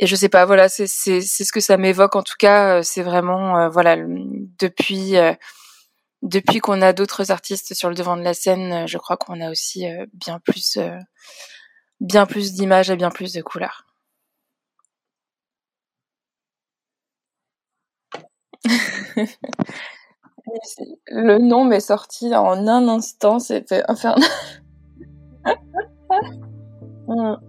et 0.01 0.07
je 0.07 0.15
sais 0.15 0.29
pas, 0.29 0.45
voilà, 0.45 0.69
c'est 0.69 0.87
c'est 0.87 1.21
c'est 1.21 1.43
ce 1.43 1.51
que 1.51 1.59
ça 1.59 1.77
m'évoque. 1.77 2.15
En 2.15 2.23
tout 2.23 2.37
cas. 2.37 2.83
C'est 2.83 3.03
vraiment 3.03 3.69
voilà 3.69 3.97
depuis 3.97 5.15
depuis 6.21 6.59
qu'on 6.59 6.81
a 6.81 6.93
d'autres 6.93 7.31
artistes 7.31 7.73
sur 7.73 7.89
le 7.89 7.95
devant 7.95 8.17
de 8.17 8.21
la 8.21 8.33
scène, 8.33 8.83
euh, 8.83 8.87
je 8.87 8.97
crois 8.97 9.17
qu'on 9.17 9.41
a 9.41 9.49
aussi 9.49 9.87
euh, 9.87 10.05
bien 10.13 10.39
plus, 10.39 10.77
euh, 10.77 10.97
bien 11.99 12.25
plus 12.25 12.53
d'images 12.53 12.89
et 12.89 12.95
bien 12.95 13.09
plus 13.09 13.33
de 13.33 13.41
couleurs. 13.41 13.85
le 21.07 21.37
nom 21.37 21.63
m'est 21.63 21.79
sorti 21.79 22.35
en 22.35 22.67
un 22.67 22.87
instant, 22.89 23.39
c'était 23.39 23.83
infernal. 23.87 24.27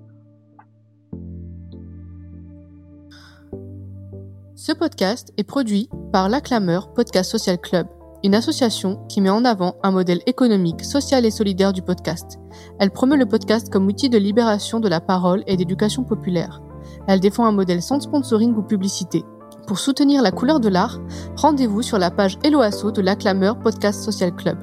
Ce 4.54 4.72
podcast 4.72 5.32
est 5.38 5.44
produit 5.44 5.88
par 6.12 6.28
l'Acclameur 6.28 6.92
Podcast 6.92 7.30
Social 7.30 7.58
Club 7.58 7.88
une 8.22 8.34
association 8.34 9.00
qui 9.08 9.20
met 9.20 9.30
en 9.30 9.44
avant 9.44 9.76
un 9.82 9.90
modèle 9.90 10.20
économique, 10.26 10.84
social 10.84 11.24
et 11.24 11.30
solidaire 11.30 11.72
du 11.72 11.82
podcast. 11.82 12.38
Elle 12.78 12.90
promeut 12.90 13.16
le 13.16 13.26
podcast 13.26 13.70
comme 13.70 13.86
outil 13.86 14.08
de 14.08 14.18
libération 14.18 14.80
de 14.80 14.88
la 14.88 15.00
parole 15.00 15.42
et 15.46 15.56
d'éducation 15.56 16.04
populaire. 16.04 16.60
Elle 17.06 17.20
défend 17.20 17.46
un 17.46 17.52
modèle 17.52 17.82
sans 17.82 18.00
sponsoring 18.00 18.54
ou 18.54 18.62
publicité. 18.62 19.24
Pour 19.66 19.78
soutenir 19.78 20.22
la 20.22 20.32
couleur 20.32 20.60
de 20.60 20.68
l'art, 20.68 20.98
rendez-vous 21.36 21.82
sur 21.82 21.98
la 21.98 22.10
page 22.10 22.38
Eloasso 22.44 22.90
de 22.90 23.00
l'Acclameur 23.00 23.58
Podcast 23.58 24.02
Social 24.02 24.34
Club. 24.34 24.58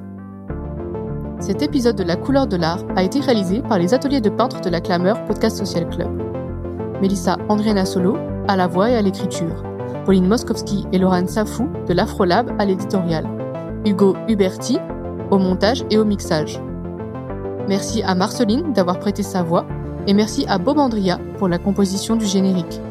Cet 1.40 1.62
épisode 1.62 1.96
de 1.96 2.04
La 2.04 2.16
couleur 2.16 2.48
de 2.48 2.58
l'art 2.58 2.84
a 2.96 3.04
été 3.04 3.20
réalisé 3.20 3.62
par 3.62 3.78
les 3.78 3.94
ateliers 3.94 4.22
de 4.22 4.30
peintres 4.30 4.62
de 4.62 4.70
l'Acclameur 4.70 5.24
Podcast 5.26 5.58
Social 5.58 5.88
Club. 5.90 6.10
Mélissa 7.00 7.38
Andriana 7.48 7.86
Solo, 7.86 8.18
à 8.48 8.56
la 8.56 8.68
voix 8.68 8.90
et 8.90 8.96
à 8.96 9.02
l'écriture. 9.02 9.64
Pauline 10.06 10.28
Moskowski 10.28 10.86
et 10.92 10.98
Laurent 10.98 11.28
Safou 11.28 11.70
de 11.88 11.94
l'Afrolab 11.94 12.56
à 12.60 12.66
l'éditorial. 12.66 13.28
Hugo 13.88 14.18
Huberti 14.28 14.78
au 15.32 15.38
montage 15.38 15.86
et 15.90 15.98
au 15.98 16.04
mixage. 16.04 16.60
Merci 17.70 18.04
à 18.04 18.16
Marceline 18.16 18.74
d'avoir 18.74 19.00
prêté 19.00 19.24
sa 19.24 19.44
voix 19.44 19.66
et 20.08 20.14
merci 20.14 20.46
à 20.48 20.58
Bob 20.58 20.78
Andria 20.78 21.20
pour 21.38 21.48
la 21.48 21.58
composition 21.58 22.18
du 22.18 22.26
générique. 22.26 22.82